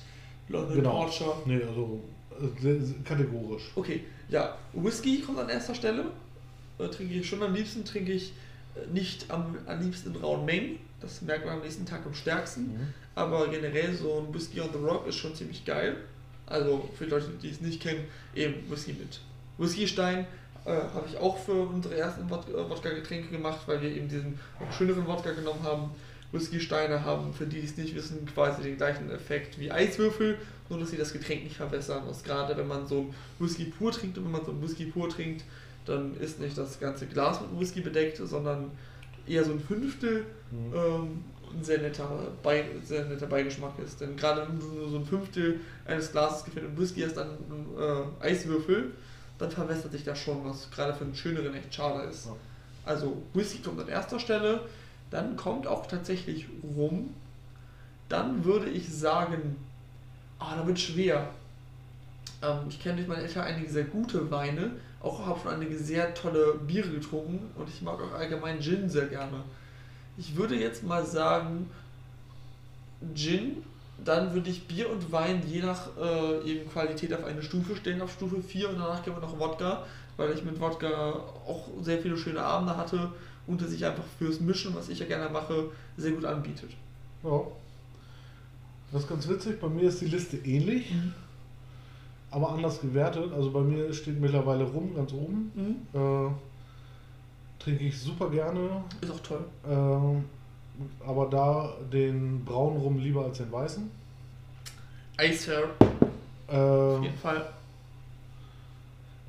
London 0.48 0.76
Genau. 0.76 1.02
Torture? 1.04 1.36
nee, 1.46 1.60
also 1.62 2.00
äh, 2.40 3.04
kategorisch. 3.04 3.70
Okay, 3.74 4.04
ja, 4.28 4.56
Whisky 4.72 5.20
kommt 5.20 5.38
an 5.38 5.48
erster 5.48 5.74
Stelle. 5.74 6.04
Äh, 6.78 6.88
trinke 6.88 7.14
ich 7.14 7.28
schon 7.28 7.42
am 7.42 7.54
liebsten, 7.54 7.84
trinke 7.84 8.12
ich 8.12 8.32
äh, 8.74 8.86
nicht 8.92 9.30
am, 9.30 9.56
am 9.66 9.80
liebsten 9.82 10.14
in 10.14 10.20
rauen 10.20 10.44
Mengen. 10.44 10.78
Das 11.00 11.22
merkt 11.22 11.44
man 11.46 11.56
am 11.56 11.62
nächsten 11.62 11.86
Tag 11.86 12.04
am 12.06 12.14
stärksten. 12.14 12.62
Mhm. 12.74 12.94
Aber 13.14 13.46
generell 13.48 13.94
so 13.94 14.20
ein 14.26 14.34
Whisky 14.34 14.60
on 14.60 14.68
the 14.72 14.78
Rock 14.78 15.06
ist 15.06 15.16
schon 15.16 15.34
ziemlich 15.34 15.64
geil. 15.64 15.96
Also 16.46 16.88
für 16.98 17.04
Leute, 17.06 17.28
die 17.42 17.48
es 17.50 17.60
nicht 17.60 17.80
kennen, 17.80 18.04
eben 18.34 18.68
Whisky 18.70 18.92
mit 18.94 19.20
Whiskystein. 19.58 20.26
Äh, 20.64 20.70
Habe 20.72 21.04
ich 21.08 21.16
auch 21.18 21.36
für 21.38 21.52
unsere 21.52 21.96
ersten 21.96 22.28
Wod- 22.30 22.52
Wodka-Getränke 22.52 23.28
gemacht, 23.28 23.60
weil 23.66 23.80
wir 23.82 23.90
eben 23.90 24.08
diesen 24.08 24.38
schöneren 24.76 25.06
Wodka 25.06 25.30
genommen 25.32 25.62
haben. 25.62 25.90
Whisky-Steine 26.34 27.04
haben, 27.04 27.32
für 27.32 27.46
die 27.46 27.60
die 27.60 27.66
es 27.66 27.76
nicht 27.76 27.94
wissen, 27.94 28.26
quasi 28.26 28.62
den 28.62 28.76
gleichen 28.76 29.10
Effekt 29.10 29.58
wie 29.58 29.70
Eiswürfel, 29.70 30.36
nur 30.68 30.78
dass 30.80 30.90
sie 30.90 30.96
das 30.96 31.12
Getränk 31.12 31.44
nicht 31.44 31.56
verwässern. 31.56 32.02
Was 32.06 32.22
gerade 32.22 32.56
wenn 32.56 32.66
man 32.68 32.86
so 32.86 33.14
Whisky 33.38 33.66
pur 33.66 33.92
trinkt 33.92 34.18
und 34.18 34.24
wenn 34.24 34.32
man 34.32 34.44
so 34.44 34.60
Whisky 34.60 34.86
pur 34.86 35.08
trinkt, 35.08 35.44
dann 35.86 36.16
ist 36.18 36.40
nicht 36.40 36.58
das 36.58 36.80
ganze 36.80 37.06
Glas 37.06 37.40
mit 37.40 37.60
Whisky 37.60 37.80
bedeckt, 37.80 38.18
sondern 38.18 38.70
eher 39.26 39.44
so 39.44 39.52
ein 39.52 39.60
Fünftel 39.60 40.26
Mhm. 40.50 40.72
ähm, 40.74 41.24
ein 41.56 41.64
sehr 41.64 41.78
netter, 41.78 42.08
Bei, 42.42 42.64
sehr 42.84 43.04
netter 43.06 43.26
Beigeschmack 43.26 43.78
ist. 43.84 44.00
Denn 44.00 44.16
gerade 44.16 44.46
wenn 44.48 44.58
du 44.58 44.66
nur 44.66 44.88
so 44.88 44.98
ein 44.98 45.04
Fünftel 45.04 45.60
eines 45.84 46.10
Glases 46.12 46.44
gefüllt 46.44 46.68
mit 46.68 46.78
Whisky 46.78 47.02
hast, 47.02 47.16
dann 47.16 47.28
äh, 47.78 48.24
Eiswürfel, 48.24 48.92
dann 49.38 49.50
verwässert 49.50 49.92
sich 49.92 50.04
das 50.04 50.18
schon, 50.18 50.44
was 50.44 50.70
gerade 50.70 50.94
für 50.94 51.04
einen 51.04 51.14
schöneren 51.14 51.54
echt 51.54 51.74
schade 51.74 52.08
ist. 52.08 52.26
Ja. 52.26 52.36
Also 52.84 53.22
Whisky 53.32 53.58
kommt 53.58 53.80
an 53.80 53.88
erster 53.88 54.18
Stelle, 54.18 54.60
dann 55.10 55.36
kommt 55.36 55.66
auch 55.66 55.86
tatsächlich 55.86 56.46
Rum. 56.76 57.14
Dann 58.08 58.44
würde 58.44 58.68
ich 58.68 58.92
sagen, 58.92 59.56
ah, 60.38 60.56
da 60.56 60.66
wird 60.66 60.78
schwer. 60.78 61.28
Ähm, 62.42 62.58
ich 62.68 62.80
kenne 62.82 62.96
durch 62.96 63.08
meine 63.08 63.22
Eltern 63.22 63.44
einige 63.44 63.70
sehr 63.70 63.84
gute 63.84 64.30
Weine, 64.30 64.72
auch 65.00 65.26
habe 65.26 65.40
schon 65.40 65.52
einige 65.52 65.76
sehr 65.78 66.14
tolle 66.14 66.54
Biere 66.66 66.88
getrunken 66.88 67.50
und 67.56 67.68
ich 67.68 67.82
mag 67.82 68.00
auch 68.00 68.12
allgemein 68.12 68.60
Gin 68.60 68.88
sehr 68.88 69.06
gerne. 69.06 69.42
Ich 70.16 70.36
würde 70.36 70.54
jetzt 70.56 70.82
mal 70.84 71.04
sagen 71.04 71.70
Gin, 73.14 73.64
dann 74.04 74.34
würde 74.34 74.50
ich 74.50 74.66
Bier 74.66 74.90
und 74.90 75.12
Wein 75.12 75.42
je 75.46 75.62
nach 75.62 75.88
äh, 75.96 76.50
eben 76.50 76.70
Qualität 76.70 77.12
auf 77.14 77.24
eine 77.24 77.42
Stufe 77.42 77.76
stellen, 77.76 78.02
auf 78.02 78.12
Stufe 78.12 78.42
4 78.42 78.70
und 78.70 78.78
danach 78.78 79.02
gehen 79.02 79.14
wir 79.14 79.20
noch 79.20 79.38
Wodka, 79.38 79.84
weil 80.16 80.32
ich 80.32 80.44
mit 80.44 80.60
Wodka 80.60 81.12
auch 81.46 81.68
sehr 81.80 81.98
viele 81.98 82.16
schöne 82.16 82.42
Abende 82.42 82.76
hatte 82.76 83.10
und 83.46 83.60
es 83.62 83.70
sich 83.70 83.84
einfach 83.84 84.04
fürs 84.18 84.40
Mischen, 84.40 84.74
was 84.74 84.88
ich 84.88 84.98
ja 84.98 85.06
gerne 85.06 85.28
mache, 85.30 85.70
sehr 85.96 86.12
gut 86.12 86.24
anbietet. 86.24 86.70
Ja. 87.22 87.40
Das 88.92 89.02
ist 89.02 89.08
ganz 89.08 89.28
witzig, 89.28 89.60
bei 89.60 89.68
mir 89.68 89.88
ist 89.88 90.00
die 90.00 90.06
Liste 90.06 90.36
ähnlich, 90.38 90.92
aber 92.30 92.50
anders 92.50 92.80
gewertet. 92.80 93.32
Also 93.32 93.50
bei 93.50 93.60
mir 93.60 93.92
steht 93.92 94.20
mittlerweile 94.20 94.64
rum 94.64 94.94
ganz 94.94 95.12
oben. 95.12 95.50
Mhm. 95.54 96.00
Äh, 96.00 96.30
trinke 97.58 97.84
ich 97.84 97.98
super 97.98 98.30
gerne. 98.30 98.84
Ist 99.00 99.10
auch 99.10 99.20
toll. 99.20 99.44
Ähm, 99.68 100.24
aber 101.04 101.26
da 101.26 101.72
den 101.92 102.44
braunen 102.44 102.78
Rum 102.80 102.98
lieber 102.98 103.24
als 103.24 103.38
den 103.38 103.50
weißen. 103.50 103.90
Icefair, 105.20 105.70
auf 106.48 106.52
Äh, 106.52 107.02
jeden 107.04 107.18
Fall. 107.18 107.48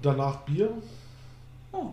danach 0.02 0.38
Bier. 0.42 0.72
Oh. 1.72 1.90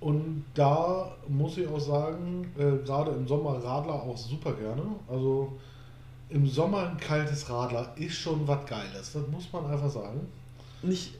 Und 0.00 0.44
da 0.54 1.16
muss 1.28 1.56
ich 1.56 1.66
auch 1.66 1.80
sagen, 1.80 2.52
äh, 2.58 2.84
gerade 2.84 3.12
im 3.12 3.26
Sommer 3.26 3.62
Radler 3.64 3.94
auch 3.94 4.16
super 4.16 4.52
gerne. 4.52 4.82
Also 5.08 5.58
im 6.28 6.46
Sommer 6.46 6.90
ein 6.90 6.98
kaltes 6.98 7.48
Radler 7.48 7.92
ist 7.96 8.16
schon 8.16 8.46
was 8.46 8.66
Geiles. 8.66 9.12
Das 9.12 9.26
muss 9.28 9.52
man 9.52 9.66
einfach 9.66 9.90
sagen. 9.90 10.20
Nicht, 10.82 11.14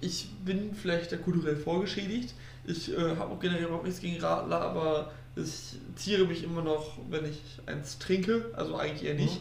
ich 0.00 0.28
bin 0.44 0.74
vielleicht 0.74 1.22
kulturell 1.22 1.56
vorgeschädigt. 1.56 2.34
Ich 2.64 2.92
äh, 2.92 3.16
habe 3.16 3.32
auch 3.32 3.40
generell 3.40 3.64
überhaupt 3.64 3.84
nichts 3.84 4.00
gegen 4.00 4.20
Radler, 4.20 4.60
aber 4.60 5.10
ich 5.34 5.76
ziere 5.96 6.24
mich 6.24 6.44
immer 6.44 6.62
noch, 6.62 6.98
wenn 7.08 7.24
ich 7.24 7.40
eins 7.66 7.98
trinke. 7.98 8.46
Also 8.54 8.76
eigentlich 8.76 9.08
eher 9.08 9.14
nicht. 9.14 9.40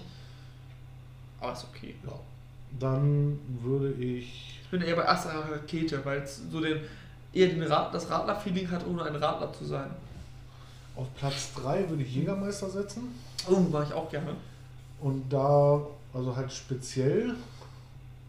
Aber 1.40 1.54
ist 1.54 1.66
okay. 1.70 1.96
Ja. 2.06 2.20
Dann 2.80 3.40
würde 3.62 3.92
ich. 3.94 4.60
Ich 4.64 4.70
bin 4.70 4.82
eher 4.82 4.96
bei 4.96 5.08
Astra 5.08 5.40
Rakete, 5.40 6.04
weil 6.06 6.20
es 6.20 6.44
so 6.52 6.62
den 6.62 6.80
eher 7.34 7.48
den 7.48 7.64
Rad, 7.64 7.94
das 7.94 8.10
Radler-Feeling 8.10 8.70
hat, 8.72 8.86
ohne 8.88 9.04
ein 9.04 9.16
Radler 9.16 9.52
zu 9.54 9.66
sein. 9.66 9.90
Auf 10.96 11.08
Platz 11.16 11.54
3 11.56 11.90
würde 11.90 12.04
ich 12.04 12.14
Jägermeister 12.14 12.70
setzen. 12.70 13.14
Oh, 13.50 13.60
mache 13.60 13.86
ich 13.86 13.94
auch 13.94 14.10
gerne. 14.10 14.36
Und 15.00 15.30
da, 15.32 15.82
also 16.14 16.36
halt 16.36 16.52
speziell, 16.52 17.36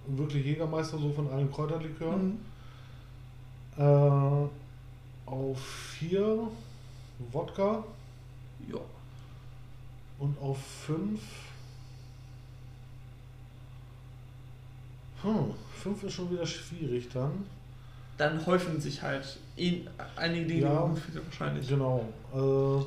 wirklich 0.07 0.45
Jägermeister 0.45 0.99
so 0.99 1.11
von 1.13 1.31
allen 1.31 1.51
Kräuterlikören. 1.51 2.39
Mhm. 3.77 3.83
Äh, 3.83 5.29
auf 5.31 5.59
4 5.99 6.49
Wodka 7.33 7.85
Ja. 8.69 8.79
und 10.19 10.37
auf 10.41 10.59
5. 10.87 11.21
Hm, 15.23 15.53
5 15.83 16.03
ist 16.05 16.15
schon 16.15 16.31
wieder 16.31 16.47
schwierig 16.47 17.09
dann. 17.13 17.45
Dann 18.21 18.45
häufen 18.45 18.79
sich 18.79 19.01
halt 19.01 19.39
eh 19.57 19.81
einige 20.15 20.45
Dinge, 20.45 20.61
Ja. 20.61 20.95
wahrscheinlich. 21.25 21.67
Genau. 21.67 22.05
Äh, 22.35 22.85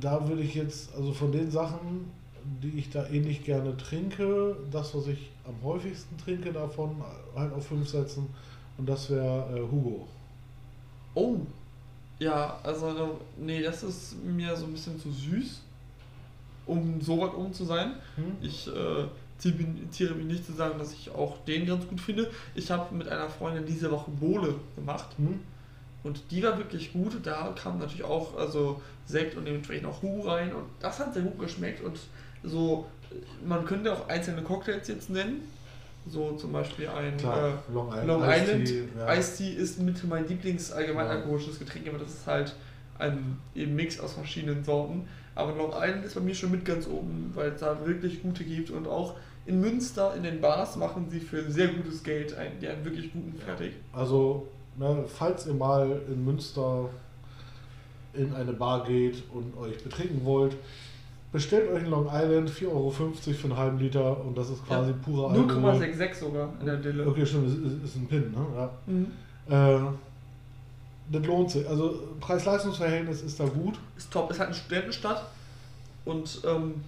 da 0.00 0.28
würde 0.28 0.42
ich 0.42 0.54
jetzt, 0.54 0.94
also 0.94 1.12
von 1.12 1.32
den 1.32 1.50
Sachen, 1.50 2.08
die 2.62 2.78
ich 2.78 2.88
da 2.90 3.04
ähnlich 3.08 3.42
gerne 3.42 3.76
trinke, 3.76 4.56
das, 4.70 4.94
was 4.94 5.08
ich 5.08 5.32
am 5.44 5.60
häufigsten 5.64 6.16
trinke 6.18 6.52
davon, 6.52 7.02
halt 7.34 7.52
auf 7.52 7.66
5 7.66 7.88
setzen. 7.88 8.28
Und 8.78 8.88
das 8.88 9.10
wäre 9.10 9.58
äh, 9.58 9.60
Hugo. 9.62 10.06
Oh. 11.14 11.38
Ja, 12.20 12.60
also, 12.62 13.18
nee, 13.36 13.60
das 13.60 13.82
ist 13.82 14.22
mir 14.22 14.54
so 14.54 14.66
ein 14.66 14.72
bisschen 14.72 15.00
zu 15.00 15.10
süß, 15.10 15.62
um 16.66 17.00
so 17.00 17.18
weit 17.20 17.34
um 17.34 17.52
zu 17.52 17.64
sein. 17.64 17.94
Hm? 18.14 18.36
Ich 18.40 18.68
äh, 18.68 19.04
zitiere 19.38 20.14
mich 20.14 20.26
nicht 20.26 20.46
zu 20.46 20.52
sagen, 20.52 20.78
dass 20.78 20.92
ich 20.92 21.10
auch 21.10 21.36
den 21.44 21.66
ganz 21.66 21.86
gut 21.86 22.00
finde. 22.00 22.30
Ich 22.54 22.70
habe 22.70 22.94
mit 22.94 23.08
einer 23.08 23.28
Freundin 23.28 23.66
diese 23.66 23.90
Woche 23.90 24.10
Bohle 24.10 24.54
gemacht 24.74 25.08
Hm? 25.18 25.40
und 26.04 26.22
die 26.30 26.42
war 26.42 26.56
wirklich 26.58 26.92
gut. 26.92 27.18
Da 27.22 27.54
kam 27.60 27.78
natürlich 27.78 28.04
auch 28.04 28.36
also 28.36 28.80
Sekt 29.06 29.36
und 29.36 29.44
dementsprechend 29.46 29.86
auch 29.86 30.02
Hu 30.02 30.22
rein 30.22 30.52
und 30.54 30.64
das 30.80 30.98
hat 30.98 31.14
sehr 31.14 31.22
gut 31.22 31.38
geschmeckt 31.38 31.82
und 31.84 31.98
so, 32.42 32.86
man 33.44 33.64
könnte 33.64 33.92
auch 33.92 34.08
einzelne 34.08 34.42
Cocktails 34.42 34.88
jetzt 34.88 35.10
nennen. 35.10 35.42
So 36.08 36.32
zum 36.36 36.52
Beispiel 36.52 36.86
ein 36.88 37.16
Klar, 37.16 37.48
äh, 37.68 37.72
Long 37.72 37.88
Island. 37.88 38.06
Long 38.06 38.22
Island 38.22 38.64
Tea, 38.68 38.84
ja. 38.96 39.14
Iced 39.16 39.38
Tea 39.38 39.50
ist 39.54 39.80
mit 39.80 40.04
mein 40.08 40.28
Lieblings 40.28 40.70
allgemein 40.70 41.06
Ja. 41.06 41.12
alkoholisches 41.12 41.58
Getränk, 41.58 41.88
aber 41.88 41.98
das 41.98 42.10
ist 42.10 42.26
halt 42.26 42.54
ein 42.98 43.38
eben 43.56 43.74
Mix 43.74 43.98
aus 43.98 44.12
verschiedenen 44.14 44.62
Sorten. 44.62 45.08
Aber 45.36 45.54
Long 45.54 45.72
Island 45.72 46.04
ist 46.04 46.14
bei 46.14 46.20
mir 46.20 46.34
schon 46.34 46.50
mit 46.50 46.64
ganz 46.64 46.88
oben, 46.88 47.30
weil 47.34 47.50
es 47.50 47.60
da 47.60 47.86
wirklich 47.86 48.22
gute 48.22 48.42
gibt 48.42 48.70
und 48.70 48.88
auch 48.88 49.14
in 49.44 49.60
Münster 49.60 50.14
in 50.16 50.24
den 50.24 50.40
Bars 50.40 50.76
machen 50.76 51.06
sie 51.08 51.20
für 51.20 51.48
sehr 51.50 51.68
gutes 51.68 52.02
Geld 52.02 52.34
einen, 52.36 52.58
die 52.58 52.66
einen 52.66 52.84
wirklich 52.84 53.12
guten 53.12 53.34
fertig. 53.38 53.74
Also, 53.92 54.48
ne, 54.76 55.04
falls 55.06 55.46
ihr 55.46 55.54
mal 55.54 56.00
in 56.08 56.24
Münster 56.24 56.88
in 58.14 58.34
eine 58.34 58.52
Bar 58.52 58.84
geht 58.84 59.22
und 59.32 59.56
euch 59.58 59.82
betrinken 59.84 60.24
wollt, 60.24 60.56
bestellt 61.32 61.70
euch 61.70 61.82
einen 61.82 61.90
Long 61.90 62.08
Island, 62.10 62.50
4,50 62.50 62.68
Euro 62.68 62.90
für 62.90 63.12
einen 63.44 63.56
halben 63.56 63.78
Liter 63.78 64.24
und 64.24 64.36
das 64.36 64.48
ist 64.48 64.66
quasi 64.66 64.94
purer 64.94 65.32
Alkohol. 65.32 65.70
0,66 65.70 66.14
sogar 66.14 66.48
in 66.60 66.66
der 66.66 66.76
Dille. 66.78 67.06
Okay, 67.06 67.26
stimmt, 67.26 67.48
ist, 67.48 67.58
ist, 67.58 67.84
ist 67.84 67.96
ein 67.96 68.06
Pin, 68.06 68.32
ne? 68.32 68.46
Ja. 68.56 68.70
Mhm. 68.86 69.12
Äh, 69.48 69.90
das 71.10 71.24
lohnt 71.24 71.50
sich. 71.50 71.68
Also 71.68 72.16
Preis-Leistungs-Verhältnis 72.20 73.22
ist 73.22 73.38
da 73.38 73.44
gut. 73.44 73.78
Ist 73.96 74.10
top, 74.10 74.30
ist 74.30 74.38
halt 74.38 74.48
eine 74.48 74.56
Studentenstadt 74.56 75.26
und 76.04 76.40
ähm, 76.46 76.82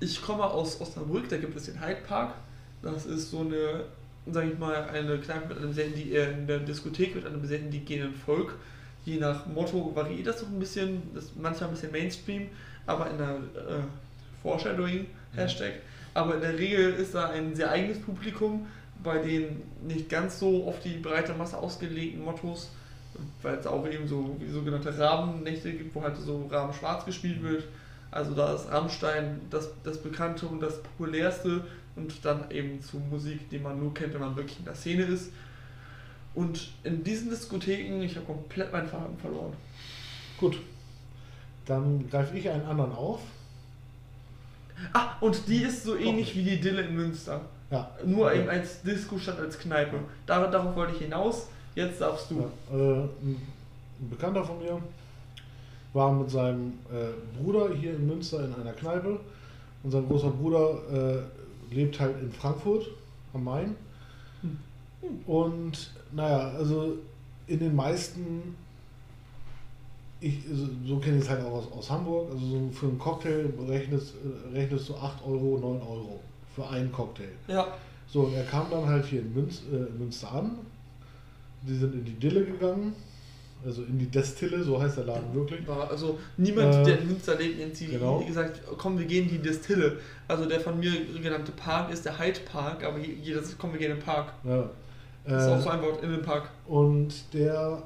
ich 0.00 0.22
komme 0.22 0.44
aus 0.44 0.80
Osnabrück, 0.80 1.28
da 1.28 1.36
gibt 1.36 1.56
es 1.56 1.64
den 1.64 1.80
Hyde 1.80 2.02
Park. 2.06 2.34
Das 2.82 3.06
ist 3.06 3.30
so 3.30 3.40
eine, 3.40 3.84
sag 4.26 4.46
ich 4.46 4.58
mal, 4.58 4.88
eine 4.88 5.18
Kneipe 5.18 5.48
mit 5.48 5.58
einem 5.58 5.72
sehr 5.72 5.88
der 5.88 6.60
Diskothek 6.60 7.16
mit 7.16 7.26
einem 7.26 7.44
sehr 7.44 7.58
indigenen 7.58 8.14
Volk. 8.14 8.54
Je 9.04 9.18
nach 9.18 9.46
Motto 9.46 9.92
variiert 9.94 10.28
das 10.28 10.42
noch 10.42 10.50
ein 10.50 10.58
bisschen, 10.58 11.02
das 11.14 11.32
manchmal 11.36 11.70
ein 11.70 11.74
bisschen 11.74 11.92
Mainstream, 11.92 12.48
aber 12.86 13.10
in 13.10 13.18
der 13.18 13.30
äh, 13.30 13.82
Foreshadowing 14.42 15.06
Hashtag. 15.34 15.74
Aber 16.14 16.34
in 16.36 16.40
der 16.40 16.58
Regel 16.58 16.94
ist 16.94 17.14
da 17.14 17.30
ein 17.30 17.54
sehr 17.54 17.70
eigenes 17.70 18.00
Publikum, 18.00 18.66
bei 19.02 19.18
den 19.18 19.62
nicht 19.86 20.08
ganz 20.08 20.38
so 20.38 20.66
auf 20.66 20.80
die 20.80 20.98
breite 20.98 21.34
Masse 21.34 21.56
ausgelegten 21.56 22.24
Mottos, 22.24 22.70
weil 23.42 23.56
es 23.56 23.66
auch 23.66 23.86
eben 23.86 24.06
so 24.06 24.36
wie 24.38 24.50
sogenannte 24.50 24.96
Rahmennächte 24.96 25.72
gibt, 25.72 25.94
wo 25.94 26.02
halt 26.02 26.16
so 26.16 26.46
Rahmen 26.50 26.72
schwarz 26.72 27.04
gespielt 27.04 27.42
wird. 27.42 27.64
Also 28.10 28.34
da 28.34 28.54
ist 28.54 28.70
Rammstein 28.70 29.40
das, 29.50 29.70
das 29.84 29.98
bekannte 29.98 30.46
und 30.46 30.60
das 30.60 30.82
populärste 30.82 31.62
und 31.96 32.24
dann 32.24 32.50
eben 32.50 32.80
zu 32.80 32.98
Musik, 32.98 33.50
die 33.50 33.58
man 33.58 33.78
nur 33.78 33.92
kennt, 33.92 34.14
wenn 34.14 34.20
man 34.20 34.36
wirklich 34.36 34.58
in 34.58 34.64
der 34.64 34.74
Szene 34.74 35.02
ist. 35.02 35.32
Und 36.34 36.70
in 36.84 37.02
diesen 37.02 37.30
Diskotheken, 37.30 38.02
ich 38.02 38.16
habe 38.16 38.26
komplett 38.26 38.72
meinen 38.72 38.86
Faden 38.86 39.18
verloren. 39.18 39.52
Gut. 40.38 40.58
Dann 41.66 42.08
greife 42.08 42.38
ich 42.38 42.48
einen 42.48 42.64
anderen 42.64 42.92
auf. 42.92 43.20
Ah, 44.92 45.16
und 45.20 45.48
die 45.48 45.62
ist 45.64 45.82
so 45.82 45.96
ähnlich 45.96 46.34
wie 46.36 46.44
die 46.44 46.60
Dille 46.60 46.82
in 46.82 46.94
Münster. 46.94 47.40
Ja. 47.70 47.90
Nur 48.04 48.26
Okay. 48.26 48.40
eben 48.40 48.48
als 48.48 48.82
Disco 48.82 49.18
statt 49.18 49.38
als 49.38 49.58
Kneipe. 49.58 49.98
Dar 50.24 50.50
darauf 50.50 50.76
wollte 50.76 50.94
ich 50.94 51.02
hinaus. 51.02 51.48
Jetzt 51.78 52.00
darfst 52.00 52.28
du. 52.32 52.40
Ja, 52.40 52.76
äh, 52.76 53.02
ein 53.02 53.40
Bekannter 54.10 54.42
von 54.42 54.58
mir 54.58 54.82
war 55.92 56.12
mit 56.12 56.28
seinem 56.28 56.72
äh, 56.90 57.40
Bruder 57.40 57.72
hier 57.72 57.94
in 57.94 58.04
Münster 58.04 58.44
in 58.44 58.52
einer 58.52 58.72
Kneipe. 58.72 59.20
Und 59.84 59.90
sein 59.92 60.08
großer 60.08 60.30
Bruder 60.30 61.22
äh, 61.70 61.72
lebt 61.72 62.00
halt 62.00 62.20
in 62.20 62.32
Frankfurt 62.32 62.88
am 63.32 63.44
Main. 63.44 63.76
Hm. 64.42 64.58
Und 65.24 65.92
naja, 66.10 66.50
also 66.58 66.94
in 67.46 67.60
den 67.60 67.76
meisten, 67.76 68.56
ich, 70.20 70.40
so, 70.84 70.96
kenne 70.98 71.18
ich 71.18 71.22
es 71.22 71.30
halt 71.30 71.44
auch 71.44 71.52
aus, 71.52 71.72
aus 71.72 71.90
Hamburg, 71.92 72.32
also 72.32 72.44
so 72.44 72.70
für 72.72 72.86
einen 72.86 72.98
Cocktail 72.98 73.52
rechnest, 73.68 74.14
äh, 74.14 74.56
rechnest 74.56 74.88
du 74.88 74.96
8 74.96 75.24
Euro, 75.24 75.58
9 75.60 75.80
Euro 75.80 76.18
für 76.56 76.68
einen 76.68 76.90
Cocktail. 76.90 77.30
Ja. 77.46 77.68
So, 78.08 78.22
und 78.22 78.34
er 78.34 78.42
kam 78.42 78.68
dann 78.68 78.84
halt 78.84 79.06
hier 79.06 79.20
in, 79.20 79.32
Münz, 79.32 79.62
äh, 79.70 79.76
in 79.76 79.98
Münster 79.98 80.32
an. 80.32 80.58
Die 81.62 81.74
sind 81.76 81.94
in 81.94 82.04
die 82.04 82.14
Dille 82.14 82.44
gegangen. 82.44 82.94
Also 83.66 83.82
in 83.82 83.98
die 83.98 84.06
Destille, 84.06 84.62
so 84.62 84.80
heißt 84.80 84.98
der 84.98 85.04
Laden 85.04 85.34
wirklich. 85.34 85.66
War 85.66 85.90
also 85.90 86.16
niemand, 86.36 86.72
Äh, 86.76 86.82
der 86.84 86.98
in 87.00 87.08
Münster 87.08 87.34
lebt, 87.34 87.58
in 87.58 87.72
die 87.72 87.86
genau. 87.88 88.20
gesagt, 88.20 88.60
komm, 88.76 88.96
wir 88.98 89.04
gehen 89.06 89.24
in 89.24 89.30
die 89.30 89.38
Destille. 89.42 89.98
Also 90.28 90.46
der 90.46 90.60
von 90.60 90.78
mir 90.78 90.92
genannte 91.20 91.50
Park 91.52 91.90
ist 91.92 92.04
der 92.04 92.16
Hyde 92.20 92.38
Park, 92.40 92.84
aber 92.84 92.98
jeder 92.98 93.42
sagt, 93.42 93.58
komm, 93.58 93.72
wir 93.72 93.80
gehen 93.80 93.90
in 93.90 93.96
den 93.96 94.04
Park. 94.04 94.32
Ja. 94.44 94.70
Das 95.24 95.42
ist 95.42 95.48
auch 95.48 95.60
so 95.60 95.68
Äh, 95.70 95.72
ein 95.72 95.82
Wort, 95.82 96.02
in 96.04 96.10
den 96.10 96.22
Park. 96.22 96.48
und 96.68 97.12
der 97.34 97.82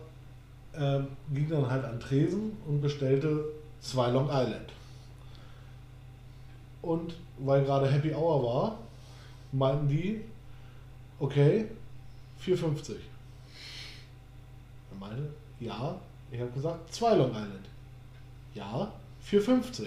ähm, 0.74 1.06
ging 1.32 1.48
dann 1.48 1.68
halt 1.70 1.84
an 1.84 1.98
Tresen 1.98 2.52
und 2.68 2.82
bestellte 2.82 3.42
zwei 3.80 4.10
Long 4.10 4.26
Island. 4.30 4.72
Und 6.82 7.14
weil 7.38 7.64
gerade 7.64 7.86
Happy 7.90 8.12
Hour 8.14 8.42
war, 8.42 8.78
meinten 9.52 9.88
die, 9.88 10.20
okay, 11.18 11.66
4,50. 12.44 12.92
Meinte, 15.02 15.30
ja, 15.60 15.94
ich 16.30 16.40
habe 16.40 16.50
gesagt, 16.50 16.92
zwei 16.94 17.14
Long 17.14 17.30
Island. 17.30 17.68
Ja, 18.54 18.90
4,50. 19.30 19.86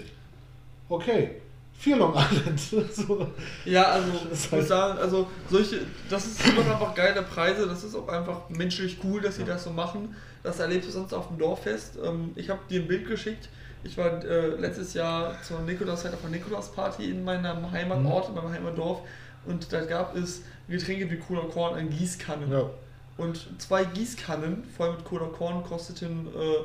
Okay, 0.88 1.40
vier 1.78 1.96
Long 1.96 2.14
Island. 2.14 2.60
so. 2.92 3.26
Ja, 3.64 3.84
also 3.84 4.08
ich 4.32 4.52
muss 4.52 4.68
sagen, 4.68 4.98
also 4.98 5.26
solche, 5.50 5.80
das 6.08 6.26
ist 6.26 6.46
immer 6.46 6.60
einfach 6.60 6.94
geile 6.94 7.22
Preise, 7.22 7.66
das 7.66 7.84
ist 7.84 7.94
auch 7.94 8.08
einfach 8.08 8.48
menschlich 8.48 8.98
cool, 9.04 9.20
dass 9.20 9.36
sie 9.36 9.42
Ja. 9.42 9.48
das 9.48 9.64
so 9.64 9.70
machen. 9.70 10.14
Das 10.42 10.60
erlebst 10.60 10.88
du 10.88 10.92
sonst 10.92 11.12
auf 11.12 11.28
dem 11.28 11.38
Dorffest. 11.38 11.98
Ähm, 12.04 12.30
ich 12.36 12.48
habe 12.50 12.60
dir 12.70 12.80
ein 12.82 12.86
Bild 12.88 13.08
geschickt. 13.08 13.48
Ich 13.82 13.96
war 13.98 14.24
äh, 14.24 14.48
letztes 14.56 14.94
Jahr 14.94 15.40
zur 15.42 15.60
Nikolauszeit 15.60 16.12
auf 16.14 16.22
einer 16.24 16.36
Nikolaus-Party 16.36 17.10
in 17.10 17.24
meinem 17.24 17.70
Heimatort, 17.70 18.28
in 18.28 18.34
meinem 18.34 18.50
Heimatdorf 18.52 19.00
und 19.46 19.72
da 19.72 19.84
gab 19.84 20.16
es 20.16 20.42
Getränke 20.68 21.08
wie 21.10 21.16
Cola 21.18 21.42
Korn 21.42 21.78
in 21.78 21.90
Gießkannen. 21.90 22.50
Ja. 22.50 22.68
Und 23.16 23.48
zwei 23.58 23.84
Gießkannen 23.84 24.64
voll 24.76 24.92
mit 24.92 25.04
Cola 25.04 25.26
Korn 25.26 25.64
kosteten 25.64 26.26
äh, 26.28 26.64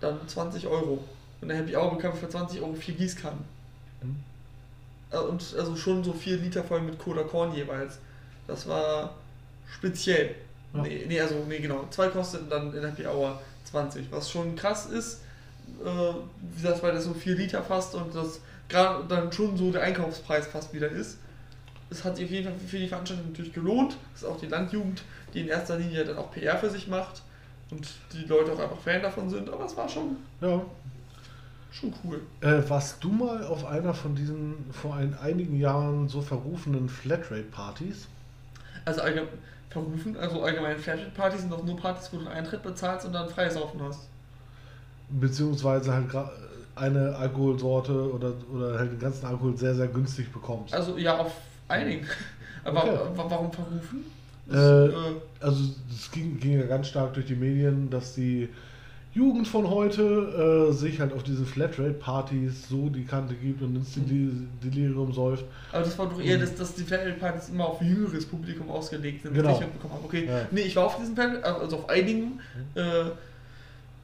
dann 0.00 0.26
20 0.26 0.66
Euro. 0.66 1.02
Und 1.40 1.48
dann 1.48 1.68
ich 1.68 1.76
auch 1.76 1.94
bekam 1.94 2.14
für 2.14 2.28
20 2.28 2.60
Euro 2.60 2.74
vier 2.74 2.94
Gießkannen. 2.94 3.44
Mhm. 4.02 4.16
Und 5.10 5.54
also 5.56 5.76
schon 5.76 6.04
so 6.04 6.12
4 6.12 6.36
Liter 6.38 6.62
voll 6.62 6.82
mit 6.82 6.98
Cola 6.98 7.22
Korn 7.22 7.54
jeweils. 7.54 7.98
Das 8.46 8.68
war 8.68 9.14
speziell. 9.70 10.34
Ja. 10.74 10.82
Nee, 10.82 11.04
nee, 11.08 11.20
also, 11.20 11.44
nee, 11.48 11.60
genau. 11.60 11.86
Zwei 11.90 12.08
kosteten 12.08 12.50
dann 12.50 12.74
in 12.74 12.84
Happy 12.84 13.06
Hour 13.06 13.40
20. 13.64 14.10
Was 14.10 14.30
schon 14.30 14.56
krass 14.56 14.86
ist, 14.86 15.20
äh, 15.84 15.88
wie 15.88 16.62
gesagt, 16.62 16.82
weil 16.82 16.92
das 16.92 17.04
so 17.04 17.14
4 17.14 17.36
Liter 17.36 17.62
fast 17.62 17.94
und 17.94 18.14
das 18.14 18.40
gerade 18.68 19.04
dann 19.08 19.32
schon 19.32 19.56
so 19.56 19.70
der 19.70 19.82
Einkaufspreis 19.82 20.46
fast 20.46 20.74
wieder 20.74 20.90
ist. 20.90 21.18
Es 21.90 22.04
hat 22.04 22.16
sich 22.16 22.26
auf 22.26 22.30
jeden 22.30 22.44
Fall 22.44 22.58
für 22.58 22.78
die 22.78 22.88
Veranstaltung 22.88 23.28
natürlich 23.28 23.52
gelohnt. 23.54 23.96
Das 24.12 24.22
ist 24.22 24.28
auch 24.28 24.38
die 24.38 24.46
Landjugend, 24.46 25.02
die 25.34 25.40
in 25.42 25.48
erster 25.48 25.76
Linie 25.78 26.04
dann 26.04 26.18
auch 26.18 26.30
PR 26.30 26.56
für 26.58 26.70
sich 26.70 26.88
macht 26.88 27.22
und 27.70 27.86
die 28.12 28.24
Leute 28.24 28.52
auch 28.52 28.58
einfach 28.58 28.78
Fan 28.78 29.02
davon 29.02 29.28
sind. 29.28 29.48
Aber 29.50 29.64
es 29.64 29.76
war 29.76 29.88
schon, 29.88 30.16
ja. 30.40 30.60
schon 31.72 31.92
cool. 32.04 32.20
Äh, 32.40 32.62
warst 32.68 33.02
du 33.04 33.10
mal 33.10 33.44
auf 33.44 33.64
einer 33.66 33.94
von 33.94 34.14
diesen 34.14 34.54
vor 34.72 34.94
ein, 34.96 35.16
einigen 35.22 35.58
Jahren 35.58 36.08
so 36.08 36.20
verrufenen 36.20 36.88
Flatrate-Partys? 36.88 38.08
Also 38.84 39.02
allgemein 39.02 39.28
verrufen, 39.70 40.16
also 40.16 40.42
allgemein 40.42 40.78
Flatrate-Partys 40.78 41.40
sind 41.42 41.52
doch 41.52 41.62
nur 41.64 41.76
Partys, 41.76 42.08
wo 42.12 42.16
du 42.16 42.26
einen 42.26 42.38
Eintritt 42.38 42.62
bezahlst 42.62 43.04
und 43.06 43.12
dann 43.12 43.28
freisaufen 43.28 43.82
hast. 43.82 44.08
Beziehungsweise 45.10 45.92
halt 45.92 46.10
gra- 46.10 46.30
eine 46.74 47.14
Alkoholsorte 47.16 48.12
oder, 48.12 48.32
oder 48.52 48.78
halt 48.78 48.92
den 48.92 48.98
ganzen 48.98 49.26
Alkohol 49.26 49.56
sehr, 49.56 49.74
sehr 49.74 49.88
günstig 49.88 50.32
bekommst. 50.32 50.72
Also 50.74 50.96
ja, 50.96 51.18
auf 51.18 51.32
einigen. 51.66 52.06
Aber 52.64 52.82
Okay. 52.84 52.98
wa- 53.14 53.26
warum 53.28 53.52
verrufen? 53.52 54.04
Äh, 54.48 54.52
Das, 54.54 54.88
äh, 54.90 54.94
Also 55.40 55.62
es 55.90 56.10
ging, 56.10 56.38
ging 56.40 56.58
ja 56.60 56.66
ganz 56.66 56.88
stark 56.88 57.14
durch 57.14 57.26
die 57.26 57.36
Medien, 57.36 57.88
dass 57.90 58.14
die 58.14 58.48
Jugend 59.14 59.48
von 59.48 59.68
heute 59.68 60.68
äh, 60.68 60.72
sich 60.72 61.00
halt 61.00 61.12
auf 61.12 61.22
diese 61.22 61.44
Flatrate-Partys 61.44 62.68
so 62.68 62.88
die 62.88 63.04
Kante 63.04 63.34
gibt 63.34 63.62
und 63.62 63.74
ins 63.74 63.94
Deli 63.94 64.30
Delirium 64.62 65.12
säuft. 65.12 65.44
aber 65.72 65.82
das 65.84 65.98
war 65.98 66.08
doch 66.08 66.20
eher, 66.20 66.38
dass, 66.38 66.54
dass 66.54 66.74
die 66.74 66.82
Flatrate-Partys 66.84 67.48
immer 67.48 67.66
auf 67.66 67.80
jüngeres 67.82 68.26
Publikum 68.26 68.70
ausgelegt 68.70 69.22
sind, 69.22 69.34
Genau. 69.34 69.48
was 69.50 69.54
ich 69.56 69.64
mitbekommen 69.64 69.94
habe. 69.94 70.04
Okay, 70.04 70.26
Ja. 70.26 70.46
nee, 70.50 70.60
ich 70.60 70.76
war 70.76 70.84
auf 70.86 70.98
diesen 70.98 71.14
Flatrate, 71.14 71.44
also 71.44 71.76
auf 71.78 71.88
einigen. 71.88 72.38
Äh, 72.74 72.82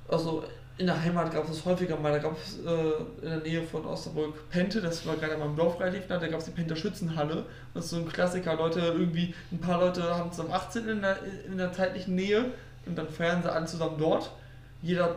also 0.09 0.45
in 0.77 0.87
der 0.87 1.01
Heimat 1.01 1.33
gab 1.33 1.49
es 1.49 1.65
häufiger 1.65 1.97
mal, 1.97 2.13
da 2.13 2.19
gab 2.19 2.37
es 2.37 2.59
äh, 2.59 3.25
in 3.25 3.31
der 3.31 3.41
Nähe 3.41 3.63
von 3.63 3.85
Osterburg 3.87 4.49
Pente, 4.51 4.81
das 4.81 5.07
war 5.07 5.17
gerade 5.17 5.35
in 5.35 5.41
meinem 5.41 5.57
Dorf 5.57 5.79
nah, 5.79 5.89
da 5.89 6.27
gab 6.27 6.41
es 6.41 6.47
die 6.47 6.51
Penter 6.51 6.75
Schützenhalle. 6.75 7.45
Das 7.75 7.85
ist 7.85 7.91
so 7.91 7.97
ein 7.97 8.09
Klassiker, 8.09 8.57
Leute, 8.57 8.81
irgendwie, 8.81 9.35
ein 9.53 9.61
paar 9.61 9.81
Leute 9.81 10.03
haben 10.03 10.33
zusammen 10.33 10.53
18 10.53 10.89
in 10.89 11.01
der, 11.01 11.19
in 11.47 11.59
der 11.59 11.73
zeitlichen 11.73 12.17
Nähe 12.17 12.47
und 12.87 12.99
dann 12.99 13.09
feiern 13.09 13.43
sie 13.43 13.53
alle 13.53 13.67
zusammen 13.67 13.97
dort. 13.99 14.33
Jeder 14.83 15.15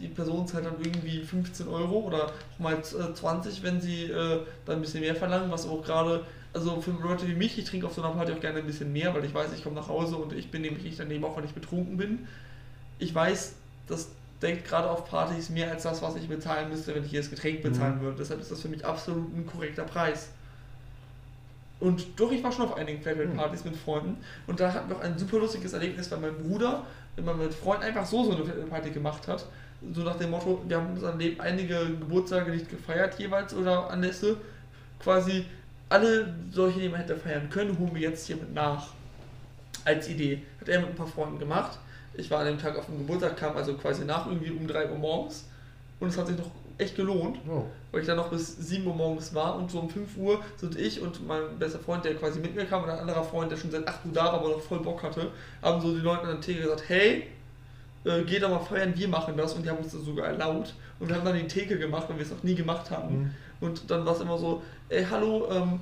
die 0.00 0.08
Person 0.08 0.46
zahlt 0.46 0.64
dann 0.64 0.76
irgendwie 0.82 1.22
15 1.22 1.68
Euro 1.68 2.00
oder 2.00 2.32
mal 2.58 2.82
20, 2.82 3.58
äh, 3.58 3.62
wenn 3.62 3.80
sie 3.80 4.04
äh, 4.04 4.40
dann 4.64 4.76
ein 4.76 4.80
bisschen 4.80 5.00
mehr 5.00 5.14
verlangen, 5.14 5.50
was 5.50 5.66
auch 5.66 5.84
gerade, 5.84 6.24
also 6.52 6.80
für 6.80 6.92
Leute 6.92 7.28
wie 7.28 7.34
mich, 7.34 7.58
ich 7.58 7.64
trinke 7.64 7.86
auf 7.86 7.94
so 7.94 8.02
einer 8.02 8.14
Party 8.14 8.32
auch 8.32 8.40
gerne 8.40 8.60
ein 8.60 8.66
bisschen 8.66 8.92
mehr, 8.92 9.14
weil 9.14 9.24
ich 9.24 9.34
weiß, 9.34 9.52
ich 9.52 9.62
komme 9.62 9.76
nach 9.76 9.88
Hause 9.88 10.16
und 10.16 10.32
ich 10.32 10.50
bin 10.50 10.62
nämlich 10.62 10.84
nicht 10.84 10.98
daneben, 10.98 11.24
auch 11.24 11.36
wenn 11.36 11.44
ich 11.44 11.52
betrunken 11.52 11.96
bin. 11.96 12.26
Ich 12.98 13.14
weiß, 13.14 13.54
das 13.86 14.08
denkt 14.42 14.66
gerade 14.66 14.88
auf 14.88 15.08
Partys 15.08 15.50
mehr 15.50 15.70
als 15.70 15.82
das, 15.82 16.00
was 16.02 16.16
ich 16.16 16.28
bezahlen 16.28 16.70
müsste, 16.70 16.94
wenn 16.94 17.04
ich 17.04 17.10
hier 17.10 17.20
das 17.20 17.30
Getränk 17.30 17.62
bezahlen 17.62 17.98
mhm. 17.98 18.02
würde. 18.02 18.18
Deshalb 18.18 18.40
ist 18.40 18.50
das 18.50 18.60
für 18.60 18.68
mich 18.68 18.84
absolut 18.84 19.34
ein 19.34 19.46
korrekter 19.46 19.84
Preis. 19.84 20.30
Und 21.78 22.06
doch, 22.18 22.30
ich 22.30 22.42
war 22.42 22.52
schon 22.52 22.66
auf 22.66 22.76
einigen 22.76 23.00
Flatrate-Partys 23.02 23.64
mhm. 23.64 23.70
mit 23.70 23.80
Freunden 23.80 24.16
und 24.46 24.60
da 24.60 24.72
hatten 24.72 24.88
wir 24.88 24.96
auch 24.96 25.00
ein 25.00 25.18
super 25.18 25.38
lustiges 25.38 25.72
Erlebnis, 25.72 26.10
weil 26.10 26.18
mein 26.18 26.36
Bruder 26.36 26.84
immer 27.16 27.34
mit 27.34 27.54
Freunden 27.54 27.84
einfach 27.84 28.04
so 28.04 28.24
so 28.24 28.32
eine 28.32 28.44
Flatrate-Party 28.44 28.90
gemacht 28.90 29.28
hat 29.28 29.46
so 29.94 30.02
nach 30.02 30.16
dem 30.16 30.30
Motto, 30.30 30.62
wir 30.66 30.76
haben 30.76 30.92
unser 30.92 31.14
Leben 31.16 31.40
einige 31.40 31.86
Geburtstage 31.98 32.50
nicht 32.50 32.68
gefeiert 32.68 33.18
jeweils 33.18 33.54
oder 33.54 33.90
Anlässe, 33.90 34.36
quasi 35.02 35.46
alle 35.88 36.34
solche, 36.50 36.80
die 36.80 36.88
man 36.88 37.00
hätte 37.00 37.16
feiern 37.16 37.48
können, 37.50 37.78
holen 37.78 37.94
wir 37.94 38.02
jetzt 38.02 38.26
hier 38.26 38.36
mit 38.36 38.54
nach. 38.54 38.88
Als 39.84 40.08
Idee. 40.08 40.42
Hat 40.60 40.68
er 40.68 40.80
mit 40.80 40.90
ein 40.90 40.94
paar 40.94 41.06
Freunden 41.06 41.38
gemacht. 41.38 41.78
Ich 42.20 42.30
war 42.30 42.40
an 42.40 42.46
dem 42.46 42.58
Tag 42.58 42.76
auf 42.76 42.86
dem 42.86 42.98
Geburtstag, 42.98 43.36
kam 43.36 43.56
also 43.56 43.74
quasi 43.74 44.04
nach 44.04 44.26
irgendwie 44.26 44.50
um 44.50 44.66
3 44.66 44.90
Uhr 44.90 44.98
morgens 44.98 45.46
und 45.98 46.08
es 46.08 46.18
hat 46.18 46.26
sich 46.26 46.36
noch 46.36 46.50
echt 46.78 46.96
gelohnt, 46.96 47.38
oh. 47.48 47.64
weil 47.92 48.00
ich 48.00 48.06
dann 48.06 48.16
noch 48.16 48.28
bis 48.28 48.56
7 48.56 48.86
Uhr 48.86 48.94
morgens 48.94 49.34
war 49.34 49.56
und 49.56 49.70
so 49.70 49.80
um 49.80 49.90
5 49.90 50.16
Uhr 50.16 50.40
sind 50.56 50.78
ich 50.78 51.00
und 51.00 51.26
mein 51.26 51.58
bester 51.58 51.78
Freund, 51.78 52.04
der 52.04 52.14
quasi 52.14 52.40
mit 52.40 52.54
mir 52.54 52.64
kam 52.64 52.84
und 52.84 52.90
ein 52.90 52.98
anderer 52.98 53.22
Freund, 53.22 53.50
der 53.50 53.56
schon 53.56 53.70
seit 53.70 53.86
8 53.86 54.06
Uhr 54.06 54.12
da 54.12 54.24
war, 54.24 54.34
aber 54.34 54.48
noch 54.48 54.60
voll 54.60 54.80
Bock 54.80 55.02
hatte, 55.02 55.30
haben 55.62 55.80
so 55.80 55.94
die 55.94 56.00
Leute 56.00 56.22
an 56.22 56.28
der 56.28 56.40
Theke 56.40 56.62
gesagt, 56.62 56.84
hey, 56.88 57.24
äh, 58.04 58.22
geht 58.22 58.42
aber 58.42 58.60
feiern, 58.60 58.94
wir 58.96 59.08
machen 59.08 59.36
das 59.36 59.54
und 59.54 59.64
die 59.64 59.70
haben 59.70 59.78
uns 59.78 59.92
das 59.92 60.02
sogar 60.02 60.26
erlaubt 60.26 60.74
und 60.98 61.08
wir 61.08 61.16
haben 61.16 61.24
dann 61.24 61.36
die 61.36 61.46
Theke 61.46 61.78
gemacht, 61.78 62.06
weil 62.08 62.16
wir 62.16 62.24
es 62.24 62.30
noch 62.30 62.42
nie 62.42 62.54
gemacht 62.54 62.90
hatten. 62.90 63.18
Mhm. 63.18 63.30
Und 63.60 63.90
dann 63.90 64.06
war 64.06 64.14
es 64.14 64.20
immer 64.20 64.38
so, 64.38 64.62
ey, 64.88 65.04
hallo, 65.10 65.48
ähm, 65.50 65.80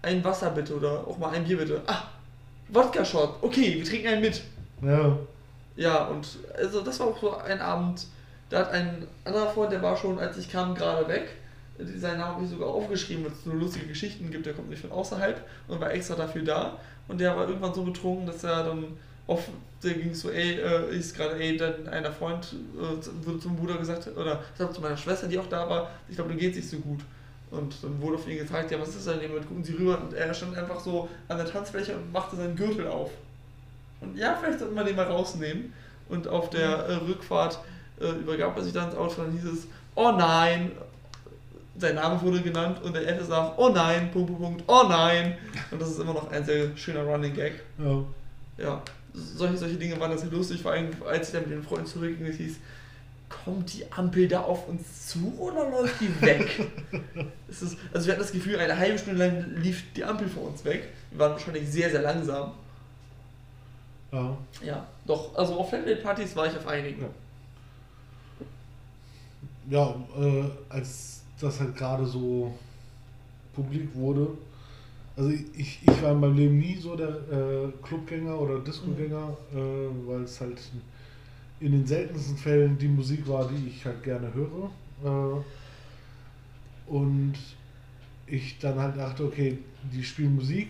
ein 0.00 0.24
Wasser 0.24 0.50
bitte 0.50 0.76
oder 0.76 1.06
auch 1.06 1.18
mal 1.18 1.30
ein 1.30 1.44
Bier 1.44 1.58
bitte. 1.58 1.82
Ah, 1.86 2.04
Wodka-Shot, 2.68 3.42
okay, 3.42 3.74
wir 3.76 3.84
trinken 3.84 4.08
einen 4.08 4.20
mit. 4.22 4.42
Ja. 4.82 5.18
Ja, 5.78 6.06
und 6.06 6.26
also 6.56 6.80
das 6.80 6.98
war 6.98 7.06
auch 7.06 7.20
so 7.20 7.36
ein 7.36 7.60
Abend, 7.60 8.04
da 8.50 8.58
hat 8.58 8.72
ein 8.72 9.06
anderer 9.24 9.48
Freund, 9.48 9.70
der 9.70 9.80
war 9.80 9.96
schon, 9.96 10.18
als 10.18 10.36
ich 10.36 10.50
kam, 10.50 10.74
gerade 10.74 11.06
weg. 11.06 11.28
Seinen 11.78 12.18
Namen 12.18 12.34
habe 12.34 12.44
ich 12.44 12.50
sogar 12.50 12.68
aufgeschrieben, 12.68 13.24
weil 13.24 13.30
es 13.30 13.46
nur 13.46 13.54
lustige 13.54 13.86
Geschichten 13.86 14.28
gibt, 14.32 14.44
der 14.44 14.54
kommt 14.54 14.70
nicht 14.70 14.80
von 14.80 14.90
außerhalb 14.90 15.40
und 15.68 15.80
war 15.80 15.92
extra 15.92 16.16
dafür 16.16 16.42
da. 16.42 16.80
Und 17.06 17.20
der 17.20 17.36
war 17.36 17.46
irgendwann 17.46 17.72
so 17.72 17.84
betrunken, 17.84 18.26
dass 18.26 18.42
er 18.42 18.64
dann 18.64 18.96
auf 19.28 19.48
der 19.84 19.94
ging 19.94 20.12
so, 20.12 20.30
ey, 20.30 20.58
äh, 20.58 20.96
ist 20.96 21.16
gerade, 21.16 21.38
ey, 21.38 21.56
dann 21.56 21.86
einer 21.86 22.10
Freund 22.10 22.56
äh, 22.76 23.24
wurde 23.24 23.38
zum 23.38 23.54
Bruder 23.54 23.76
gesagt, 23.76 24.08
oder 24.16 24.42
ich 24.50 24.56
glaube 24.56 24.74
zu 24.74 24.80
meiner 24.80 24.96
Schwester, 24.96 25.28
die 25.28 25.38
auch 25.38 25.46
da 25.46 25.70
war, 25.70 25.90
ich 26.08 26.16
glaube, 26.16 26.32
du 26.32 26.36
geht's 26.36 26.56
nicht 26.56 26.68
so 26.68 26.78
gut. 26.78 27.02
Und 27.52 27.76
dann 27.84 28.02
wurde 28.02 28.16
auf 28.16 28.26
ihn 28.26 28.38
gefragt, 28.38 28.72
ja, 28.72 28.80
was 28.80 28.96
ist 28.96 29.06
denn 29.06 29.20
jemand? 29.20 29.46
Gucken 29.46 29.62
Sie 29.62 29.74
rüber. 29.74 30.00
Und 30.02 30.12
er 30.12 30.34
stand 30.34 30.58
einfach 30.58 30.80
so 30.80 31.08
an 31.28 31.36
der 31.36 31.46
Tanzfläche 31.46 31.94
und 31.94 32.12
machte 32.12 32.34
seinen 32.34 32.56
Gürtel 32.56 32.88
auf. 32.88 33.12
Und 34.00 34.16
ja, 34.16 34.36
vielleicht 34.40 34.58
sollte 34.58 34.74
man 34.74 34.86
den 34.86 34.96
mal 34.96 35.06
rausnehmen. 35.06 35.72
Und 36.08 36.28
auf 36.28 36.50
der 36.50 36.68
äh, 36.68 36.94
Rückfahrt 36.94 37.58
äh, 38.00 38.10
übergab 38.10 38.56
er 38.56 38.64
sich 38.64 38.72
dann 38.72 38.88
ins 38.88 38.96
Auto 38.96 39.20
und 39.20 39.28
dann 39.28 39.32
hieß 39.32 39.44
es, 39.44 39.66
oh 39.94 40.12
nein, 40.12 40.72
sein 41.76 41.94
Name 41.94 42.20
wurde 42.22 42.40
genannt 42.40 42.80
und 42.82 42.94
der 42.94 43.06
Ende 43.06 43.24
sagt, 43.24 43.58
oh 43.58 43.68
nein, 43.68 44.10
Punkt, 44.10 44.28
Punkt, 44.28 44.42
Punkt, 44.42 44.64
oh 44.66 44.86
nein. 44.88 45.36
Und 45.70 45.80
das 45.80 45.90
ist 45.90 46.00
immer 46.00 46.14
noch 46.14 46.30
ein 46.30 46.44
sehr 46.44 46.76
schöner 46.76 47.02
Running 47.02 47.34
Gag. 47.34 47.60
Ja. 47.78 48.04
Ja, 48.56 48.82
solche, 49.12 49.56
solche 49.56 49.76
Dinge 49.76 49.98
waren 50.00 50.10
das 50.10 50.22
sehr 50.22 50.30
lustig, 50.30 50.60
vor 50.60 50.72
allem 50.72 50.90
als 51.06 51.28
ich 51.28 51.34
dann 51.34 51.42
mit 51.42 51.52
den 51.52 51.62
Freunden 51.62 51.86
zurückging, 51.86 52.26
es 52.26 52.36
hieß, 52.36 52.56
kommt 53.28 53.72
die 53.72 53.84
Ampel 53.92 54.26
da 54.26 54.40
auf 54.40 54.66
uns 54.68 55.06
zu 55.08 55.34
oder 55.38 55.70
läuft 55.70 56.00
die 56.00 56.20
weg? 56.20 56.66
es 57.48 57.62
ist, 57.62 57.78
also 57.92 58.06
wir 58.06 58.14
hatten 58.14 58.22
das 58.22 58.32
Gefühl, 58.32 58.58
eine 58.58 58.76
halbe 58.76 58.98
Stunde 58.98 59.24
lang 59.24 59.44
lief 59.56 59.84
die 59.94 60.04
Ampel 60.04 60.28
vor 60.28 60.48
uns 60.48 60.64
weg. 60.64 60.88
Wir 61.10 61.20
waren 61.20 61.32
wahrscheinlich 61.32 61.68
sehr, 61.68 61.90
sehr 61.90 62.02
langsam. 62.02 62.52
Ja. 64.12 64.38
Ja, 64.64 64.86
doch, 65.06 65.34
also 65.36 65.54
auf 65.60 65.68
Flatrate-Partys 65.68 66.34
war 66.34 66.46
ich 66.46 66.56
auf 66.56 66.66
einigen. 66.66 67.06
Ja, 69.70 69.94
ja 70.16 70.24
äh, 70.24 70.44
als 70.68 71.22
das 71.40 71.60
halt 71.60 71.76
gerade 71.76 72.06
so 72.06 72.52
publik 73.54 73.94
wurde, 73.94 74.28
also 75.18 75.30
ich, 75.30 75.80
ich 75.82 76.02
war 76.02 76.12
in 76.12 76.20
meinem 76.20 76.36
Leben 76.36 76.58
nie 76.58 76.76
so 76.76 76.94
der 76.94 77.08
äh, 77.08 77.72
Clubgänger 77.82 78.40
oder 78.40 78.60
Discogänger, 78.60 79.36
mhm. 79.50 79.58
äh, 79.58 80.08
weil 80.08 80.22
es 80.22 80.40
halt 80.40 80.60
in 81.58 81.72
den 81.72 81.84
seltensten 81.84 82.36
Fällen 82.36 82.78
die 82.78 82.86
Musik 82.86 83.26
war, 83.26 83.48
die 83.48 83.68
ich 83.68 83.84
halt 83.84 84.00
gerne 84.04 84.32
höre. 84.32 84.70
Äh, 85.04 85.42
und 86.88 87.34
ich 88.28 88.58
dann 88.60 88.78
halt 88.78 88.96
dachte, 88.96 89.24
okay, 89.24 89.58
die 89.92 90.04
spielen 90.04 90.36
Musik. 90.36 90.68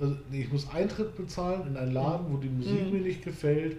Also 0.00 0.14
ich 0.30 0.52
muss 0.52 0.68
Eintritt 0.70 1.16
bezahlen 1.16 1.68
in 1.68 1.76
einen 1.76 1.92
Laden, 1.92 2.26
wo 2.30 2.36
die 2.36 2.48
Musik 2.48 2.86
mhm. 2.86 2.92
mir 2.92 3.00
nicht 3.00 3.22
gefällt. 3.24 3.76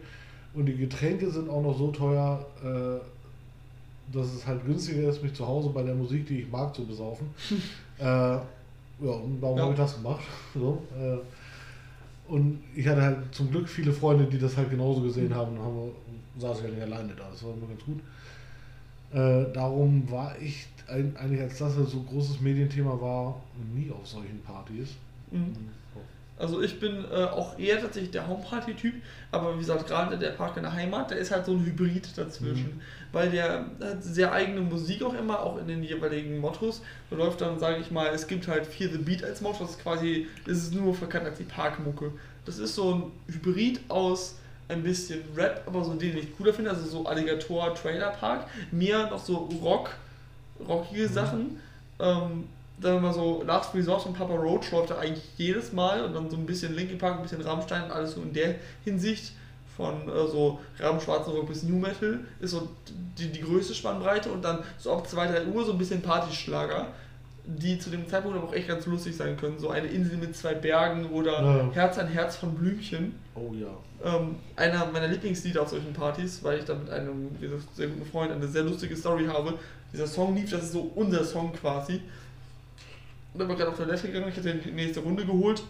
Und 0.54 0.66
die 0.66 0.76
Getränke 0.76 1.30
sind 1.30 1.50
auch 1.50 1.62
noch 1.62 1.78
so 1.78 1.92
teuer, 1.92 2.46
äh, 2.64 4.16
dass 4.16 4.34
es 4.34 4.48
halt 4.48 4.66
günstiger 4.66 5.10
ist, 5.10 5.22
mich 5.22 5.34
zu 5.34 5.46
Hause 5.46 5.70
bei 5.70 5.84
der 5.84 5.94
Musik, 5.94 6.26
die 6.28 6.42
ich 6.42 6.52
mag, 6.52 6.74
zu 6.74 6.86
besaufen. 6.86 7.28
äh, 8.00 8.04
ja, 8.04 8.42
und 9.00 9.38
warum 9.42 9.58
ja. 9.58 9.64
habe 9.64 9.74
ich 9.74 9.80
das 9.80 9.96
gemacht? 9.96 10.24
So, 10.54 10.82
äh, 10.98 11.18
und 12.32 12.60
ich 12.76 12.86
hatte 12.88 13.02
halt 13.02 13.18
zum 13.32 13.52
Glück 13.52 13.70
viele 13.70 13.94
Freunde, 13.94 14.26
die 14.26 14.40
das 14.40 14.58
halt 14.58 14.70
genauso 14.70 15.02
gesehen 15.02 15.34
haben 15.34 15.58
und 15.58 15.64
haben, 15.64 15.92
saß 16.40 16.58
ich 16.58 16.64
halt 16.64 16.74
nicht 16.74 16.84
alleine 16.84 17.14
da. 17.16 17.30
Das 17.32 17.44
war 17.44 17.54
immer 17.54 17.68
ganz 17.68 17.84
gut. 17.86 18.00
Äh, 19.14 19.54
darum 19.54 20.10
war 20.12 20.36
ich 20.38 20.68
eigentlich, 20.88 21.42
als 21.42 21.58
das 21.60 21.76
so 21.76 21.82
ein 21.82 22.06
großes 22.06 22.42
Medienthema 22.42 23.00
war, 23.00 23.42
nie 23.74 23.92
auf 23.92 24.06
solchen 24.06 24.40
Partys. 24.42 24.96
Mhm. 25.32 25.56
Also 26.40 26.62
ich 26.62 26.80
bin 26.80 27.06
äh, 27.12 27.24
auch 27.24 27.58
eher 27.58 27.82
tatsächlich 27.82 28.12
der 28.12 28.28
Homeparty-Typ, 28.28 28.94
aber 29.32 29.56
wie 29.56 29.60
gesagt, 29.60 29.88
gerade 29.88 30.18
der 30.18 30.32
Park 30.32 30.56
in 30.58 30.64
der 30.64 30.74
Heimat, 30.74 31.10
der 31.10 31.18
ist 31.18 31.32
halt 31.32 31.46
so 31.46 31.54
ein 31.54 31.66
Hybrid 31.66 32.16
dazwischen, 32.16 32.76
mhm. 32.76 32.82
weil 33.12 33.32
der 33.32 33.66
hat 33.82 34.04
sehr 34.04 34.32
eigene 34.32 34.62
Musik 34.62 35.02
auch 35.04 35.16
immer, 35.16 35.40
auch 35.40 35.58
in 35.58 35.68
den 35.68 35.84
jeweiligen 35.84 36.38
Mottos. 36.40 36.82
Da 37.10 37.16
läuft 37.16 37.42
dann, 37.42 37.60
sage 37.60 37.78
ich 37.82 37.90
mal, 37.90 38.08
es 38.14 38.28
gibt 38.28 38.48
halt 38.48 38.68
Fear 38.68 38.92
the 38.92 39.00
Beat 39.00 39.24
als 39.24 39.42
Motto, 39.42 39.64
das 39.64 39.72
ist 39.72 39.82
quasi, 39.82 40.28
das 40.46 40.58
ist 40.58 40.76
nur 40.76 40.94
verkannt 40.94 41.26
als 41.26 41.40
die 41.40 41.44
Parkmucke. 41.44 42.12
Das 42.46 42.60
ist 42.60 42.76
so 42.76 42.94
ein 42.94 43.34
Hybrid 43.34 43.80
aus 43.88 44.36
ein 44.70 44.84
bisschen 44.84 45.22
Rap, 45.36 45.64
aber 45.66 45.84
so 45.84 45.94
den 45.94 46.18
ich 46.18 46.36
cooler 46.38 46.54
finde, 46.54 46.70
also 46.70 46.86
so 46.86 47.06
Alligator 47.06 47.74
Trailer 47.74 48.12
Park, 48.12 48.48
mir 48.72 49.10
noch 49.10 49.24
so 49.24 49.50
Rock, 49.62 49.96
rockige 50.68 51.08
mhm. 51.08 51.14
Sachen. 51.14 51.60
Ähm, 52.00 52.44
dann 52.80 53.02
mal 53.02 53.14
so 53.14 53.44
Last 53.44 53.74
Resort 53.74 54.06
und 54.06 54.14
Papa 54.14 54.36
Roach 54.36 54.72
läuft 54.72 54.92
da 54.92 55.00
eigentlich 55.00 55.24
jedes 55.38 55.74
Mal 55.74 56.04
und 56.04 56.14
dann 56.14 56.30
so 56.30 56.38
ein 56.38 56.46
bisschen 56.46 56.76
Linkin 56.76 56.98
Park, 56.98 57.18
ein 57.18 57.24
bisschen 57.24 57.42
Rammstein 57.42 57.84
und 57.86 57.92
alles 57.92 58.14
so 58.14 58.22
in 58.22 58.34
der 58.34 58.56
Hinsicht 58.84 59.34
von 59.78 60.10
äh, 60.10 60.28
so 60.28 60.60
Rammschwarzen 60.80 61.34
Rock 61.34 61.48
bis 61.48 61.64
New 61.64 61.78
Metal 61.78 62.20
ist 62.40 62.52
so 62.52 62.68
die, 63.18 63.32
die 63.32 63.42
größte 63.42 63.76
Spannbreite 63.76 64.32
und 64.32 64.44
dann 64.44 64.60
so 64.78 64.92
ab 64.92 65.08
2, 65.08 65.28
3 65.28 65.46
Uhr 65.48 65.66
so 65.66 65.72
ein 65.72 65.78
bisschen 65.78 66.02
Partyschlager, 66.02 66.88
die 67.46 67.80
zu 67.80 67.90
dem 67.90 68.08
Zeitpunkt 68.08 68.38
aber 68.38 68.48
auch 68.48 68.54
echt 68.54 68.68
ganz 68.68 68.86
lustig 68.88 69.16
sein 69.16 69.38
können. 69.38 69.58
So 69.60 69.70
eine 69.70 69.88
Insel 69.88 70.18
mit 70.18 70.36
zwei 70.36 70.56
Bergen 70.56 71.06
oder 71.06 71.42
ja. 71.42 71.72
Herz 71.72 71.98
an 71.98 72.08
Herz 72.08 72.36
von 72.36 72.56
Blümchen. 72.56 73.16
Oh 73.36 73.54
ja. 73.54 73.68
Ähm, 74.04 74.36
einer 74.56 74.86
meiner 74.88 75.08
Lieblingslieder 75.08 75.62
auf 75.62 75.70
solchen 75.70 75.94
Partys, 75.94 76.44
weil 76.44 76.60
ich 76.60 76.66
da 76.66 76.76
mit 76.76 76.90
einem 76.90 77.30
sehr 77.74 77.88
guten 77.88 78.06
Freund 78.06 78.32
eine 78.32 78.48
sehr 78.48 78.64
lustige 78.64 78.96
Story 78.96 79.26
habe. 79.26 79.54
Dieser 79.94 80.08
Song 80.08 80.36
lief, 80.36 80.50
das 80.50 80.64
ist 80.64 80.74
so 80.74 80.92
unser 80.96 81.24
Song 81.24 81.54
quasi. 81.54 82.02
Dann 83.38 83.48
war 83.48 83.56
gerade 83.56 83.72
auf 83.72 83.78
Toilette 83.78 84.08
gegangen, 84.08 84.30
ich 84.30 84.38
hatte 84.38 84.54
die 84.54 84.72
nächste 84.72 85.02
Runde 85.02 85.26
geholt. 85.26 85.64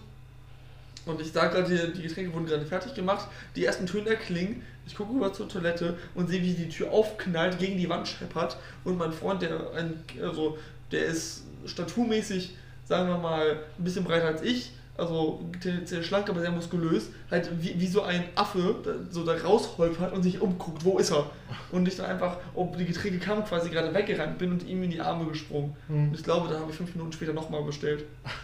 Und 1.05 1.21
ich 1.21 1.31
sah 1.31 1.47
gerade, 1.47 1.69
die, 1.69 1.93
die 1.93 2.07
Getränke 2.07 2.33
wurden 2.33 2.45
gerade 2.45 2.65
fertig 2.65 2.93
gemacht. 2.93 3.27
Die 3.55 3.65
ersten 3.65 3.85
Töne 3.85 4.09
erklingen. 4.09 4.61
Ich 4.85 4.95
gucke 4.95 5.13
rüber 5.13 5.33
zur 5.33 5.47
Toilette 5.47 5.97
und 6.15 6.29
sehe, 6.29 6.41
wie 6.41 6.53
die 6.53 6.69
Tür 6.69 6.91
aufknallt, 6.91 7.59
gegen 7.59 7.77
die 7.77 7.89
Wand 7.89 8.07
scheppert. 8.07 8.57
Und 8.83 8.97
mein 8.97 9.13
Freund, 9.13 9.41
der 9.41 9.71
ein, 9.73 9.93
also, 10.21 10.57
der 10.91 11.05
ist 11.05 11.43
staturmäßig, 11.65 12.55
sagen 12.85 13.09
wir 13.09 13.17
mal, 13.17 13.59
ein 13.77 13.83
bisschen 13.83 14.03
breiter 14.03 14.27
als 14.27 14.41
ich, 14.41 14.71
also 14.97 15.39
tendenziell 15.61 16.03
schlank, 16.03 16.29
aber 16.29 16.41
sehr 16.41 16.51
muskulös, 16.51 17.09
halt 17.29 17.49
wie, 17.61 17.79
wie 17.79 17.87
so 17.87 18.01
ein 18.01 18.23
Affe 18.35 18.75
so 19.11 19.23
da 19.23 19.33
rausholpert 19.33 20.13
und 20.13 20.23
sich 20.23 20.41
umguckt, 20.41 20.83
wo 20.83 20.97
ist 20.97 21.11
er? 21.11 21.29
Und 21.71 21.87
ich 21.87 21.95
dann 21.95 22.07
einfach, 22.07 22.37
ob 22.55 22.77
die 22.77 22.85
Getränke 22.85 23.19
kamen, 23.19 23.43
quasi 23.45 23.69
gerade 23.69 23.93
weggerannt 23.93 24.37
bin 24.37 24.51
und 24.51 24.67
ihm 24.67 24.83
in 24.83 24.91
die 24.91 24.99
Arme 24.99 25.25
gesprungen. 25.25 25.75
Mhm. 25.87 26.09
Und 26.09 26.15
ich 26.15 26.23
glaube, 26.23 26.49
da 26.49 26.59
habe 26.59 26.71
ich 26.71 26.77
fünf 26.77 26.93
Minuten 26.95 27.13
später 27.13 27.33
nochmal 27.33 27.63
bestellt. 27.63 28.05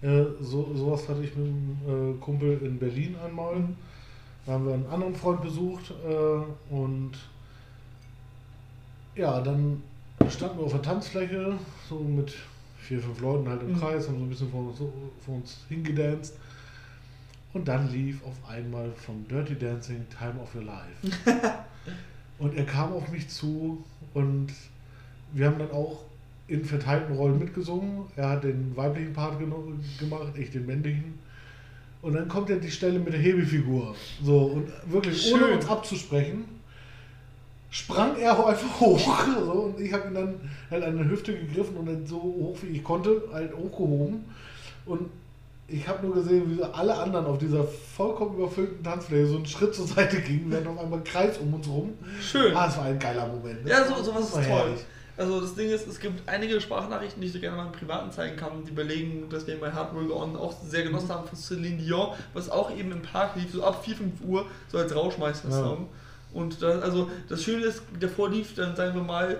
Äh, 0.00 0.26
so, 0.40 0.76
sowas 0.76 1.08
hatte 1.08 1.24
ich 1.24 1.34
mit 1.34 1.48
einem 1.48 2.14
äh, 2.14 2.20
Kumpel 2.20 2.60
in 2.62 2.78
Berlin 2.78 3.16
einmal. 3.16 3.64
Da 4.46 4.52
haben 4.52 4.64
wir 4.64 4.74
einen 4.74 4.86
anderen 4.86 5.16
Freund 5.16 5.42
besucht 5.42 5.92
äh, 6.08 6.72
und 6.72 7.10
ja, 9.16 9.40
dann 9.40 9.82
standen 10.30 10.58
wir 10.58 10.66
auf 10.66 10.72
der 10.72 10.82
Tanzfläche, 10.82 11.58
so 11.88 11.98
mit 11.98 12.32
vier, 12.88 13.00
fünf 13.00 13.20
Leuten 13.20 13.48
halt 13.48 13.60
im 13.62 13.72
Mhm. 13.72 13.78
Kreis, 13.78 14.08
haben 14.08 14.18
so 14.18 14.24
ein 14.24 14.28
bisschen 14.30 14.50
vor 14.50 14.66
uns, 14.68 14.78
vor 14.78 15.34
uns 15.34 15.58
hingedanced. 15.68 16.34
Und 17.52 17.68
dann 17.68 17.90
lief 17.92 18.24
auf 18.24 18.34
einmal 18.48 18.90
von 18.92 19.26
Dirty 19.28 19.56
Dancing 19.56 20.06
Time 20.10 20.40
of 20.42 20.54
Your 20.54 20.64
Life. 20.64 21.18
und 22.38 22.54
er 22.56 22.64
kam 22.64 22.92
auf 22.92 23.10
mich 23.10 23.28
zu 23.28 23.84
und 24.14 24.48
wir 25.32 25.46
haben 25.46 25.58
dann 25.58 25.70
auch 25.70 26.00
in 26.46 26.64
verteilten 26.64 27.14
Rollen 27.14 27.38
mitgesungen. 27.38 28.04
Er 28.16 28.30
hat 28.30 28.44
den 28.44 28.74
weiblichen 28.74 29.12
Part 29.12 29.38
gemacht, 29.38 30.32
ich 30.38 30.50
den 30.50 30.64
männlichen. 30.64 31.18
Und 32.00 32.14
dann 32.14 32.28
kommt 32.28 32.48
ja 32.48 32.56
die 32.56 32.70
Stelle 32.70 32.98
mit 32.98 33.12
der 33.12 33.20
Hebefigur. 33.20 33.94
So, 34.22 34.38
und 34.38 34.68
wirklich, 34.90 35.30
ohne 35.32 35.44
Schön. 35.44 35.54
uns 35.56 35.68
abzusprechen, 35.68 36.44
sprang 37.70 38.16
er 38.16 38.38
auch 38.38 38.46
einfach 38.46 38.80
hoch. 38.80 39.16
So, 39.26 39.52
und 39.52 39.80
ich 39.80 39.92
habe 39.92 40.08
ihn 40.08 40.14
dann 40.14 40.40
halt 40.70 40.84
an 40.84 40.98
die 40.98 41.08
Hüfte 41.08 41.34
gegriffen 41.34 41.76
und 41.76 41.86
dann 41.86 42.06
so 42.06 42.16
hoch 42.16 42.58
wie 42.62 42.76
ich 42.76 42.84
konnte, 42.84 43.22
halt 43.32 43.54
hochgehoben. 43.54 44.24
Und 44.86 45.10
ich 45.70 45.86
habe 45.86 46.06
nur 46.06 46.14
gesehen, 46.14 46.50
wie 46.50 46.56
so 46.56 46.64
alle 46.64 46.96
anderen 46.96 47.26
auf 47.26 47.36
dieser 47.38 47.62
vollkommen 47.64 48.38
überfüllten 48.38 48.82
Tanzfläche 48.82 49.26
so 49.26 49.36
einen 49.36 49.46
Schritt 49.46 49.74
zur 49.74 49.86
Seite 49.86 50.20
gingen, 50.22 50.50
während 50.50 50.66
auf 50.66 50.78
einmal 50.78 51.00
ein 51.00 51.04
Kreis 51.04 51.36
um 51.38 51.52
uns 51.52 51.68
rum. 51.68 51.92
Schön. 52.20 52.56
Ah, 52.56 52.68
es 52.68 52.78
war 52.78 52.84
ein 52.84 52.98
geiler 52.98 53.28
Moment. 53.28 53.68
Ja, 53.68 53.84
so, 53.84 54.02
sowas 54.02 54.24
ist 54.24 54.32
toll. 54.32 54.44
herrlich. 54.44 54.80
Also 55.18 55.40
das 55.40 55.56
Ding 55.56 55.68
ist, 55.68 55.86
es 55.88 55.98
gibt 55.98 56.26
einige 56.28 56.60
Sprachnachrichten, 56.60 57.20
die 57.20 57.26
ich 57.26 57.32
so 57.32 57.40
gerne 57.40 57.56
mal 57.56 57.66
im 57.66 57.72
Privaten 57.72 58.12
zeigen 58.12 58.36
kann, 58.36 58.64
die 58.64 58.70
belegen, 58.70 59.28
dass 59.28 59.48
wir 59.48 59.58
bei 59.58 59.72
Hard 59.72 59.92
Go 59.92 60.14
On 60.14 60.36
auch 60.36 60.54
sehr 60.64 60.84
genossen 60.84 61.08
haben 61.08 61.26
von 61.26 61.36
Celine 61.36 61.76
Dion, 61.76 62.10
was 62.34 62.48
auch 62.48 62.70
eben 62.74 62.92
im 62.92 63.02
Park 63.02 63.34
lief, 63.34 63.52
so 63.52 63.64
ab 63.64 63.84
4, 63.84 63.96
5 63.96 64.12
Uhr, 64.24 64.46
so 64.68 64.78
als 64.78 64.94
Rauschmeister-Song. 64.94 65.88
Und 66.38 66.62
da, 66.62 66.78
also 66.78 67.10
das 67.28 67.42
Schöne 67.42 67.64
ist, 67.64 67.82
davor 67.98 68.30
lief 68.30 68.54
dann, 68.54 68.76
sagen 68.76 68.94
wir 68.94 69.02
mal, 69.02 69.38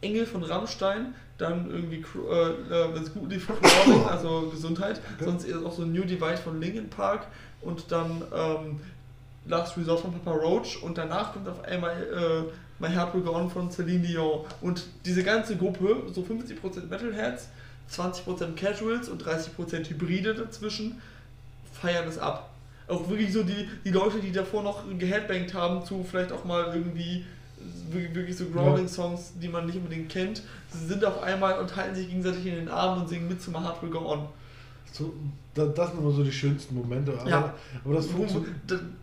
Engel 0.00 0.26
von 0.26 0.42
Rammstein, 0.42 1.14
dann 1.38 1.70
irgendwie, 1.70 1.98
äh, 1.98 2.92
wenn 2.92 3.02
es 3.04 3.14
gut 3.14 3.30
lief, 3.30 3.46
Crawling, 3.46 4.04
also 4.06 4.48
Gesundheit, 4.50 5.00
Danke. 5.10 5.24
sonst 5.26 5.44
ist 5.44 5.64
auch 5.64 5.72
so 5.72 5.82
New 5.82 6.02
Divide 6.02 6.38
von 6.38 6.60
Linkin 6.60 6.90
Park 6.90 7.28
und 7.62 7.92
dann 7.92 8.22
ähm, 8.34 8.80
Last 9.46 9.76
Resort 9.76 10.00
von 10.00 10.12
Papa 10.12 10.32
Roach 10.36 10.82
und 10.82 10.98
danach 10.98 11.32
kommt 11.32 11.48
auf 11.48 11.62
einmal 11.62 12.02
äh, 12.02 12.82
My 12.82 12.92
Heart 12.92 13.14
Will 13.14 13.22
Go 13.22 13.36
On 13.36 13.48
von 13.48 13.70
Celine 13.70 14.04
Dion. 14.04 14.40
Und 14.60 14.82
diese 15.04 15.22
ganze 15.22 15.56
Gruppe, 15.56 16.02
so 16.12 16.22
50% 16.22 16.88
Metalheads, 16.88 17.48
20% 17.92 18.54
Casuals 18.56 19.08
und 19.08 19.24
30% 19.24 19.88
Hybride 19.88 20.34
dazwischen, 20.34 21.00
feiern 21.80 22.08
es 22.08 22.18
ab. 22.18 22.50
Auch 22.90 23.08
wirklich 23.08 23.32
so 23.32 23.42
die, 23.42 23.68
die 23.84 23.90
Leute, 23.90 24.18
die 24.20 24.32
davor 24.32 24.62
noch 24.62 24.82
geheadbangt 24.98 25.54
haben 25.54 25.84
zu 25.84 26.04
vielleicht 26.08 26.32
auch 26.32 26.44
mal 26.44 26.74
irgendwie 26.74 27.24
wirklich, 27.90 28.14
wirklich 28.14 28.36
so 28.36 28.46
Growling-Songs, 28.46 29.34
die 29.40 29.48
man 29.48 29.66
nicht 29.66 29.76
unbedingt 29.76 30.08
kennt, 30.08 30.42
sind 30.72 31.04
auf 31.04 31.22
einmal 31.22 31.58
und 31.58 31.74
halten 31.76 31.94
sich 31.94 32.08
gegenseitig 32.08 32.46
in 32.46 32.54
den 32.54 32.68
Armen 32.68 33.02
und 33.02 33.08
singen 33.08 33.28
mit 33.28 33.40
zu 33.40 33.50
My 33.50 33.58
Heart 33.58 33.82
Will 33.82 33.90
Go 33.90 34.10
On. 34.10 34.26
So, 34.92 35.12
da, 35.54 35.66
das 35.66 35.90
sind 35.90 36.00
immer 36.00 36.10
so 36.10 36.24
die 36.24 36.32
schönsten 36.32 36.74
Momente. 36.74 37.12
Aber, 37.18 37.30
Ja. 37.30 37.54
aber 37.84 37.94
das 37.94 38.06
funktioniert. 38.06 38.52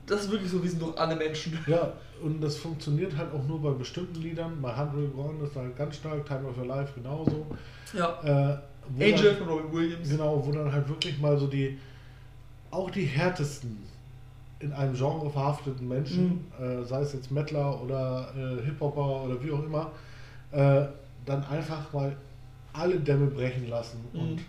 Das, 0.06 0.22
ist 0.22 0.32
wirklich 0.32 0.52
so, 0.52 0.62
wir 0.62 0.70
sind 0.70 0.82
doch 0.82 0.98
alle 0.98 1.16
Menschen. 1.16 1.58
Ja, 1.68 1.94
und 2.22 2.42
das 2.42 2.58
funktioniert 2.58 3.16
halt 3.16 3.32
auch 3.32 3.44
nur 3.48 3.62
bei 3.62 3.72
bestimmten 3.72 4.22
Liedern. 4.22 4.62
Bei 4.62 4.76
Hundred 4.76 5.14
Gone 5.16 5.44
ist 5.46 5.56
halt 5.56 5.78
ganz 5.78 5.96
stark, 5.98 6.26
Time 6.26 6.48
of 6.48 6.58
Your 6.58 6.66
Life 6.66 6.94
genauso. 6.96 7.46
Ja. 7.94 8.20
Äh, 8.24 8.58
Angel 9.14 9.24
Dann, 9.24 9.38
von 9.38 9.48
Robin 9.50 9.72
Williams. 9.74 10.10
genau, 10.10 10.46
wo 10.46 10.52
dann 10.52 10.72
halt 10.72 10.88
wirklich 10.90 11.20
mal 11.20 11.38
so 11.38 11.48
die, 11.48 11.78
auch 12.78 12.92
die 12.92 13.06
härtesten 13.06 13.78
in 14.60 14.72
einem 14.74 14.94
Genre 14.96 15.30
verhafteten 15.30 15.88
Menschen, 15.88 16.46
äh, 16.60 16.84
sei 16.84 17.02
es 17.02 17.14
jetzt 17.14 17.32
Mettler 17.32 17.82
oder 17.82 18.32
äh, 18.36 18.66
Hip-Hopper 18.66 19.24
oder 19.26 19.44
wie 19.44 19.52
auch 19.52 19.64
immer, 19.64 19.92
äh, 20.52 20.86
dann 21.26 21.44
einfach 21.46 21.92
mal 21.94 22.16
alle 22.74 23.00
Dämme 23.00 23.28
brechen 23.28 23.68
lassen 23.70 24.00
Mhm. 24.14 24.20
und 24.20 24.40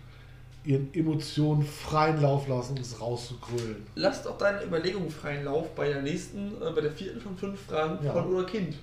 ihren 0.65 0.93
Emotionen 0.95 1.63
freien 1.63 2.21
Lauf 2.21 2.47
lassen, 2.49 2.75
um 2.77 2.81
es 2.81 3.01
rauszugrölen. 3.01 3.87
Lass 3.95 4.23
doch 4.23 4.37
deine 4.39 4.63
Überlegungen 4.65 5.11
freien 5.11 5.45
Lauf 5.45 5.75
bei 5.75 5.89
der 5.89 6.03
nächsten, 6.03 6.53
äh, 6.61 6.71
bei 6.75 6.81
der 6.83 6.93
vierten 6.93 7.21
von 7.21 7.37
fünf 7.37 7.61
Fragen 7.67 8.05
Ja. 8.05 8.13
von 8.13 8.27
oder 8.33 8.45
Kind. 8.45 8.77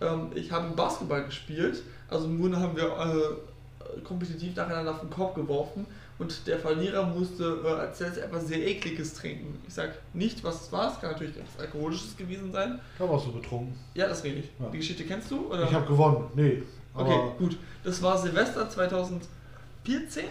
Ähm, 0.00 0.28
ich 0.34 0.50
habe 0.50 0.68
Basketball 0.74 1.24
gespielt, 1.24 1.82
also 2.08 2.26
im 2.26 2.40
Grunde 2.40 2.58
haben 2.58 2.76
wir 2.76 2.84
äh, 2.86 4.00
kompetitiv 4.02 4.56
nacheinander 4.56 4.92
auf 4.92 5.00
den 5.00 5.10
Korb 5.10 5.34
geworfen 5.36 5.86
und 6.18 6.46
der 6.46 6.58
Verlierer 6.58 7.06
musste 7.06 7.60
äh, 7.64 7.68
als 7.68 8.00
etwas 8.00 8.46
sehr 8.46 8.64
ekliges 8.66 9.14
trinken. 9.14 9.60
Ich 9.66 9.74
sag 9.74 9.90
nicht, 10.12 10.44
was 10.44 10.62
es 10.62 10.72
war, 10.72 10.92
es 10.92 11.00
kann 11.00 11.12
natürlich 11.12 11.36
etwas 11.36 11.58
Alkoholisches 11.60 12.16
gewesen 12.16 12.52
sein. 12.52 12.78
Da 12.98 13.08
warst 13.08 13.26
du 13.26 13.32
betrunken. 13.32 13.74
Ja, 13.94 14.08
das 14.08 14.22
rede 14.22 14.40
ich. 14.40 14.50
Ja. 14.60 14.68
Die 14.70 14.78
Geschichte 14.78 15.04
kennst 15.04 15.30
du? 15.30 15.50
Oder? 15.50 15.64
Ich 15.64 15.72
habe 15.72 15.86
gewonnen. 15.86 16.26
Nee. 16.34 16.62
Okay, 16.94 17.18
gut. 17.38 17.58
Das 17.82 18.00
war 18.00 18.16
Silvester 18.16 18.68
2014. 18.70 20.24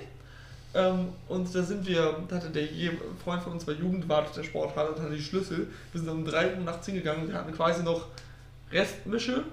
Ähm, 0.75 1.09
und 1.27 1.53
da 1.53 1.61
sind 1.61 1.85
wir, 1.85 2.23
da 2.27 2.37
hatte 2.37 2.49
der 2.49 2.67
Freund 3.23 3.43
von 3.43 3.51
uns 3.51 3.65
bei 3.65 3.73
Jugendwart 3.73 4.35
der 4.35 4.43
Sporthalle 4.43 4.91
und 4.91 5.01
hatte 5.01 5.13
die 5.13 5.21
Schlüssel. 5.21 5.67
Wir 5.91 6.01
sind 6.01 6.09
um 6.09 6.25
3 6.25 6.55
Uhr 6.55 6.63
nachts 6.63 6.85
hingegangen 6.85 7.23
und 7.23 7.29
wir 7.29 7.35
hatten 7.35 7.53
quasi 7.53 7.83
noch 7.83 8.07
Restmische 8.71 9.43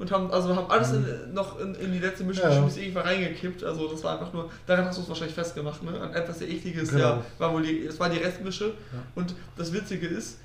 und 0.00 0.10
haben 0.10 0.30
also 0.30 0.56
haben 0.56 0.70
alles 0.70 0.92
in, 0.92 1.04
noch 1.34 1.60
in, 1.60 1.74
in 1.74 1.92
die 1.92 1.98
letzte 1.98 2.24
Mische 2.24 2.40
Ja, 2.40 2.50
irgendwann 2.50 3.02
reingekippt. 3.02 3.62
Also 3.62 3.86
das 3.86 4.02
war 4.02 4.14
einfach 4.18 4.32
nur, 4.32 4.50
daran 4.66 4.86
hast 4.86 4.96
du 4.96 5.02
es 5.02 5.08
wahrscheinlich 5.10 5.34
festgemacht, 5.34 5.82
ne? 5.82 6.00
An 6.00 6.14
etwas 6.14 6.38
sehr 6.38 6.48
ekliges, 6.48 6.90
Genau. 6.90 7.04
ja, 7.04 7.24
war 7.38 7.52
wohl 7.52 7.62
die, 7.62 7.84
es 7.84 8.00
war 8.00 8.08
die 8.08 8.16
Restmische. 8.16 8.64
Ja. 8.64 9.02
Und 9.14 9.34
das 9.58 9.72
Witzige 9.74 10.06
ist, 10.06 10.38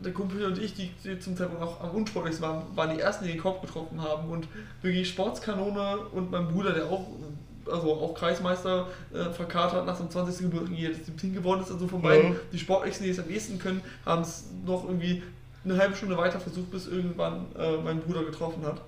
der 0.00 0.12
Kumpel 0.12 0.44
und 0.44 0.58
ich, 0.58 0.74
die, 0.74 0.90
die 1.04 1.20
zum 1.20 1.36
Zeitpunkt 1.36 1.62
auch 1.62 1.80
am 1.80 1.90
unsportlichsten 1.90 2.44
waren, 2.44 2.62
waren 2.74 2.94
die 2.94 3.00
ersten, 3.00 3.24
die 3.24 3.30
den 3.32 3.40
Kopf 3.40 3.60
getroffen 3.60 4.02
haben. 4.02 4.28
Und 4.28 4.48
wirklich 4.82 5.08
Sportskanone 5.08 5.98
und 6.12 6.32
mein 6.32 6.48
Bruder, 6.48 6.72
der 6.72 6.86
auch, 6.86 7.06
also 7.70 7.92
auch 7.94 8.12
Kreismeister 8.14 8.88
äh, 9.14 9.30
verkatert 9.30 9.86
nach 9.86 9.96
seinem 9.96 10.10
20. 10.10 10.50
Geburtstag 10.50 10.76
jedes 10.76 10.98
Team 11.16 11.32
geworden 11.32 11.62
ist, 11.62 11.70
also 11.70 11.86
von 11.86 12.02
beiden, 12.02 12.34
die 12.52 12.58
Sportlichsten, 12.58 13.04
die 13.04 13.12
es 13.12 13.20
am 13.20 13.30
ehesten 13.30 13.60
können, 13.60 13.82
haben 14.04 14.22
es 14.22 14.46
noch 14.66 14.84
irgendwie 14.84 15.22
eine 15.64 15.76
halbe 15.78 15.96
Stunde 15.96 16.16
weiter 16.16 16.38
versucht, 16.40 16.70
bis 16.70 16.86
irgendwann 16.86 17.46
äh, 17.58 17.76
mein 17.78 18.00
Bruder 18.00 18.24
getroffen 18.24 18.64
hat. 18.64 18.80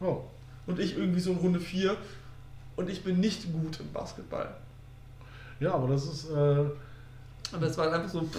oh, 0.00 0.18
Und 0.66 0.78
ich 0.80 0.96
irgendwie 0.96 1.20
so 1.20 1.30
in 1.32 1.38
Runde 1.38 1.60
4. 1.60 1.96
Und 2.76 2.90
ich 2.90 3.04
bin 3.04 3.20
nicht 3.20 3.52
gut 3.52 3.78
im 3.80 3.92
Basketball. 3.92 4.48
ja, 5.60 5.72
aber 5.74 5.88
das 5.88 6.04
ist 6.06 6.30
äh, 6.30 6.34
Und 7.52 7.62
das 7.62 7.78
war 7.78 7.92
einfach 7.92 8.08
so, 8.08 8.20
pff, 8.22 8.36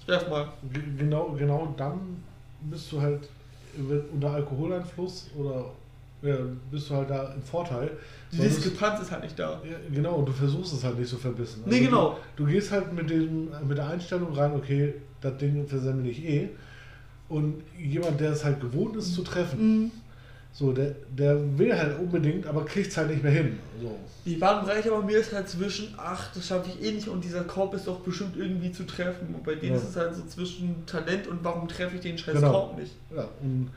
ich 0.00 0.08
werf 0.08 0.28
mal. 0.30 0.48
Ge- 0.72 0.82
Genau, 0.96 1.32
genau 1.38 1.74
dann 1.76 2.22
bist 2.62 2.90
du 2.92 3.00
halt 3.00 3.28
unter 4.12 4.30
Alkoholeinfluss 4.30 5.30
oder 5.36 5.66
ja, 6.22 6.34
bist 6.70 6.88
du 6.88 6.94
halt 6.94 7.10
da 7.10 7.34
im 7.34 7.42
Vorteil. 7.42 7.90
Die 8.32 8.38
Diskrepanz 8.38 9.02
ist 9.02 9.10
halt 9.12 9.22
nicht 9.24 9.38
da. 9.38 9.60
ja, 9.62 9.76
genau, 9.92 10.14
und 10.14 10.26
du 10.26 10.32
versuchst 10.32 10.72
es 10.72 10.82
halt 10.82 10.98
nicht 10.98 11.10
so 11.10 11.18
verbissen. 11.18 11.62
Nee, 11.66 11.80
genau. 11.80 12.16
Du, 12.36 12.44
du 12.46 12.50
gehst 12.52 12.70
halt 12.72 12.90
mit, 12.94 13.10
dem, 13.10 13.50
mit 13.68 13.76
der 13.76 13.88
Einstellung 13.88 14.32
rein, 14.32 14.54
okay, 14.54 14.94
das 15.20 15.36
Ding 15.36 15.66
versemmel 15.68 16.06
ich 16.06 16.24
eh. 16.24 16.48
Und 17.28 17.62
jemand, 17.78 18.20
der 18.20 18.32
es 18.32 18.44
halt 18.44 18.60
gewohnt 18.60 18.96
ist 18.96 19.14
zu 19.14 19.22
treffen, 19.22 19.58
Mhm. 19.84 19.90
so, 20.52 20.72
der, 20.72 20.94
der 21.16 21.58
will 21.58 21.76
halt 21.76 21.98
unbedingt, 21.98 22.46
aber 22.46 22.64
kriegt 22.64 22.88
es 22.88 22.96
halt 22.96 23.10
nicht 23.10 23.22
mehr 23.22 23.32
hin. 23.32 23.58
So. 23.82 23.96
Die 24.24 24.36
Bandbreite 24.36 24.90
bei 24.90 25.00
mir 25.02 25.18
ist 25.18 25.32
halt 25.32 25.48
zwischen, 25.48 25.94
ach, 25.96 26.32
das 26.34 26.46
schaffe 26.46 26.70
ich 26.70 26.84
eh 26.86 26.92
nicht 26.92 27.08
und 27.08 27.22
dieser 27.24 27.42
Korb 27.44 27.74
ist 27.74 27.86
doch 27.88 28.00
bestimmt 28.00 28.36
irgendwie 28.36 28.70
zu 28.72 28.84
treffen. 28.84 29.34
Und 29.34 29.44
bei 29.44 29.54
denen 29.56 29.72
Ja. 29.74 29.78
ist 29.78 29.88
es 29.90 29.96
halt 29.96 30.14
so 30.14 30.24
zwischen 30.26 30.86
Talent 30.86 31.26
und 31.26 31.42
warum 31.42 31.66
treffe 31.68 31.96
ich 31.96 32.00
den 32.02 32.16
scheiß 32.16 32.34
Genau. 32.36 32.50
Korb 32.52 32.78
nicht. 32.78 32.92
Ja, 33.14 33.28
und, 33.42 33.70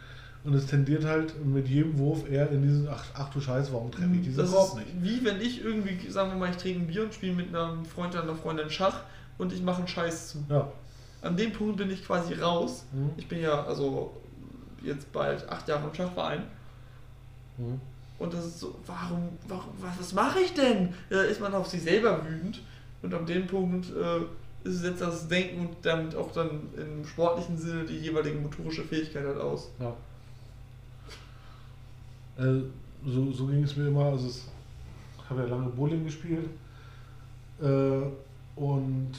und 0.44 0.54
es 0.54 0.68
tendiert 0.68 1.04
halt 1.06 1.34
mit 1.46 1.68
jedem 1.68 1.98
Wurf 1.98 2.30
eher 2.30 2.50
in 2.52 2.62
diesen, 2.64 2.88
ach, 2.88 3.04
ach 3.16 3.30
du 3.30 3.42
Scheiße, 3.42 3.74
warum 3.74 3.92
treffe 3.92 4.12
ich 4.14 4.22
diesen 4.22 4.38
Mhm. 4.38 4.42
Das 4.46 4.52
Korb 4.52 4.80
ist 4.80 4.86
nicht? 4.86 5.04
wie 5.04 5.26
wenn 5.26 5.42
ich 5.42 5.64
irgendwie, 5.64 6.10
sagen 6.10 6.32
wir 6.32 6.38
mal, 6.38 6.50
ich 6.52 6.58
trinke 6.58 6.82
ein 6.82 6.88
Bier 6.88 7.04
und 7.04 7.14
spiele 7.14 7.34
mit 7.34 7.54
einem 7.54 7.84
Freund 7.86 8.14
oder 8.14 8.24
einer 8.24 8.36
Freundin 8.36 8.70
Schach 8.70 9.02
und 9.38 9.52
ich 9.54 9.62
mache 9.64 9.80
einen 9.80 9.88
Scheiß 9.88 10.30
zu. 10.30 10.46
Ja. 10.50 10.72
An 11.22 11.36
dem 11.36 11.52
Punkt 11.52 11.78
bin 11.78 11.92
ich 11.92 12.06
quasi 12.06 12.34
raus. 12.36 12.86
Mhm. 12.92 13.12
Ich 13.18 13.28
bin 13.28 13.42
ja 13.42 13.64
also 13.66 14.12
jetzt 14.84 15.12
bald 15.12 15.48
acht 15.50 15.68
Jahre 15.68 15.88
im 15.88 15.94
Schachverein. 15.94 16.44
Mhm. 17.58 17.82
Und 18.18 18.34
das 18.34 18.46
ist 18.46 18.60
so, 18.60 18.76
warum, 18.86 19.30
warum 19.48 19.72
was, 19.80 20.00
was 20.00 20.14
mache 20.14 20.40
ich 20.40 20.54
denn? 20.54 20.94
Da 21.10 21.22
ist 21.22 21.40
man 21.40 21.54
auf 21.54 21.68
sich 21.68 21.82
selber 21.82 22.26
wütend. 22.26 22.62
Und 23.02 23.14
an 23.14 23.26
dem 23.26 23.48
Punkt 23.48 23.88
äh, 23.90 24.68
ist 24.68 24.76
es 24.78 24.84
jetzt 24.84 25.02
das 25.02 25.28
Denken 25.28 25.68
und 25.68 25.76
damit 25.84 26.16
auch 26.16 26.32
dann 26.34 26.62
im 26.76 27.06
sportlichen 27.06 27.58
Sinne 27.58 27.86
die 27.86 27.98
jeweilige 27.98 28.38
motorische 28.38 28.84
Fähigkeit 28.84 29.26
halt 29.26 29.40
aus. 29.40 29.70
Ja. 29.80 29.96
Äh, 32.44 32.64
so, 33.06 33.32
so 33.32 33.48
ging 33.48 33.64
es 33.64 33.76
mir 33.78 33.88
immer. 33.88 34.06
Also 34.06 34.28
ich 34.28 35.30
habe 35.30 35.42
ja 35.42 35.48
lange 35.48 35.70
Bowling 35.70 36.04
gespielt. 36.04 36.50
Äh, 37.62 38.02
und 38.56 39.12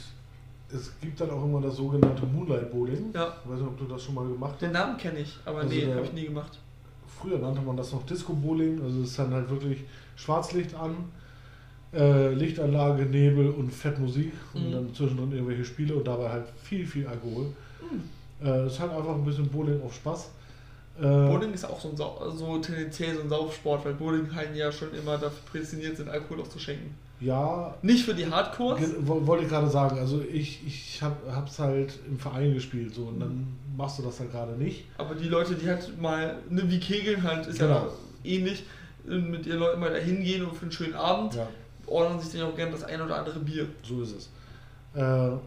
es 0.73 0.91
gibt 1.01 1.19
dann 1.19 1.29
auch 1.31 1.43
immer 1.43 1.61
das 1.61 1.75
sogenannte 1.75 2.25
Moonlight 2.25 2.71
Bowling. 2.71 3.11
Ja, 3.13 3.33
Ich 3.43 3.49
weiß 3.51 3.59
nicht, 3.59 3.67
ob 3.67 3.77
du 3.77 3.85
das 3.85 4.03
schon 4.03 4.15
mal 4.15 4.27
gemacht 4.27 4.53
hast. 4.53 4.61
den 4.61 4.71
Namen 4.71 4.97
kenne 4.97 5.19
ich, 5.19 5.37
aber 5.45 5.59
Also 5.59 5.73
nee, 5.75 5.85
habe 5.93 6.05
ich 6.05 6.13
nie 6.13 6.25
gemacht. 6.25 6.57
Früher 7.07 7.37
nannte 7.39 7.61
man 7.61 7.77
das 7.77 7.91
noch 7.91 8.05
Disco 8.05 8.33
Bowling. 8.33 8.81
Also 8.81 9.01
es 9.01 9.09
ist 9.09 9.19
dann 9.19 9.31
halt 9.33 9.49
wirklich 9.49 9.79
Schwarzlicht 10.15 10.73
an, 10.75 10.95
äh, 11.93 12.33
Lichtanlage, 12.33 13.03
Nebel 13.05 13.49
und 13.51 13.71
Fettmusik. 13.71 14.33
Und 14.53 14.69
Mhm. 14.69 14.71
dann 14.73 14.93
zwischendrin 14.95 15.31
irgendwelche 15.31 15.65
Spiele 15.65 15.95
und 15.95 16.07
dabei 16.07 16.29
halt 16.29 16.45
viel, 16.63 16.85
viel 16.85 17.05
Alkohol. 17.07 17.47
Hm. 17.79 18.47
Äh, 18.47 18.49
Es 18.65 18.73
ist 18.73 18.79
halt 18.79 18.91
einfach 18.91 19.13
ein 19.15 19.23
bisschen 19.25 19.47
Bowling 19.49 19.81
auf 19.83 19.93
Spaß. 19.93 20.29
Äh, 20.99 21.01
Bowling 21.03 21.53
ist 21.53 21.65
auch 21.65 21.79
so, 21.79 21.89
ein 21.89 21.97
Sau 21.97 22.29
so 22.35 22.57
tendenziell 22.59 23.15
so 23.15 23.21
ein 23.21 23.29
Saufsport, 23.29 23.85
weil 23.85 23.93
Bowlinghallen 23.93 24.55
ja 24.55 24.71
schon 24.71 24.93
immer 24.93 25.13
dafür 25.17 25.39
prädestiniert 25.51 25.97
sind, 25.97 26.09
Alkohol 26.09 26.41
auszuschenken. 26.41 26.93
ja, 27.19 27.73
Nicht 27.81 28.05
für 28.05 28.13
die 28.13 28.25
Hardcores, 28.27 28.81
Wollte 29.05 29.43
ich 29.45 29.49
gerade 29.49 29.69
sagen, 29.69 29.97
also 29.99 30.21
ich, 30.21 30.65
ich 30.67 31.01
hab, 31.01 31.15
hab's 31.31 31.57
halt 31.59 31.97
im 32.07 32.19
Verein 32.19 32.53
gespielt 32.53 32.93
so 32.93 33.03
und 33.05 33.19
dann 33.19 33.47
machst 33.77 33.99
du 33.99 34.03
das 34.03 34.19
halt 34.19 34.31
gerade 34.31 34.51
nicht. 34.53 34.85
aber 34.97 35.15
die 35.15 35.27
Leute, 35.29 35.55
die 35.55 35.67
halt 35.67 35.99
mal, 36.01 36.37
ne, 36.49 36.63
wie 36.69 36.79
Kegeln 36.79 37.23
halt, 37.23 37.47
ist 37.47 37.59
ja 37.59 37.67
Genau. 37.67 37.91
ähnlich, 38.23 38.63
äh, 39.09 39.15
mit 39.17 39.45
ihren 39.47 39.59
Leuten 39.59 39.79
mal 39.79 39.91
da 39.91 39.97
hingehen 39.97 40.43
und 40.45 40.55
für 40.55 40.63
einen 40.63 40.71
schönen 40.71 40.93
Abend 40.95 41.35
Ja, 41.35 41.47
ordnen 41.87 42.19
sich 42.19 42.39
dann 42.39 42.51
auch 42.51 42.55
gerne 42.55 42.71
das 42.73 42.83
ein 42.83 43.01
oder 43.01 43.17
andere 43.17 43.39
Bier. 43.39 43.65
so 43.83 44.01
ist 44.01 44.15
es. 44.15 44.29
Äh, 44.93 45.37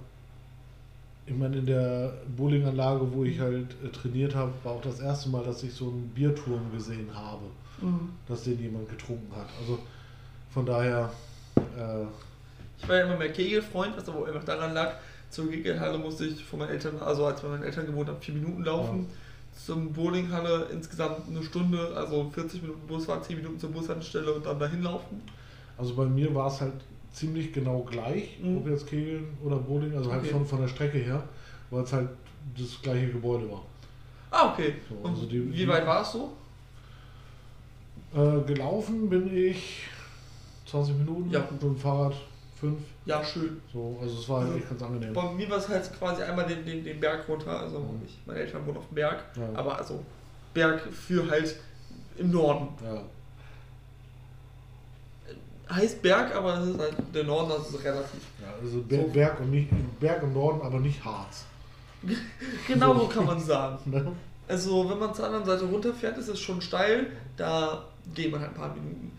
ich 1.26 1.34
meine, 1.34 1.56
in 1.56 1.66
der 1.66 2.12
Bowlinganlage, 2.36 3.12
wo 3.12 3.24
ich 3.24 3.40
halt 3.40 3.68
äh, 3.82 3.88
trainiert 3.88 4.34
habe, 4.34 4.52
war 4.62 4.72
auch 4.72 4.82
das 4.82 5.00
erste 5.00 5.30
Mal, 5.30 5.42
dass 5.44 5.62
ich 5.62 5.72
so 5.72 5.86
einen 5.86 6.10
Bierturm 6.14 6.70
gesehen 6.72 7.08
habe, 7.14 7.44
dass 8.28 8.44
den 8.44 8.60
jemand 8.60 8.88
getrunken 8.88 9.34
hat. 9.34 9.48
Also 9.60 9.78
von 10.50 10.66
daher, 10.66 11.10
äh, 11.56 12.04
Ich 12.78 12.88
war 12.88 12.96
ja 12.96 13.04
immer 13.06 13.16
mehr 13.16 13.32
Kegelfreund, 13.32 13.96
was 13.96 14.08
aber 14.08 14.26
einfach 14.26 14.44
daran 14.44 14.74
lag, 14.74 14.94
zur 15.30 15.50
Kegelhalle 15.50 15.98
musste 15.98 16.26
ich 16.26 16.44
von 16.44 16.60
meinen 16.60 16.70
Eltern, 16.70 16.98
also 17.00 17.26
als 17.26 17.40
bei 17.40 17.48
meinen 17.48 17.64
Eltern 17.64 17.86
gewohnt 17.86 18.08
habe, 18.08 18.20
vier 18.20 18.34
Minuten 18.34 18.64
laufen. 18.64 19.06
Zum 19.66 19.92
Bowlinghalle 19.92 20.68
insgesamt 20.72 21.28
eine 21.28 21.42
Stunde, 21.42 21.92
also 21.96 22.30
40 22.30 22.62
Minuten 22.62 22.86
Busfahrt, 22.86 23.24
10 23.24 23.36
Minuten 23.36 23.58
zur 23.58 23.70
Bushaltestelle 23.70 24.32
und 24.32 24.44
dann 24.44 24.58
dahin 24.58 24.82
laufen. 24.82 25.22
also 25.78 25.94
bei 25.94 26.04
mir 26.04 26.34
war 26.34 26.48
es 26.48 26.60
halt 26.60 26.74
ziemlich 27.14 27.52
genau 27.52 27.80
gleich, 27.82 28.38
Mhm. 28.42 28.58
ob 28.58 28.68
jetzt 28.68 28.86
Kegeln 28.86 29.38
oder 29.42 29.56
Bowling, 29.56 29.96
also 29.96 30.10
halt 30.12 30.22
Okay. 30.22 30.32
von, 30.32 30.44
von 30.44 30.60
der 30.60 30.68
Strecke 30.68 30.98
her, 30.98 31.22
weil 31.70 31.84
es 31.84 31.92
halt 31.92 32.08
das 32.58 32.82
gleiche 32.82 33.08
Gebäude 33.12 33.50
war. 33.50 33.62
Ah, 34.30 34.52
okay. 34.52 34.74
So, 34.88 35.08
also 35.08 35.24
die- 35.26 35.52
wie 35.52 35.66
weit 35.68 35.86
war 35.86 36.02
es 36.02 36.12
so? 36.12 36.32
Äh, 38.14 38.40
gelaufen 38.46 39.08
bin 39.08 39.34
ich 39.36 39.84
20 40.66 40.96
Minuten 40.98 41.30
Ja. 41.30 41.40
und 41.40 41.52
mit 41.52 41.62
dem 41.62 41.76
Fahrrad 41.76 42.14
5. 42.60 42.78
Ja, 43.06 43.22
schön. 43.24 43.60
So, 43.72 43.98
also 44.00 44.18
es 44.18 44.28
war 44.28 44.44
halt 44.44 44.56
echt 44.56 44.68
ganz 44.68 44.82
angenehm. 44.82 45.12
Bei 45.12 45.30
mir 45.32 45.48
war 45.50 45.58
es 45.58 45.68
halt 45.68 45.90
quasi 45.98 46.22
einmal 46.22 46.46
den, 46.46 46.64
den, 46.64 46.82
den 46.84 46.98
Berg 47.00 47.28
runter. 47.28 47.60
Also 47.60 47.78
Mhm. 47.80 48.02
ich, 48.06 48.18
meine 48.26 48.40
Eltern 48.40 48.66
wohnen 48.66 48.78
auf 48.78 48.88
dem 48.88 48.94
Berg, 48.94 49.24
Ja. 49.36 49.48
aber 49.58 49.78
also 49.78 50.02
Berg 50.52 50.80
für 50.92 51.28
halt 51.30 51.56
im 52.16 52.30
Norden. 52.30 52.68
Ja, 52.82 53.02
Heißt 55.70 56.02
Berg, 56.02 56.34
aber 56.34 56.58
es 56.58 56.68
ist 56.68 56.78
halt 56.78 56.94
der 57.14 57.24
Norden, 57.24 57.48
das 57.50 57.70
ist 57.70 57.82
relativ. 57.84 58.20
ja 58.40 58.48
also 58.60 58.80
Ber. 58.82 58.98
Berg, 59.04 59.40
und 59.40 59.50
nicht, 59.50 59.68
Berg 60.00 60.22
im 60.22 60.32
Norden, 60.34 60.60
aber 60.62 60.78
nicht 60.80 61.02
Harz. 61.04 61.44
Genau 62.68 62.98
So. 62.98 63.06
kann 63.08 63.24
man 63.26 63.40
sagen. 63.40 63.78
Ne? 63.90 64.12
Also 64.46 64.88
wenn 64.90 64.98
man 64.98 65.14
zur 65.14 65.24
anderen 65.26 65.46
Seite 65.46 65.64
runterfährt, 65.64 66.18
ist 66.18 66.28
es 66.28 66.38
schon 66.38 66.60
steil, 66.60 67.06
da 67.38 67.82
geht 68.14 68.30
man 68.30 68.40
halt 68.42 68.50
ein 68.50 68.56
paar 68.56 68.74
Minuten. 68.74 69.10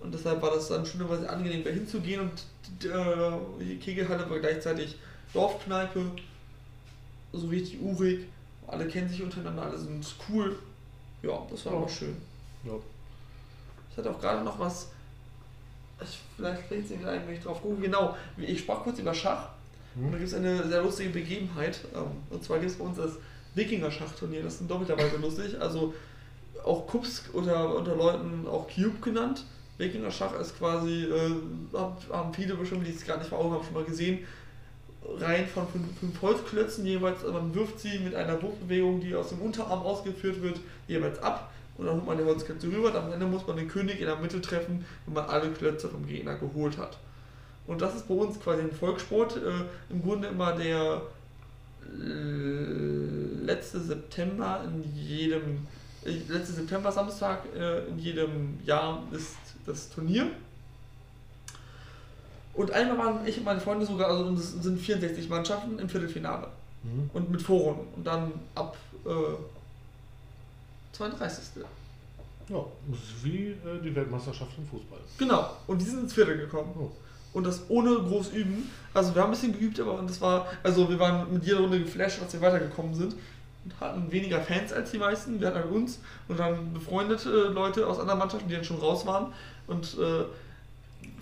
Und 0.00 0.12
deshalb 0.12 0.42
war 0.42 0.50
das 0.50 0.66
dann 0.68 0.84
sehr 0.84 1.30
angenehm, 1.30 1.62
da 1.62 1.70
hinzugehen 1.70 2.20
und 2.22 2.84
äh, 2.90 3.32
die 3.60 3.76
Kegelhalle 3.78 4.28
war 4.28 4.40
gleichzeitig 4.40 4.96
Dorfkneipe, 5.32 6.00
so 7.32 7.46
richtig 7.46 7.80
urig, 7.80 8.26
alle 8.66 8.88
kennen 8.88 9.08
sich 9.08 9.22
untereinander, 9.22 9.62
alle 9.62 9.78
sind 9.78 10.04
cool. 10.28 10.58
Ja, 11.22 11.46
das 11.48 11.64
war 11.66 11.72
Ja. 11.74 11.78
aber 11.78 11.88
schön. 11.88 12.16
Ja. 12.64 12.72
Ich 13.92 13.96
hatte 13.96 14.10
auch 14.10 14.20
gerade 14.20 14.42
noch 14.42 14.58
was, 14.58 14.88
ich, 16.02 16.18
vielleicht 16.36 16.62
fällt 16.62 16.84
es 16.84 16.90
mir 16.90 16.98
gleich, 16.98 17.20
wenn 17.26 17.34
ich 17.34 17.42
drauf 17.42 17.62
gucke, 17.62 17.80
genau, 17.80 18.16
ich 18.36 18.60
sprach 18.60 18.82
kurz 18.82 18.98
über 18.98 19.14
Schach 19.14 19.48
und 19.94 20.04
da 20.04 20.12
Hm? 20.12 20.18
gibt 20.18 20.28
es 20.28 20.34
eine 20.34 20.66
sehr 20.66 20.82
lustige 20.82 21.10
Begebenheit. 21.10 21.80
ähm, 21.94 22.02
Und 22.30 22.42
zwar 22.42 22.58
gibt 22.58 22.70
es 22.72 22.78
bei 22.78 22.84
uns 22.84 22.96
das 22.96 23.12
Wikinger-Schachturnier, 23.54 24.42
das 24.42 24.54
ist 24.54 24.60
in 24.62 24.68
doppelter 24.68 24.96
Weise 24.98 25.16
lustig. 25.18 25.60
Also 25.60 25.92
auch 26.64 26.86
Kups 26.86 27.24
oder 27.34 27.74
unter 27.76 27.94
Leuten 27.96 28.46
auch 28.48 28.66
Cube 28.68 29.00
genannt. 29.02 29.44
Wikinger-Schach 29.78 30.38
ist 30.40 30.56
quasi, 30.58 31.04
äh, 31.04 31.34
hab- 31.74 32.02
haben 32.10 32.32
viele 32.32 32.54
bestimmt, 32.54 32.86
die 32.86 32.92
es 32.92 33.04
gar 33.04 33.18
nicht 33.18 33.28
vor 33.28 33.38
Augen 33.40 33.52
haben, 33.54 33.64
schon 33.64 33.74
mal 33.74 33.84
gesehen, 33.84 34.20
Reihen 35.18 35.46
von 35.48 35.66
fünf, 35.68 35.98
fünf 35.98 36.22
Holzklötzen 36.22 36.86
jeweils. 36.86 37.22
Man 37.24 37.52
wirft 37.54 37.80
sie 37.80 37.98
mit 37.98 38.14
einer 38.14 38.40
Wurfbewegung, 38.40 39.00
die 39.00 39.14
aus 39.14 39.30
dem 39.30 39.40
Unterarm 39.40 39.82
ausgeführt 39.82 40.40
wird, 40.42 40.60
jeweils 40.86 41.18
ab. 41.22 41.51
Und 41.78 41.86
dann 41.86 41.96
holt 41.96 42.06
man 42.06 42.18
die 42.18 42.24
Holzklötze 42.24 42.66
rüber. 42.66 42.88
Und 42.88 42.96
am 42.96 43.12
Ende 43.12 43.26
muss 43.26 43.46
man 43.46 43.56
den 43.56 43.68
König 43.68 44.00
in 44.00 44.06
der 44.06 44.16
Mitte 44.16 44.40
treffen, 44.40 44.84
wenn 45.06 45.14
man 45.14 45.24
alle 45.24 45.50
Klötze 45.50 45.88
vom 45.88 46.06
Gegner 46.06 46.34
geholt 46.36 46.78
hat. 46.78 46.98
Und 47.66 47.80
das 47.80 47.94
ist 47.94 48.08
bei 48.08 48.14
uns 48.14 48.40
quasi 48.40 48.62
ein 48.62 48.72
Volkssport. 48.72 49.36
Äh, 49.36 49.92
Im 49.92 50.02
Grunde 50.02 50.28
immer 50.28 50.52
der 50.52 51.02
äh, 51.84 53.44
letzte 53.44 53.80
September 53.80 54.64
in 54.64 54.82
jedem, 54.94 55.66
äh, 56.04 56.10
letzte 56.28 56.54
September 56.54 56.90
Samstag 56.92 57.40
äh, 57.56 57.86
in 57.86 57.98
jedem 57.98 58.58
Jahr 58.64 59.02
ist 59.12 59.36
das 59.66 59.90
Turnier. 59.90 60.26
Und 62.54 62.70
einmal 62.72 62.98
waren 62.98 63.26
ich 63.26 63.38
und 63.38 63.44
meine 63.44 63.60
Freunde 63.60 63.86
sogar, 63.86 64.08
also 64.08 64.30
es 64.34 64.52
sind 64.52 64.78
64 64.78 65.28
Mannschaften 65.28 65.78
im 65.78 65.88
Viertelfinale. 65.88 66.48
Hm? 66.82 67.10
Und 67.12 67.30
mit 67.30 67.40
Vorrunden. 67.40 67.86
Und 67.96 68.06
dann 68.06 68.32
ab 68.54 68.76
äh, 69.06 69.08
32. 70.92 71.62
Ja, 72.48 72.64
das 72.88 72.98
ist 72.98 73.24
wie 73.24 73.48
äh, 73.50 73.80
die 73.82 73.94
Weltmeisterschaft 73.94 74.50
im 74.58 74.66
Fußball. 74.66 74.98
Genau. 75.18 75.50
Und 75.66 75.78
die 75.80 75.84
sind 75.84 76.00
ins 76.00 76.12
Viertel 76.12 76.36
gekommen. 76.38 76.72
Oh. 76.78 76.90
Und 77.32 77.44
das 77.44 77.62
ohne 77.68 77.94
groß 77.94 78.30
üben. 78.30 78.70
Also 78.92 79.14
wir 79.14 79.22
haben 79.22 79.28
ein 79.30 79.32
bisschen 79.32 79.52
geübt, 79.52 79.80
aber 79.80 80.02
das 80.02 80.20
war, 80.20 80.46
also 80.62 80.88
wir 80.88 80.98
waren 80.98 81.32
mit 81.32 81.44
jeder 81.44 81.60
Runde 81.60 81.80
geflasht, 81.80 82.20
dass 82.20 82.32
wir 82.32 82.40
weitergekommen 82.42 82.94
sind. 82.94 83.14
Und 83.64 83.80
hatten 83.80 84.10
weniger 84.10 84.40
Fans 84.40 84.72
als 84.72 84.90
die 84.90 84.98
meisten. 84.98 85.40
Wir 85.40 85.46
hatten 85.46 85.58
halt 85.58 85.70
uns 85.70 86.00
und 86.28 86.38
dann 86.38 86.74
befreundete 86.74 87.30
Leute 87.48 87.86
aus 87.86 88.00
anderen 88.00 88.18
Mannschaften, 88.18 88.48
die 88.48 88.54
dann 88.56 88.64
schon 88.64 88.78
raus 88.78 89.06
waren. 89.06 89.32
Und 89.68 89.96
äh, 89.98 90.24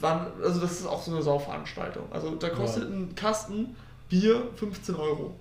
waren, 0.00 0.26
also 0.42 0.58
das 0.60 0.72
ist 0.80 0.86
auch 0.86 1.02
so 1.02 1.12
eine 1.12 1.22
Sauveranstaltung. 1.22 2.10
Also 2.10 2.34
da 2.36 2.48
kostet 2.48 2.84
Ja. 2.84 2.96
ein 2.96 3.14
Kasten 3.14 3.76
Bier 4.08 4.42
15 4.56 4.94
Euro. 4.96 5.34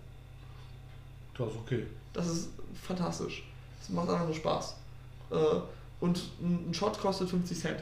Das 1.38 1.48
ist 1.48 1.56
okay. 1.56 1.88
Das 2.14 2.28
ist 2.28 2.50
fantastisch. 2.86 3.49
Macht 3.90 4.10
einfach 4.10 4.26
nur 4.26 4.36
Spaß. 4.36 4.76
Äh, 5.32 5.36
und 6.00 6.22
ein 6.42 6.74
Shot 6.74 7.00
kostet 7.00 7.30
50 7.30 7.60
Cent. 7.60 7.80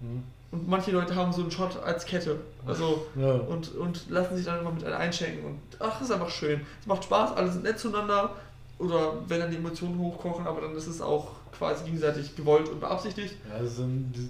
Hm? 0.00 0.22
Und 0.52 0.68
manche 0.68 0.92
Leute 0.92 1.14
haben 1.16 1.32
so 1.32 1.42
einen 1.42 1.50
Shot 1.50 1.76
als 1.82 2.04
Kette. 2.06 2.38
Also 2.66 3.06
Ja. 3.16 3.32
und, 3.34 3.74
und 3.74 4.08
lassen 4.10 4.36
sich 4.36 4.46
dann 4.46 4.60
immer 4.60 4.70
mit 4.72 4.84
einem 4.84 4.96
einschenken. 4.96 5.44
Und 5.44 5.58
ach, 5.80 6.00
ist 6.00 6.12
einfach 6.12 6.30
schön. 6.30 6.60
Es 6.80 6.86
macht 6.86 7.04
Spaß, 7.04 7.32
alle 7.36 7.50
sind 7.50 7.64
nett 7.64 7.78
zueinander. 7.78 8.30
Oder 8.78 9.12
wenn 9.28 9.38
dann 9.40 9.50
die 9.50 9.56
Emotionen 9.56 9.98
hochkochen, 9.98 10.46
aber 10.46 10.60
dann 10.60 10.74
ist 10.76 10.86
es 10.88 11.00
auch 11.00 11.28
quasi 11.56 11.84
gegenseitig 11.84 12.34
gewollt 12.34 12.68
und 12.68 12.80
beabsichtigt. 12.80 13.34
Ja, 13.48 13.62
das 13.62 13.72
ist 13.78 13.80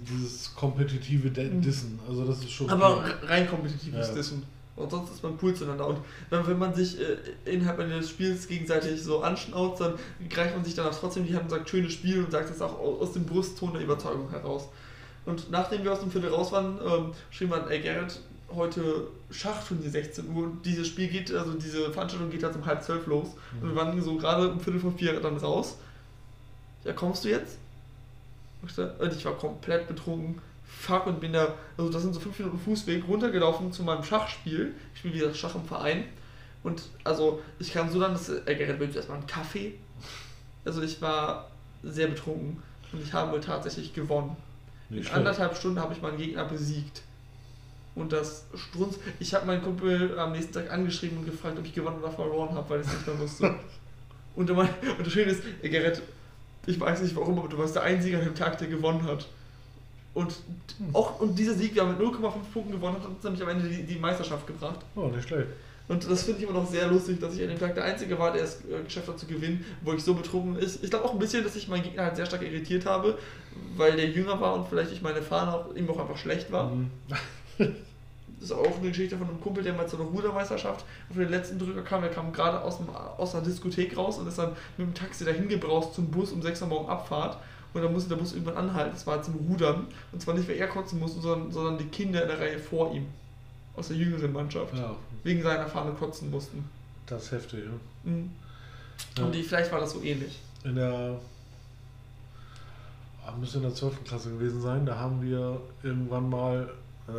dieses 0.07 0.53
kompetitive 0.55 1.29
Mhm. 1.29 1.61
Dissen. 1.61 1.99
Also 2.07 2.25
das 2.25 2.39
ist 2.39 2.51
schon. 2.51 2.69
Aber 2.69 3.03
re- 3.03 3.27
rein 3.27 3.49
kompetitives 3.49 4.09
Ja. 4.09 4.13
Dissen. 4.13 4.43
Und 4.77 4.91
sonst 4.91 5.11
ist 5.11 5.23
man 5.23 5.39
cool 5.41 5.53
zueinander. 5.53 5.87
Und 5.87 5.99
wenn, 6.29 6.45
wenn 6.47 6.59
man 6.59 6.73
sich 6.73 6.99
äh, 6.99 7.15
innerhalb 7.45 7.79
eines 7.79 8.09
Spiels 8.09 8.45
gegenseitig 8.47 9.01
so 9.01 9.21
anschnauzt, 9.23 9.79
dann 9.79 9.93
greift 10.29 10.55
man 10.55 10.65
sich 10.65 10.75
danach 10.75 10.93
trotzdem 10.97 11.25
die 11.25 11.33
Hand 11.33 11.45
und 11.45 11.49
sagt, 11.51 11.69
schönes 11.69 11.93
Spiel 11.93 12.23
und 12.23 12.31
sagt 12.31 12.49
das 12.49 12.61
auch 12.61 12.77
au- 12.77 12.97
aus 12.99 13.13
dem 13.13 13.25
Brustton 13.25 13.71
der 13.73 13.81
Überzeugung 13.83 14.29
heraus. 14.31 14.67
Und 15.25 15.49
nachdem 15.49 15.83
wir 15.83 15.93
aus 15.93 16.01
dem 16.01 16.11
Viertel 16.11 16.29
raus 16.29 16.51
waren, 16.51 16.77
ähm, 16.85 17.11
schrieb 17.31 17.49
man, 17.51 17.69
ey 17.69 17.79
Gerrit, 17.79 18.19
heute 18.53 19.07
Schachturnier 19.31 19.89
16 19.89 20.29
Uhr. 20.35 20.51
Dieses 20.65 20.87
Spiel 20.87 21.07
geht, 21.07 21.33
also 21.33 21.53
diese 21.53 21.91
Veranstaltung 21.91 22.29
geht 22.29 22.41
jetzt 22.43 22.55
um 22.55 22.65
halb 22.65 22.83
zwölf 22.83 23.07
los. 23.07 23.29
Und 23.61 23.69
wir 23.69 23.75
waren 23.75 23.99
so 24.01 24.17
gerade 24.17 24.49
um 24.51 24.59
Viertel 24.59 24.81
vor 24.81 24.91
vier 24.91 25.19
dann 25.21 25.37
raus. 25.37 25.77
Ja, 26.83 26.91
kommst 26.93 27.23
du 27.23 27.29
jetzt? 27.29 27.57
Und 28.61 28.69
ich 28.71 28.77
und 28.77 29.13
ich 29.13 29.25
war 29.25 29.33
komplett 29.37 29.87
betrunken. 29.87 30.41
Fuck 30.67 31.07
und 31.07 31.19
bin 31.19 31.33
da, 31.33 31.53
also 31.77 31.91
das 31.91 32.01
sind 32.01 32.13
so 32.13 32.19
fünf 32.19 32.37
Minuten 32.39 32.59
Fußweg 32.59 33.07
runtergelaufen 33.07 33.71
zu 33.71 33.83
meinem 33.83 34.03
Schachspiel. 34.03 34.73
Ich 34.93 34.99
spiele 34.99 35.13
wieder 35.13 35.33
Schach 35.33 35.55
im 35.55 35.65
Verein. 35.65 36.05
Und 36.63 36.83
also 37.03 37.41
ich 37.59 37.71
kam 37.71 37.89
so 37.89 37.99
dann, 37.99 38.13
dass 38.13 38.29
äh, 38.29 38.55
Gerrit 38.55 38.79
willst 38.79 38.95
du 38.95 38.99
erstmal 38.99 39.19
einen 39.19 39.27
Kaffee? 39.27 39.75
Also 40.63 40.81
ich 40.81 41.01
war 41.01 41.51
sehr 41.83 42.07
betrunken 42.07 42.61
und 42.91 43.01
ich 43.01 43.13
habe 43.13 43.39
tatsächlich 43.39 43.93
gewonnen. 43.93 44.35
Nicht 44.89 44.97
In 44.97 45.03
schlecht. 45.03 45.17
anderthalb 45.17 45.55
Stunden 45.55 45.79
habe 45.79 45.93
ich 45.93 46.01
meinen 46.01 46.17
Gegner 46.17 46.45
besiegt. 46.45 47.03
Und 47.93 48.11
das 48.11 48.45
Strunz. 48.55 48.99
Ich 49.19 49.33
habe 49.33 49.45
meinen 49.45 49.63
Kumpel 49.63 50.17
am 50.19 50.33
nächsten 50.33 50.53
Tag 50.53 50.71
angeschrieben 50.71 51.19
und 51.19 51.25
gefragt, 51.25 51.57
ob 51.57 51.65
ich 51.65 51.73
gewonnen 51.73 51.99
oder 51.99 52.11
verloren 52.11 52.53
habe, 52.53 52.69
weil 52.69 52.81
ich 52.81 52.87
es 52.87 52.93
nicht 52.93 53.07
mehr 53.07 53.19
wusste. 53.19 53.55
und, 54.35 54.49
mein, 54.55 54.69
und 54.97 55.05
das 55.05 55.13
Schöne 55.13 55.31
ist, 55.31 55.43
ey, 55.61 55.69
Gerrit, 55.69 56.01
ich 56.65 56.79
weiß 56.79 57.01
nicht 57.01 57.15
warum, 57.15 57.39
aber 57.39 57.47
du 57.47 57.57
warst 57.57 57.75
der 57.75 57.83
Einzige 57.83 58.17
an 58.17 58.25
dem 58.25 58.35
Tag, 58.35 58.57
der 58.57 58.67
gewonnen 58.67 59.03
hat. 59.03 59.27
Und 60.15 60.33
auch 60.93 61.19
und 61.19 61.37
dieser 61.37 61.53
Sieg, 61.53 61.75
wir 61.75 61.83
haben 61.83 61.91
mit 61.91 61.99
0,5 61.99 62.31
Punkten 62.53 62.71
gewonnen, 62.71 62.95
hat 62.95 63.05
uns 63.05 63.23
nämlich 63.23 63.43
am 63.43 63.49
Ende 63.49 63.67
die, 63.67 63.83
die 63.83 63.99
Meisterschaft 63.99 64.47
gebracht. 64.47 64.79
Oh, 64.95 65.07
nicht 65.07 65.27
schlecht. 65.27 65.49
Und 65.87 66.09
das 66.09 66.23
finde 66.23 66.39
ich 66.39 66.49
immer 66.49 66.59
noch 66.59 66.67
sehr 66.67 66.87
lustig, 66.87 67.19
dass 67.19 67.35
ich 67.35 67.43
an 67.43 67.49
dem 67.49 67.59
Tag 67.59 67.75
der 67.75 67.83
Einzige 67.83 68.17
war, 68.17 68.31
der 68.31 68.43
es 68.43 68.61
äh, 68.61 68.83
geschafft 68.83 69.07
hat 69.07 69.19
zu 69.19 69.27
gewinnen, 69.27 69.63
wo 69.81 69.93
ich 69.93 70.03
so 70.03 70.15
betrunken 70.15 70.55
ist. 70.55 70.83
Ich 70.83 70.89
glaube 70.89 71.05
auch 71.05 71.13
ein 71.13 71.19
bisschen, 71.19 71.43
dass 71.43 71.55
ich 71.55 71.67
meinen 71.67 71.83
Gegner 71.83 72.05
halt 72.05 72.15
sehr 72.15 72.25
stark 72.25 72.41
irritiert 72.41 72.85
habe, 72.85 73.19
weil 73.75 73.95
der 73.95 74.09
jünger 74.09 74.39
war 74.41 74.55
und 74.55 74.67
vielleicht 74.67 74.91
ich 74.91 75.01
meine 75.01 75.21
Fahne 75.21 75.53
auch, 75.53 75.75
ihm 75.75 75.87
auch 75.89 75.99
einfach 75.99 76.17
schlecht 76.17 76.51
war. 76.51 76.71
Mhm. 76.71 76.89
Das 78.37 78.51
ist 78.51 78.57
auch 78.57 78.77
eine 78.79 78.89
Geschichte 78.89 79.17
von 79.17 79.29
einem 79.29 79.39
Kumpel, 79.39 79.63
der 79.63 79.73
mal 79.73 79.87
zu 79.87 79.95
einer 79.95 80.05
Rudermeisterschaft 80.05 80.85
auf 81.09 81.15
den 81.15 81.29
letzten 81.29 81.57
Drücker 81.57 81.81
kam. 81.81 82.03
Er 82.03 82.09
kam 82.09 82.33
gerade 82.33 82.61
aus, 82.61 82.77
dem, 82.77 82.89
aus 82.89 83.31
der 83.31 83.41
Diskothek 83.41 83.95
raus 83.97 84.19
und 84.19 84.27
ist 84.27 84.37
dann 84.37 84.51
mit 84.77 84.87
dem 84.87 84.93
Taxi 84.93 85.23
dahin 85.23 85.47
gebraust 85.47 85.95
zum 85.95 86.11
Bus 86.11 86.31
um 86.31 86.41
6 86.41 86.61
Uhr 86.63 86.67
morgen 86.67 86.89
Abfahrt. 86.89 87.37
Und 87.75 87.81
dann 87.83 87.93
musste 87.93 88.09
der 88.09 88.15
Bus 88.15 88.31
irgendwann 88.33 88.55
anhalten. 88.57 88.91
Das 88.93 89.05
war 89.05 89.21
zum 89.21 89.35
Rudern. 89.35 89.85
Und 90.11 90.21
zwar 90.21 90.33
nicht, 90.33 90.47
weil 90.47 90.55
er 90.55 90.67
kotzen 90.67 90.97
musste, 90.99 91.19
sondern, 91.19 91.51
sondern 91.51 91.77
die 91.77 91.85
Kinder 91.85 92.21
in 92.23 92.27
der 92.29 92.39
Reihe 92.39 92.57
vor 92.57 92.93
ihm. 92.93 93.05
Aus 93.75 93.89
der 93.89 93.97
jüngeren 93.97 94.31
Mannschaft. 94.31 94.73
Ja, 94.77 94.95
Wegen 95.23 95.43
seiner 95.43 95.67
Fahne 95.67 95.91
kotzen 95.91 96.31
mussten. 96.31 96.63
das 97.05 97.23
ist 97.25 97.31
heftig. 97.33 97.65
Ja. 97.65 98.09
Mhm. 98.11 98.31
Ja. 99.17 99.25
Und 99.25 99.35
die, 99.35 99.43
vielleicht 99.43 99.71
war 99.71 99.81
das 99.81 99.91
so 99.91 100.01
ähnlich. 100.01 100.39
In 100.63 100.75
der, 100.75 101.19
ah, 103.25 103.31
müsste 103.37 103.57
in 103.57 103.63
der 103.63 103.73
12. 103.73 104.03
Klasse 104.05 104.29
gewesen 104.31 104.61
sein, 104.61 104.85
da 104.85 104.97
haben 104.97 105.21
wir 105.21 105.59
irgendwann 105.83 106.29
mal 106.29 106.69
äh, 107.07 107.11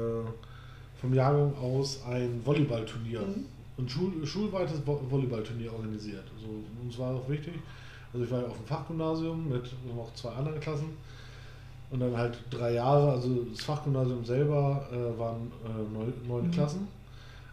vom 1.01 1.13
Jahrgang 1.15 1.55
aus 1.59 2.03
ein 2.07 2.41
Volleyballturnier, 2.45 3.21
Mhm. 3.21 3.45
ein 3.79 3.89
Schul 3.89 4.27
schulweites 4.27 4.81
Vo 4.87 5.01
Volleyballturnier 5.11 5.73
organisiert. 5.73 6.25
Also 6.35 6.49
uns 6.83 6.99
war 6.99 7.15
auch 7.15 7.29
wichtig. 7.29 7.55
Also 8.17 8.25
ich 8.25 8.31
war 8.31 8.41
ja 8.41 8.47
auf 8.49 8.57
dem 8.57 8.65
Fachgymnasium 8.65 9.47
mit 9.51 9.65
noch 9.95 10.11
zwei 10.15 10.31
anderen 10.31 10.59
Klassen 10.59 10.87
und 11.91 12.01
dann 12.01 12.17
halt 12.17 12.39
drei 12.51 12.73
Jahre. 12.73 13.13
Also 13.13 13.45
das 13.53 13.63
Fachgymnasium 13.63 14.25
selber 14.25 14.87
äh, 14.91 15.19
waren 15.19 15.53
äh, 15.67 15.93
neun, 15.95 16.15
neun 16.27 16.47
Mhm. 16.47 16.51
Klassen, 16.51 16.89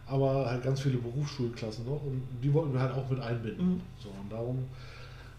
aber 0.06 0.46
halt 0.50 0.62
ganz 0.64 0.80
viele 0.80 0.96
Berufsschulklassen 0.96 1.84
noch 1.84 2.02
und 2.02 2.22
die 2.42 2.50
wollten 2.54 2.72
wir 2.72 2.80
halt 2.80 2.94
auch 2.94 3.08
mit 3.10 3.20
einbinden. 3.20 3.74
Mhm. 3.74 3.80
So 3.98 4.08
und 4.08 4.32
darum 4.32 4.64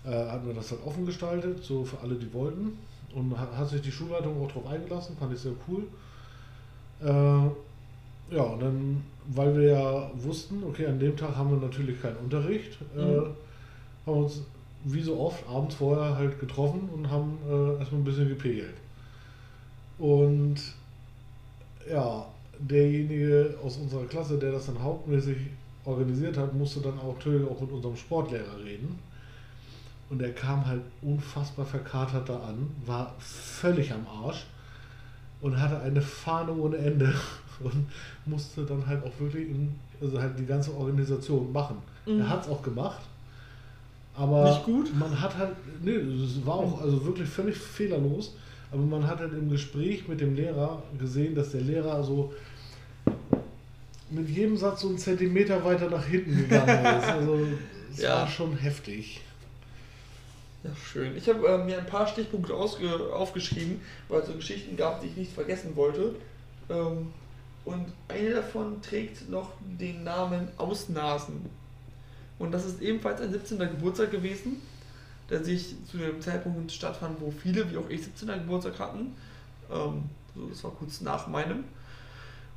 äh, 0.06 0.12
hatten 0.30 0.46
wir 0.46 0.54
das 0.54 0.70
halt 0.70 0.82
offen 0.86 1.08
gestaltet, 1.08 1.64
so 1.64 1.84
für 1.84 2.00
alle, 2.02 2.14
die 2.14 2.32
wollten. 2.32 2.78
Und 3.16 3.36
hat, 3.40 3.58
hat 3.58 3.68
sich 3.70 3.82
die 3.82 3.92
Schulleitung 3.92 4.44
auch 4.44 4.48
darauf 4.50 4.68
eingelassen, 4.68 5.16
fand 5.18 5.34
ich 5.34 5.40
sehr 5.40 5.54
cool. 5.68 5.84
Äh, 7.02 8.36
ja, 8.36 8.44
und 8.44 8.62
dann, 8.62 9.04
weil 9.30 9.56
wir 9.58 9.70
ja 9.70 10.12
wussten, 10.18 10.64
okay, 10.64 10.86
an 10.86 11.00
dem 11.00 11.18
Tag 11.18 11.36
haben 11.36 11.50
wir 11.50 11.66
natürlich 11.68 12.00
keinen 12.00 12.18
Unterricht, 12.18 12.78
äh, 12.96 13.02
Mhm. 13.02 13.18
haben 13.26 13.36
wir 14.06 14.14
uns 14.14 14.42
wie 14.86 15.02
so 15.02 15.20
oft 15.20 15.48
abends 15.50 15.76
vorher 15.76 16.16
halt 16.16 16.40
getroffen 16.40 16.90
und 16.94 17.10
haben 17.10 17.38
äh, 17.50 17.80
erstmal 17.80 18.02
ein 18.02 18.06
bisschen 18.06 18.30
gepegelt. 18.30 18.76
Und 19.98 20.58
ja, 21.90 22.26
derjenige 22.60 23.56
aus 23.64 23.78
unserer 23.78 24.06
Klasse, 24.06 24.38
der 24.38 24.52
das 24.52 24.68
dann 24.68 24.82
hauptmäßig 24.82 25.38
organisiert 25.86 26.38
hat, 26.38 26.54
musste 26.54 26.82
dann 26.82 27.00
auch 27.00 27.16
natürlich 27.16 27.48
auch 27.50 27.60
mit 27.60 27.72
unserem 27.72 27.96
Sportlehrer 27.96 28.64
reden. 28.64 29.00
Und 30.10 30.22
er 30.22 30.32
kam 30.34 30.66
halt 30.66 30.82
unfassbar 31.02 31.66
verkatert 31.66 32.30
da 32.30 32.40
an, 32.40 32.70
war 32.86 33.16
völlig 33.18 33.92
am 33.92 34.06
Arsch 34.08 34.46
und 35.42 35.60
hatte 35.60 35.80
eine 35.80 36.02
Fahne 36.02 36.54
ohne 36.54 36.78
Ende 36.78 37.12
und 37.60 37.88
musste 38.26 38.66
dann 38.66 38.86
halt 38.86 39.04
auch 39.04 39.20
wirklich 39.20 39.50
in, 39.50 39.74
also 40.00 40.22
halt 40.22 40.38
die 40.38 40.46
ganze 40.46 40.76
Organisation 40.76 41.52
machen. 41.52 41.78
Mhm. 42.06 42.20
Er 42.20 42.30
hat 42.30 42.44
es 42.44 42.50
auch 42.50 42.62
gemacht, 42.62 43.02
aber 44.18 44.44
Nicht 44.50 44.64
gut? 44.64 44.96
man 44.98 45.20
hat 45.22 45.36
halt, 45.38 45.56
nee, 45.82 45.92
es 45.92 46.46
war 46.46 46.56
auch 46.56 46.82
also 46.82 47.04
wirklich 47.06 47.28
völlig 47.30 47.58
fehlerlos, 47.58 48.36
aber 48.72 48.82
man 48.84 49.06
hat 49.08 49.20
halt 49.20 49.34
im 49.34 49.50
Gespräch 49.50 50.08
mit 50.08 50.22
dem 50.22 50.36
Lehrer 50.36 50.82
gesehen, 51.00 51.36
dass 51.36 51.52
der 51.52 51.62
Lehrer 51.62 52.04
so 52.04 52.34
mit 54.10 54.30
jedem 54.30 54.56
Satz 54.58 54.82
so 54.82 54.90
einen 54.90 54.98
Zentimeter 54.98 55.64
weiter 55.66 55.90
nach 55.90 56.06
hinten 56.06 56.38
gegangen 56.38 57.00
ist. 57.00 57.08
Also 57.10 57.40
es 57.92 58.02
Ja. 58.02 58.20
war 58.22 58.28
schon 58.28 58.56
heftig. 58.58 59.22
Ja, 60.64 60.72
schön. 60.76 61.16
Ich 61.18 61.28
habe 61.30 61.48
äh, 61.48 61.58
mir 61.64 61.78
ein 61.80 61.86
paar 61.86 62.08
Stichpunkte 62.08 62.54
aufgeschrieben, 62.56 63.82
weil 64.10 64.22
es 64.22 64.28
so 64.28 64.34
Geschichten 64.34 64.76
gab, 64.76 65.02
die 65.02 65.08
ich 65.08 65.16
nicht 65.18 65.32
vergessen 65.32 65.76
wollte. 65.76 66.16
Ähm, 66.70 67.08
und 67.66 67.86
eine 68.08 68.30
davon 68.32 68.82
trägt 68.82 69.30
noch 69.30 69.52
den 69.80 70.04
Namen 70.04 70.48
Ausnasen. 70.58 71.46
Und 72.40 72.52
das 72.52 72.66
ist 72.66 72.82
ebenfalls 72.82 73.22
ein 73.22 73.32
17. 73.32 73.58
Geburtstag 73.60 74.12
gewesen, 74.12 74.62
der 75.30 75.44
sich 75.44 75.76
zu 75.90 75.98
dem 75.98 76.22
Zeitpunkt 76.22 76.72
stattfand, 76.72 77.20
wo 77.22 77.32
viele, 77.32 77.72
wie 77.72 77.78
auch 77.78 77.90
ich, 77.90 78.04
17. 78.04 78.28
Geburtstag 78.28 78.78
hatten. 78.80 79.16
Ähm, 79.72 80.04
so, 80.36 80.48
das 80.48 80.64
war 80.64 80.72
kurz 80.72 81.02
nach 81.02 81.28
meinem. 81.28 81.64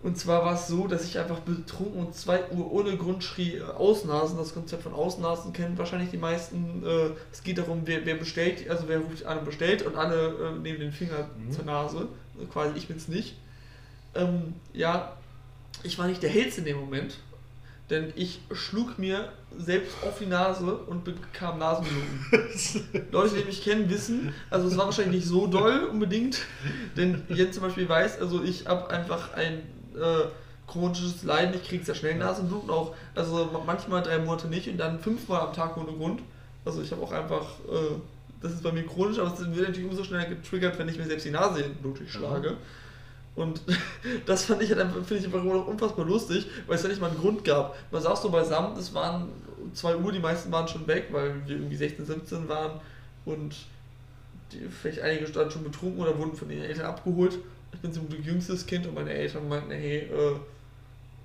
Und 0.00 0.16
zwar 0.16 0.44
war 0.44 0.54
es 0.54 0.68
so, 0.68 0.86
dass 0.86 1.04
ich 1.04 1.18
einfach 1.18 1.40
betrunken 1.40 1.98
um 2.06 2.12
2 2.12 2.50
Uhr 2.50 2.70
ohne 2.72 2.96
Grund 2.96 3.24
schrie, 3.24 3.56
äh, 3.56 3.62
Ausnasen. 3.62 4.36
Das 4.38 4.54
Konzept 4.54 4.82
von 4.84 4.94
Ausnasen 4.94 5.52
kennen 5.52 5.76
wahrscheinlich 5.78 6.10
die 6.10 6.18
meisten. 6.18 6.82
Äh, 6.84 7.10
es 7.32 7.42
geht 7.42 7.58
darum, 7.58 7.82
wer, 7.84 8.04
wer 8.06 8.14
bestellt, 8.14 8.68
also 8.70 8.84
wer 8.86 8.98
ruft 9.00 9.24
an 9.24 9.38
und 9.38 9.44
bestellt 9.44 9.82
und 9.82 9.96
alle 9.96 10.28
äh, 10.56 10.58
nehmen 10.58 10.80
den 10.80 10.92
Finger 10.92 11.28
Mhm. 11.36 11.52
zur 11.52 11.64
Nase. 11.64 12.08
Also 12.34 12.46
quasi 12.52 12.76
ich 12.78 12.86
bin's 12.86 13.08
nicht. 13.08 13.36
Ähm, 14.14 14.54
ja, 14.72 15.16
ich 15.82 15.98
war 15.98 16.06
nicht 16.06 16.22
der 16.22 16.30
Hellste 16.30 16.60
in 16.60 16.66
dem 16.66 16.78
Moment, 16.80 17.18
denn 17.90 18.12
ich 18.16 18.40
schlug 18.52 18.98
mir 18.98 19.32
selbst 19.56 19.96
auf 20.02 20.18
die 20.18 20.26
Nase 20.26 20.76
und 20.76 21.04
bekam 21.04 21.58
Nasenbluten. 21.58 23.06
Leute, 23.10 23.36
die 23.36 23.44
mich 23.44 23.62
kennen, 23.62 23.88
wissen, 23.88 24.34
also 24.50 24.68
es 24.68 24.76
war 24.76 24.86
wahrscheinlich 24.86 25.22
nicht 25.22 25.28
so 25.28 25.46
doll 25.46 25.84
unbedingt, 25.90 26.42
denn 26.96 27.22
Jens 27.28 27.54
zum 27.54 27.62
Beispiel 27.62 27.88
weiß, 27.88 28.20
also 28.20 28.42
ich 28.42 28.66
habe 28.66 28.90
einfach 28.90 29.32
ein 29.34 29.62
äh, 29.94 30.28
chronisches 30.66 31.22
Leiden, 31.22 31.54
ich 31.54 31.66
kriege 31.66 31.84
sehr 31.84 31.94
schnell 31.94 32.16
Nasenbluten 32.16 32.70
auch, 32.70 32.94
also 33.14 33.50
manchmal 33.66 34.02
drei 34.02 34.18
Monate 34.18 34.48
nicht 34.48 34.68
und 34.68 34.76
dann 34.76 35.00
fünfmal 35.00 35.40
am 35.40 35.52
Tag 35.52 35.76
ohne 35.76 35.92
Grund. 35.92 36.20
Also 36.64 36.82
ich 36.82 36.92
habe 36.92 37.02
auch 37.02 37.12
einfach, 37.12 37.46
äh, 37.70 37.96
das 38.42 38.52
ist 38.52 38.62
bei 38.62 38.72
mir 38.72 38.84
chronisch, 38.84 39.18
aber 39.18 39.32
es 39.32 39.38
wird 39.38 39.68
natürlich 39.68 39.90
umso 39.90 40.04
schneller 40.04 40.26
getriggert, 40.26 40.78
wenn 40.78 40.88
ich 40.88 40.98
mir 40.98 41.06
selbst 41.06 41.24
die 41.24 41.30
Nase 41.30 41.64
blutig 41.80 42.12
schlage. 42.12 42.58
Und 43.38 43.62
das 44.26 44.44
fand 44.46 44.62
ich 44.62 44.70
halt 44.70 44.80
einfach, 44.80 44.96
finde 45.04 45.18
ich 45.20 45.24
einfach 45.26 45.42
immer 45.42 45.54
noch 45.54 45.68
unfassbar 45.68 46.04
lustig, 46.04 46.46
weil 46.66 46.74
es 46.74 46.82
ja 46.82 46.88
nicht 46.88 47.00
mal 47.00 47.08
einen 47.08 47.20
Grund 47.20 47.44
gab. 47.44 47.76
Man 47.92 48.02
saß 48.02 48.22
so 48.22 48.30
beisammen, 48.30 48.76
es 48.76 48.92
waren 48.92 49.28
2 49.72 49.96
Uhr, 49.96 50.10
die 50.10 50.18
meisten 50.18 50.50
waren 50.50 50.66
schon 50.66 50.86
weg, 50.88 51.06
weil 51.12 51.46
wir 51.46 51.56
irgendwie 51.56 51.76
16, 51.76 52.04
17 52.04 52.48
waren 52.48 52.80
und 53.24 53.54
die, 54.50 54.66
vielleicht 54.68 55.00
einige 55.00 55.26
standen 55.28 55.52
schon 55.52 55.62
betrunken 55.62 56.00
oder 56.00 56.18
wurden 56.18 56.34
von 56.34 56.50
ihren 56.50 56.64
Eltern 56.64 56.86
abgeholt. 56.86 57.38
Ich 57.72 57.78
bin 57.78 57.92
zum 57.92 58.08
Glück 58.08 58.24
jüngstes 58.24 58.66
Kind 58.66 58.86
und 58.86 58.94
meine 58.94 59.10
Eltern 59.10 59.48
meinten, 59.48 59.70
hey, 59.70 59.98
äh, 59.98 60.36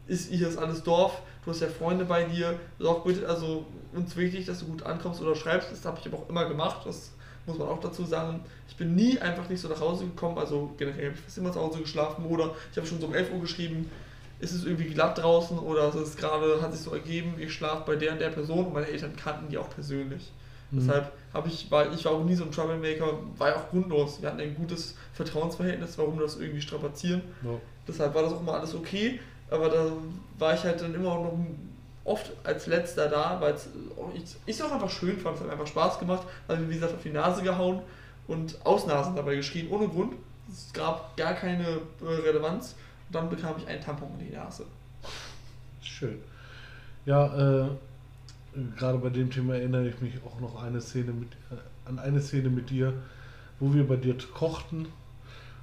ist 0.06 0.30
hier 0.30 0.48
ist 0.50 0.58
alles 0.58 0.84
Dorf, 0.84 1.22
du 1.44 1.52
hast 1.52 1.62
ja 1.62 1.68
Freunde 1.68 2.06
bei 2.06 2.26
dir, 2.26 2.60
sorg 2.78 3.06
bitte, 3.06 3.28
also 3.28 3.66
uns 3.94 4.16
wichtig, 4.18 4.46
dass 4.46 4.60
du 4.60 4.66
gut 4.66 4.84
ankommst 4.84 5.22
oder 5.22 5.36
schreibst, 5.36 5.72
das 5.72 5.86
habe 5.86 5.98
ich 6.00 6.06
aber 6.06 6.18
auch 6.18 6.30
immer 6.30 6.46
gemacht, 6.46 6.82
das 6.86 7.13
muss 7.46 7.58
man 7.58 7.68
auch 7.68 7.80
dazu 7.80 8.06
sagen. 8.06 8.42
Ich 8.68 8.76
bin 8.76 8.96
nie 8.96 9.20
einfach 9.20 9.48
nicht 9.50 9.62
so 9.62 9.68
nach 9.68 9.80
Hause 9.80 10.06
gekommen, 10.06 10.38
also 10.38 10.74
generell 10.78 11.08
habe 11.08 11.16
ich 11.16 11.22
fast 11.22 11.38
immer 11.38 11.52
zu 11.52 11.60
Hause 11.60 11.80
geschlafen 11.80 12.26
oder 12.26 12.52
ich 12.72 12.78
habe 12.78 12.88
schon 12.88 13.00
so 13.00 13.08
um 13.08 13.14
11 13.14 13.34
Uhr 13.34 13.42
geschrieben, 13.42 13.90
ist 14.40 14.54
es 14.54 14.66
irgendwie 14.66 14.90
glatt 14.90 15.18
draußen 15.18 15.58
oder 15.58 15.88
es 15.90 15.96
ist 15.96 16.18
gerade, 16.18 16.62
hat 16.62 16.74
sich 16.74 16.82
so 16.82 16.92
ergeben, 16.92 17.36
ich 17.38 17.54
schlafe 17.54 17.84
bei 17.86 17.96
der 17.96 18.14
und 18.14 18.20
der 18.20 18.30
Person 18.30 18.66
und 18.66 18.74
meine 18.74 18.88
Eltern 18.88 19.16
kannten 19.16 19.50
die 19.50 19.58
auch 19.58 19.70
persönlich. 19.70 20.32
Mhm. 20.72 20.80
Deshalb 20.80 21.12
habe 21.34 21.48
ich, 21.48 21.70
war, 21.72 21.92
ich 21.94 22.04
war 22.06 22.14
auch 22.14 22.24
nie 22.24 22.36
so 22.36 22.44
ein 22.44 22.52
Troublemaker, 22.52 23.20
war 23.38 23.50
ja 23.50 23.56
auch 23.56 23.70
grundlos. 23.70 24.22
Wir 24.22 24.30
hatten 24.30 24.42
ein 24.42 24.56
gutes 24.56 24.96
Vertrauensverhältnis, 25.14 25.98
warum 25.98 26.20
das 26.20 26.38
irgendwie 26.38 26.62
strapazieren. 26.62 27.22
Ja. 27.44 27.52
Deshalb 27.88 28.16
war 28.16 28.24
das 28.24 28.34
auch 28.34 28.42
immer 28.42 28.56
alles 28.56 28.76
okay, 28.76 29.20
aber 29.50 29.70
da 29.70 29.92
war 30.40 30.54
ich 30.54 30.64
halt 30.64 30.82
dann 30.82 30.96
immer 30.96 31.16
noch 31.16 31.38
oft 32.06 32.32
als 32.44 32.68
letzter 32.68 33.08
da, 33.08 33.40
weil 33.40 33.54
es 33.54 33.70
ich 34.46 34.56
es 34.56 34.62
auch 34.62 34.72
einfach 34.72 34.90
schön 34.90 35.18
fand, 35.18 35.38
es 35.38 35.44
hat 35.44 35.50
einfach 35.50 35.68
Spaß 35.68 36.00
gemacht, 36.00 36.28
habe 36.48 36.60
mir 36.60 36.70
wie 36.70 36.76
gesagt 36.76 36.94
auf 36.94 37.02
die 37.02 37.10
Nase 37.10 37.44
gehauen 37.44 37.82
und 38.28 38.58
Ausnasen 38.66 39.16
dabei 39.16 39.36
geschrien, 39.36 39.70
ohne 39.70 39.88
Grund. 39.88 40.14
Es 40.52 40.72
gab 40.74 41.16
gar 41.16 41.34
keine 41.34 41.64
äh, 41.66 42.06
Relevanz 42.26 42.76
und 43.08 43.16
dann 43.16 43.30
bekam 43.30 43.56
ich 43.58 43.68
einen 43.68 43.82
Tampon 43.82 44.10
in 44.20 44.28
die 44.28 44.36
Nase. 44.36 44.66
Schön. 45.82 46.20
Ja, 47.06 47.64
äh, 47.64 47.70
gerade 48.78 48.98
bei 48.98 49.10
dem 49.10 49.32
Thema 49.32 49.56
erinnere 49.56 49.88
ich 49.88 50.02
mich 50.02 50.14
auch 50.26 50.40
noch 50.40 50.62
eine 50.62 50.82
Szene 50.82 51.14
mit, 51.14 51.32
äh, 51.52 51.90
an 51.90 52.00
eine 52.00 52.22
Szene 52.22 52.50
mit 52.50 52.70
dir, 52.70 52.94
wo 53.60 53.74
wir 53.74 53.88
bei 53.88 53.96
dir 53.96 54.18
kochten 54.34 54.88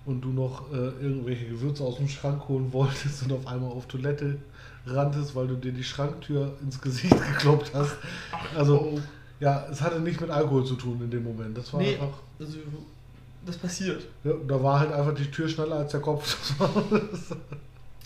und 0.06 0.22
du 0.22 0.30
noch 0.30 0.72
äh, 0.72 0.76
irgendwelche 0.76 1.48
Gewürze 1.48 1.84
aus 1.84 1.96
dem 1.96 2.08
Schrank 2.08 2.48
holen 2.48 2.72
wolltest 2.72 3.22
und 3.24 3.32
auf 3.32 3.46
einmal 3.46 3.70
auf 3.70 3.86
Toilette 3.86 4.38
ranntest, 4.86 5.34
weil 5.34 5.46
du 5.48 5.54
dir 5.56 5.72
die 5.72 5.84
Schranktür 5.84 6.54
ins 6.62 6.80
Gesicht 6.80 7.14
gekloppt 7.32 7.72
hast. 7.74 7.96
Also, 8.56 8.78
Oh. 8.80 9.00
ja, 9.40 9.66
es 9.70 9.80
hatte 9.80 10.00
nicht 10.00 10.20
mit 10.20 10.30
Alkohol 10.30 10.64
zu 10.64 10.74
tun 10.74 11.00
in 11.02 11.10
dem 11.10 11.24
Moment. 11.24 11.56
Das 11.56 11.72
war 11.72 11.80
Nee. 11.80 11.94
einfach, 11.94 12.18
Also, 12.38 12.58
das 13.46 13.56
passiert. 13.56 14.02
ja, 14.24 14.32
da 14.46 14.62
war 14.62 14.80
halt 14.80 14.92
einfach 14.92 15.14
die 15.14 15.30
Tür 15.30 15.48
schneller 15.48 15.76
als 15.76 15.92
der 15.92 16.00
Kopf. 16.00 16.36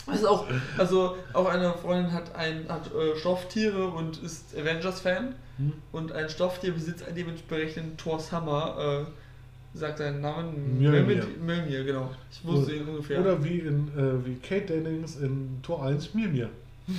Das 0.06 0.16
ist 0.16 0.26
auch, 0.26 0.44
also 0.76 1.16
auch 1.32 1.46
eine 1.48 1.72
Freundin 1.72 2.12
hat 2.12 2.34
ein 2.36 2.66
hat 2.68 2.90
äh, 2.94 3.16
Stofftiere 3.18 3.86
und 3.88 4.22
ist 4.22 4.54
Avengers-Fan 4.54 5.34
Hm? 5.56 5.72
und 5.92 6.12
ein 6.12 6.28
Stofftier 6.28 6.72
besitzt 6.74 7.06
einen 7.06 7.14
dementsprechenden 7.16 7.96
Thor 7.96 8.18
Summer, 8.20 9.06
äh, 9.06 9.78
sagt 9.78 9.98
seinen 9.98 10.20
Namen 10.20 10.78
Mjölnir. 10.78 11.24
Mjölnir, 11.40 11.84
genau. 11.84 12.10
Ich 12.30 12.44
wusste 12.44 12.74
ihn 12.74 12.86
ungefähr. 12.88 13.18
Oder 13.20 13.42
wie 13.42 13.60
in 13.60 13.88
äh, 13.96 14.26
wie 14.26 14.34
Kate 14.34 14.66
Dennings 14.74 15.16
in 15.16 15.60
Tor 15.62 15.84
1 15.86 16.12
Mimir. 16.12 16.50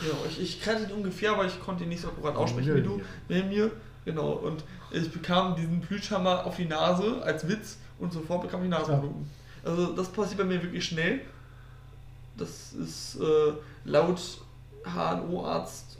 Genau, 0.00 0.18
ich, 0.28 0.40
ich 0.40 0.60
kannte 0.60 0.84
ihn 0.84 0.92
ungefähr, 0.92 1.32
aber 1.32 1.46
ich 1.46 1.60
konnte 1.60 1.82
ihn 1.82 1.88
nicht 1.88 2.02
so 2.02 2.08
akkurat 2.08 2.36
aussprechen 2.36 2.74
wie 2.76 2.82
du. 2.82 3.02
Mjölnir, 3.28 3.72
genau. 4.04 4.32
Und 4.32 4.62
ich 4.92 5.10
bekam 5.10 5.56
diesen 5.56 5.80
Plüschhammer 5.80 6.46
auf 6.46 6.56
die 6.56 6.66
Nase 6.66 7.20
als 7.22 7.48
Witz 7.48 7.78
und 7.98 8.12
sofort 8.12 8.42
bekam 8.42 8.62
ich 8.62 8.70
Nasenbluten. 8.70 9.28
Also 9.64 9.92
das 9.94 10.08
passiert 10.08 10.38
bei 10.38 10.44
mir 10.44 10.62
wirklich 10.62 10.84
schnell. 10.84 11.22
Das 12.36 12.72
ist 12.74 13.16
äh, 13.16 13.52
laut 13.84 14.20
HNO-Arzt 14.84 15.98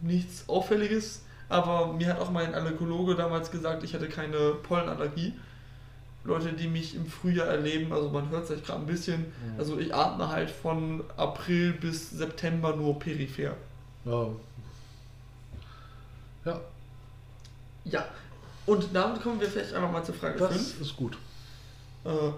nichts 0.00 0.48
Auffälliges, 0.48 1.22
aber 1.48 1.92
mir 1.92 2.08
hat 2.08 2.20
auch 2.20 2.30
mein 2.30 2.54
Allergologe 2.54 3.14
damals 3.14 3.50
gesagt, 3.50 3.84
ich 3.84 3.94
hatte 3.94 4.08
keine 4.08 4.54
Pollenallergie. 4.62 5.34
Leute, 6.24 6.52
die 6.54 6.68
mich 6.68 6.94
im 6.94 7.06
Frühjahr 7.06 7.46
erleben, 7.48 7.92
also 7.92 8.08
man 8.08 8.30
hört 8.30 8.42
es 8.44 8.48
vielleicht 8.48 8.66
gerade 8.66 8.80
ein 8.80 8.86
bisschen, 8.86 9.20
Mhm. 9.20 9.58
also 9.58 9.78
ich 9.78 9.94
atme 9.94 10.28
halt 10.28 10.50
von 10.50 11.04
April 11.16 11.72
bis 11.74 12.10
September 12.10 12.74
nur 12.74 12.98
peripher. 12.98 13.54
Ja. 14.04 14.28
Ja, 16.44 16.60
Ja, 17.84 18.08
und 18.66 18.86
damit 18.94 19.22
kommen 19.22 19.40
wir 19.40 19.48
vielleicht 19.48 19.74
einfach 19.74 19.90
mal 19.92 20.02
zur 20.04 20.14
Frage 20.14 20.38
5. 20.38 20.50
das 20.50 20.80
ist 20.80 20.96
gut. 20.96 21.18
Äh, 22.04 22.30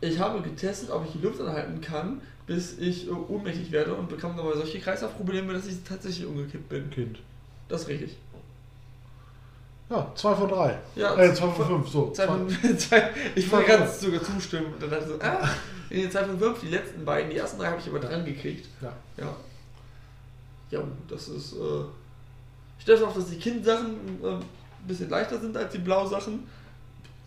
ich 0.00 0.18
habe 0.18 0.40
getestet, 0.42 0.90
ob 0.90 1.04
ich 1.06 1.12
die 1.12 1.18
Luft 1.18 1.40
anhalten 1.40 1.80
kann, 1.80 2.20
bis 2.46 2.78
ich 2.78 3.06
äh, 3.08 3.10
ohnmächtig 3.10 3.72
werde 3.72 3.94
und 3.94 4.08
bekam 4.08 4.36
dabei 4.36 4.54
solche 4.56 4.78
Kreislaufprobleme, 4.80 5.52
dass 5.52 5.66
ich 5.66 5.82
tatsächlich 5.84 6.26
umgekippt 6.26 6.68
bin. 6.68 6.90
Kind. 6.90 7.18
Das 7.68 7.82
ist 7.82 7.88
richtig. 7.88 8.16
Ja, 9.88 10.10
zwei 10.16 10.34
von 10.34 10.48
drei. 10.48 10.78
Ja, 10.96 11.16
äh, 11.16 11.32
zwei 11.32 11.48
von 11.48 11.66
fünf, 11.66 11.88
so. 11.88 12.10
Zwei 12.10 12.26
von, 12.26 12.48
zwei, 12.78 13.10
ich 13.34 13.50
wollte 13.52 13.68
ganz 13.68 14.00
sogar 14.00 14.22
zustimmen. 14.22 14.72
Und 14.74 14.82
dann 14.82 14.90
dachte 14.90 15.04
ich 15.04 15.10
so, 15.10 15.20
ah, 15.20 15.48
in 15.90 16.00
den 16.02 16.10
2 16.10 16.24
von 16.24 16.38
5, 16.38 16.60
die 16.60 16.68
letzten 16.68 17.04
beiden, 17.04 17.30
die 17.30 17.36
ersten 17.36 17.58
drei 17.60 17.68
habe 17.68 17.80
ich 17.80 17.88
aber 17.88 18.00
dran 18.00 18.24
gekriegt. 18.24 18.66
Ja. 18.82 18.92
Ja. 19.16 19.36
Ja, 20.70 20.80
das 21.08 21.28
ist. 21.28 21.52
Äh, 21.52 21.84
ich 22.78 22.82
stelle 22.82 23.06
auf, 23.06 23.14
dass 23.14 23.30
die 23.30 23.38
Kind-Sachen 23.38 23.94
äh, 24.22 24.26
ein 24.28 24.42
bisschen 24.88 25.08
leichter 25.10 25.38
sind 25.38 25.56
als 25.56 25.72
die 25.72 25.78
Blau-Sachen, 25.78 26.48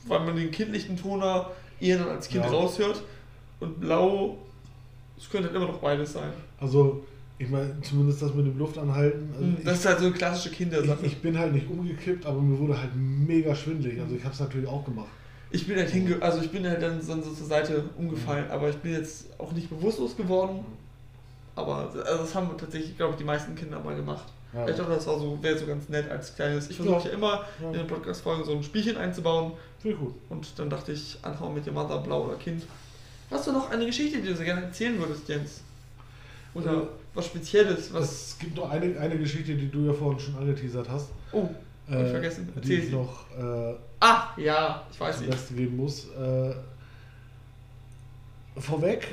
weil 0.08 0.20
man 0.20 0.36
den 0.36 0.52
kindlichen 0.52 0.98
Toner 0.98 1.50
eher 1.80 2.00
dann 2.00 2.10
als 2.10 2.28
Kind 2.28 2.44
Ja. 2.44 2.52
raushört. 2.52 3.02
Und 3.62 3.80
Blau, 3.80 4.38
es 5.18 5.30
könnte 5.30 5.48
halt 5.48 5.56
immer 5.56 5.68
noch 5.68 5.80
beides 5.80 6.12
sein. 6.14 6.34
Also, 6.60 7.06
ich 7.40 7.50
meine, 7.50 7.76
zumindest 7.82 8.22
das 8.22 8.34
mit 8.36 8.46
dem 8.46 8.58
Luftanhalten. 8.58 9.30
Also 9.34 9.64
das 9.64 9.80
ist 9.80 9.86
halt 9.86 10.00
so 10.00 10.06
eine 10.06 10.14
klassische 10.14 10.52
Kindersache. 10.54 11.00
ich, 11.06 11.14
ich 11.14 11.22
bin 11.22 11.38
halt 11.40 11.54
nicht 11.54 11.68
umgekippt, 11.70 12.26
aber 12.26 12.40
mir 12.42 12.60
wurde 12.60 12.78
halt 12.80 12.92
mega 12.96 13.56
schwindelig. 13.56 14.00
Also 14.00 14.14
ich 14.16 14.24
habe 14.24 14.34
es 14.34 14.40
natürlich 14.42 14.68
auch 14.68 14.84
gemacht. 14.86 15.08
Ich 15.52 15.66
bin 15.66 15.78
halt 15.78 15.90
hinge 15.90 16.22
also 16.22 16.42
ich 16.42 16.52
bin 16.52 16.68
halt 16.68 16.82
dann 16.82 17.02
so, 17.02 17.16
so 17.22 17.32
zur 17.32 17.48
Seite 17.48 17.86
umgefallen, 17.98 18.46
aber 18.52 18.70
ich 18.70 18.76
bin 18.78 18.92
jetzt 18.92 19.28
auch 19.40 19.52
nicht 19.54 19.70
bewusstlos 19.70 20.16
geworden. 20.16 20.64
Aber 21.56 21.90
also 21.90 22.00
das 22.24 22.36
haben 22.36 22.50
tatsächlich, 22.58 22.96
glaube 22.98 23.14
ich, 23.14 23.18
die 23.18 23.24
meisten 23.24 23.56
Kinder 23.56 23.80
mal 23.80 23.96
gemacht. 23.96 24.26
Ja. 24.54 24.68
Ich 24.68 24.76
dachte, 24.76 24.92
das 24.92 25.08
war 25.08 25.18
so, 25.20 25.38
wäre 25.42 25.58
so 25.58 25.66
ganz 25.66 25.90
nett 25.90 26.10
als 26.10 26.36
kleines. 26.36 26.70
Ich 26.70 26.76
versuche 26.76 27.08
ja 27.08 27.14
immer 27.14 27.46
in 27.60 27.66
Ja, 27.74 27.78
den 27.80 27.88
Podcast-Folgen 27.88 28.44
so 28.46 28.52
ein 28.54 28.64
Spielchen 28.64 28.98
einzubauen 28.98 29.54
ich 29.84 29.96
gut. 29.98 30.14
und 30.30 30.48
dann 30.58 30.70
dachte 30.70 30.92
ich, 30.92 31.18
anhauen 31.22 31.54
mit 31.54 31.66
Yamada, 31.66 31.98
Blau 31.98 32.26
oder 32.26 32.36
Kind. 32.36 32.64
Hast 33.32 33.48
du 33.48 33.52
noch 33.52 33.70
eine 33.72 33.86
Geschichte, 33.86 34.20
die 34.22 34.28
du 34.28 34.36
so 34.36 34.44
gerne 34.44 34.64
erzählen 34.64 34.98
würdest, 35.00 35.28
Jens? 35.30 35.62
Oder 36.56 36.74
Äh, 36.74 36.88
was 37.14 37.26
Spezielles, 37.26 37.94
was. 37.94 38.12
Es 38.12 38.40
gibt 38.40 38.56
noch 38.56 38.70
eine, 38.70 38.98
eine 39.00 39.18
Geschichte, 39.18 39.56
die 39.56 39.70
du 39.70 39.86
ja 39.86 39.94
vorhin 39.94 40.20
schon 40.20 40.36
angeteasert 40.36 40.88
hast. 40.90 41.10
Oh, 41.32 41.50
hab 41.90 42.06
ich 42.06 42.12
vergessen. 42.12 42.48
Die 42.54 42.60
Erzähl 42.60 42.80
ich 42.80 42.86
sie. 42.86 42.92
noch 42.92 43.26
äh, 43.38 43.76
Ah, 44.00 44.30
ja, 44.38 44.84
ich 44.92 45.00
weiß 45.00 45.22
nicht. 45.22 45.32
Besten 45.32 45.58
geben 45.58 45.76
muss. 45.78 46.06
Äh, 46.12 46.54
vorweg, 48.58 49.08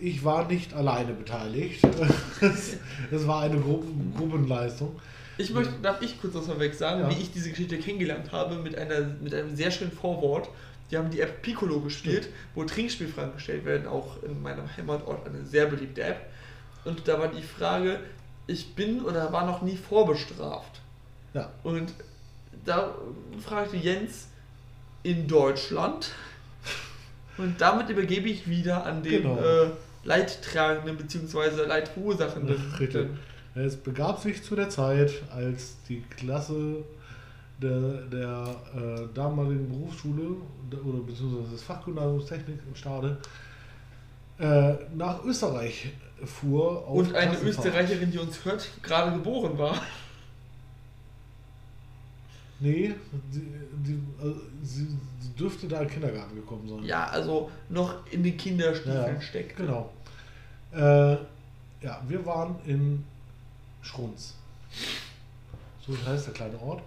ich 0.00 0.24
war 0.24 0.46
nicht 0.46 0.74
alleine 0.74 1.12
beteiligt. 1.12 1.84
es, 2.40 3.26
war 3.26 3.42
eine 3.42 3.58
Gruppen, 3.58 4.14
Gruppenleistung. 4.16 4.94
Ich 5.38 5.50
möchte, 5.52 5.74
darf 5.82 6.02
ich 6.02 6.20
kurz 6.20 6.34
was 6.34 6.46
vorweg 6.46 6.74
sagen, 6.74 7.02
Ja. 7.02 7.10
wie 7.10 7.20
ich 7.20 7.30
diese 7.32 7.50
Geschichte 7.50 7.78
kennengelernt 7.78 8.32
habe 8.32 8.56
mit, 8.56 8.76
einer, 8.76 9.00
mit 9.22 9.34
einem 9.34 9.54
sehr 9.56 9.70
schönen 9.70 9.92
Vorwort. 9.92 10.48
Die 10.90 10.96
haben 10.96 11.10
die 11.10 11.20
App 11.20 11.42
Piccolo 11.42 11.80
gespielt, 11.80 12.28
wo 12.54 12.64
Trinkspielfragen 12.64 13.34
gestellt 13.34 13.64
werden, 13.64 13.86
auch 13.86 14.22
in 14.22 14.40
meinem 14.40 14.64
Heimatort 14.76 15.26
eine 15.26 15.44
sehr 15.44 15.66
beliebte 15.66 16.02
App. 16.02 16.26
Und 16.84 17.06
da 17.06 17.18
war 17.18 17.28
die 17.28 17.42
Frage, 17.42 18.00
ich 18.46 18.74
bin 18.74 19.02
oder 19.02 19.32
war 19.32 19.44
noch 19.46 19.62
nie 19.62 19.76
vorbestraft. 19.76 20.80
Ja. 21.34 21.50
Und 21.62 21.92
da 22.64 22.94
fragte 23.44 23.76
Jens 23.76 24.28
in 25.02 25.26
Deutschland. 25.28 26.12
Und 27.36 27.60
damit 27.60 27.88
übergebe 27.90 28.28
ich 28.28 28.48
wieder 28.48 28.84
an 28.84 29.02
den 29.02 29.22
Genau. 29.22 29.38
äh, 29.38 29.70
Leidtragenden 30.04 30.96
bzw. 30.96 31.66
Leidverursachenden. 31.66 32.56
Richtig. 32.78 33.08
Es 33.54 33.76
begab 33.76 34.20
sich 34.20 34.42
zu 34.42 34.54
der 34.56 34.68
Zeit, 34.70 35.10
als 35.34 35.76
die 35.88 36.00
Klasse 36.16 36.84
der, 37.60 38.02
der 38.02 38.44
äh, 38.76 39.14
damaligen 39.14 39.68
Berufsschule 39.68 40.36
der- 40.72 40.84
oder 40.84 41.00
beziehungsweise 41.00 41.50
des 41.50 41.62
Fachgymnasiums 41.62 42.26
Technik 42.26 42.58
in 42.68 42.76
Stade 42.76 43.16
äh, 44.38 44.74
nach 44.96 45.24
Österreich 45.24 45.90
fuhr. 46.24 46.86
auf 46.86 46.96
Und 46.96 47.14
eine 47.14 47.32
Klassenfahrt. 47.32 47.66
Österreicherin, 47.66 48.10
die 48.10 48.18
uns 48.18 48.44
hört, 48.44 48.68
gerade 48.82 49.12
geboren 49.12 49.58
war. 49.58 49.80
Nee, 52.60 52.94
die, 53.32 53.46
die, 53.84 54.02
also 54.20 54.40
sie, 54.62 54.88
sie 55.20 55.30
dürfte 55.38 55.68
da 55.68 55.80
in 55.80 55.86
den 55.86 55.92
Kindergarten 55.92 56.34
gekommen 56.34 56.68
sein. 56.68 56.82
Ja, 56.84 57.06
also 57.06 57.50
noch 57.68 57.94
in 58.10 58.24
den 58.24 58.36
Kinderstiefeln 58.36 59.14
Ja, 59.14 59.20
steckt. 59.20 59.56
Genau. 59.56 59.90
Äh, 60.72 61.12
ja, 61.80 62.02
wir 62.08 62.26
waren 62.26 62.56
in 62.66 63.04
Schrunz. 63.80 64.34
So 65.86 65.96
heißt 66.04 66.26
der 66.26 66.34
kleine 66.34 66.60
Ort. 66.60 66.82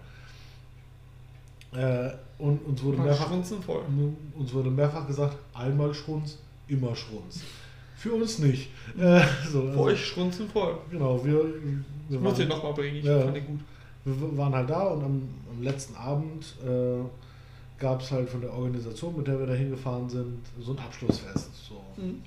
Äh, 1.74 2.12
und 2.38 2.60
uns 2.66 2.84
wurde, 2.84 2.98
mehrfach, 2.98 3.32
uns 3.32 4.54
wurde 4.54 4.70
mehrfach 4.70 5.08
gesagt, 5.08 5.38
einmal 5.54 5.94
Schrunz, 5.94 6.38
immer 6.68 6.94
Schrunz. 6.96 7.42
Für 8.02 8.14
uns 8.14 8.40
nicht. 8.40 8.70
Äh, 8.98 9.22
so, 9.52 9.62
Für 9.62 9.68
also, 9.70 9.80
euch 9.82 10.04
Schrunzen 10.04 10.50
voll. 10.50 10.76
Genau, 10.90 11.24
wir, 11.24 11.34
wir, 11.34 11.84
Ich 12.10 12.20
muss 12.20 12.34
den 12.34 12.50
waren, 12.50 12.58
nochmal 12.58 12.74
bringen, 12.74 12.98
ich 12.98 13.06
Ja. 13.06 13.22
fand 13.22 13.36
den 13.36 13.46
gut. 13.46 13.60
wir 14.06 14.38
waren 14.40 14.56
halt 14.56 14.70
da 14.72 14.84
und 14.88 15.04
am, 15.04 15.22
am 15.56 15.62
letzten 15.62 15.96
Abend 15.96 16.56
äh, 16.66 17.04
gab 17.80 18.02
es 18.02 18.10
halt 18.10 18.28
von 18.28 18.42
der 18.42 18.54
Organisation, 18.54 19.16
mit 19.16 19.28
der 19.28 19.38
wir 19.38 19.46
da 19.46 19.54
hingefahren 19.54 20.10
sind, 20.10 20.40
so 20.60 20.72
ein 20.72 20.80
Abschlussfest. 20.80 21.50
So. 21.70 21.76
Mhm. 22.02 22.24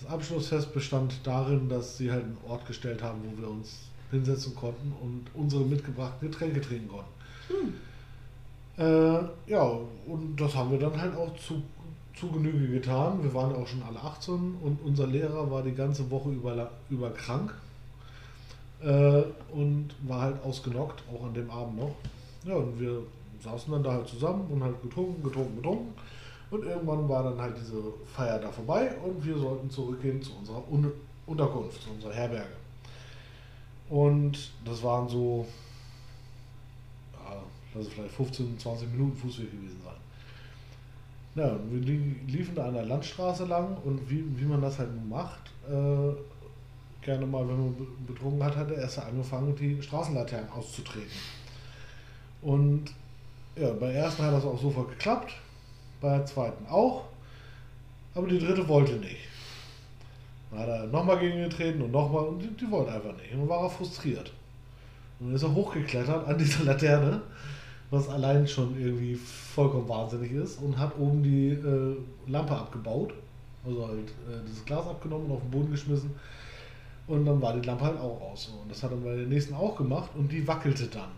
Das 0.00 0.10
Abschlussfest 0.12 0.72
bestand 0.72 1.14
darin, 1.24 1.68
dass 1.68 1.98
sie 1.98 2.12
halt 2.12 2.22
einen 2.22 2.38
Ort 2.48 2.64
gestellt 2.68 3.02
haben, 3.02 3.18
wo 3.24 3.42
wir 3.42 3.50
uns 3.50 3.78
hinsetzen 4.12 4.54
konnten 4.54 4.92
und 5.02 5.26
unsere 5.34 5.64
mitgebrachten 5.64 6.30
Getränke 6.30 6.60
trinken 6.60 6.88
konnten. 6.88 7.74
Äh, 8.78 9.50
ja, 9.50 9.62
und 10.06 10.36
das 10.40 10.54
haben 10.54 10.70
wir 10.70 10.78
dann 10.78 10.98
halt 11.00 11.14
auch 11.16 11.36
zu, 11.36 11.62
zu 12.20 12.30
Genüge 12.30 12.68
getan. 12.68 13.22
Wir 13.22 13.32
waren 13.32 13.54
auch 13.56 13.66
schon 13.66 13.82
alle 13.82 13.98
18 13.98 14.34
und 14.62 14.78
unser 14.84 15.06
Lehrer 15.06 15.50
war 15.50 15.62
die 15.62 15.72
ganze 15.72 16.10
Woche 16.10 16.28
über, 16.28 16.70
über 16.90 17.10
krank 17.10 17.54
äh, 18.82 19.22
und 19.52 19.88
war 20.02 20.20
halt 20.20 20.44
ausgenockt, 20.44 21.02
auch 21.12 21.24
an 21.24 21.32
dem 21.32 21.50
Abend 21.50 21.78
noch. 21.78 21.94
Ja, 22.44 22.56
und 22.56 22.78
wir 22.78 23.02
saßen 23.42 23.72
dann 23.72 23.82
da 23.82 23.92
halt 23.92 24.06
zusammen 24.06 24.46
und 24.50 24.62
halt 24.62 24.82
getrunken, 24.82 25.22
getrunken, 25.22 25.56
getrunken. 25.56 25.94
Und 26.50 26.64
irgendwann 26.64 27.08
war 27.08 27.22
dann 27.22 27.40
halt 27.40 27.56
diese 27.58 27.80
Feier 28.14 28.38
da 28.38 28.50
vorbei 28.50 28.90
und 29.02 29.24
wir 29.24 29.38
sollten 29.38 29.70
zurückgehen 29.70 30.20
zu 30.22 30.32
unserer 30.38 30.62
Un 30.70 30.92
Unterkunft, 31.26 31.80
zu 31.82 31.90
unserer 31.90 32.12
Herberge. 32.12 32.56
Und 33.88 34.50
das 34.64 34.82
waren 34.82 35.08
so, 35.08 35.46
ja, 37.12 37.36
lass 37.74 37.86
es 37.86 37.92
vielleicht 37.92 38.14
15, 38.14 38.58
20 38.58 38.90
Minuten 38.90 39.16
Fußweg 39.16 39.50
gewesen 39.50 39.80
sein. 39.84 39.89
Ja, 41.34 41.56
wir 41.70 41.80
li- 41.80 42.16
liefen 42.26 42.54
da 42.54 42.66
an 42.66 42.74
der 42.74 42.84
Landstraße 42.86 43.44
lang 43.44 43.76
und 43.84 44.08
wie, 44.10 44.24
wie 44.38 44.44
man 44.44 44.60
das 44.60 44.78
halt 44.78 44.90
macht, 45.08 45.52
äh, 45.68 46.12
gerne 47.04 47.26
mal, 47.26 47.46
wenn 47.48 47.58
man 47.58 47.76
be- 47.76 47.86
betrunken 48.12 48.42
hat, 48.44 48.56
hat 48.56 48.70
er 48.70 48.78
erst 48.78 48.98
angefangen, 48.98 49.54
die 49.56 49.80
Straßenlaternen 49.82 50.50
auszutreten. 50.50 51.10
Und 52.42 52.84
ja, 53.56 53.72
bei 53.72 53.92
der 53.92 54.02
ersten 54.04 54.22
hat 54.24 54.32
das 54.34 54.44
auch 54.44 54.60
sofort 54.60 54.90
geklappt, 54.90 55.32
bei 56.00 56.16
der 56.18 56.26
zweiten 56.26 56.66
auch, 56.66 57.04
aber 58.14 58.26
die 58.28 58.38
dritte 58.38 58.66
wollte 58.68 58.94
nicht. 58.94 59.28
Dann 60.50 60.60
hat 60.60 60.68
er 60.68 60.86
nochmal 60.86 61.18
gegengetreten 61.18 61.82
und 61.82 61.92
nochmal 61.92 62.24
und 62.24 62.40
die, 62.40 62.48
die 62.48 62.70
wollte 62.70 62.92
einfach 62.92 63.16
nicht. 63.16 63.32
Und 63.32 63.40
dann 63.40 63.48
war 63.48 63.62
er 63.64 63.70
frustriert. 63.70 64.32
Und 65.20 65.28
dann 65.28 65.36
ist 65.36 65.42
er 65.42 65.54
hochgeklettert 65.54 66.26
an 66.26 66.38
diese 66.38 66.64
Laterne, 66.64 67.22
was 67.90 68.08
allein 68.08 68.46
schon 68.46 68.78
irgendwie 68.78 69.16
vollkommen 69.16 69.88
wahnsinnig 69.88 70.32
ist, 70.32 70.62
und 70.62 70.78
hat 70.78 70.96
oben 70.98 71.22
die 71.22 71.48
äh, 71.50 71.96
Lampe 72.30 72.56
abgebaut, 72.56 73.12
also 73.66 73.88
halt 73.88 74.08
äh, 74.08 74.46
dieses 74.46 74.64
Glas 74.64 74.86
abgenommen 74.86 75.26
und 75.26 75.32
auf 75.32 75.40
den 75.42 75.50
Boden 75.50 75.70
geschmissen. 75.70 76.10
Und 77.06 77.26
dann 77.26 77.42
war 77.42 77.54
die 77.54 77.66
Lampe 77.66 77.84
halt 77.84 77.98
auch 77.98 78.20
aus. 78.20 78.44
So. 78.44 78.52
Und 78.62 78.70
das 78.70 78.82
hat 78.82 78.92
er 78.92 78.96
bei 78.98 79.16
der 79.16 79.26
nächsten 79.26 79.54
auch 79.54 79.76
gemacht 79.76 80.10
und 80.14 80.30
die 80.30 80.46
wackelte 80.46 80.86
dann. 80.86 81.10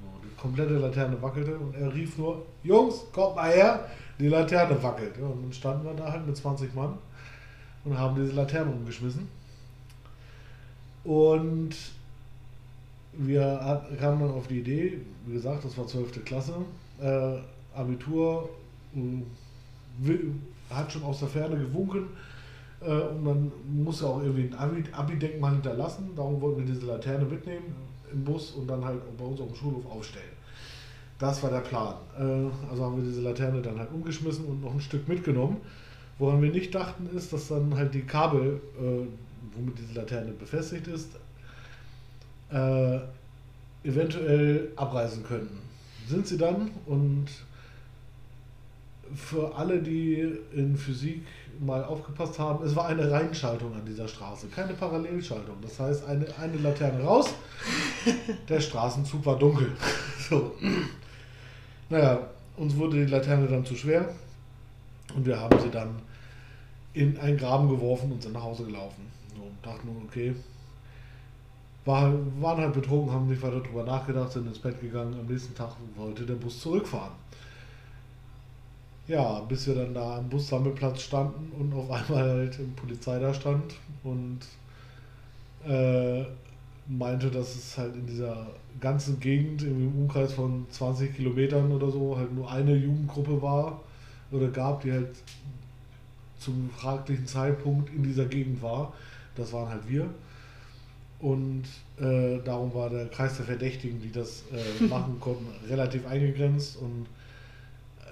So, 0.00 0.06
die 0.22 0.40
komplette 0.40 0.78
Laterne 0.78 1.20
wackelte 1.20 1.58
und 1.58 1.74
er 1.74 1.92
rief 1.92 2.16
nur, 2.16 2.42
Jungs, 2.62 3.04
kommt 3.12 3.34
mal 3.34 3.50
her, 3.50 3.88
die 4.20 4.28
Laterne 4.28 4.80
wackelt. 4.80 5.16
Ja, 5.18 5.26
und 5.26 5.42
dann 5.42 5.52
standen 5.52 5.84
wir 5.84 5.94
da 5.94 6.12
halt 6.12 6.24
mit 6.24 6.36
20 6.36 6.72
Mann 6.74 6.94
und 7.84 7.98
haben 7.98 8.14
diese 8.14 8.34
Laterne 8.36 8.70
umgeschmissen. 8.70 9.28
Und 11.02 11.74
wir 13.12 13.82
kamen 13.98 14.20
dann 14.20 14.30
auf 14.30 14.46
die 14.48 14.60
Idee, 14.60 14.98
wie 15.26 15.34
gesagt, 15.34 15.64
das 15.64 15.76
war 15.76 15.86
12. 15.86 16.24
Klasse, 16.24 16.54
äh, 17.00 17.38
Abitur, 17.74 18.48
äh, 18.94 20.14
hat 20.74 20.92
schon 20.92 21.02
aus 21.02 21.20
der 21.20 21.28
Ferne 21.28 21.56
gewunken. 21.56 22.08
Äh, 22.80 22.90
und 22.92 23.24
dann 23.24 23.52
muss 23.68 24.02
er 24.02 24.08
auch 24.10 24.22
irgendwie 24.22 24.44
ein 24.44 24.54
Abi- 24.54 24.84
Abi-Denkmal 24.92 25.52
hinterlassen. 25.52 26.10
Darum 26.14 26.40
wollten 26.40 26.60
wir 26.66 26.74
diese 26.74 26.86
Laterne 26.86 27.24
mitnehmen 27.24 27.74
im 28.12 28.24
Bus 28.24 28.52
und 28.52 28.68
dann 28.68 28.84
halt 28.84 29.00
bei 29.16 29.24
uns 29.24 29.40
auf 29.40 29.48
dem 29.48 29.56
Schulhof 29.56 29.86
aufstellen. 29.90 30.24
Das 31.18 31.42
war 31.42 31.50
der 31.50 31.60
Plan. 31.60 31.94
Äh, 32.16 32.70
also 32.70 32.84
haben 32.84 32.96
wir 32.96 33.04
diese 33.04 33.20
Laterne 33.22 33.60
dann 33.60 33.78
halt 33.78 33.90
umgeschmissen 33.92 34.44
und 34.44 34.62
noch 34.62 34.72
ein 34.72 34.80
Stück 34.80 35.08
mitgenommen. 35.08 35.56
Woran 36.18 36.42
wir 36.42 36.50
nicht 36.50 36.74
dachten, 36.74 37.08
ist, 37.16 37.32
dass 37.32 37.48
dann 37.48 37.74
halt 37.76 37.94
die 37.94 38.02
Kabel, 38.02 38.60
äh, 38.78 39.06
womit 39.56 39.78
diese 39.78 39.94
Laterne 39.94 40.32
befestigt 40.32 40.86
ist, 40.88 41.10
äh, 42.50 42.98
eventuell 43.84 44.72
abreißen 44.76 45.24
könnten. 45.24 45.58
Sind 46.06 46.26
sie 46.26 46.38
dann 46.38 46.70
und 46.86 47.26
für 49.14 49.54
alle, 49.54 49.80
die 49.80 50.38
in 50.52 50.76
Physik 50.76 51.24
mal 51.60 51.84
aufgepasst 51.84 52.38
haben, 52.38 52.64
es 52.64 52.76
war 52.76 52.86
eine 52.86 53.10
Reinschaltung 53.10 53.74
an 53.74 53.84
dieser 53.84 54.06
Straße, 54.06 54.48
keine 54.48 54.74
Parallelschaltung. 54.74 55.56
Das 55.62 55.78
heißt, 55.80 56.06
eine, 56.06 56.26
eine 56.38 56.56
Laterne 56.58 57.02
raus, 57.02 57.30
der 58.48 58.60
Straßenzug 58.60 59.24
war 59.26 59.38
dunkel. 59.38 59.72
So. 60.28 60.52
Naja, 61.88 62.20
uns 62.58 62.76
wurde 62.76 63.02
die 63.02 63.10
Laterne 63.10 63.46
dann 63.46 63.64
zu 63.64 63.74
schwer 63.74 64.14
und 65.14 65.24
wir 65.24 65.40
haben 65.40 65.58
sie 65.58 65.70
dann 65.70 65.94
in 66.92 67.18
einen 67.18 67.38
Graben 67.38 67.66
geworfen 67.70 68.12
und 68.12 68.22
sind 68.22 68.34
nach 68.34 68.42
Hause 68.42 68.64
gelaufen. 68.64 69.10
So, 69.34 69.40
und 69.40 69.56
dachten 69.62 69.88
okay, 70.06 70.34
war, 71.88 72.12
waren 72.38 72.58
halt 72.58 72.74
betrunken, 72.74 73.10
haben 73.10 73.28
nicht 73.28 73.40
weiter 73.40 73.60
drüber 73.60 73.82
nachgedacht, 73.82 74.30
sind 74.30 74.46
ins 74.46 74.58
Bett 74.58 74.78
gegangen. 74.78 75.16
Am 75.18 75.24
nächsten 75.26 75.54
Tag 75.54 75.70
wollte 75.96 76.26
der 76.26 76.34
Bus 76.34 76.60
zurückfahren. 76.60 77.12
Ja, 79.06 79.40
bis 79.40 79.66
wir 79.66 79.74
dann 79.74 79.94
da 79.94 80.18
am 80.18 80.28
Bussammelplatz 80.28 81.00
standen 81.00 81.50
und 81.58 81.72
auf 81.72 81.90
einmal 82.10 82.28
halt 82.28 82.58
die 82.58 82.64
Polizei 82.76 83.18
da 83.18 83.32
stand 83.32 83.74
und 84.04 84.40
äh, 85.66 86.24
meinte, 86.86 87.30
dass 87.30 87.54
es 87.54 87.78
halt 87.78 87.96
in 87.96 88.06
dieser 88.06 88.48
ganzen 88.80 89.18
Gegend 89.18 89.62
im 89.62 89.88
Umkreis 90.02 90.34
von 90.34 90.66
20 90.70 91.16
Kilometern 91.16 91.72
oder 91.72 91.90
so 91.90 92.18
halt 92.18 92.34
nur 92.34 92.50
eine 92.50 92.76
Jugendgruppe 92.76 93.40
war 93.40 93.80
oder 94.30 94.48
gab, 94.48 94.82
die 94.82 94.92
halt 94.92 95.16
zum 96.38 96.68
fraglichen 96.68 97.26
Zeitpunkt 97.26 97.88
in 97.94 98.02
dieser 98.02 98.26
Gegend 98.26 98.60
war. 98.60 98.92
Das 99.36 99.54
waren 99.54 99.70
halt 99.70 99.88
wir. 99.88 100.10
Und 101.20 101.64
äh, 102.00 102.38
darum 102.44 102.72
war 102.74 102.90
der 102.90 103.06
Kreis 103.08 103.36
der 103.36 103.46
Verdächtigen, 103.46 104.00
die 104.00 104.12
das 104.12 104.44
äh, 104.52 104.84
machen 104.88 105.18
konnten, 105.20 105.46
relativ 105.68 106.06
eingegrenzt. 106.06 106.76
Und 106.76 107.06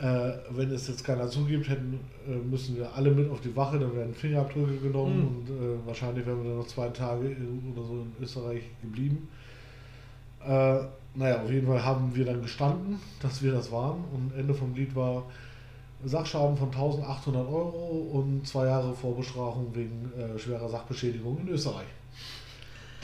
äh, 0.00 0.32
wenn 0.50 0.70
es 0.72 0.88
jetzt 0.88 1.04
keiner 1.04 1.28
zugibt, 1.28 1.68
hätten, 1.68 2.00
äh, 2.28 2.34
müssen 2.34 2.76
wir 2.76 2.92
alle 2.94 3.10
mit 3.12 3.30
auf 3.30 3.40
die 3.40 3.54
Wache, 3.54 3.78
dann 3.78 3.94
werden 3.94 4.12
Fingerabdrücke 4.14 4.76
genommen 4.78 5.20
Mhm. 5.20 5.26
und 5.26 5.50
äh, 5.50 5.86
wahrscheinlich 5.86 6.26
wären 6.26 6.42
wir 6.42 6.50
dann 6.50 6.58
noch 6.58 6.66
zwei 6.66 6.88
Tage 6.88 7.28
oder 7.72 7.82
so 7.86 7.92
in 8.02 8.12
Österreich 8.22 8.62
geblieben. 8.82 9.28
Äh, 10.44 10.78
naja, 11.14 11.42
auf 11.42 11.50
jeden 11.50 11.66
Fall 11.66 11.82
haben 11.82 12.14
wir 12.14 12.24
dann 12.26 12.42
gestanden, 12.42 13.00
dass 13.22 13.42
wir 13.42 13.52
das 13.52 13.70
waren. 13.72 14.04
Und 14.12 14.32
Ende 14.38 14.52
vom 14.52 14.74
Lied 14.74 14.94
war 14.94 15.24
Sachschaden 16.04 16.56
von 16.56 16.68
1800 16.68 17.46
Euro 17.48 18.10
und 18.12 18.46
zwei 18.46 18.66
Jahre 18.66 18.92
Vorbestrafung 18.92 19.74
wegen 19.74 20.12
äh, 20.18 20.38
schwerer 20.38 20.68
Sachbeschädigung 20.68 21.38
in 21.40 21.48
Österreich. 21.48 21.86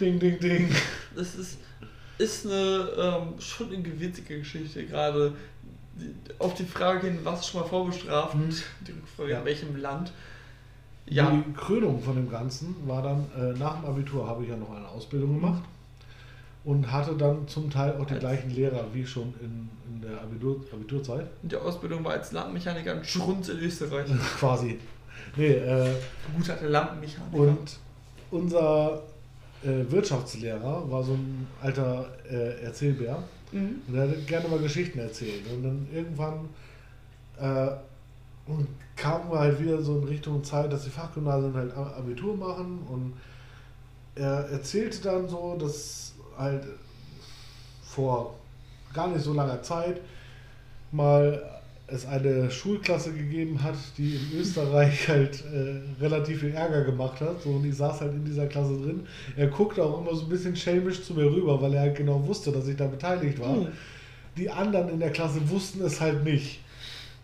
Ding, 0.02 0.18
ding, 0.18 0.38
ding. 0.40 0.68
Das 1.14 1.34
ist, 1.36 1.58
ist 2.18 2.46
eine 2.46 2.88
ähm, 2.98 3.40
schon 3.40 3.68
eine 3.72 3.82
gewitzige 3.82 4.38
Geschichte, 4.38 4.84
gerade 4.86 5.32
auf 6.38 6.54
die 6.54 6.64
Frage 6.64 7.06
hin, 7.06 7.18
was 7.22 7.40
ist 7.40 7.46
schon 7.48 7.60
mal 7.60 7.66
vorbestraft, 7.68 8.34
Mhm. 8.34 8.48
die 8.86 8.92
Rückfrage, 8.92 9.30
Ja. 9.30 9.38
in 9.40 9.44
welchem 9.44 9.76
Land. 9.76 10.12
Ja, 11.06 11.30
Die 11.30 11.52
Krönung 11.52 12.02
von 12.02 12.16
dem 12.16 12.30
Ganzen 12.30 12.74
war 12.86 13.02
dann, 13.02 13.26
äh, 13.36 13.56
nach 13.58 13.76
dem 13.80 13.84
Abitur 13.90 14.26
habe 14.26 14.42
ich 14.44 14.48
ja 14.50 14.56
noch 14.56 14.74
eine 14.74 14.88
Ausbildung 14.88 15.34
gemacht 15.34 15.62
und 16.64 16.90
hatte 16.90 17.14
dann 17.16 17.46
zum 17.48 17.70
Teil 17.70 17.92
auch 17.96 18.06
die 18.06 18.14
Als- 18.14 18.20
gleichen 18.20 18.50
Lehrer 18.50 18.86
wie 18.92 19.06
schon 19.06 19.34
in, 19.40 19.68
in 19.92 20.00
der 20.00 20.20
Abitur, 20.22 20.64
Abiturzeit. 20.72 21.26
die 21.42 21.56
Ausbildung 21.56 22.04
war 22.04 22.12
als 22.12 22.32
Lampenmechaniker 22.32 22.92
ein 22.92 23.04
Schrunz 23.04 23.48
in 23.48 23.58
Österreich. 23.58 24.06
Quasi. 24.38 24.78
Nee, 25.36 25.52
äh, 25.52 25.90
Gut 26.36 26.48
hatte 26.48 26.66
Lampenmechaniker. 26.68 27.36
und 27.36 27.78
unser 28.30 29.02
äh, 29.64 29.90
Wirtschaftslehrer 29.90 30.90
war 30.90 31.02
so 31.02 31.12
ein 31.12 31.46
alter 31.60 32.10
äh, 32.30 32.62
Erzählbär. 32.62 33.22
Mhm. 33.52 33.82
Und 33.86 33.94
er 33.94 34.08
hat 34.08 34.26
gerne 34.26 34.48
mal 34.48 34.58
Geschichten 34.58 34.98
erzählt. 34.98 35.42
Und 35.52 35.62
dann 35.62 35.86
irgendwann 35.92 36.48
äh, 37.38 37.70
und 38.46 38.66
kamen 38.96 39.30
wir 39.30 39.38
halt 39.38 39.60
wieder 39.60 39.80
so 39.80 39.98
in 39.98 40.04
Richtung 40.04 40.42
Zeit, 40.42 40.72
dass 40.72 40.84
die 40.84 40.90
Fachgymnasien 40.90 41.54
halt 41.54 41.74
Abitur 41.76 42.36
machen. 42.36 42.80
Und 42.88 43.14
er 44.14 44.48
erzählte 44.50 45.02
dann 45.02 45.28
so, 45.28 45.56
dass 45.58 46.14
halt 46.36 46.64
vor 47.82 48.34
gar 48.92 49.08
nicht 49.08 49.22
so 49.22 49.32
langer 49.32 49.62
Zeit 49.62 50.00
mal 50.90 51.51
es 51.92 52.06
eine 52.06 52.50
Schulklasse 52.50 53.12
gegeben 53.12 53.62
hat, 53.62 53.76
die 53.98 54.16
in 54.16 54.40
Österreich 54.40 55.08
halt 55.08 55.42
äh, 55.52 56.02
relativ 56.02 56.40
viel 56.40 56.52
Ärger 56.54 56.84
gemacht 56.84 57.20
hat. 57.20 57.42
So, 57.42 57.50
und 57.50 57.64
ich 57.64 57.76
saß 57.76 58.00
halt 58.00 58.14
in 58.14 58.24
dieser 58.24 58.46
Klasse 58.46 58.76
drin. 58.80 59.06
Er 59.36 59.48
guckte 59.48 59.82
auch 59.84 60.00
immer 60.00 60.14
so 60.16 60.24
ein 60.24 60.28
bisschen 60.28 60.56
schelmisch 60.56 61.02
zu 61.02 61.14
mir 61.14 61.24
rüber, 61.26 61.60
weil 61.60 61.74
er 61.74 61.80
halt 61.82 61.96
genau 61.96 62.26
wusste, 62.26 62.50
dass 62.52 62.66
ich 62.68 62.76
da 62.76 62.86
beteiligt 62.86 63.38
war. 63.40 63.54
Mhm. 63.56 63.68
Die 64.36 64.48
anderen 64.50 64.88
in 64.88 64.98
der 65.00 65.10
Klasse 65.10 65.40
wussten 65.50 65.82
es 65.84 66.00
halt 66.00 66.24
nicht. 66.24 66.60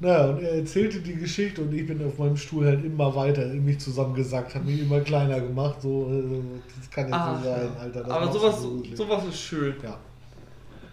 Naja, 0.01 0.27
und 0.31 0.43
er 0.43 0.53
erzählte 0.55 1.01
die 1.01 1.17
Geschichte 1.17 1.61
und 1.63 1.75
ich 1.75 1.85
bin 1.85 2.05
auf 2.07 2.19
meinem 2.19 2.37
Stuhl 2.37 2.65
halt 2.67 2.85
immer 2.85 3.13
weiter 3.17 3.51
in 3.51 3.65
mich 3.65 3.81
zusammengesackt, 3.81 4.55
habe 4.55 4.65
mich 4.67 4.81
immer 4.81 5.01
kleiner 5.01 5.41
gemacht. 5.41 5.83
So, 5.83 6.09
äh, 6.13 6.41
das 6.79 6.89
kann 6.91 7.07
jetzt 7.07 7.15
Ah, 7.15 7.33
nicht 7.33 7.45
sein. 7.45 7.69
Alter. 7.81 8.09
Aber 8.09 8.33
sowas, 8.33 8.61
so 8.63 8.83
sowas 8.95 9.25
ist 9.29 9.41
schön. 9.41 9.75
Ja, 9.83 9.99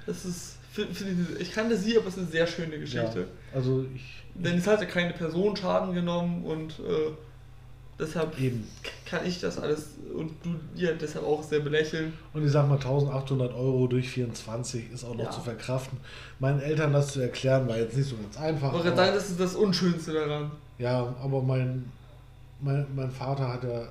Das 0.07 0.25
ist, 0.25 0.54
ich, 1.39 1.51
kannte 1.51 1.77
sie, 1.77 1.97
aber 1.97 2.07
es 2.07 2.13
ist 2.15 2.19
eine 2.23 2.27
sehr 2.31 2.47
schöne 2.47 2.79
Geschichte. 2.79 3.19
ja. 3.21 3.25
Also 3.53 3.85
ich. 3.95 4.23
Denn 4.35 4.57
es 4.57 4.67
hat 4.67 4.81
ja 4.81 4.85
keine 4.87 5.13
Person 5.13 5.55
Schaden 5.55 5.93
genommen 5.95 6.43
und 6.43 6.71
äh, 6.79 7.11
deshalb 7.97 8.37
Eben. 8.39 8.67
kann 9.05 9.25
ich 9.25 9.39
das 9.39 9.57
alles 9.57 9.91
und 10.13 10.31
du 10.43 10.55
dir 10.77 10.93
deshalb 10.95 11.25
auch 11.25 11.41
sehr 11.41 11.61
belächeln. 11.61 12.11
Und 12.33 12.45
ich 12.45 12.51
sag 12.51 12.67
mal, 12.67 12.75
1800 12.75 13.53
Euro 13.53 13.87
durch 13.87 14.09
24 14.09 14.91
ist 14.91 15.05
auch 15.05 15.15
noch 15.15 15.25
Ja. 15.25 15.31
zu 15.31 15.39
verkraften. 15.41 15.97
Meinen 16.39 16.59
Eltern 16.59 16.91
das 16.91 17.13
zu 17.13 17.21
erklären, 17.21 17.67
war 17.69 17.77
jetzt 17.77 17.95
nicht 17.95 18.09
so 18.09 18.17
ganz 18.17 18.37
einfach. 18.37 18.73
Ich 18.75 18.83
sagen, 18.83 19.13
das 19.15 19.29
ist 19.29 19.39
das 19.39 19.55
Unschönste 19.55 20.11
daran. 20.13 20.51
Ja, 20.77 21.15
aber 21.23 21.41
mein, 21.41 21.89
mein, 22.59 22.85
mein 22.93 23.11
Vater 23.11 23.53
hat 23.53 23.63
ja. 23.63 23.87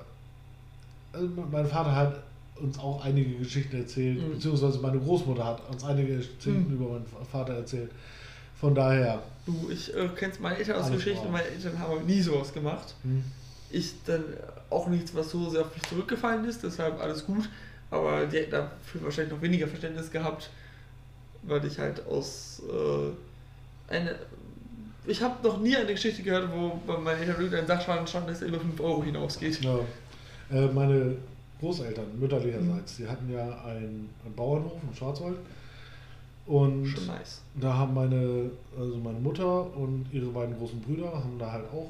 Also 1.11 1.27
mein 1.51 1.65
Vater 1.65 1.95
hat 1.95 2.23
uns 2.61 2.79
auch 2.79 3.03
einige 3.03 3.35
Geschichten 3.37 3.75
erzählt, 3.77 4.21
Mhm. 4.21 4.31
beziehungsweise 4.33 4.79
meine 4.79 4.99
Großmutter 4.99 5.45
hat 5.45 5.69
uns 5.69 5.83
einige 5.83 6.17
Geschichten 6.17 6.67
Mhm. 6.69 6.73
über 6.75 6.89
meinen 6.93 7.05
Vater 7.31 7.53
erzählt. 7.55 7.91
Von 8.59 8.73
daher, 8.73 9.21
Du, 9.45 9.69
ich 9.69 9.93
äh, 9.95 10.07
kenn's 10.15 10.39
meine 10.39 10.57
Eltern 10.57 10.81
aus 10.81 10.89
Geschichten, 10.91 11.31
meine 11.31 11.45
Eltern 11.47 11.77
haben 11.77 12.05
nie 12.05 12.21
sowas 12.21 12.51
gemacht. 12.53 12.95
hm, 13.03 13.23
Ich 13.69 13.93
dann 14.05 14.23
auch 14.69 14.87
nichts, 14.87 15.13
was 15.13 15.29
so 15.31 15.49
sehr 15.49 15.61
auf 15.61 15.73
mich 15.73 15.83
zurückgefallen 15.83 16.45
ist, 16.45 16.63
deshalb 16.63 16.99
alles 17.01 17.25
gut. 17.25 17.49
Aber 17.91 18.25
die 18.25 18.37
hätten 18.37 18.51
dafür 18.51 19.03
wahrscheinlich 19.03 19.33
noch 19.33 19.41
weniger 19.41 19.67
Verständnis 19.67 20.09
gehabt, 20.09 20.49
weil 21.43 21.63
ich 21.65 21.77
halt 21.77 22.05
aus 22.07 22.61
äh, 22.71 23.93
eine. 23.93 24.15
Ich 25.07 25.21
habe 25.21 25.45
noch 25.47 25.59
nie 25.59 25.75
eine 25.75 25.91
Geschichte 25.91 26.23
gehört, 26.23 26.49
wo 26.51 26.79
bei 26.87 26.97
meinen 26.97 27.19
Eltern 27.19 27.35
irgendein 27.39 27.67
Sachschaden 27.67 28.07
stand, 28.07 28.27
dass 28.29 28.41
er 28.41 28.47
über 28.47 28.59
5 28.59 28.79
Euro 28.79 29.03
hinausgeht. 29.03 29.61
ja. 29.61 29.77
Äh, 30.51 30.67
meine 30.67 31.17
Großeltern, 31.65 32.19
mütterlicherseits, 32.19 32.97
die 32.97 33.07
hatten 33.07 33.31
ja 33.31 33.63
einen, 33.63 34.09
einen 34.23 34.35
Bauernhof 34.35 34.73
im 34.87 34.95
Schwarzwald. 34.95 35.37
Und 36.45 36.83
nice. 37.07 37.41
da 37.59 37.73
haben 37.73 37.95
meine, 37.95 38.51
also 38.79 38.97
meine 38.97 39.19
Mutter 39.19 39.75
und 39.75 40.05
ihre 40.11 40.27
beiden 40.27 40.55
großen 40.57 40.79
Brüder 40.79 41.11
haben 41.11 41.39
da 41.39 41.51
halt 41.51 41.65
auch 41.73 41.89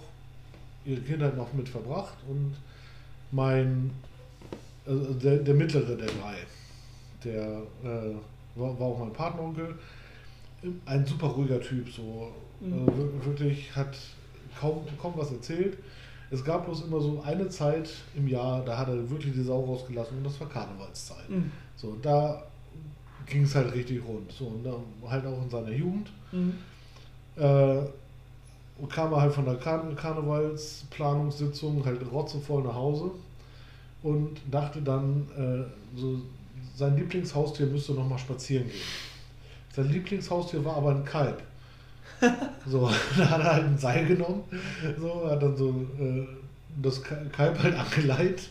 ihre 0.85 1.01
Kindheit 1.01 1.35
noch 1.35 1.51
mit 1.53 1.67
verbracht 1.67 2.15
und 2.29 2.53
mein, 3.31 3.91
also 4.85 5.13
der, 5.15 5.37
der 5.39 5.55
mittlere 5.55 5.95
der 5.97 6.07
drei, 6.07 6.37
der 7.25 7.43
äh, 7.83 8.15
war, 8.55 8.79
war 8.79 8.87
auch 8.87 8.99
mein 8.99 9.11
Patenonkel, 9.11 9.75
ein 10.85 11.05
super 11.05 11.27
ruhiger 11.27 11.59
Typ, 11.59 11.89
so 11.91 12.31
Mhm. 12.61 12.73
äh, 12.73 12.97
wir- 12.97 13.25
wirklich 13.25 13.75
hat 13.75 13.97
kaum, 14.57 14.85
kaum 15.01 15.11
was 15.17 15.29
erzählt. 15.33 15.77
Es 16.31 16.43
gab 16.43 16.65
bloß 16.65 16.85
immer 16.85 16.99
so 16.99 17.21
eine 17.25 17.47
Zeit 17.49 17.89
im 18.15 18.27
Jahr, 18.27 18.63
da 18.65 18.77
hat 18.77 18.87
er 18.87 19.09
wirklich 19.09 19.33
die 19.33 19.43
Sau 19.43 19.63
rausgelassen 19.63 20.17
und 20.17 20.23
das 20.23 20.39
war 20.39 20.49
Karnevalszeit. 20.49 21.29
Mhm. 21.29 21.51
So, 21.75 21.95
da 22.01 22.43
ging 23.25 23.43
es 23.43 23.55
halt 23.55 23.73
richtig 23.73 24.01
rund. 24.05 24.31
So, 24.31 24.45
und 24.45 24.63
dann 24.63 24.83
halt 25.07 25.25
auch 25.25 25.41
in 25.41 25.49
seiner 25.49 25.71
Jugend. 25.71 26.11
Mhm. 26.31 26.53
Äh, 27.35 27.81
kam 28.89 29.13
er 29.13 29.21
halt 29.21 29.33
von 29.33 29.45
der 29.45 29.55
Kar 29.55 29.83
Karnevalsplanungssitzung 29.95 31.85
halt 31.85 32.01
rotzevoll 32.11 32.63
nach 32.63 32.75
Hause 32.75 33.11
und 34.03 34.39
dachte 34.51 34.81
dann, 34.81 35.27
äh, 35.37 35.97
so, 35.97 36.19
sein 36.75 36.95
Lieblingshaustier 36.97 37.67
müsste 37.67 37.93
noch 37.93 38.07
mal 38.07 38.17
spazieren 38.17 38.67
gehen. 38.67 38.81
Sein 39.73 39.89
Lieblingshaustier 39.91 40.63
war 40.65 40.77
aber 40.77 40.91
ein 40.91 41.05
Kalb. 41.05 41.41
so, 42.65 42.89
da 43.17 43.29
hat 43.29 43.39
er 43.41 43.53
halt 43.53 43.63
ein 43.65 43.77
Seil 43.77 44.05
genommen, 44.05 44.43
so, 44.99 45.29
hat 45.29 45.41
dann 45.41 45.55
so 45.55 45.69
äh, 45.99 46.25
das 46.81 47.01
Kalb 47.03 47.61
halt 47.61 47.75
angeleitet. 47.75 48.49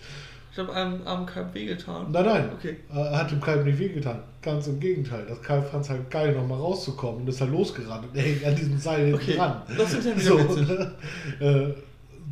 Ich 0.53 0.59
habe 0.61 0.73
einem 0.73 1.05
armen 1.05 1.27
Kalb 1.27 1.53
wehgetan. 1.53 2.13
Nein, 2.13 2.25
nein, 2.27 2.51
Okay. 2.55 2.77
er 2.95 3.19
hat 3.19 3.31
dem 3.31 3.41
Kalb 3.41 3.65
nicht 3.65 3.79
wehgetan. 3.79 4.21
Ganz 4.41 4.69
im 4.69 4.79
Gegenteil. 4.79 5.27
Das 5.29 5.43
Kalb 5.43 5.69
fand 5.69 5.83
es 5.85 5.91
halt 5.91 6.09
geil, 6.11 6.33
nochmal 6.33 6.59
rauszukommen 6.59 7.23
und 7.23 7.29
ist 7.29 7.41
halt 7.41 7.51
losgerannt 7.51 8.05
und 8.09 8.17
er 8.17 8.23
hing 8.23 8.45
an 8.47 8.55
diesem 8.55 8.79
Seil 8.79 9.07
hinten 9.07 9.15
Okay, 9.21 9.37
dran. 9.37 9.63
das 9.77 9.95
ist 9.95 10.07
ja 10.07 10.17
So, 10.19 10.37
ne? 10.39 10.93
äh, 11.41 11.75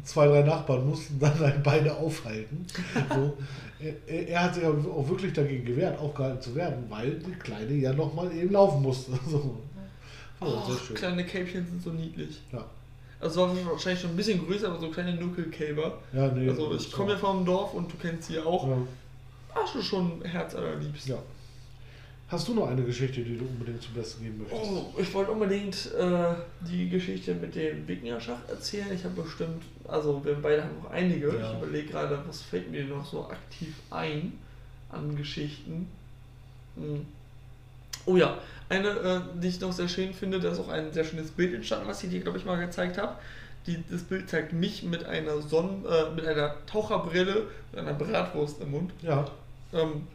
zwei, 0.05 0.29
drei 0.29 0.43
Nachbarn 0.43 0.87
mussten 0.89 1.19
dann 1.19 1.37
seine 1.37 1.59
Beine 1.59 1.93
aufhalten. 1.95 2.65
So. 3.13 3.37
Er, 4.07 4.29
er 4.29 4.45
hat 4.45 4.55
sich 4.55 4.65
aber 4.65 4.79
auch 4.95 5.09
wirklich 5.09 5.33
dagegen 5.33 5.65
gewehrt, 5.65 5.99
aufgehalten 5.99 6.41
zu 6.41 6.55
werden, 6.55 6.85
weil 6.89 7.19
die 7.19 7.33
Kleine 7.33 7.73
ja 7.73 7.93
nochmal 7.93 8.33
eben 8.33 8.53
laufen 8.53 8.81
musste. 8.81 9.11
So. 9.29 9.59
Oh, 10.45 10.77
schön. 10.77 10.97
kleine 10.97 11.25
Kälbchen 11.25 11.67
sind 11.67 11.83
so 11.83 11.91
niedlich. 11.91 12.41
Ja. 12.53 12.65
Also 13.21 13.43
waren 13.43 13.57
wahrscheinlich 13.67 14.01
schon 14.01 14.11
ein 14.11 14.17
bisschen 14.17 14.45
größer, 14.45 14.69
aber 14.69 14.81
so 14.81 14.91
kleine 14.91 15.15
Nuckelkälber. 15.15 15.99
Ja, 16.13 16.29
nee, 16.29 16.49
Also 16.49 16.75
ich 16.75 16.91
komme 16.91 17.13
ja 17.13 17.19
vom 17.19 17.45
Dorf 17.45 17.73
und 17.75 17.93
du 17.93 17.97
kennst 17.97 18.29
sie 18.29 18.39
auch. 18.41 18.67
ja. 18.67 18.77
Ach, 19.55 19.71
schon 19.71 19.83
schon 19.83 20.23
Herz 20.25 20.55
allerliebst. 20.55 21.09
ja. 21.09 21.19
Hast 22.29 22.49
du 22.49 22.55
noch 22.55 22.67
eine 22.67 22.83
Geschichte, 22.83 23.21
die 23.23 23.37
du 23.37 23.45
unbedingt 23.45 23.83
zum 23.83 23.93
Besten 23.93 24.25
geben 24.25 24.39
möchtest? 24.39 24.63
Oh, 24.65 24.95
ich 24.99 25.13
wollte 25.13 25.31
unbedingt 25.33 25.93
äh, 25.93 26.35
die 26.63 26.89
Geschichte 26.89 27.35
mit 27.35 27.55
dem 27.55 27.87
Wikingerschach 27.87 28.39
erzählen. 28.49 28.87
Ich 28.95 29.05
habe 29.05 29.21
bestimmt, 29.21 29.63
also 29.87 30.25
wir 30.25 30.35
beide 30.41 30.65
haben 30.65 30.79
noch 30.83 30.91
einige. 30.91 31.29
Ja. 31.39 31.53
Ich 31.53 31.59
überlege 31.59 31.89
gerade, 31.89 32.19
was 32.27 32.41
fällt 32.41 32.71
mir 32.71 32.85
noch 32.87 33.05
so 33.05 33.29
aktiv 33.29 33.75
ein 33.91 34.33
an 34.89 35.15
Geschichten. 35.15 35.87
Hm. 36.77 37.05
Oh 38.07 38.17
ja, 38.17 38.39
eine, 38.73 38.89
äh, 38.89 39.21
die 39.41 39.49
ich 39.49 39.61
noch 39.61 39.73
sehr 39.73 39.89
schön 39.89 40.15
finde, 40.15 40.41
da 40.41 40.51
ist 40.51 40.59
auch 40.59 40.69
ein 40.69 40.93
sehr 40.93 41.05
schönes 41.05 41.31
Bild 41.31 41.55
entstanden, 41.55 41.87
was 41.87 42.03
ich 42.03 42.11
dir, 42.11 42.21
glaube 42.21 42.39
ich, 42.39 42.45
mal 42.45 42.59
gezeigt 42.59 42.99
habe. 42.99 43.17
Die, 43.67 43.83
das 43.91 44.03
Bild 44.03 44.29
zeigt 44.29 44.53
mich 44.53 44.83
mit 44.83 45.05
einer 45.05 45.41
Sonnen, 45.41 45.85
äh, 45.85 46.11
mit 46.15 46.27
einer 46.27 46.55
Taucherbrille 46.67 47.47
und 47.73 47.79
einer 47.79 47.95
Bratwurst 47.95 48.61
im 48.61 48.73
Mund. 48.73 48.93
Ja. 49.03 49.27
Ähm, 49.73 50.09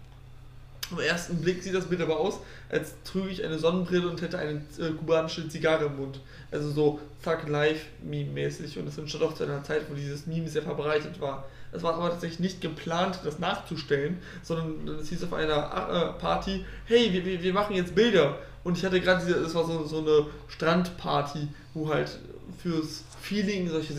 am 0.91 0.99
ersten 0.99 1.41
Blick 1.41 1.63
sieht 1.63 1.75
das 1.75 1.85
Bild 1.85 2.01
aber 2.01 2.19
aus, 2.19 2.39
als 2.69 2.93
trüge 3.03 3.29
ich 3.29 3.43
eine 3.43 3.59
Sonnenbrille 3.59 4.07
und 4.07 4.21
hätte 4.21 4.39
eine 4.39 4.61
äh, 4.79 4.91
kubanische 4.97 5.47
Zigarre 5.49 5.85
im 5.85 5.97
Mund. 5.97 6.19
Also 6.51 6.71
so 6.71 6.99
Thug 7.23 7.47
Life 7.47 7.85
Meme 8.03 8.31
mäßig 8.31 8.77
und 8.79 8.87
es 8.87 8.97
entstand 8.97 9.23
auch 9.23 9.33
zu 9.33 9.43
einer 9.43 9.63
Zeit, 9.63 9.83
wo 9.89 9.95
dieses 9.95 10.27
Meme 10.27 10.47
sehr 10.47 10.63
verbreitet 10.63 11.19
war. 11.19 11.45
Es 11.77 11.83
war 11.83 11.93
aber 11.93 12.09
tatsächlich 12.09 12.39
nicht 12.39 12.61
geplant, 12.61 13.19
das 13.23 13.37
nachzustellen, 13.39 14.17
sondern 14.41 14.97
es 14.99 15.09
hieß 15.09 15.23
auf 15.23 15.33
einer 15.33 16.15
äh, 16.15 16.19
Party, 16.19 16.65
hey, 16.85 17.13
wir, 17.13 17.23
wir, 17.23 17.41
wir 17.41 17.53
machen 17.53 17.75
jetzt 17.75 17.93
Bilder. 17.93 18.39
Und 18.63 18.77
ich 18.77 18.83
hatte 18.83 18.99
gerade 18.99 19.23
diese, 19.23 19.37
es 19.39 19.53
war 19.53 19.63
so, 19.63 19.85
so 19.85 19.99
eine 19.99 20.25
Strandparty, 20.47 21.47
wo 21.73 21.89
halt 21.89 22.17
fürs 22.61 23.03
Feeling 23.21 23.69
solche 23.69 23.93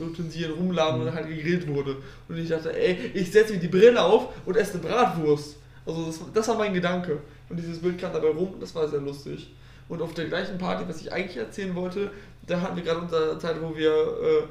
Utensilien 0.00 0.52
rumlagen 0.52 1.02
und 1.02 1.12
halt 1.12 1.28
gegrillt 1.28 1.66
wurde. 1.66 1.96
Und 2.28 2.38
ich 2.38 2.48
dachte, 2.48 2.72
ey, 2.72 3.10
ich 3.12 3.30
setze 3.32 3.54
mir 3.54 3.58
die 3.58 3.68
Brille 3.68 4.00
auf 4.00 4.28
und 4.46 4.56
esse 4.56 4.74
eine 4.74 4.82
Bratwurst. 4.82 5.56
Also 5.84 6.06
das, 6.06 6.20
das 6.32 6.48
war 6.48 6.56
mein 6.56 6.72
Gedanke. 6.72 7.18
Und 7.48 7.58
dieses 7.58 7.80
Bild 7.80 7.98
kam 7.98 8.12
dabei 8.12 8.28
rum, 8.28 8.54
das 8.60 8.74
war 8.74 8.88
sehr 8.88 9.00
lustig. 9.00 9.50
Und 9.88 10.00
auf 10.00 10.14
der 10.14 10.26
gleichen 10.26 10.56
Party, 10.56 10.84
was 10.88 11.00
ich 11.00 11.12
eigentlich 11.12 11.36
erzählen 11.36 11.74
wollte, 11.74 12.10
da 12.46 12.60
hatten 12.60 12.76
wir 12.76 12.84
gerade 12.84 13.00
unsere 13.00 13.38
Zeit, 13.38 13.56
wo 13.60 13.76
wir 13.76 13.90
äh, 13.90 14.42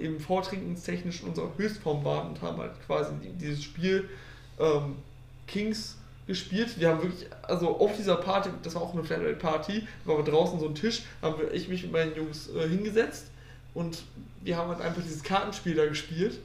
eben 0.00 0.20
vortrinkenstechnisch 0.20 1.22
in 1.22 1.28
unserer 1.30 1.50
Höchstform 1.56 2.04
waren 2.04 2.28
und 2.28 2.42
haben 2.42 2.58
halt 2.58 2.72
quasi 2.86 3.12
die- 3.22 3.32
dieses 3.32 3.62
Spiel 3.62 4.08
ähm, 4.58 4.96
Kings 5.46 5.96
gespielt. 6.26 6.78
Wir 6.78 6.88
haben 6.90 7.02
wirklich, 7.02 7.26
also 7.42 7.78
auf 7.78 7.96
dieser 7.96 8.16
Party, 8.16 8.50
das 8.62 8.74
war 8.74 8.82
auch 8.82 8.92
eine 8.92 9.02
Flatrate-Party, 9.04 9.86
da 10.04 10.12
war 10.12 10.22
draußen 10.22 10.60
so 10.60 10.66
ein 10.66 10.74
Tisch, 10.74 11.02
haben 11.22 11.38
wir, 11.40 11.52
ich 11.54 11.68
mich 11.68 11.82
mit 11.84 11.92
meinen 11.92 12.14
Jungs 12.14 12.48
äh, 12.50 12.68
hingesetzt 12.68 13.26
und 13.74 14.02
wir 14.42 14.56
haben 14.56 14.68
halt 14.68 14.80
einfach 14.80 15.02
dieses 15.02 15.22
Kartenspiel 15.22 15.74
da 15.74 15.86
gespielt 15.86 16.38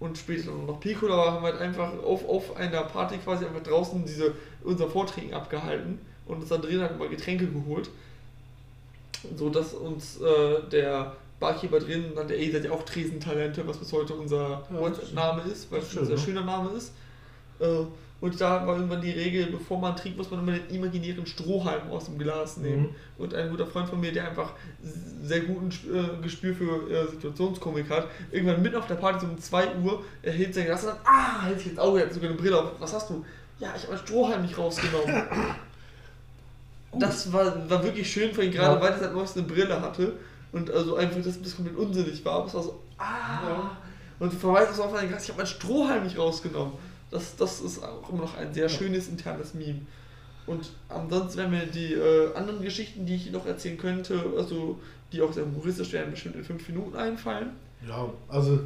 und 0.00 0.18
später 0.18 0.50
noch 0.50 0.80
Piccolo, 0.80 1.14
aber 1.14 1.32
haben 1.32 1.44
halt 1.44 1.60
einfach 1.60 1.92
auf, 2.02 2.28
auf 2.28 2.56
einer 2.56 2.82
Party 2.84 3.18
quasi 3.18 3.44
einfach 3.44 3.62
draußen 3.62 4.04
diese, 4.04 4.34
unser 4.64 4.88
Vortrinken 4.88 5.34
abgehalten 5.34 5.98
und 6.26 6.38
uns 6.40 6.48
dann 6.48 6.62
drin 6.62 6.80
halt 6.80 6.98
mal 6.98 7.08
Getränke 7.08 7.46
geholt. 7.46 7.90
So 9.36 9.50
dass 9.50 9.74
uns 9.74 10.18
äh, 10.20 10.62
der 10.72 11.14
Barkeeper 11.40 11.80
drin 11.80 12.12
nannte, 12.14 12.34
ey, 12.36 12.46
ihr 12.46 12.52
seid 12.52 12.64
ja 12.66 12.70
auch 12.70 12.84
Tresentalente, 12.84 13.66
was 13.66 13.78
bis 13.78 13.92
heute 13.92 14.14
unser 14.14 14.62
Ja, 14.70 14.78
WhatsApp-Name 14.78 15.42
ist, 15.50 15.70
weil 15.72 15.80
das 15.80 15.88
es 15.88 15.94
ist 15.94 15.98
ein 16.00 16.06
sehr 16.06 16.16
schön, 16.18 16.34
schöner 16.34 16.44
Name 16.44 16.70
ist. 16.76 16.92
Äh, 17.58 17.66
und 18.20 18.38
da 18.38 18.66
war 18.66 18.76
irgendwann 18.76 19.00
die 19.00 19.12
Regel, 19.12 19.46
bevor 19.46 19.78
man 19.80 19.96
trinkt, 19.96 20.18
muss 20.18 20.30
man 20.30 20.40
immer 20.40 20.52
den 20.58 20.76
imaginären 20.76 21.24
Strohhalm 21.24 21.90
aus 21.90 22.04
dem 22.04 22.18
Glas 22.18 22.58
nehmen. 22.58 22.82
Mhm. 22.82 22.94
Und 23.16 23.32
ein 23.34 23.48
guter 23.48 23.66
Freund 23.66 23.88
von 23.88 23.98
mir, 23.98 24.12
der 24.12 24.28
einfach 24.28 24.52
sehr 25.22 25.40
guten 25.40 25.70
äh, 25.90 26.22
Gespür 26.22 26.54
für 26.54 26.90
äh, 26.90 27.10
Situationskomik 27.10 27.88
hat, 27.88 28.08
irgendwann 28.30 28.60
mitten 28.60 28.76
auf 28.76 28.86
der 28.86 28.96
Party 28.96 29.20
so 29.24 29.32
um 29.32 29.38
2 29.38 29.76
Uhr, 29.76 30.04
er 30.22 30.32
hält 30.34 30.54
sein 30.54 30.66
Glas 30.66 30.82
und 30.84 30.90
sagt, 30.90 31.00
ah, 31.06 31.44
hält 31.46 31.58
sich 31.60 31.70
ins 31.70 31.78
Auge, 31.78 32.00
er 32.00 32.06
hat 32.06 32.12
sogar 32.12 32.28
eine 32.28 32.38
Brille 32.38 32.58
auf. 32.62 32.72
Was 32.78 32.92
hast 32.92 33.08
du? 33.08 33.24
Ja, 33.58 33.72
ich 33.74 33.84
habe 33.84 33.94
meinen 33.94 34.06
Strohhalm 34.06 34.42
nicht 34.42 34.58
rausgenommen. 34.58 35.22
das 36.98 37.32
war, 37.32 37.70
war 37.70 37.82
wirklich 37.82 38.10
schön 38.10 38.34
für 38.34 38.44
ihn, 38.44 38.52
gerade 38.52 38.74
Ja. 38.76 38.80
weil 38.82 38.92
er 38.92 38.98
seit 38.98 39.14
neuestem 39.14 39.44
eine 39.44 39.52
Brille 39.52 39.80
hatte. 39.80 40.12
Und 40.52 40.70
also 40.70 40.96
einfach 40.96 41.22
das, 41.22 41.40
das 41.40 41.54
komplett 41.56 41.76
unsinnig 41.76 42.24
war. 42.24 42.34
Aber 42.34 42.46
es 42.46 42.54
war 42.54 42.62
so, 42.62 42.80
ah. 42.98 43.48
Ja. 43.48 43.76
Und 44.18 44.32
verweist 44.34 44.74
so 44.74 44.82
auf 44.84 44.90
Glas, 44.92 45.22
ich 45.24 45.28
habe 45.30 45.38
meinen 45.38 45.46
Strohhalm 45.46 46.04
nicht 46.04 46.18
rausgenommen. 46.18 46.74
Das, 47.10 47.36
das 47.36 47.60
ist 47.60 47.82
auch 47.82 48.08
immer 48.10 48.22
noch 48.22 48.36
ein 48.36 48.52
sehr 48.52 48.68
schönes 48.68 49.08
internes 49.08 49.54
Meme. 49.54 49.80
Und 50.46 50.70
ansonsten 50.88 51.38
wären 51.38 51.50
mir 51.50 51.66
die 51.66 51.94
äh, 51.94 52.34
anderen 52.34 52.62
Geschichten, 52.62 53.06
die 53.06 53.14
ich 53.14 53.30
noch 53.32 53.46
erzählen 53.46 53.78
könnte, 53.78 54.20
also 54.36 54.78
die 55.12 55.22
auch 55.22 55.32
sehr 55.32 55.44
humoristisch 55.44 55.92
wären, 55.92 56.10
bestimmt 56.10 56.36
in 56.36 56.44
fünf 56.44 56.68
Minuten 56.68 56.96
einfallen. 56.96 57.50
Ja, 57.88 58.08
also 58.28 58.60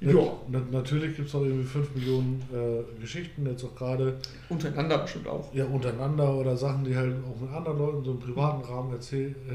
Ja. 0.00 0.14
nat- 0.48 0.70
natürlich 0.70 1.16
gibt 1.16 1.28
es 1.28 1.34
auch 1.34 1.42
irgendwie 1.42 1.64
5 1.66 1.94
Millionen 1.94 2.42
äh, 2.52 3.00
Geschichten, 3.00 3.44
jetzt 3.46 3.64
auch 3.64 3.74
gerade 3.74 4.16
Untereinander 4.48 4.98
bestimmt 4.98 5.26
auch. 5.28 5.52
ja, 5.54 5.64
untereinander 5.66 6.34
oder 6.34 6.56
Sachen, 6.56 6.84
die 6.84 6.94
halt 6.96 7.14
auch 7.24 7.40
mit 7.40 7.50
anderen 7.52 7.78
Leuten 7.78 8.04
so 8.04 8.12
im 8.12 8.20
privaten 8.20 8.62
Rahmen 8.64 8.92
erzähl, 8.92 9.30
äh, 9.30 9.54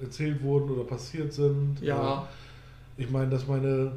erzählt 0.00 0.42
wurden 0.42 0.70
oder 0.70 0.84
passiert 0.84 1.32
sind. 1.32 1.76
Ja, 1.80 2.22
Äh, 2.98 3.02
ich 3.02 3.10
meine, 3.10 3.28
dass 3.30 3.46
meine 3.48 3.92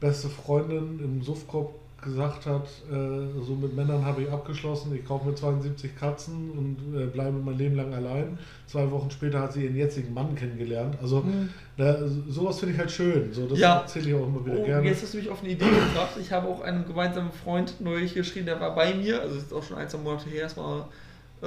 beste 0.00 0.28
Freundin 0.28 1.00
im 1.02 1.22
Suffkorb 1.22 1.72
gesagt 2.02 2.44
hat, 2.44 2.66
äh, 2.92 2.94
so 3.42 3.54
mit 3.58 3.74
Männern 3.74 4.04
habe 4.04 4.22
ich 4.22 4.30
abgeschlossen, 4.30 4.94
ich 4.94 5.04
kaufe 5.06 5.26
mir 5.26 5.34
72 5.34 5.96
Katzen 5.98 6.50
und 6.50 6.76
äh, 7.00 7.06
bleibe 7.06 7.38
mein 7.38 7.56
Leben 7.56 7.74
lang 7.76 7.92
allein. 7.94 8.38
Zwei 8.66 8.88
Wochen 8.90 9.10
später 9.10 9.40
hat 9.40 9.54
sie 9.54 9.64
ihren 9.64 9.74
jetzigen 9.74 10.12
Mann 10.12 10.34
kennengelernt. 10.34 10.96
Also 11.00 11.24
Hm. 11.24 11.48
da, 11.78 11.96
sowas 12.28 12.58
finde 12.60 12.74
ich 12.74 12.78
halt 12.80 12.90
schön. 12.90 13.32
So, 13.32 13.46
das 13.46 13.58
Ja. 13.58 13.80
erzähle 13.80 14.10
ich 14.10 14.14
auch 14.14 14.26
immer 14.26 14.44
wieder 14.44 14.58
Oh, 14.60 14.64
gerne. 14.64 14.86
jetzt 14.86 15.02
hast 15.02 15.14
du 15.14 15.18
mich 15.18 15.30
auf 15.30 15.40
eine 15.42 15.52
Idee 15.52 15.64
gebracht. 15.64 16.10
Ich 16.20 16.30
habe 16.30 16.46
auch 16.48 16.60
einen 16.60 16.86
gemeinsamen 16.86 17.32
Freund 17.32 17.80
neulich 17.80 18.12
geschrieben, 18.12 18.44
der 18.46 18.60
war 18.60 18.74
bei 18.74 18.94
mir, 18.94 19.22
also 19.22 19.34
das 19.34 19.44
ist 19.44 19.52
auch 19.54 19.62
schon 19.62 19.78
ein, 19.78 19.88
zwei 19.88 19.98
Monate 19.98 20.28
her, 20.28 20.48
war 20.56 20.88
äh, 21.42 21.46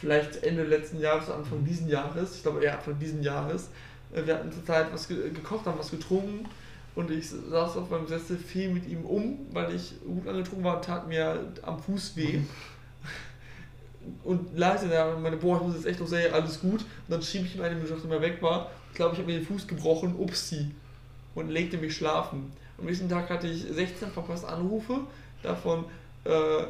vielleicht 0.00 0.42
Ende 0.42 0.64
letzten 0.64 1.00
Jahres, 1.00 1.30
Anfang 1.30 1.64
diesen 1.64 1.88
Jahres, 1.88 2.36
ich 2.36 2.42
glaube 2.42 2.64
eher 2.64 2.74
Anfang 2.78 2.98
diesen 2.98 3.22
Jahres. 3.22 3.68
Äh, 4.12 4.26
Wir 4.26 4.36
hatten 4.36 4.52
zur 4.52 4.64
Zeit 4.64 4.92
was 4.92 5.06
ge 5.06 5.30
gekocht, 5.30 5.66
haben 5.66 5.78
was 5.78 5.90
getrunken 5.90 6.48
und 6.94 7.10
ich 7.10 7.28
saß 7.28 7.76
auf 7.76 7.90
meinem 7.90 8.06
Sessel, 8.06 8.36
fiel 8.36 8.70
mit 8.70 8.88
ihm 8.88 9.04
um, 9.04 9.46
weil 9.52 9.74
ich 9.74 9.94
gut 10.04 10.26
angetrunken 10.26 10.64
war 10.64 10.76
und 10.76 10.84
tat 10.84 11.06
mir 11.06 11.52
am 11.62 11.78
Fuß 11.78 12.16
weh. 12.16 12.40
Und 14.24 14.58
leise 14.58 14.88
da 14.88 15.12
und 15.12 15.22
meine, 15.22 15.36
boah, 15.36 15.58
ich 15.58 15.62
muss 15.62 15.74
jetzt 15.76 15.86
echt 15.86 16.00
noch 16.00 16.06
sehr, 16.06 16.32
alles 16.32 16.58
gut. 16.60 16.80
Und 16.80 17.10
dann 17.10 17.20
schieb 17.22 17.44
ich 17.44 17.54
ihm 17.54 17.60
eine 17.60 17.74
Minute, 17.74 17.92
nachdem 17.92 18.12
er 18.12 18.22
weg 18.22 18.40
war. 18.40 18.70
Ich 18.90 18.96
glaube, 18.96 19.12
ich 19.12 19.20
habe 19.20 19.30
mir 19.30 19.38
den 19.38 19.46
Fuß 19.46 19.68
gebrochen, 19.68 20.16
upsi. 20.16 20.70
Und 21.34 21.50
legte 21.50 21.76
mich 21.76 21.94
schlafen. 21.94 22.50
Am 22.78 22.86
nächsten 22.86 23.10
Tag 23.10 23.28
hatte 23.28 23.46
ich 23.46 23.62
16 23.62 24.10
verpasste 24.10 24.48
Anrufe, 24.48 25.00
davon 25.42 25.84
äh, 26.24 26.62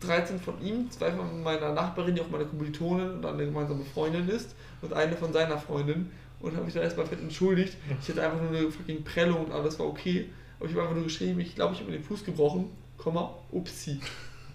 13 0.00 0.38
von 0.40 0.60
ihm, 0.62 0.90
zwei 0.90 1.10
von 1.12 1.42
meiner 1.42 1.72
Nachbarin, 1.72 2.14
die 2.14 2.20
auch 2.20 2.28
meine 2.30 2.44
Kommilitonin 2.44 3.10
und 3.12 3.26
eine 3.26 3.44
gemeinsame 3.46 3.84
Freundin 3.84 4.28
ist, 4.28 4.54
und 4.82 4.92
eine 4.92 5.16
von 5.16 5.32
seiner 5.32 5.58
Freundin. 5.58 6.10
Und 6.40 6.52
habe 6.54 6.64
mich 6.66 6.74
dann 6.74 6.82
erstmal 6.82 7.06
fett 7.06 7.20
entschuldigt. 7.20 7.76
Ich 8.02 8.08
hatte 8.10 8.22
einfach 8.22 8.40
nur 8.40 8.50
eine 8.50 8.70
fucking 8.70 9.02
Prellung 9.04 9.46
und 9.46 9.52
alles 9.52 9.78
war 9.78 9.86
okay. 9.86 10.26
Aber 10.58 10.68
ich 10.68 10.72
habe 10.74 10.82
einfach 10.82 10.94
nur 10.94 11.04
geschrieben, 11.04 11.40
ich 11.40 11.54
glaube, 11.54 11.72
ich 11.74 11.80
habe 11.80 11.90
mir 11.90 11.96
den 11.98 12.04
Fuß 12.04 12.24
gebrochen, 12.24 12.66
Komma, 12.98 13.34
upsi. 13.52 13.98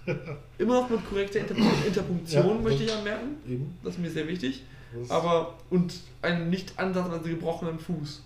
Immer 0.58 0.82
noch 0.82 0.90
mit 0.90 1.08
korrekter 1.10 1.40
Inter 1.40 1.56
Interpunktion, 1.86 2.48
Ja, 2.48 2.54
möchte 2.62 2.84
ich 2.84 2.94
anmerken. 2.94 3.36
Eben. 3.48 3.78
Das 3.84 3.94
ist 3.96 4.00
mir 4.00 4.10
sehr 4.10 4.28
wichtig. 4.28 4.64
Das- 5.00 5.10
Aber, 5.10 5.56
und 5.70 5.94
einen 6.22 6.50
nicht 6.50 6.78
ansatzweise 6.78 7.30
gebrochenen 7.30 7.80
Fuß. 7.80 8.22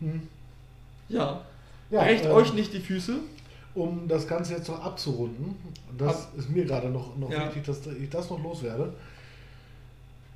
Hm. 0.00 0.22
Ja. 1.08 1.42
Ja, 1.90 2.02
Brecht 2.02 2.24
ähm, 2.24 2.32
euch 2.32 2.52
nicht 2.52 2.72
die 2.72 2.80
Füße. 2.80 3.18
Um 3.78 4.08
das 4.08 4.26
Ganze 4.26 4.54
jetzt 4.54 4.68
noch 4.68 4.82
abzurunden, 4.84 5.54
das 5.96 6.28
ist 6.36 6.50
mir 6.50 6.64
gerade 6.64 6.88
noch, 6.88 7.16
noch 7.16 7.30
Ja. 7.30 7.46
wichtig, 7.46 7.64
dass 7.64 7.86
ich 7.86 8.10
das 8.10 8.28
noch 8.30 8.42
loswerde. 8.42 8.92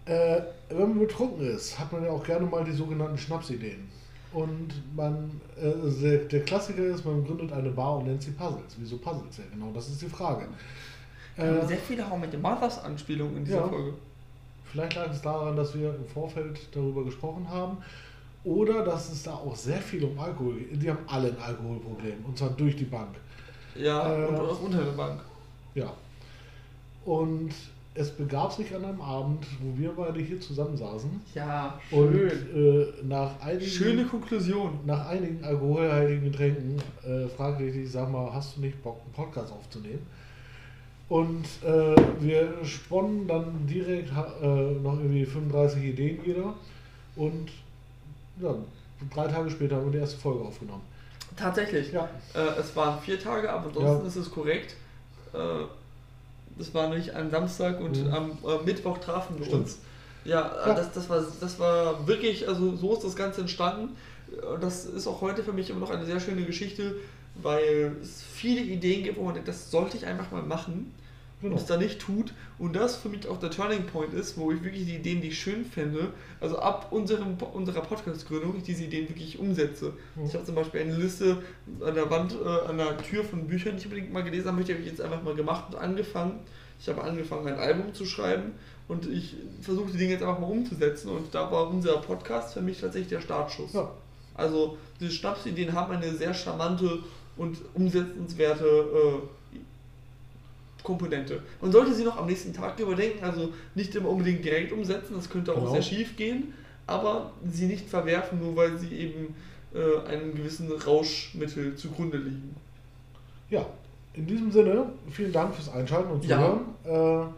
Äh, 0.05 0.41
wenn 0.69 0.89
man 0.91 0.99
betrunken 1.01 1.47
ist, 1.47 1.79
hat 1.79 1.93
man 1.93 2.05
ja 2.05 2.11
auch 2.11 2.25
gerne 2.25 2.47
mal 2.47 2.65
die 2.65 2.73
sogenannten 2.73 3.19
Schnapsideen. 3.19 3.89
Und 4.33 4.69
man, 4.97 5.41
äh, 5.61 5.73
der, 6.01 6.19
der 6.19 6.41
Klassiker 6.45 6.85
ist, 6.85 7.05
man 7.05 7.25
gründet 7.25 7.53
eine 7.53 7.71
Bar 7.71 7.99
und 7.99 8.07
nennt 8.07 8.23
sie 8.23 8.31
Puzzles. 8.31 8.77
Wieso 8.79 8.97
Puzzles? 8.99 9.39
Ja, 9.39 9.45
genau, 9.53 9.71
das 9.75 9.89
ist 9.89 10.01
die 10.03 10.09
Frage. 10.09 10.47
Haben 11.37 11.59
Äh, 11.59 11.67
sehr 11.67 11.79
viele 11.79 12.09
How 12.09 12.19
Met 12.19 12.33
Your 12.35 12.41
Mothers 12.41 12.79
Anspielungen 12.83 13.39
in 13.39 13.45
dieser 13.45 13.59
ja. 13.59 13.69
Folge. 13.69 13.95
Vielleicht 14.65 14.95
lag 14.95 15.11
es 15.11 15.21
daran, 15.21 15.57
dass 15.57 15.75
wir 15.77 15.95
im 15.95 16.07
Vorfeld 16.07 16.59
darüber 16.73 17.05
gesprochen 17.05 17.47
haben. 17.49 17.77
Oder 18.45 18.85
dass 18.85 19.13
es 19.13 19.23
da 19.23 19.35
auch 19.35 19.55
sehr 19.55 19.79
viel 19.81 20.03
um 20.05 20.19
Alkohol 20.19 20.55
geht. 20.57 20.83
Die 20.83 20.91
haben 20.91 21.05
alle 21.07 21.29
ein 21.29 21.39
Alkoholproblem. 21.39 22.25
Und 22.27 22.37
zwar 22.39 22.51
durch 22.51 22.75
die 22.75 22.85
Bank. 22.85 23.15
Ja, 23.75 24.13
Äh, 24.17 24.27
und 24.27 24.37
auch 24.41 24.61
unter 24.63 24.83
der 24.83 24.93
Bank. 24.93 25.21
Ja. 25.75 25.93
Und 27.05 27.51
es 27.95 28.11
begab 28.11 28.53
sich 28.53 28.75
an 28.75 28.85
einem 28.85 29.01
Abend, 29.03 29.45
wo 29.61 29.79
wir 29.79 29.93
beide 29.95 30.21
hier 30.21 30.41
zusammensaßen. 30.41 31.11
Ja, 31.35 31.79
Und 31.91 32.13
schön. 32.13 32.31
äh, 32.55 32.87
nach 33.07 33.39
einigen, 33.41 33.67
Schöne 33.71 34.05
Konklusion. 34.07 34.79
nach 34.87 35.09
einigen 35.09 35.45
alkoholhaltigen 35.45 36.25
Getränken 36.31 36.77
äh, 37.05 37.27
fragte 37.29 37.65
ich 37.65 37.75
dich, 37.75 37.91
sag 37.91 38.11
mal, 38.11 38.33
hast 38.33 38.57
du 38.57 38.63
nicht 38.63 38.83
Bock, 38.83 38.99
einen 39.05 39.13
Podcast 39.13 39.53
aufzunehmen? 39.53 40.07
Und 41.09 41.45
äh, 41.63 41.95
wir 42.21 42.55
sponnen 42.65 43.27
dann 43.27 43.67
direkt 43.67 44.09
äh, 44.11 44.47
noch 44.83 44.95
irgendwie 44.99 45.27
35 45.27 45.83
Ideen 45.85 46.19
jeder. 46.25 46.55
Und 47.17 47.51
ja, 48.41 48.55
drei 49.15 49.27
Tage 49.29 49.51
später 49.51 49.77
haben 49.77 49.87
wir 49.87 49.93
die 49.93 49.99
erste 49.99 50.19
Folge 50.19 50.43
aufgenommen. 50.45 50.81
Tatsächlich. 51.37 51.93
Ja, 51.93 52.09
Äh, 52.35 52.61
es 52.61 52.75
waren 52.77 53.01
vier 53.01 53.21
Tage, 53.21 53.51
aber 53.51 53.67
ansonsten 53.69 54.03
Ja. 54.03 54.09
ist 54.09 54.17
es 54.17 54.31
korrekt. 54.31 54.75
Äh, 55.33 55.39
es 56.61 56.75
war 56.75 56.89
nicht 56.89 57.11
ein 57.15 57.31
Samstag 57.31 57.81
und 57.81 58.05
Mhm. 58.07 58.13
am 58.13 58.31
äh, 58.47 58.65
Mittwoch 58.65 58.99
trafen 58.99 59.39
wir 59.39 59.47
Stimmt. 59.47 59.63
uns. 59.65 59.79
Ja, 60.25 60.41
äh, 60.65 60.69
Ja. 60.69 60.75
Das, 60.75 60.93
das, 60.93 61.09
war, 61.09 61.25
das 61.41 61.59
war 61.59 62.07
wirklich, 62.07 62.47
also 62.49 62.77
so 62.77 62.95
ist 62.95 63.05
das 63.05 63.17
Ganze 63.17 63.41
entstanden. 63.43 63.97
Das 64.61 64.85
ist 64.87 65.07
auch 65.07 65.21
heute 65.21 65.43
für 65.43 65.53
mich 65.53 65.69
immer 65.71 65.81
noch 65.81 65.91
eine 65.91 66.07
sehr 66.07 66.21
schöne 66.21 66.45
Geschichte, 66.45 66.97
weil 67.35 67.97
es 68.03 68.23
viele 68.23 68.61
Ideen 68.61 69.03
gibt, 69.05 69.19
wo 69.19 69.25
man 69.25 69.35
denkt, 69.35 69.49
das 69.49 69.71
sollte 69.71 69.97
ich 69.97 70.07
einfach 70.07 70.31
mal 70.31 70.43
machen 70.43 70.93
genau. 71.43 71.55
und 71.55 71.61
es 71.61 71.67
dann 71.67 71.81
nicht 71.81 72.01
tut. 72.01 72.33
Und 72.59 72.75
das 72.75 72.97
für 72.97 73.09
mich 73.09 73.29
auch 73.29 73.39
der 73.39 73.51
Turning 73.51 73.85
Point 73.87 74.15
ist, 74.15 74.39
wo 74.39 74.51
ich 74.51 74.63
wirklich 74.63 74.87
die 74.87 74.97
Ideen, 74.97 75.21
die 75.21 75.29
ich 75.29 75.39
schön 75.39 75.65
fände, 75.65 76.13
also 76.41 76.59
ab 76.59 76.89
unserem, 76.91 77.37
unserer 77.53 77.83
Podcast-Gründung, 77.83 78.57
ich 78.57 78.63
diese 78.63 78.85
Ideen 78.85 79.09
wirklich 79.09 79.39
umsetze. 79.39 79.93
Mhm. 80.15 80.25
Ich 80.27 80.35
habe 80.35 80.45
zum 80.45 80.55
Beispiel 80.55 80.81
eine 80.81 80.97
Liste 80.97 81.43
an 81.85 81.95
der 81.95 82.11
Wand, 82.11 82.35
äh, 82.43 82.69
an 82.69 82.79
der 82.79 82.97
Tür 82.99 83.25
von 83.25 83.47
Büchern, 83.47 83.73
die 83.73 83.81
ich 83.81 83.85
unbedingt 83.87 84.13
mal 84.13 84.23
gelesen 84.23 84.47
habe, 84.47 84.57
möchte, 84.57 84.73
habe 84.73 84.83
ich 84.83 84.89
jetzt 84.89 85.01
einfach 85.01 85.23
mal 85.23 85.35
gemacht 85.35 85.75
und 85.75 85.79
angefangen. 85.79 86.41
Ich 86.81 86.89
habe 86.89 87.03
angefangen, 87.05 87.47
ein 87.47 87.59
Album 87.61 87.95
zu 87.95 88.05
schreiben 88.05 88.55
und 88.89 89.07
ich 89.07 89.37
versuche 89.61 89.93
die 89.93 89.99
Dinge 89.99 90.13
jetzt 90.13 90.23
einfach 90.23 90.41
mal 90.41 90.51
umzusetzen 90.51 91.11
und 91.11 91.33
da 91.33 91.51
war 91.53 91.69
unser 91.69 91.99
Podcast 91.99 92.55
für 92.55 92.61
mich 92.61 92.81
tatsächlich 92.81 93.09
der 93.09 93.21
Startschuss. 93.21 93.73
Ja, 93.73 93.93
Also 94.35 94.79
diese 94.99 95.13
Schnapsideen 95.13 95.73
haben 95.73 95.93
eine 95.93 96.13
sehr 96.13 96.35
charmante 96.35 96.99
und 97.37 97.59
umsetzenswerte 97.75 98.65
äh, 98.65 99.29
Komponente. 100.83 101.43
Man 101.61 101.73
sollte 101.73 101.95
sie 101.95 102.05
noch 102.05 102.17
am 102.17 102.27
nächsten 102.27 102.53
Tag 102.53 102.79
überdenken, 102.81 103.23
also 103.25 103.53
nicht 103.75 103.95
immer 103.95 104.09
unbedingt 104.09 104.45
direkt 104.45 104.73
umsetzen, 104.73 105.15
das 105.15 105.29
könnte 105.31 105.53
auch 105.53 105.57
Genau. 105.61 105.73
sehr 105.73 105.83
schief 105.83 106.17
gehen, 106.17 106.53
aber 106.87 107.33
sie 107.51 107.67
nicht 107.67 107.89
verwerfen, 107.89 108.41
nur 108.41 108.57
weil 108.57 108.77
sie 108.79 108.89
eben 108.95 109.35
äh, 109.75 110.07
einem 110.09 110.35
gewissen 110.35 110.71
Rauschmittel 110.71 111.75
zugrunde 111.77 112.19
liegen. 112.19 112.55
ja. 113.51 113.65
In 114.15 114.27
diesem 114.27 114.53
Sinne, 114.53 114.91
vielen 115.11 115.33
Dank 115.33 115.55
fürs 115.55 115.71
Einschalten 115.73 116.11
und 116.11 116.23
Ja. 116.27 116.61
Zuhören. 116.85 117.33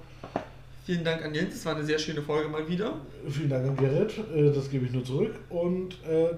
Vielen 0.85 1.05
Dank 1.05 1.25
an 1.25 1.33
Jens, 1.35 1.55
es 1.55 1.65
war 1.65 1.77
eine 1.77 1.85
sehr 1.85 1.99
schöne 2.01 2.21
Folge 2.21 2.49
mal 2.49 2.69
wieder. 2.69 2.95
Äh, 3.27 3.31
vielen 3.31 3.49
Dank 3.49 3.67
an 3.69 3.77
Gerrit, 3.77 4.13
äh, 4.35 4.51
das 4.53 4.69
gebe 4.71 4.85
ich 4.85 4.93
nur 4.93 5.05
zurück. 5.05 5.35
Und 5.51 5.97
äh, 6.05 6.31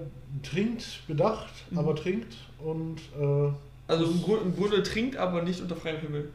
trinkt 0.43 1.01
bedacht, 1.07 1.51
Mhm. 1.71 1.77
aber 1.79 1.95
trinkt. 1.95 2.35
Und 2.63 2.97
äh, 3.19 3.49
Also 3.87 4.05
im, 4.05 4.21
Grund, 4.21 4.41
im 4.43 4.55
Grunde 4.55 4.83
trinkt, 4.83 5.17
aber 5.17 5.41
nicht 5.41 5.59
unter 5.59 5.75
freiem 5.75 5.99
Himmel. 6.01 6.29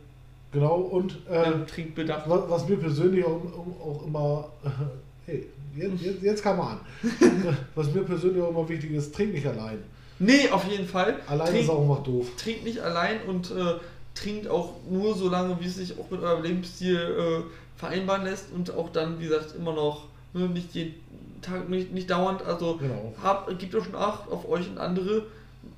Genau, 0.52 0.76
und 0.76 1.18
äh, 1.28 1.64
trinkt 1.66 1.94
bedacht. 1.94 2.28
was, 2.28 2.48
was 2.48 2.68
mir 2.68 2.76
persönlich 2.76 3.24
auch, 3.24 3.40
auch 3.84 4.06
immer, 4.06 4.48
hey, 5.26 5.46
jetzt, 5.76 6.00
jetzt, 6.02 6.22
jetzt 6.22 6.42
kam 6.42 6.58
er 6.60 6.68
an. 6.70 6.80
was 7.74 7.92
mir 7.92 8.02
persönlich 8.02 8.42
auch 8.42 8.50
immer 8.50 8.68
wichtig 8.68 8.92
ist, 8.92 9.14
trink 9.14 9.32
nicht 9.32 9.46
allein. 9.46 9.78
Nee, 10.18 10.48
auf 10.50 10.64
jeden 10.70 10.86
Fall. 10.86 11.16
Allein 11.26 11.48
Trink- 11.48 11.62
ist 11.64 11.70
auch 11.70 11.82
immer 11.82 12.00
doof. 12.04 12.28
trinkt 12.36 12.64
nicht 12.64 12.78
allein 12.80 13.22
und 13.26 13.50
äh, 13.50 13.74
trinkt 14.14 14.46
auch 14.46 14.74
nur 14.88 15.14
so 15.16 15.28
lange, 15.28 15.58
wie 15.60 15.66
es 15.66 15.76
sich 15.76 15.98
auch 15.98 16.08
mit 16.10 16.22
eurem 16.22 16.42
Lebensstil 16.44 16.96
äh, 16.96 17.78
vereinbaren 17.78 18.24
lässt 18.24 18.52
und 18.52 18.72
auch 18.76 18.90
dann, 18.90 19.18
wie 19.18 19.24
gesagt, 19.24 19.54
immer 19.58 19.72
noch 19.72 20.04
ne, 20.34 20.48
nicht 20.48 20.74
jeden 20.74 20.94
Tag, 21.40 21.68
nicht, 21.68 21.92
nicht 21.92 22.08
dauernd. 22.10 22.42
Also 22.44 22.76
Genau. 22.76 23.12
habt, 23.20 23.58
gebt 23.58 23.74
euch 23.74 23.84
schon 23.84 23.96
Acht 23.96 24.30
auf 24.30 24.48
euch 24.48 24.68
und 24.68 24.78
andere. 24.78 25.22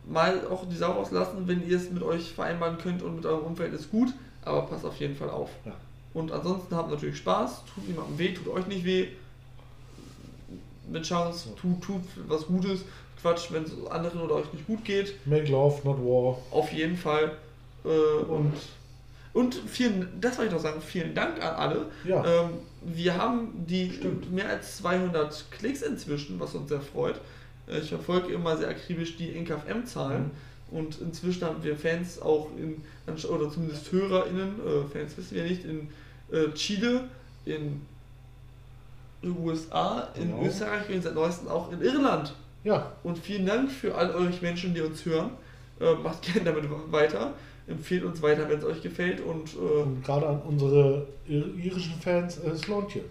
Mal 0.06 0.46
auch 0.50 0.66
die 0.68 0.76
Sau 0.76 0.92
rauslassen, 0.92 1.44
wenn 1.46 1.66
ihr 1.66 1.76
es 1.76 1.90
mit 1.90 2.02
euch 2.02 2.32
vereinbaren 2.34 2.76
könnt 2.76 3.02
und 3.02 3.16
mit 3.16 3.24
eurem 3.24 3.44
Umfeld 3.44 3.72
ist 3.72 3.90
gut, 3.90 4.08
aber 4.44 4.62
passt 4.62 4.84
auf 4.84 4.98
jeden 5.00 5.16
Fall 5.16 5.30
auf. 5.30 5.50
Ja. 5.64 5.72
Und 6.14 6.30
ansonsten 6.32 6.74
habt 6.76 6.90
natürlich 6.90 7.16
Spaß, 7.16 7.62
tut 7.74 7.88
niemandem 7.88 8.18
weh, 8.18 8.32
tut 8.34 8.48
euch 8.48 8.66
nicht 8.66 8.84
weh. 8.84 9.08
Mit 10.88 11.04
Chance, 11.04 11.48
tut, 11.56 11.82
tut 11.82 12.02
was 12.28 12.46
Gutes. 12.46 12.80
Quatsch, 13.20 13.50
wenn 13.52 13.64
es 13.64 13.72
anderen 13.90 14.20
oder 14.20 14.34
euch 14.36 14.52
nicht 14.52 14.66
gut 14.66 14.84
geht. 14.84 15.14
Make 15.26 15.46
love, 15.50 15.80
not 15.84 15.96
war. 15.98 16.38
Auf 16.50 16.70
jeden 16.72 16.96
Fall. 16.96 17.32
Äh, 17.84 17.88
Und 17.88 18.52
und 19.32 19.54
vielen, 19.66 20.08
das 20.20 20.38
wollte 20.38 20.48
ich 20.50 20.54
noch 20.54 20.62
sagen, 20.62 20.80
vielen 20.80 21.12
Dank 21.14 21.42
an 21.42 21.56
alle. 21.56 21.86
ja, 22.04 22.24
Ähm, 22.24 22.50
wir 22.82 23.16
haben 23.16 23.64
die 23.66 23.90
Stimmt. 23.92 24.30
mehr 24.30 24.48
als 24.48 24.76
200 24.76 25.46
Klicks 25.50 25.82
inzwischen, 25.82 26.38
was 26.38 26.54
uns 26.54 26.68
sehr 26.68 26.80
freut. 26.80 27.18
Äh, 27.66 27.78
Ich 27.80 27.88
verfolge 27.88 28.32
immer 28.32 28.56
sehr 28.56 28.68
akribisch 28.68 29.16
die 29.16 29.34
NKFM-Zahlen 29.34 30.24
Mhm. 30.24 30.30
Und 30.74 31.00
inzwischen 31.00 31.44
haben 31.44 31.62
wir 31.62 31.76
Fans 31.76 32.20
auch 32.20 32.48
in, 32.56 32.82
oder 33.06 33.50
zumindest 33.50 33.90
HörerInnen, 33.92 34.54
äh, 34.60 34.88
Fans 34.92 35.16
wissen 35.16 35.34
wir 35.36 35.44
nicht, 35.44 35.64
in 35.64 35.88
äh, 36.32 36.52
Chile, 36.54 37.04
in 37.44 37.80
den 39.22 39.36
USA, 39.38 40.08
in 40.14 40.28
Genau. 40.30 40.42
Österreich 40.44 40.88
und 40.90 41.02
seit 41.02 41.14
neuestem 41.14 41.48
auch 41.48 41.72
in 41.72 41.80
Irland. 41.80 42.34
ja, 42.64 42.92
Und 43.02 43.18
vielen 43.18 43.46
Dank 43.46 43.70
für 43.70 43.94
all 43.94 44.14
euch 44.14 44.42
Menschen, 44.42 44.74
die 44.74 44.80
uns 44.80 45.04
hören. 45.04 45.30
Äh, 45.80 45.94
macht 45.94 46.22
gerne 46.32 46.52
damit 46.52 46.64
weiter. 46.92 47.32
Empfehlt 47.66 48.04
uns 48.04 48.20
weiter, 48.20 48.48
wenn 48.48 48.58
es 48.58 48.64
euch 48.64 48.82
gefällt. 48.82 49.20
Und 49.20 49.54
äh, 49.54 49.82
und 49.82 50.04
gerade 50.04 50.26
an 50.28 50.40
unsere 50.42 51.06
ir- 51.28 51.54
irischen 51.56 51.94
Fans, 52.00 52.38
äh, 52.38 52.54
Slontje. 52.56 53.02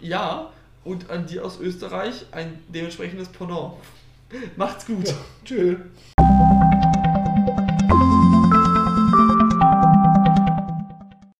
ja, 0.00 0.50
und 0.84 1.10
an 1.10 1.26
die 1.26 1.38
aus 1.40 1.60
Österreich 1.60 2.24
ein 2.32 2.58
dementsprechendes 2.68 3.28
Pendant. 3.28 3.74
Macht's 4.56 4.86
gut. 4.86 5.06
Ja, 5.08 5.14
tschüss. 5.44 5.76